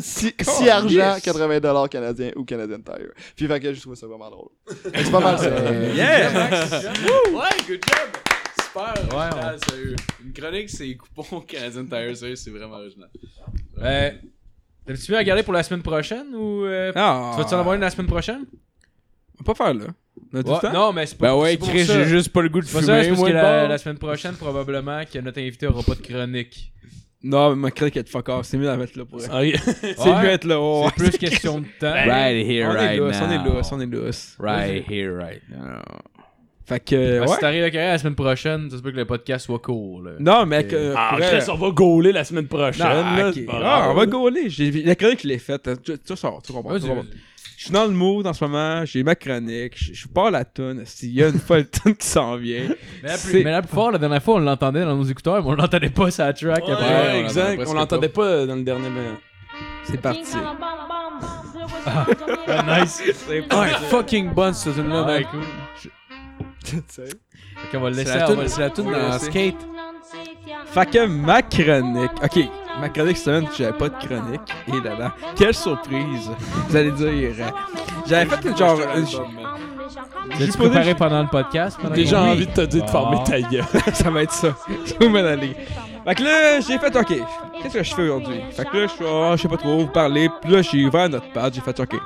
6 0.00 0.34
argent, 0.68 1.18
80$ 1.18 1.88
canadiens 1.88 2.30
ou 2.34 2.44
Canadian 2.44 2.80
Tire. 2.80 3.12
Puis 3.36 3.46
fait 3.46 3.60
que 3.60 3.72
j'ai 3.72 3.80
trouvé 3.80 3.94
ça 3.96 4.06
vraiment 4.08 4.30
drôle. 4.30 4.48
Fait 4.82 4.90
que 4.90 5.04
C'est 5.04 5.10
pas 5.10 5.20
mal 5.20 5.38
ça. 5.38 5.48
Yeah! 5.94 6.30
Ouais, 7.32 7.56
good 7.66 7.80
job! 7.86 8.37
Super 8.78 9.16
Ouais, 9.16 9.24
original, 9.24 9.58
sérieux. 9.68 9.96
Une 10.24 10.32
chronique, 10.32 10.70
c'est 10.70 10.94
coupons 10.96 11.40
Canadian 11.40 11.84
Tire, 11.86 12.16
sérieux, 12.16 12.36
c'est 12.36 12.50
vraiment 12.50 12.76
original. 12.76 13.08
Euh, 13.82 14.10
T'avais-tu 14.86 15.12
mieux 15.12 15.18
à 15.18 15.24
garder 15.24 15.42
pour 15.42 15.52
la 15.52 15.62
semaine 15.62 15.82
prochaine 15.82 16.34
ou. 16.34 16.64
euh, 16.64 16.92
Ah, 16.94 17.32
Tu 17.36 17.42
vas-tu 17.42 17.54
en 17.54 17.58
avoir 17.60 17.74
une 17.74 17.80
la 17.82 17.90
semaine 17.90 18.06
prochaine? 18.06 18.44
On 19.40 19.44
va 19.44 19.54
pas 19.54 19.64
faire 19.64 19.74
là. 19.74 19.84
On 20.32 20.38
a 20.38 20.42
du 20.42 20.50
Ouais, 20.50 20.58
temps? 20.60 20.72
non, 20.72 20.92
mais 20.92 21.06
c'est 21.06 21.16
pas 21.16 21.28
Ben 21.28 21.36
ouais, 21.36 21.56
Chris, 21.56 21.84
j'ai 21.84 22.04
juste 22.06 22.30
pas 22.30 22.42
le 22.42 22.48
goût 22.48 22.60
de 22.60 22.66
pas 22.66 22.82
ça, 22.82 22.96
fumer, 22.96 23.08
parce 23.08 23.18
moi, 23.20 23.28
que 23.28 23.34
la, 23.34 23.68
la 23.68 23.78
semaine 23.78 23.98
prochaine, 23.98 24.34
probablement, 24.34 25.02
que 25.10 25.18
notre 25.20 25.38
invité 25.40 25.66
aura 25.66 25.82
pas 25.82 25.94
de 25.94 26.00
chronique. 26.00 26.72
Non, 27.22 27.50
mais 27.50 27.56
ma 27.56 27.70
critique 27.70 27.96
est 27.98 28.08
fuck 28.08 28.28
off. 28.28 28.46
C'est 28.46 28.56
mieux 28.58 28.66
d'en 28.66 28.76
mettre 28.76 28.96
là 28.98 29.04
pour 29.04 29.20
elle. 29.22 29.30
Ah. 29.56 29.58
C'est 29.96 30.14
mieux 30.14 30.22
d'être 30.28 30.44
là. 30.44 30.60
oh, 30.60 30.88
C'est 30.88 30.94
plus 31.10 31.18
question 31.18 31.60
de 31.60 31.66
temps. 31.80 31.92
Right 31.92 32.46
here, 32.46 32.66
On 32.68 32.74
est 32.74 32.76
right 32.78 32.98
lousse, 32.98 33.16
on 33.20 33.30
est 33.30 33.38
now. 33.38 33.44
lousse, 33.56 33.72
on 33.72 33.80
est 33.80 33.86
lousse. 33.86 34.36
Right 34.38 34.84
here, 34.88 35.12
right 35.16 35.42
now. 35.50 35.82
Fait 36.68 36.80
que, 36.80 37.20
Ben, 37.20 37.26
Si 37.26 37.38
t'arrives 37.38 37.64
à 37.64 37.70
carrière 37.70 37.92
la 37.92 37.98
semaine 37.98 38.14
prochaine, 38.14 38.70
ça 38.70 38.76
se 38.76 38.82
peut 38.82 38.90
que 38.90 38.96
le 38.96 39.06
podcast 39.06 39.46
soit 39.46 39.58
court. 39.58 40.02
Là. 40.02 40.10
Non, 40.18 40.44
mais 40.44 40.64
que. 40.66 40.92
Ah, 40.94 41.16
on 41.48 41.54
va 41.56 41.70
gauler 41.70 42.12
la 42.12 42.24
semaine 42.24 42.46
prochaine. 42.46 42.86
Non, 42.86 43.16
là, 43.16 43.28
ok. 43.28 43.34
c'est 43.34 43.40
pas 43.46 43.60
Ah, 43.64 43.86
on 43.90 43.94
va 43.94 44.04
gauler. 44.06 44.48
La 44.84 44.94
chronique, 44.94 45.20
je 45.22 45.28
l'ai 45.28 45.38
faite. 45.38 45.68
Tu, 45.82 45.98
tu 45.98 46.16
sors, 46.16 46.42
tu 46.42 46.52
comprends. 46.52 46.76
Je 46.76 47.64
suis 47.64 47.72
dans 47.72 47.86
le 47.86 47.90
mood 47.92 48.24
en 48.26 48.32
ce 48.32 48.44
moment. 48.44 48.84
J'ai 48.84 49.02
ma 49.02 49.14
chronique. 49.16 49.76
Je 49.92 50.06
pars 50.06 50.30
la 50.30 50.44
toune. 50.44 50.84
Il 51.02 51.12
y 51.12 51.24
a 51.24 51.28
une 51.28 51.40
folle 51.40 51.66
toune 51.70 51.96
qui 51.96 52.06
s'en 52.06 52.36
vient. 52.36 52.68
Mais 53.02 53.08
la, 53.08 53.16
C'est- 53.16 53.30
plus, 53.30 53.42
mais 53.44 53.50
la 53.50 53.62
plus 53.62 53.74
fort, 53.74 53.90
la 53.90 53.98
dernière 53.98 54.22
fois, 54.22 54.34
on 54.36 54.38
l'entendait 54.38 54.84
dans 54.84 54.94
nos 54.94 55.02
écouteurs, 55.04 55.42
mais 55.42 55.48
on 55.50 55.54
l'entendait 55.54 55.90
pas 55.90 56.08
sur 56.12 56.24
la 56.24 56.32
track 56.34 56.64
Ouais, 56.66 56.72
après. 56.72 56.84
on 56.84 56.92
l'entendait 56.98 57.20
exact. 57.20 57.64
On 57.66 57.72
l'entendait 57.72 58.08
pas 58.10 58.46
dans 58.46 58.54
le 58.56 58.62
dernier. 58.62 58.90
mais- 58.90 59.16
C'est 59.84 60.00
parti. 60.00 60.22
Ah, 61.86 62.06
nice. 62.80 63.02
Ouais, 63.28 63.68
fucking 63.90 64.30
bonne 64.32 64.52
cette 64.54 64.74
tune-là, 64.74 65.04
mec. 65.06 65.26
qu'on 67.72 67.80
va 67.80 67.90
le 67.90 67.96
C'est 67.96 68.04
laisser. 68.04 68.32
on 68.32 68.48
c'est 68.48 68.60
la 68.60 68.70
Oui, 68.78 68.92
dans. 68.92 69.18
Skate. 69.18 69.56
Fait 70.66 70.86
que 70.86 71.06
ma 71.06 71.42
chronique. 71.42 72.10
Ok, 72.22 72.38
ma 72.80 72.88
chronique 72.88 73.16
cette 73.16 73.26
semaine, 73.26 73.48
j'avais 73.56 73.76
pas 73.76 73.88
de 73.88 73.96
chronique. 73.96 74.40
Et 74.68 74.80
là 74.80 74.98
là, 74.98 75.14
quelle 75.36 75.54
surprise. 75.54 76.30
Vous 76.68 76.76
allez 76.76 76.92
dire. 76.92 77.32
J'avais 78.06 78.26
fait 78.36 78.48
une 78.48 78.56
genre. 78.56 78.78
J'ai 80.38 80.48
préparé 80.48 80.94
pendant 80.94 81.22
le 81.22 81.28
podcast? 81.28 81.78
pendant 81.80 81.94
Déjà 81.94 82.22
envie 82.22 82.46
de 82.46 82.52
te 82.52 82.60
dire 82.62 82.84
de 82.84 82.90
fermer 82.90 83.18
ta 83.24 83.40
gueule. 83.40 83.64
ça 83.94 84.10
va 84.10 84.22
être 84.22 84.32
ça. 84.32 84.54
Je 84.84 84.94
vais 84.94 85.08
m'en 85.08 85.26
aller. 85.26 85.56
Fait 86.08 86.14
que 86.14 86.22
là, 86.22 86.58
j'ai 86.60 86.78
fait 86.78 86.96
OK. 86.96 87.14
Qu'est-ce 87.62 87.74
que 87.74 87.82
je 87.82 87.94
fais 87.94 88.02
aujourd'hui? 88.08 88.40
Fait 88.52 88.64
que 88.64 88.74
là, 88.78 88.86
je 88.86 89.36
je 89.36 89.42
sais 89.42 89.48
pas 89.48 89.58
trop, 89.58 89.80
vous 89.80 89.88
parler. 89.88 90.30
Puis 90.40 90.50
là, 90.50 90.62
j'ai 90.62 90.86
ouvert 90.86 91.06
notre 91.10 91.30
page, 91.34 91.52
j'ai 91.56 91.60
fait 91.60 91.78
OK. 91.78 91.96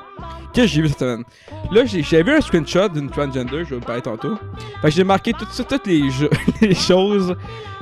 Qu'est-ce 0.52 0.66
que 0.66 0.72
j'ai 0.72 0.82
vu 0.82 0.88
cette 0.88 0.98
semaine? 0.98 1.22
Là, 1.70 1.84
j'ai- 1.84 2.22
vu 2.24 2.32
un 2.32 2.40
screenshot 2.40 2.88
d'une 2.88 3.08
transgender, 3.08 3.58
je 3.64 3.70
vais 3.70 3.76
vous 3.76 3.86
parler 3.86 4.02
tantôt. 4.02 4.34
Fait 4.80 4.88
que 4.88 4.90
j'ai 4.90 5.04
marqué 5.04 5.32
tout 5.32 5.46
toutes 5.46 5.86
les, 5.86 6.02
les 6.60 6.74
choses 6.74 7.36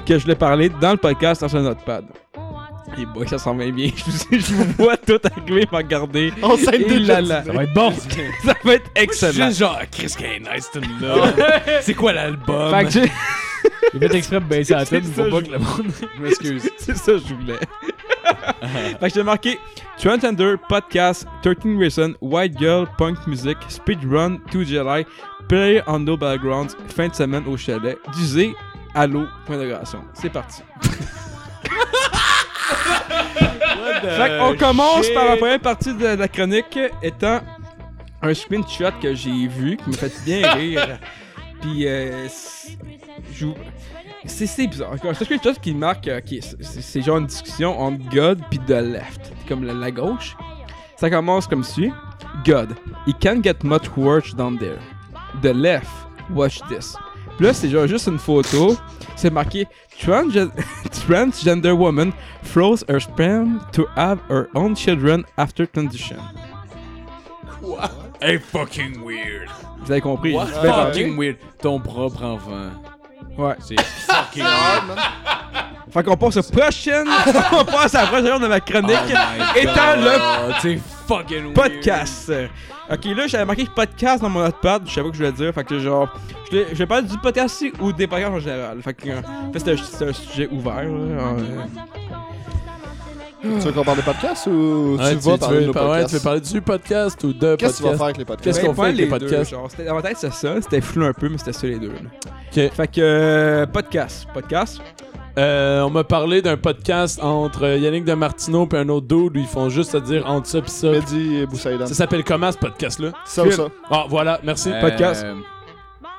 que 0.04 0.18
je 0.18 0.22
voulais 0.24 0.34
parler 0.34 0.68
dans 0.68 0.90
le 0.90 0.98
podcast 0.98 1.40
dans 1.40 1.56
un 1.56 1.62
notepad. 1.62 2.04
Et 2.98 3.06
boy, 3.06 3.26
ça 3.28 3.38
s'en 3.38 3.54
va 3.54 3.70
bien. 3.70 3.90
Je 3.96 4.04
vous, 4.04 4.18
je 4.32 4.54
vous 4.54 4.64
vois 4.78 4.96
tout 4.96 5.18
arriver, 5.24 5.66
me 5.70 5.76
regarder. 5.76 6.32
On 6.42 6.56
s'aide 6.56 6.86
déjà. 6.86 7.20
là 7.20 7.42
là. 7.42 7.44
Ça 7.44 7.52
va 7.52 7.64
être 7.64 7.72
bon. 7.74 7.92
Ça 8.44 8.54
va 8.64 8.74
être 8.74 8.90
excellent. 8.94 9.46
Juste 9.46 9.58
genre, 9.58 9.78
Chris, 9.90 10.14
est 10.22 10.40
nice, 10.40 10.68
cette 10.72 10.82
tune-là. 10.82 11.32
C'est 11.82 11.94
quoi 11.94 12.12
l'album? 12.12 12.70
Fait 12.74 12.84
que 12.84 12.90
j'ai. 12.90 13.12
J'ai 13.92 14.08
fait 14.08 14.14
exprès 14.16 14.40
de 14.40 14.44
baisser 14.44 14.72
la 14.74 14.84
tête 14.86 15.04
C'est 15.04 15.12
pour 15.14 15.24
ça, 15.24 15.30
pas 15.30 15.38
je- 15.40 15.44
que 15.46 15.52
le 15.52 15.58
monde. 15.58 15.92
Je 16.16 16.22
m'excuse. 16.22 16.70
C'est 16.78 16.96
ça 16.96 17.12
que 17.12 17.18
je 17.18 17.34
voulais. 17.34 17.58
fait 19.00 19.08
que 19.08 19.14
j'ai 19.14 19.22
marqué 19.22 19.58
Transgender, 19.98 20.54
podcast, 20.68 21.26
13 21.42 21.56
Reasons, 21.78 22.14
White 22.22 22.58
Girl, 22.58 22.86
Punk 22.96 23.18
Music, 23.26 23.58
Speedrun, 23.68 24.38
2 24.52 24.64
July, 24.64 25.04
Play 25.48 25.82
on 25.86 25.98
No 26.00 26.16
Backgrounds, 26.16 26.74
fin 26.94 27.08
de 27.08 27.14
semaine 27.14 27.42
au 27.46 27.56
chalet, 27.56 27.98
Dusé, 28.16 28.54
Allo, 28.94 29.24
point 29.46 29.56
d'interrogation. 29.58 30.02
C'est 30.14 30.30
parti. 30.30 30.62
Fait 32.90 34.38
qu'on 34.38 34.56
commence 34.56 35.08
par 35.10 35.24
la 35.26 35.36
première 35.36 35.60
partie 35.60 35.94
de 35.94 36.06
la 36.06 36.28
chronique 36.28 36.78
étant 37.02 37.40
un 38.22 38.34
screenshot 38.34 38.92
que 39.00 39.14
j'ai 39.14 39.46
vu 39.46 39.76
qui 39.76 39.88
me 39.90 39.94
fait 39.94 40.12
bien 40.24 40.52
rire. 40.54 40.98
Puis, 41.60 41.86
euh, 41.86 42.26
c'est- 42.28 42.76
bizarre. 44.66 44.94
C'est 45.14 45.26
quelque 45.28 45.42
chose 45.44 45.58
qui 45.60 45.74
marque. 45.74 46.08
euh, 46.08 46.20
qui- 46.20 46.40
c'est- 46.42 47.02
genre 47.02 47.18
une 47.18 47.26
discussion 47.26 47.78
entre 47.78 47.98
God 48.10 48.40
puis 48.50 48.58
the 48.60 48.70
left. 48.70 49.32
Comme 49.48 49.64
la, 49.64 49.72
la 49.74 49.90
gauche. 49.90 50.36
Ça 50.96 51.08
commence 51.10 51.46
comme 51.46 51.64
suit. 51.64 51.92
God, 52.44 52.74
he 53.06 53.14
can't 53.18 53.42
get 53.42 53.56
much 53.64 53.88
worse 53.96 54.34
down 54.34 54.58
there. 54.58 54.78
The 55.42 55.54
left, 55.54 55.88
watch 56.30 56.60
this. 56.68 56.94
Puis 57.36 57.46
là, 57.46 57.54
c'est 57.54 57.68
genre 57.70 57.86
juste 57.86 58.06
une 58.06 58.18
photo. 58.18 58.76
C'est 59.16 59.30
marqué 59.30 59.66
Transgen- 60.00 60.52
Transgender 61.06 61.76
woman 61.76 62.12
froze 62.42 62.82
her 62.88 63.00
sperm 63.00 63.60
to 63.72 63.84
have 63.96 64.18
her 64.28 64.48
own 64.54 64.74
children 64.74 65.24
after 65.36 65.66
transition. 65.66 66.18
Hey, 68.22 68.38
fucking 68.38 69.02
weird. 69.02 69.48
Vous 69.82 69.90
avez 69.92 70.00
compris? 70.00 70.34
What? 70.34 70.48
Fucking 70.48 71.16
weird. 71.16 71.36
Ton 71.60 71.80
propre 71.80 72.22
enfant. 72.22 72.70
Ouais. 73.36 73.56
C'est 73.60 73.80
fucking 73.80 74.42
weird. 74.42 74.98
Fait 75.90 76.02
qu'on 76.02 76.16
passe 76.16 76.36
aux 76.36 76.42
prochaines. 76.52 77.08
on 77.52 77.64
passe 77.64 77.94
à 77.94 78.02
la 78.02 78.06
prochaine 78.08 78.40
de 78.40 78.46
ma 78.46 78.60
chronique. 78.60 78.96
Oh 79.12 79.58
étant 79.58 79.96
le 79.96 80.18
God, 80.18 80.54
C'est 80.62 80.78
fucking 81.08 81.54
weird. 81.54 81.80
Podcast. 82.90 83.06
Ok, 83.10 83.16
là, 83.16 83.26
j'avais 83.26 83.44
marqué 83.44 83.66
podcast 83.74 84.22
dans 84.22 84.28
mon 84.28 84.40
notepad, 84.40 84.82
je 84.86 84.92
savais 84.92 85.04
pas 85.06 85.10
que 85.10 85.16
je 85.16 85.24
voulais 85.24 85.36
dire. 85.36 85.54
Fait 85.54 85.64
que 85.64 85.78
genre, 85.78 86.08
je 86.50 86.56
vais- 86.56 86.66
je 86.74 86.84
parler 86.84 87.06
du 87.08 87.18
podcast 87.18 87.54
ici 87.60 87.72
ou 87.80 87.92
des 87.92 88.06
podcasts 88.06 88.32
en 88.34 88.40
général. 88.40 88.82
Fait 88.82 88.94
que, 88.94 89.08
euh, 89.08 89.20
fait, 89.52 89.58
c'est 89.60 89.72
un, 89.72 89.76
c'est 89.76 90.08
un 90.08 90.12
sujet 90.12 90.48
ouvert. 90.50 90.74
Là, 90.82 90.88
euh, 90.88 91.36
Tu 93.42 93.48
veux 93.48 93.72
qu'on 93.72 93.84
parle 93.84 93.96
des 93.96 94.02
podcasts 94.02 94.46
ou 94.48 94.96
Ouais, 94.98 95.16
tu 95.16 95.20
vas 95.20 95.38
parler 95.38 95.66
de 95.66 95.72
par- 95.72 95.88
ouais, 95.88 96.04
tu 96.04 96.14
veux 96.16 96.20
parler 96.20 96.40
du 96.42 96.60
podcast 96.60 97.24
ou 97.24 97.32
de 97.32 97.56
Qu'est-ce 97.56 97.76
tu 97.78 97.82
podcast? 97.84 97.96
faire 97.98 98.04
avec 98.04 98.18
les 98.18 98.24
podcasts? 98.26 98.44
Qu'est-ce 98.44 98.60
qu'on 98.60 98.72
ben, 98.74 98.82
fait 98.82 98.88
avec 98.88 98.96
les 98.98 99.04
deux, 99.06 99.10
podcasts? 99.18 99.50
genre, 99.50 99.70
c'était- 99.70 99.84
dans 99.86 99.94
ma 99.94 100.02
tête, 100.02 100.18
c'était 100.18 100.34
ça. 100.34 100.60
C'était 100.60 100.80
flou 100.82 101.04
un 101.06 101.12
peu, 101.14 101.28
mais 101.30 101.38
c'était 101.38 101.54
ça 101.54 101.66
les 101.66 101.78
deux. 101.78 101.88
là. 101.88 101.94
Ok. 102.52 102.72
Fait 102.74 102.86
que, 102.88 103.00
euh, 103.00 103.66
podcast. 103.66 104.26
Podcast. 104.34 104.82
Euh, 105.38 105.82
on 105.82 105.90
m'a 105.90 106.04
parlé 106.04 106.42
d'un 106.42 106.56
podcast 106.56 107.22
entre 107.22 107.64
Yannick 107.78 108.04
de 108.04 108.14
Martino 108.14 108.68
et 108.72 108.76
un 108.76 108.88
autre 108.88 109.06
dude 109.06 109.36
où 109.36 109.40
ils 109.40 109.46
font 109.46 109.68
juste 109.68 109.94
à 109.94 110.00
dire 110.00 110.26
entre 110.26 110.48
ça 110.48 110.60
pis 110.60 110.70
ça. 110.70 110.90
Mehdi 110.90 111.36
et 111.36 111.46
Boussaïdan. 111.46 111.86
Ça 111.86 111.94
s'appelle 111.94 112.24
comment 112.24 112.50
ce 112.50 112.58
podcast-là? 112.58 113.12
Ça 113.24 113.44
ou 113.44 113.50
ça? 113.50 113.68
Ah, 113.90 114.06
voilà, 114.08 114.40
merci. 114.42 114.70
Euh, 114.72 114.80
Podcast. 114.80 115.24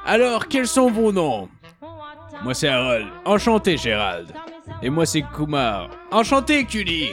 Alors, 0.05 0.47
quels 0.47 0.67
sont 0.67 0.89
vos 0.89 1.11
noms? 1.11 1.49
Moi, 2.43 2.53
c'est 2.53 2.69
Harold. 2.69 3.07
Enchanté, 3.25 3.77
Gérald. 3.77 4.31
Et 4.81 4.89
moi, 4.89 5.05
c'est 5.05 5.21
Kumar. 5.21 5.89
Enchanté, 6.11 6.65
Cully. 6.65 7.09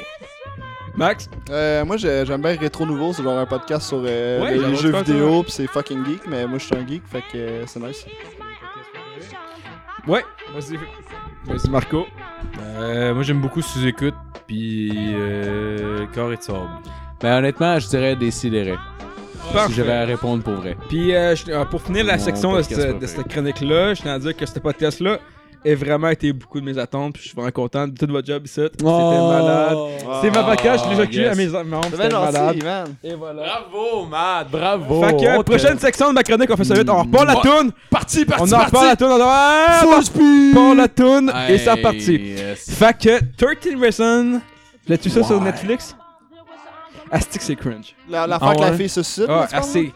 Max? 0.96 1.28
Euh, 1.50 1.84
moi, 1.84 1.96
j'ai- 1.96 2.24
j'aime 2.26 2.40
bien 2.42 2.56
Rétro 2.56 2.86
Nouveau, 2.86 3.12
c'est 3.12 3.22
genre 3.22 3.38
un 3.38 3.46
podcast 3.46 3.86
sur 3.88 4.02
euh, 4.04 4.40
Ouais, 4.42 4.56
les, 4.56 4.74
jeux 4.76 4.90
vidéo, 4.92 5.42
pis 5.42 5.52
c'est 5.52 5.66
fucking 5.66 6.04
geek, 6.04 6.22
mais 6.26 6.46
moi, 6.46 6.58
je 6.58 6.64
suis 6.64 6.74
un 6.76 6.86
geek, 6.86 7.02
fait 7.06 7.22
que 7.32 7.36
euh, 7.38 7.66
c'est 7.66 7.78
nice. 7.80 8.04
Ouais. 10.06 10.24
Vas-y. 10.54 10.78
Vas-y, 11.46 11.70
Marco. 11.70 12.06
Euh, 12.78 13.14
moi, 13.14 13.22
j'aime 13.22 13.40
beaucoup 13.40 13.62
sous-écoute, 13.62 14.14
puis 14.46 14.90
euh, 15.14 16.06
corps 16.14 16.32
et 16.32 16.36
de 16.36 16.42
sable. 16.42 16.68
Ben, 17.20 17.38
honnêtement, 17.38 17.78
je 17.78 17.88
dirais 17.88 18.16
des 18.16 18.30
sidérés. 18.30 18.76
Parfait. 19.52 19.68
Si 19.70 19.74
j'avais 19.76 19.92
à 19.94 20.04
répondre 20.04 20.42
pour 20.42 20.54
vrai. 20.54 20.76
Puis 20.88 21.14
euh, 21.14 21.34
je- 21.34 21.50
euh, 21.50 21.64
pour 21.64 21.80
finir 21.80 22.04
la 22.04 22.16
Mon 22.18 22.22
section 22.22 22.50
de, 22.52 22.56
podcast 22.56 22.80
ce- 22.82 22.86
de 22.88 22.92
préféré. 22.92 23.06
cette 23.22 23.28
chronique-là, 23.28 23.94
je 23.94 24.02
tiens 24.02 24.14
à 24.14 24.18
dire 24.18 24.36
que 24.36 24.44
ce 24.44 24.58
podcast-là 24.58 25.18
a 25.66 25.74
vraiment 25.74 26.08
été 26.08 26.32
beaucoup 26.32 26.60
de 26.60 26.64
mes 26.64 26.78
attentes. 26.78 27.14
Puis 27.14 27.22
je 27.22 27.28
suis 27.28 27.34
vraiment 27.36 27.50
content 27.50 27.86
de 27.88 27.94
tout 27.96 28.10
votre 28.10 28.26
job 28.26 28.42
ici. 28.44 28.60
C'était 28.70 28.84
malade. 28.84 29.76
C'est 30.22 30.30
ma 30.30 30.44
podcast, 30.44 30.84
je 30.84 30.90
l'ai 30.90 30.96
vécu 30.96 31.16
yes. 31.18 31.32
à 31.32 31.34
mes 31.34 31.46
membres. 31.68 31.86
C'est 31.90 31.96
C'était 31.96 32.08
bien 32.08 32.20
malade. 32.20 32.64
man. 32.64 32.94
Et 33.04 33.14
voilà. 33.14 33.42
Bravo, 33.70 34.06
Matt, 34.06 34.50
bravo. 34.50 35.02
Fait 35.02 35.12
que 35.16 35.36
On 35.36 35.42
te- 35.42 35.50
prochaine 35.50 35.78
section 35.78 36.08
de 36.10 36.14
ma 36.14 36.22
chronique, 36.22 36.48
on 36.50 36.56
fait 36.56 36.64
ça 36.64 36.74
vite. 36.74 36.88
On 36.88 37.02
repart 37.02 37.26
la 37.26 37.36
toune. 37.36 37.72
Parti, 37.90 38.24
parti, 38.24 38.42
On 38.44 38.48
parti. 38.48 38.66
repart 38.76 38.84
la 38.86 38.96
toune. 38.96 39.12
On 39.92 40.02
speed. 40.02 40.56
repart 40.56 40.76
la 40.76 40.88
toune. 40.88 41.32
Et 41.48 41.58
c'est 41.58 41.70
reparti. 41.70 42.14
yes. 42.36 42.70
Fait 42.70 42.96
que 42.96 43.20
13 43.36 43.74
Reasons. 43.80 44.40
L'as-tu 44.86 45.10
ça 45.10 45.22
sur. 45.22 45.40
Netflix? 45.40 45.94
Astic, 47.10 47.42
c'est 47.42 47.56
cringe. 47.56 47.94
La- 48.08 48.26
L'affaire 48.26 48.48
Ah 48.50 48.54
que 48.54 48.60
la 48.60 48.72
fille 48.74 48.88
se 48.88 49.02
suicide, 49.02 49.26
Ah, 49.30 49.46
assez. 49.52 49.92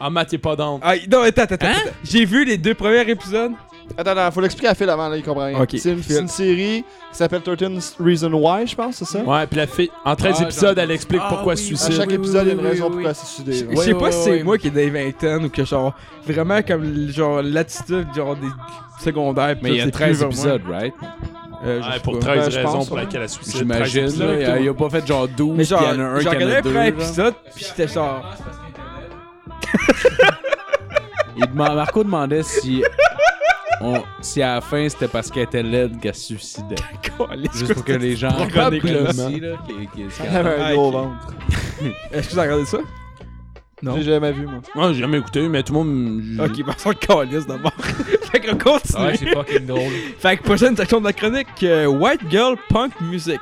Ah, 0.00 0.08
Matt, 0.10 0.32
est 0.32 0.38
pas 0.38 0.56
dans. 0.56 0.80
Ah, 0.82 0.94
non, 1.10 1.20
attends, 1.22 1.42
attends, 1.42 1.54
attends. 1.54 1.78
J'ai 2.02 2.24
vu 2.24 2.44
les 2.44 2.56
deux 2.58 2.74
premiers 2.74 3.08
épisodes. 3.08 3.52
Attends, 3.98 4.10
attends, 4.12 4.30
faut 4.32 4.40
l'expliquer 4.40 4.68
à 4.68 4.74
Phil 4.74 4.88
avant, 4.88 5.08
là, 5.08 5.16
il 5.16 5.22
comprend 5.22 5.44
rien. 5.44 5.60
Ok, 5.60 5.76
C'est 5.78 5.90
une, 5.92 6.02
Phil. 6.02 6.14
c'est 6.16 6.20
une 6.22 6.28
série 6.28 6.84
qui 7.12 7.16
s'appelle 7.18 7.42
13 7.42 7.96
Reasons 8.00 8.32
Why, 8.32 8.66
je 8.66 8.74
pense, 8.74 8.96
c'est 8.96 9.04
ça? 9.04 9.20
Ouais, 9.20 9.46
puis 9.46 9.58
la 9.58 9.66
fille, 9.66 9.90
en 10.04 10.16
13 10.16 10.36
Ah, 10.38 10.42
épisodes, 10.44 10.76
genre- 10.76 10.84
elle 10.84 10.90
explique 10.90 11.20
Ah, 11.24 11.28
pourquoi 11.28 11.52
oui, 11.52 11.58
se 11.58 11.62
À 11.62 11.66
suicide. 11.66 11.92
chaque 11.92 12.08
oui, 12.08 12.14
épisode, 12.14 12.42
il 12.44 12.48
y 12.48 12.50
a 12.50 12.54
une 12.54 12.60
oui, 12.60 12.66
raison 12.68 12.84
oui, 12.84 12.90
pourquoi 12.90 13.02
oui. 13.02 13.06
elle 13.10 13.14
s'est 13.14 13.26
suicidée. 13.26 13.52
Je 13.52 13.58
sais 13.58 13.92
Ouais, 13.92 13.98
pas 13.98 14.04
ouais, 14.06 14.12
si 14.12 14.22
c'est 14.22 14.30
ouais. 14.30 14.42
moi 14.42 14.58
qui 14.58 14.66
est 14.68 14.70
des 14.70 14.90
vingtaines 14.90 15.44
ou 15.44 15.48
que 15.50 15.64
genre 15.64 15.94
vraiment 16.26 16.62
comme 16.62 17.08
genre 17.10 17.42
l'attitude 17.42 18.06
genre 18.16 18.34
des 18.36 18.48
secondaires. 19.00 19.56
Mais 19.62 19.70
il 19.70 19.76
y 19.76 19.80
a 19.82 19.90
13 19.90 20.22
épisodes, 20.22 20.62
right? 20.68 20.94
Euh, 21.64 21.80
Ouais, 21.80 21.98
pour 22.02 22.14
pas. 22.18 22.26
13 22.26 22.44
Ben, 22.46 22.50
je 22.50 22.56
raisons 22.58 22.72
pense, 22.72 22.86
pour 22.88 22.96
ouais. 22.96 23.02
lesquelles 23.04 23.22
elle 23.22 23.28
suicide. 23.28 23.56
J'imagine, 23.58 24.02
13 24.08 24.18
là. 24.18 24.58
Il 24.60 24.68
a 24.68 24.74
pas 24.74 24.90
fait 24.90 25.06
genre 25.06 25.28
12, 25.28 25.50
Mais 25.50 25.56
puis 25.58 25.64
genre, 25.66 25.82
il 25.92 25.98
y 25.98 26.00
en 26.00 26.04
a 26.04 26.08
un 26.08 26.18
j'ai 26.20 26.28
qui 26.28 26.36
en 26.36 26.40
a 26.40 26.44
deux. 26.44 26.60
premier 26.62 26.74
genre. 26.74 26.84
épisode 26.84 27.34
puis 27.54 27.64
j'étais 27.68 27.88
genre. 27.92 28.24
Il 31.36 31.46
demande- 31.48 31.74
Marco 31.74 32.04
demandait 32.04 32.42
si... 32.42 32.82
on- 33.80 34.02
si 34.20 34.42
à 34.42 34.54
la 34.56 34.60
fin, 34.60 34.88
c'était 34.88 35.08
parce 35.08 35.30
qu'elle 35.30 35.44
était 35.44 35.62
laide 35.62 36.00
qu'elle 36.00 36.14
se 36.14 36.34
suicidait. 36.34 36.74
Juste 37.54 37.74
pour 37.74 37.84
que 37.84 37.92
les 37.92 38.16
gens 38.16 38.30
Probablement. 38.32 39.08
aussi, 39.08 39.40
là, 39.40 39.56
qui- 39.66 39.74
qui- 39.74 39.86
qui- 40.08 40.22
Elle 40.22 40.36
avait 40.36 40.56
un 40.60 40.64
Ah, 40.64 40.72
gros 40.74 40.88
ok. 40.88 40.92
ventre. 40.94 41.34
Est-ce 42.12 42.28
que 42.28 42.32
vous 42.34 42.38
avez 42.38 42.48
regardé 42.52 42.66
ça? 42.66 42.78
Non. 43.82 43.96
J'ai 43.96 44.02
jamais 44.04 44.32
vu, 44.32 44.46
moi. 44.46 44.60
Ouais, 44.88 44.94
j'ai 44.94 45.00
jamais 45.00 45.18
écouté, 45.18 45.46
mais 45.48 45.62
tout 45.62 45.74
le 45.74 45.78
monde. 45.84 46.22
Ok, 46.40 46.62
on 46.68 46.78
s'en 46.78 46.92
calisse 46.92 47.46
d'abord. 47.46 47.72
fait 48.32 48.40
qu'on 48.40 48.56
continue. 48.56 49.04
Ouais, 49.04 49.16
c'est 49.16 49.26
fucking 49.34 49.66
drôle. 49.66 49.92
Fait 50.18 50.36
que 50.38 50.42
prochaine 50.42 50.74
section 50.76 51.00
de 51.00 51.04
la 51.06 51.12
chronique, 51.12 51.48
euh, 51.64 51.86
White 51.86 52.22
Girl 52.30 52.56
Punk 52.70 52.92
Music. 53.02 53.40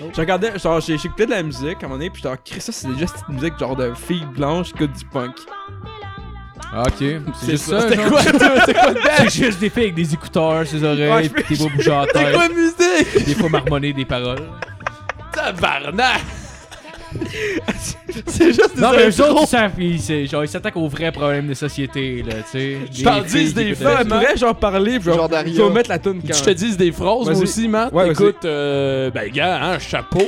Oh. 0.00 0.06
Je 0.14 0.20
regardais, 0.20 0.58
genre 0.58 0.80
j'ai 0.80 0.96
j'ai 0.96 1.06
écouté 1.06 1.26
de 1.26 1.30
la 1.32 1.42
musique 1.42 1.76
à 1.82 1.86
un 1.86 1.88
moment 1.88 1.94
donné, 1.96 2.08
puis 2.10 2.22
genre, 2.22 2.36
Chris, 2.42 2.60
ça 2.62 2.72
c'est 2.72 2.88
déjà 2.88 3.06
cette 3.06 3.28
musique 3.28 3.58
genre 3.58 3.76
de 3.76 3.92
filles 3.94 4.26
blanches 4.34 4.72
qui 4.72 4.82
écoutent 4.84 4.96
du 4.96 5.04
punk. 5.04 5.34
Ah, 6.74 6.84
ok. 6.86 7.06
C'est 7.40 7.50
juste 7.50 7.64
ça, 7.68 7.80
genre. 7.94 8.08
quoi? 8.08 8.22
C'était 8.24 8.72
quoi 8.74 8.94
C'est 9.18 9.30
juste 9.44 9.60
des 9.60 9.68
filles 9.70 9.82
avec 9.82 9.94
des 9.94 10.14
écouteurs 10.14 10.66
sur 10.66 10.78
les 10.78 10.84
Ouais, 10.84 11.08
oreilles, 11.08 11.28
pis 11.28 11.54
des 11.54 11.62
beaux 11.62 11.70
bouger 11.74 11.90
à 11.92 12.06
la 12.06 12.06
C'est 12.14 12.32
quoi 12.32 12.48
musique? 12.48 13.26
Des 13.26 13.34
fois 13.34 13.48
marmonner 13.50 13.92
des 13.92 14.04
paroles. 14.06 14.42
Tabarnak! 15.32 16.20
C'est 18.26 18.46
juste 18.54 18.74
des 18.74 18.80
Non, 18.80 18.90
mais 18.96 19.08
eux 19.10 19.20
autres, 19.22 19.42
ils 19.42 19.46
savent, 19.46 19.72
c'est- 19.98 20.26
genre, 20.26 20.44
ils 20.44 20.48
s'attaquent 20.48 20.76
aux 20.78 20.88
vrais 20.88 21.12
problèmes 21.12 21.46
de 21.46 21.54
société, 21.54 22.22
là, 22.22 22.36
tu 22.36 22.58
sais. 22.58 22.78
Je 22.90 23.04
t'en 23.04 23.20
dis 23.20 23.52
des 23.52 23.74
man. 23.82 24.08
pourrais 24.08 24.36
genre 24.36 24.54
parler, 24.54 24.98
genre, 25.00 25.28
je 25.46 25.62
vais 25.62 25.70
mettre 25.70 25.90
la 25.90 25.98
tune 25.98 26.22
quand 26.26 26.34
Je 26.34 26.42
te 26.42 26.50
dis 26.50 26.74
des 26.76 26.90
phrases, 26.92 27.28
moi 27.28 27.38
aussi, 27.38 27.68
Matt. 27.68 27.92
Ouais, 27.92 28.04
vas-y. 28.04 28.12
Écoute, 28.12 28.44
euh, 28.46 29.10
ben, 29.10 29.30
gars, 29.30 29.62
hein, 29.62 29.78
chapeau. 29.78 30.22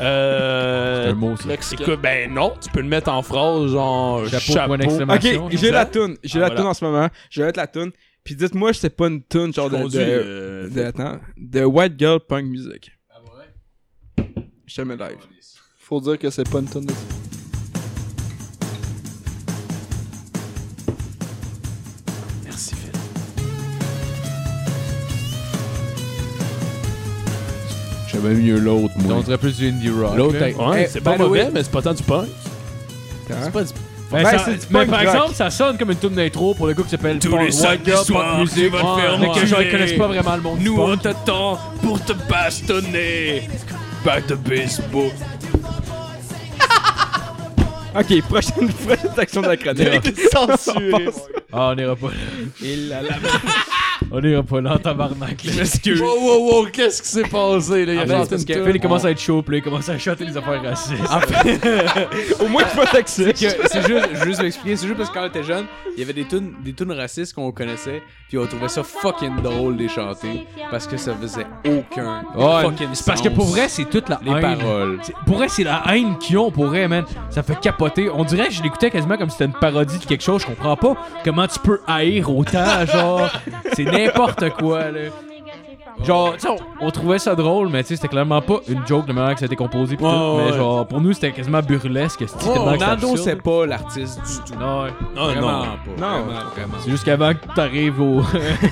C'est 0.00 0.06
Euh. 0.06 1.10
un 1.10 1.14
mot, 1.14 1.36
ça. 1.36 1.46
Mexicain. 1.46 1.84
Écoute, 1.84 2.00
ben 2.00 2.32
non, 2.32 2.54
tu 2.60 2.70
peux 2.70 2.80
le 2.80 2.88
mettre 2.88 3.10
en 3.12 3.22
phrase, 3.22 3.70
genre 3.72 4.26
Chapeau, 4.26 4.52
chapeau. 4.52 4.66
point 4.68 4.78
d'exclamation. 4.78 5.46
Ok, 5.46 5.52
j'ai 5.56 5.70
la 5.70 5.84
tune, 5.86 6.16
j'ai 6.24 6.38
Ah, 6.38 6.40
la 6.42 6.46
voilà. 6.48 6.60
tune 6.60 6.68
en 6.70 6.74
ce 6.74 6.84
moment, 6.84 7.08
je 7.30 7.40
vais 7.40 7.46
mettre 7.48 7.58
la 7.60 7.66
tune, 7.66 7.90
puis 8.24 8.34
dites-moi 8.34 8.72
si 8.72 8.80
c'est 8.80 8.96
pas 8.96 9.08
une 9.08 9.22
tune 9.22 9.52
genre 9.52 9.68
de, 9.68 9.76
Conduis, 9.76 9.98
de, 9.98 10.02
euh, 10.04 10.68
de, 10.70 10.82
attends, 10.82 11.20
de 11.36 11.64
White 11.64 11.94
Girl 11.98 12.18
Punk 12.20 12.46
Music. 12.46 12.90
Ah 13.10 13.18
ouais? 14.18 14.24
Je 14.66 14.74
te 14.76 14.82
mets 14.82 14.96
live. 14.96 15.18
Faut 15.78 16.00
dire 16.00 16.18
que 16.18 16.30
c'est 16.30 16.48
pas 16.48 16.60
une 16.60 16.68
tonne 16.68 16.86
de... 16.86 16.94
J'aimais 28.22 28.34
mieux 28.34 28.58
l'autre, 28.58 28.94
moi. 28.98 29.16
On 29.18 29.20
dirait 29.20 29.38
plus 29.38 29.56
du 29.56 29.68
indie 29.68 29.90
rock. 29.90 30.16
L'autre, 30.16 30.38
là. 30.38 30.48
Ouais, 30.70 30.82
hey, 30.82 30.88
c'est 30.90 31.00
pas 31.00 31.16
mauvais, 31.16 31.44
way, 31.44 31.50
mais 31.52 31.62
c'est 31.62 31.70
pas 31.72 31.82
tant 31.82 31.94
du 31.94 32.02
punk. 32.02 32.26
c'est 33.28 33.52
pas 33.52 33.62
du- 33.64 33.70
Ben, 34.12 34.24
Ben, 34.24 34.38
ça- 34.38 34.46
mais 34.70 34.86
par 34.86 34.98
rock. 34.98 35.08
exemple, 35.08 35.34
ça 35.36 35.50
sonne 35.50 35.78
comme 35.78 35.92
une 35.92 35.98
tune 35.98 36.10
d'intro 36.10 36.52
pour 36.52 36.66
le 36.66 36.72
gars 36.72 36.82
qui 36.82 36.90
s'appelle 36.90 37.20
Tous 37.20 37.30
Punk- 37.30 37.44
les 37.46 37.52
samedis 37.52 37.90
soirs, 38.04 38.04
tu 38.52 38.68
vas 38.68 38.78
te 38.80 39.00
faire 39.00 39.18
mais 39.20 39.28
que 39.28 39.34
genre, 39.34 39.60
ils 39.60 39.66
enculer. 39.66 39.70
connaissent 39.70 39.92
pas 39.98 40.06
vraiment 40.08 40.34
le 40.36 40.42
monde 40.42 40.58
Nous, 40.62 40.76
on 40.80 40.96
t'attend 40.96 41.58
pour 41.80 42.04
te 42.04 42.12
bastonner. 42.28 43.48
Back 44.04 44.26
de 44.26 44.34
baseball. 44.34 45.10
Ok, 47.94 48.22
prochaine, 48.22 48.68
prochaine 48.72 49.10
section 49.16 49.42
de 49.42 49.48
la 49.48 49.56
chronique. 49.56 50.12
Censuré. 50.32 51.08
Ah, 51.52 51.72
on 51.74 51.78
ira 51.78 51.96
pas 51.96 52.06
là. 52.08 52.64
Et 52.64 52.76
là, 52.76 53.02
là. 53.02 53.08
On 54.12 54.20
ira 54.22 54.42
pas 54.42 54.60
là 54.60 54.74
en 54.74 54.78
tabarnak. 54.78 55.44
là. 55.44 55.62
Wow, 56.00 56.20
wow, 56.20 56.50
wow, 56.62 56.66
qu'est-ce 56.72 57.00
qui 57.02 57.08
s'est 57.08 57.22
passé, 57.22 57.86
là? 57.86 57.92
Il 57.92 57.98
a 57.98 58.02
Ah, 58.02 58.04
ben, 58.06 58.16
chanté 58.18 58.30
parce 58.30 58.42
une 58.42 58.48
que 58.48 58.52
tune. 58.54 58.64
Phil 58.66 58.76
il 58.76 58.80
commence 58.80 59.04
à 59.04 59.10
être 59.10 59.20
chaud, 59.20 59.42
puis 59.42 59.52
là, 59.52 59.58
il 59.58 59.62
commence 59.62 59.88
à 59.88 59.98
chanter 59.98 60.24
les 60.24 60.36
affaires 60.36 60.62
racistes. 60.62 61.00
Au 62.40 62.48
moins, 62.48 62.62
tu 62.64 62.76
pas 62.76 62.86
taxé. 62.86 63.32
que 63.32 63.38
c'est 63.38 63.86
juste, 63.86 64.08
je 64.12 64.18
veux 64.18 64.26
juste 64.26 64.42
m'expliquer, 64.42 64.76
c'est 64.76 64.86
juste 64.86 64.98
parce 64.98 65.10
que 65.10 65.14
quand 65.14 65.22
on 65.24 65.26
était 65.28 65.42
jeune, 65.42 65.66
il 65.96 66.00
y 66.00 66.02
avait 66.02 66.12
des 66.12 66.24
tunes, 66.24 66.54
des 66.64 66.72
tunes 66.72 66.92
racistes 66.92 67.34
qu'on 67.34 67.52
connaissait, 67.52 68.02
puis 68.28 68.38
on 68.38 68.46
trouvait 68.46 68.68
ça 68.68 68.82
fucking 68.82 69.40
drôle 69.42 69.76
de 69.76 69.82
les 69.82 69.88
chanter, 69.88 70.46
parce 70.70 70.86
que 70.86 70.96
ça 70.96 71.14
faisait 71.14 71.46
aucun 71.66 72.22
Ouais, 72.34 72.62
fucking 72.64 72.88
c'est 72.92 73.06
parce 73.06 73.20
que 73.20 73.28
sens. 73.28 73.36
pour 73.36 73.46
vrai, 73.46 73.68
c'est 73.68 73.84
toute 73.84 74.08
la 74.08 74.20
les 74.24 74.30
haine. 74.32 74.40
paroles. 74.58 74.98
C'est- 75.02 75.14
Pour 75.26 75.36
vrai, 75.36 75.48
c'est 75.48 75.64
la 75.64 75.82
haine 75.94 76.16
qu'ils 76.18 76.38
ont, 76.38 76.50
pour 76.50 76.66
vrai, 76.66 76.88
man. 76.88 77.04
Ça 77.30 77.42
fait 77.42 77.58
capoter. 77.60 78.08
On 78.10 78.24
dirait 78.24 78.48
que 78.48 78.54
je 78.54 78.62
l'écoutais 78.62 78.90
quasiment 78.90 79.16
comme 79.16 79.28
si 79.30 79.36
c'était 79.36 79.50
une 79.52 79.58
parodie 79.58 79.98
de 79.98 80.04
quelque 80.04 80.22
chose. 80.24 80.42
Je 80.42 80.46
comprends 80.46 80.76
pas 80.76 80.94
comment 81.24 81.46
tu 81.46 81.58
peux 81.60 81.80
haïr 81.86 82.30
autant, 82.34 82.84
genre. 82.86 83.30
C'est 83.74 83.84
n'importe 84.06 84.50
quoi, 84.50 84.90
là. 84.90 85.00
Genre, 86.04 86.32
tu 86.34 86.40
sais, 86.40 86.48
on, 86.48 86.86
on 86.86 86.90
trouvait 86.90 87.18
ça 87.18 87.34
drôle, 87.34 87.68
mais 87.68 87.82
tu 87.82 87.88
sais, 87.88 87.96
c'était 87.96 88.08
clairement 88.08 88.40
pas 88.40 88.60
une 88.68 88.86
joke 88.86 89.06
de 89.06 89.12
manière 89.12 89.34
que 89.34 89.40
ça 89.40 89.44
a 89.44 89.46
été 89.46 89.56
composé. 89.56 89.96
pis 89.96 90.02
Ouais, 90.04 90.10
tout, 90.10 90.36
mais 90.50 90.52
genre, 90.56 90.86
pour 90.86 91.00
nous, 91.00 91.12
c'était 91.12 91.32
quasiment 91.32 91.60
burlesque. 91.60 92.24
c'était 92.26 92.44
tellement 92.52 92.66
que 92.66 92.72
c'était 92.72 92.86
Nando, 92.86 93.08
absurde? 93.10 93.18
c'est 93.18 93.42
pas 93.42 93.66
l'artiste 93.66 94.20
du 94.20 94.52
tout. 94.52 94.58
Non, 94.58 94.82
ouais. 94.84 94.90
Non, 95.14 95.24
Vraiment 95.26 95.40
non. 95.58 95.64
pas. 95.64 96.00
Non. 96.00 96.22
Vraiment, 96.24 96.40
vraiment. 96.54 96.74
C'est 96.80 96.90
juste 96.90 97.04
qu'avant 97.04 97.32
que 97.34 97.54
t'arrives 97.54 98.00
au. 98.00 98.22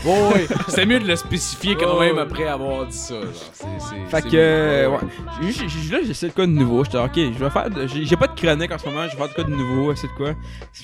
Oh, 0.06 0.30
oui. 0.34 0.46
C'était 0.68 0.86
mieux 0.86 1.00
de 1.00 1.06
le 1.06 1.16
spécifier 1.16 1.76
quand 1.76 1.98
Ouais, 1.98 2.06
même 2.08 2.16
ouais. 2.16 2.22
après 2.22 2.46
avoir 2.48 2.86
dit 2.86 2.96
ça. 2.96 3.14
genre. 3.14 3.22
C'est- 3.52 3.66
c'est- 3.78 3.94
Fait 4.10 4.22
c'est 4.22 4.22
que, 4.30 4.36
mieux. 4.36 4.42
euh, 4.42 4.88
ouais. 4.90 4.98
J'ai- 5.42 5.52
j'ai- 5.52 5.68
j'ai- 5.68 5.88
Là, 5.92 5.98
j'essaie 6.06 6.28
de 6.28 6.32
quoi 6.32 6.46
de 6.46 6.50
nouveau. 6.52 6.84
J'étais, 6.84 6.98
ok, 6.98 7.12
je 7.16 7.44
vais 7.44 7.50
faire. 7.50 7.70
de- 7.70 7.86
J'ai 7.86 8.04
j'ai 8.04 8.16
pas 8.16 8.26
de 8.26 8.38
chronique 8.38 8.70
en 8.72 8.78
ce 8.78 8.86
moment, 8.86 9.02
je 9.04 9.10
vais 9.12 9.16
faire 9.16 9.28
de 9.28 9.34
quoi 9.34 9.44
de 9.44 9.50
nouveau, 9.50 9.94
c'est 9.94 10.06
de 10.06 10.12
quoi. 10.12 10.30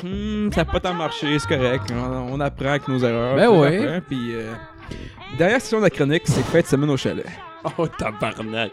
Hmm, 0.02 0.50
ça 0.52 0.62
a 0.62 0.64
pas 0.64 0.80
tant 0.80 0.94
marché, 0.94 1.38
c'est 1.38 1.48
correct. 1.48 1.84
On, 1.94 2.34
on 2.34 2.40
apprend 2.40 2.68
avec 2.70 2.88
nos 2.88 2.98
erreurs. 2.98 3.36
Ben 3.36 3.42
puis 3.48 3.48
on 3.56 3.60
ouais. 3.60 3.86
apprend, 3.86 4.00
Puis, 4.08 4.34
euh, 4.34 4.52
dernière 5.38 5.60
session 5.60 5.78
de 5.78 5.84
la 5.84 5.90
chronique, 5.90 6.22
c'est 6.26 6.44
fait 6.44 6.62
de 6.62 6.66
semaine 6.66 6.90
au 6.90 6.96
chalet. 6.96 7.26
Oh, 7.78 7.86
tabarnak. 7.86 8.72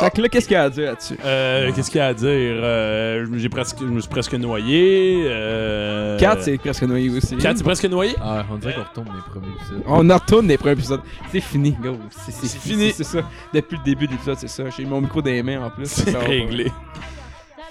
Fait 0.00 0.10
que 0.10 0.22
là, 0.22 0.28
qu'est-ce 0.30 0.46
qu'il 0.48 0.54
y 0.54 0.56
a 0.56 0.62
à 0.62 0.70
dire 0.70 0.86
là-dessus? 0.86 1.18
Euh, 1.22 1.70
Qu'est-ce 1.74 1.90
qu'il 1.90 1.98
y 1.98 2.00
a 2.00 2.06
à 2.06 2.14
dire? 2.14 2.26
Euh, 2.30 3.26
j'ai 3.34 3.50
presque, 3.50 3.76
je 3.80 3.84
me 3.84 4.00
suis 4.00 4.08
presque 4.08 4.32
noyé. 4.32 5.24
Euh... 5.26 6.18
4, 6.18 6.42
c'est 6.42 6.56
presque 6.56 6.84
noyé 6.84 7.10
aussi. 7.10 7.36
4, 7.36 7.58
c'est 7.58 7.62
presque 7.62 7.84
noyé? 7.84 8.14
Ah, 8.22 8.44
on 8.50 8.56
dirait 8.56 8.72
qu'on 8.74 8.82
retombe 8.82 9.06
dans 9.08 9.12
les 9.12 9.20
premiers 9.20 9.54
épisodes. 9.54 9.82
On 9.86 10.08
en 10.08 10.14
retourne 10.16 10.46
des 10.46 10.56
premiers 10.56 10.72
épisodes. 10.72 11.02
C'est 11.30 11.40
fini, 11.40 11.72
go. 11.72 11.98
C'est 12.10 12.32
c'est 12.32 12.46
C'est 12.46 12.58
fini. 12.60 12.92
C'est 12.92 13.04
ça. 13.04 13.18
Depuis 13.52 13.76
le 13.76 13.84
début 13.84 14.06
de 14.06 14.12
l'épisode, 14.12 14.38
c'est 14.38 14.48
ça. 14.48 14.64
J'ai 14.74 14.86
mon 14.86 15.02
micro 15.02 15.20
dans 15.20 15.30
les 15.30 15.42
mains 15.42 15.62
en 15.62 15.68
plus. 15.68 15.84
C'est 15.86 16.16
réglé. 16.16 16.72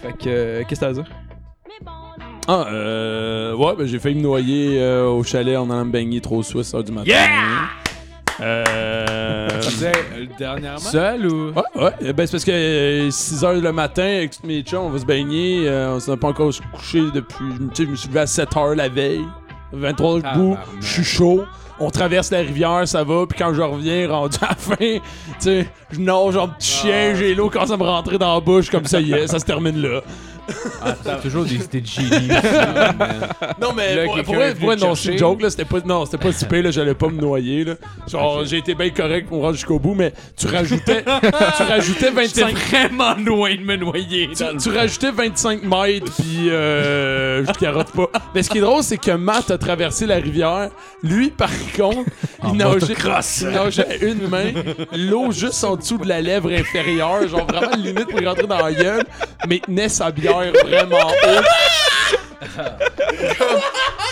Fait 0.04 0.14
que, 0.14 0.28
euh, 0.28 0.64
qu'est-ce 0.68 0.82
que 0.82 0.86
t'as 0.86 0.92
à 0.92 0.94
dire? 0.94 1.06
Ah, 2.48 2.66
euh. 2.72 3.54
Ouais, 3.56 3.74
ben 3.78 3.86
j'ai 3.88 4.00
failli 4.00 4.16
me 4.16 4.22
noyer 4.22 4.82
euh, 4.82 5.08
au 5.08 5.24
chalet 5.24 5.56
en 5.58 5.70
allant 5.70 5.86
me 5.86 5.92
baigner 5.92 6.20
trop 6.22 6.44
suisse 6.44 6.74
heure 6.74 6.84
du 6.84 6.92
matin. 6.92 7.08
Yeah! 7.10 7.28
Euh. 8.42 9.48
Tu 9.62 9.70
disais, 9.70 9.92
euh, 10.18 10.26
dernièrement? 10.38 10.80
Seul 10.80 11.26
ou? 11.28 11.48
Ouais, 11.52 11.62
ouais. 11.76 11.92
Euh, 12.04 12.14
Ben, 12.14 12.26
c'est 12.26 12.32
parce 12.34 12.44
que 12.46 13.10
6h 13.10 13.62
le 13.62 13.72
matin, 13.72 14.04
avec 14.04 14.32
tous 14.32 14.46
mes 14.48 14.62
chums, 14.62 14.84
on 14.84 14.90
va 14.90 15.00
se 15.00 15.06
baigner. 15.06 15.64
euh, 15.68 15.96
on 15.96 16.00
s'est 16.00 16.18
pas 16.18 16.30
encore 16.30 16.52
couché 16.74 17.02
depuis. 17.14 17.46
Tu 17.74 17.76
sais, 17.76 17.86
je 17.86 17.90
me 17.92 17.96
suis 17.96 18.08
levé 18.10 18.22
à 18.22 18.26
7h 18.26 18.74
la 18.76 18.90
veille. 18.90 19.26
23h 19.74 20.16
debout. 20.18 20.22
Tabarnak. 20.22 20.60
Je 20.82 20.88
suis 20.88 21.04
chaud. 21.04 21.44
On 21.80 21.90
traverse 21.90 22.30
la 22.32 22.40
rivière, 22.40 22.88
ça 22.88 23.04
va. 23.04 23.26
Puis 23.28 23.38
quand 23.40 23.54
je 23.54 23.62
reviens, 23.62 24.08
rendu 24.10 24.38
à 24.42 24.50
la 24.50 24.56
fin, 24.56 24.76
tu 24.78 25.00
sais, 25.40 25.68
je 25.92 26.00
nage 26.00 26.38
en 26.38 26.48
petit 26.48 26.68
chien, 26.70 27.16
j'ai 27.16 27.34
l'eau 27.34 27.50
commence 27.50 27.72
à 27.72 27.78
me 27.78 27.84
rentrer 27.84 28.18
dans 28.18 28.34
la 28.36 28.40
bouche, 28.40 28.70
comme 28.70 28.86
ça 28.86 29.00
y 29.02 29.12
est, 29.14 29.28
ça 29.28 29.40
se 29.40 29.46
termine 29.46 29.82
là. 29.82 30.02
T'as 31.04 31.16
toujours 31.16 31.46
des 31.46 31.56
idées 31.56 31.82
de 31.82 31.88
génie. 31.88 32.30
Non, 33.62 33.74
mais 33.76 33.96
Là, 33.96 34.06
pour, 34.06 34.24
pour 34.24 34.36
vrai, 34.36 34.56
pour 34.56 34.76
non, 34.76 34.96
c'est 34.96 35.14
une 35.14 35.18
joke, 35.18 35.42
là, 35.42 35.50
c'était 35.50 35.66
pas, 35.66 35.80
non, 35.86 36.06
c'était 36.06 36.18
pas 36.18 36.32
si 36.32 36.46
pire, 36.46 36.64
là, 36.64 36.72
j'allais 36.72 36.94
pas 36.94 37.08
me 37.08 37.20
noyer, 37.20 37.64
là. 37.64 37.76
Genre, 38.08 38.44
j'ai 38.46 38.58
été 38.58 38.74
bien 38.76 38.90
correct 38.90 39.28
pour 39.28 39.38
me 39.38 39.44
rendre 39.44 39.56
jusqu'au 39.56 39.80
bout, 39.80 39.94
mais 39.94 40.14
tu 40.38 40.48
rajoutais, 40.48 41.04
tu 41.58 41.64
rajoutais 41.64 42.12
25, 42.12 42.56
vraiment 42.56 43.16
loin 43.16 43.56
de 43.56 43.62
me 43.62 43.76
noyer. 43.76 44.30
tu, 44.36 44.44
tu 44.58 44.70
rajoutais 44.70 45.12
25 45.12 45.64
mètres, 45.64 46.12
puis 46.18 46.50
euh, 46.50 47.46
je 47.46 47.52
carotte 47.54 47.92
pas. 47.92 48.08
Mais 48.34 48.44
ce 48.44 48.50
qui 48.50 48.58
est 48.58 48.62
drôle, 48.62 48.84
c'est 48.84 48.98
que 48.98 49.12
Matt 49.12 49.52
a 49.52 49.58
traversé 49.58 50.06
la 50.06 50.16
rivière. 50.16 50.70
Lui, 51.04 51.30
par 51.30 51.52
contre, 51.76 52.10
il 52.46 52.54
nageait, 52.54 52.96
il 53.42 53.48
nageait 53.50 53.88
à 53.88 53.96
une 54.04 54.28
main, 54.28 54.52
l'eau 54.94 55.32
juste 55.32 55.64
en 55.64 55.76
dessous 55.76 55.98
de 55.98 56.08
la 56.08 56.22
lèvre 56.22 56.52
inférieure, 56.52 57.28
genre 57.28 57.46
vraiment 57.48 57.76
limite 57.76 58.08
pour 58.10 58.22
rentrer 58.22 58.48
dans 58.48 58.64
la 58.64 58.74
gueule, 58.74 59.04
mais 59.48 59.58
il 59.58 59.62
tenait 59.62 59.90
sa 59.90 60.12
bière 60.12 60.33
vraiment 60.42 61.08
haut. 61.24 61.93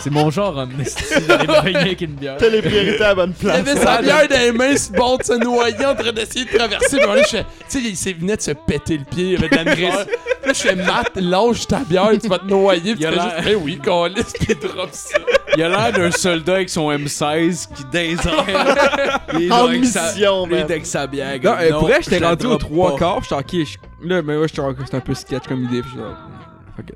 C'est 0.03 0.09
mon 0.09 0.31
genre 0.31 0.57
en 0.57 0.67
esti 0.79 1.21
d'aller 1.27 1.47
me 1.47 1.61
baigner 1.63 1.77
avec 1.79 2.01
une 2.01 2.13
bière. 2.13 2.37
T'as 2.39 2.49
les 2.49 2.61
priorités 2.61 3.03
à 3.03 3.09
la 3.09 3.15
bonne 3.15 3.33
Il 3.37 3.45
place. 3.45 3.59
avait 3.59 3.75
sa 3.75 4.01
bière 4.01 4.27
dans 4.27 4.39
les 4.39 4.51
mains, 4.51 4.73
bord 4.97 5.17
de 5.19 5.23
se 5.23 5.33
noyer 5.33 5.85
en 5.85 5.95
train 5.95 6.11
d'essayer 6.11 6.45
de 6.45 6.57
traverser. 6.57 6.97
Puis 6.97 7.05
là, 7.07 7.17
je 7.21 7.27
fais, 7.27 7.43
tu 7.43 7.45
sais, 7.67 7.79
il 7.89 7.95
s'est 7.97 8.13
venait 8.13 8.35
de 8.37 8.41
se 8.41 8.51
péter 8.51 8.97
le 8.97 9.03
pied, 9.05 9.33
il 9.33 9.35
avait 9.37 9.49
de 9.49 9.55
la. 9.55 9.75
Puis 9.75 9.83
là, 9.83 10.53
je 10.53 10.53
fais, 10.53 10.75
Matt, 10.75 11.11
lâche 11.15 11.67
ta 11.67 11.79
bière, 11.79 12.09
tu 12.19 12.27
vas 12.27 12.39
te 12.39 12.45
noyer. 12.45 12.95
Puis 12.95 13.03
Il 13.03 13.05
a 13.05 13.11
tu 13.11 13.15
fais 13.19 13.23
l'air- 13.23 13.35
juste, 13.43 13.45
ben 13.53 13.61
oui, 13.63 13.79
câlisse, 13.83 14.33
puis 14.33 14.47
il 14.49 14.67
drop 14.67 14.89
ça. 14.91 15.19
Il 15.55 15.63
a 15.63 15.69
l'air 15.69 15.91
d'un 15.93 16.11
soldat 16.11 16.53
avec 16.55 16.69
son 16.69 16.89
M16 16.91 17.67
qui 17.75 17.83
désire. 17.91 18.45
Il 19.37 19.43
est 19.47 19.51
En 19.51 19.67
avec 19.67 19.85
sa- 19.85 20.11
mission, 20.13 20.47
Il 20.47 20.53
est 20.53 20.55
man. 20.55 20.63
avec 20.63 20.85
sa 20.87 21.05
bière. 21.05 21.39
Non, 21.43 21.55
euh, 21.59 21.69
pour 21.71 21.81
vrai, 21.81 21.97
je 22.03 22.09
j'étais 22.09 22.25
rendu 22.25 22.45
aux 22.47 22.57
trois 22.57 22.97
quarts, 22.97 23.19
j'étais 23.21 23.35
ok, 23.35 23.65
je- 23.67 24.07
là, 24.07 24.21
mais 24.23 24.35
ouais, 24.35 24.47
j'étais 24.47 24.61
encore- 24.61 24.83
c'était 24.85 24.97
un 24.97 25.01
peu 25.01 25.13
sketch 25.13 25.43
comme 25.47 25.63
idée, 25.65 25.81
puis 25.81 25.91
j'étais 25.91 26.03
genre, 26.03 26.17
fuck 26.75 26.89
it. 26.89 26.95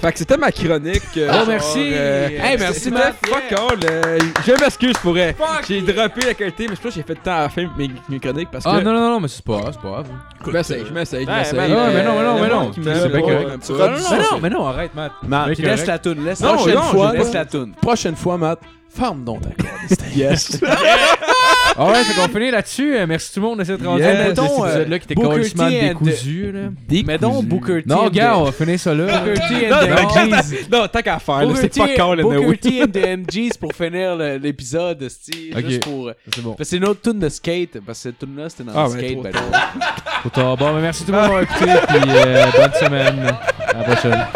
Fait 0.00 0.12
que 0.12 0.18
c'était 0.18 0.36
ma 0.36 0.50
chronique. 0.52 1.02
euh, 1.16 1.28
Oh, 1.30 1.34
genre, 1.34 1.46
merci. 1.48 1.78
euh, 1.92 2.28
Hey, 2.28 2.56
merci, 2.58 2.90
Matt. 2.90 3.14
Fuck 3.26 3.52
all. 3.52 3.78
euh, 3.90 4.18
je 4.46 4.52
m'excuse 4.60 4.96
pour 4.98 5.12
vrai. 5.12 5.34
J'ai 5.68 5.80
droppé 5.82 6.22
la 6.26 6.34
qualité, 6.34 6.66
mais 6.68 6.76
je 6.76 6.80
pense 6.80 6.92
que 6.92 6.96
j'ai 7.00 7.02
fait 7.06 7.14
le 7.14 7.20
temps 7.20 7.36
à 7.36 7.42
la 7.42 7.48
fin 7.48 7.68
mes, 7.78 7.90
mes 8.08 8.18
chroniques 8.20 8.50
parce 8.50 8.64
que. 8.64 8.70
Ah 8.70 8.80
non, 8.80 8.92
non, 8.92 9.10
non, 9.10 9.20
mais 9.20 9.28
c'est 9.28 9.44
pas 9.44 9.58
grave, 9.60 9.72
c'est 9.74 9.82
pas 9.82 9.88
grave. 9.88 10.06
Je 10.46 10.50
m'essaye, 10.50 10.84
je 10.88 10.92
m'essaye, 10.92 11.24
je 11.24 11.30
Ouais, 11.30 11.36
m'essaye. 11.38 11.58
ben 11.58 11.68
non, 11.70 11.76
euh, 11.78 11.90
mais 11.92 12.04
non, 12.04 12.14
mais 12.14 12.22
non, 12.24 12.40
mais 12.40 12.48
non, 12.48 12.70
qui 12.70 12.80
c'est 12.84 13.10
pas, 13.10 13.20
correct. 13.20 13.70
euh, 13.70 13.98
Mais 14.10 14.18
non, 14.18 14.40
mais 14.42 14.50
non, 14.50 14.66
arrête, 14.66 14.90
Matt. 14.94 15.12
Laisse 15.58 15.86
la 15.86 15.98
toune. 15.98 16.24
Laisse 16.24 16.40
Non, 16.40 16.54
prochaine 16.56 16.74
non, 16.74 16.82
fois. 16.82 17.12
Laisse 17.12 17.32
la 17.32 17.44
toune. 17.44 17.72
Prochaine 17.80 18.16
fois, 18.16 18.38
Matt, 18.38 18.60
ferme 18.88 19.24
donc 19.24 19.42
ta. 19.42 19.48
Yes. 20.14 20.60
Ah 21.76 21.86
ouais, 21.86 22.04
fait 22.04 22.20
qu'on 22.20 22.28
finit 22.28 22.50
là-dessus. 22.50 22.96
Euh, 22.96 23.06
Merci 23.06 23.32
tout 23.32 23.40
le 23.40 23.46
monde 23.46 23.58
de 23.60 23.64
cette 23.64 23.82
rendu 23.82 24.02
cet 24.02 24.18
Mettons, 24.18 24.64
euh, 24.64 24.66
épisode-là 24.68 24.98
qui 24.98 25.04
était 25.04 25.14
Booker 25.14 25.28
complètement 25.28 25.68
T 25.68 25.80
and- 25.80 25.88
décousu. 25.88 26.52
Là. 26.52 26.60
Mais 27.06 27.18
donc, 27.18 27.44
Booker 27.46 27.82
T. 27.82 27.88
Non, 27.88 28.06
and 28.06 28.10
gars, 28.10 28.32
the- 28.32 28.36
on 28.36 28.44
va 28.44 28.52
finir 28.52 28.78
ça 28.80 28.94
là. 28.94 29.18
Booker 29.18 29.34
T 29.48 29.68
Non, 29.68 29.76
and 29.76 29.80
the 29.86 30.18
MGs. 30.18 30.68
non, 30.70 30.86
tant 30.88 31.00
qu'à 31.00 31.18
faire, 31.18 31.38
là, 31.38 31.46
Booker 31.46 31.60
c'est 31.60 31.68
T- 31.70 31.80
pas 31.80 31.88
quand 31.96 32.14
le 32.14 32.22
Booker. 32.22 32.58
T 32.58 32.82
and 32.82 32.86
the 32.92 32.96
MGs 33.30 33.56
pour 33.58 33.72
finir 33.72 34.16
le- 34.16 34.36
l'épisode, 34.36 35.02
esti, 35.02 35.50
Ok. 35.56 35.66
juste 35.66 35.82
pour... 35.84 36.10
C'est 36.34 36.42
bon. 36.42 36.50
Parce 36.50 36.58
que 36.58 36.64
c'est 36.64 36.76
une 36.76 36.84
autre 36.84 37.00
tune 37.02 37.18
de 37.18 37.28
skate, 37.28 37.80
parce 37.84 37.98
que 37.98 38.02
cette 38.02 38.18
tune-là, 38.18 38.48
c'était 38.50 38.64
dans 38.64 38.72
Ah, 38.76 38.88
le 38.88 38.94
ben, 38.94 38.98
skate. 38.98 39.12
trop 39.12 39.22
ben, 39.22 40.30
tard. 40.32 40.56
Bon, 40.56 40.74
ben, 40.74 40.80
merci 40.80 41.04
tout 41.04 41.12
le 41.12 41.16
monde 41.18 41.26
d'avoir 41.26 41.42
écouté. 41.42 41.70
Puis 41.88 41.98
euh, 42.08 42.44
bonne 42.54 42.72
semaine. 42.74 43.34
À 43.68 43.78
la 43.78 43.84
prochaine. 43.84 44.26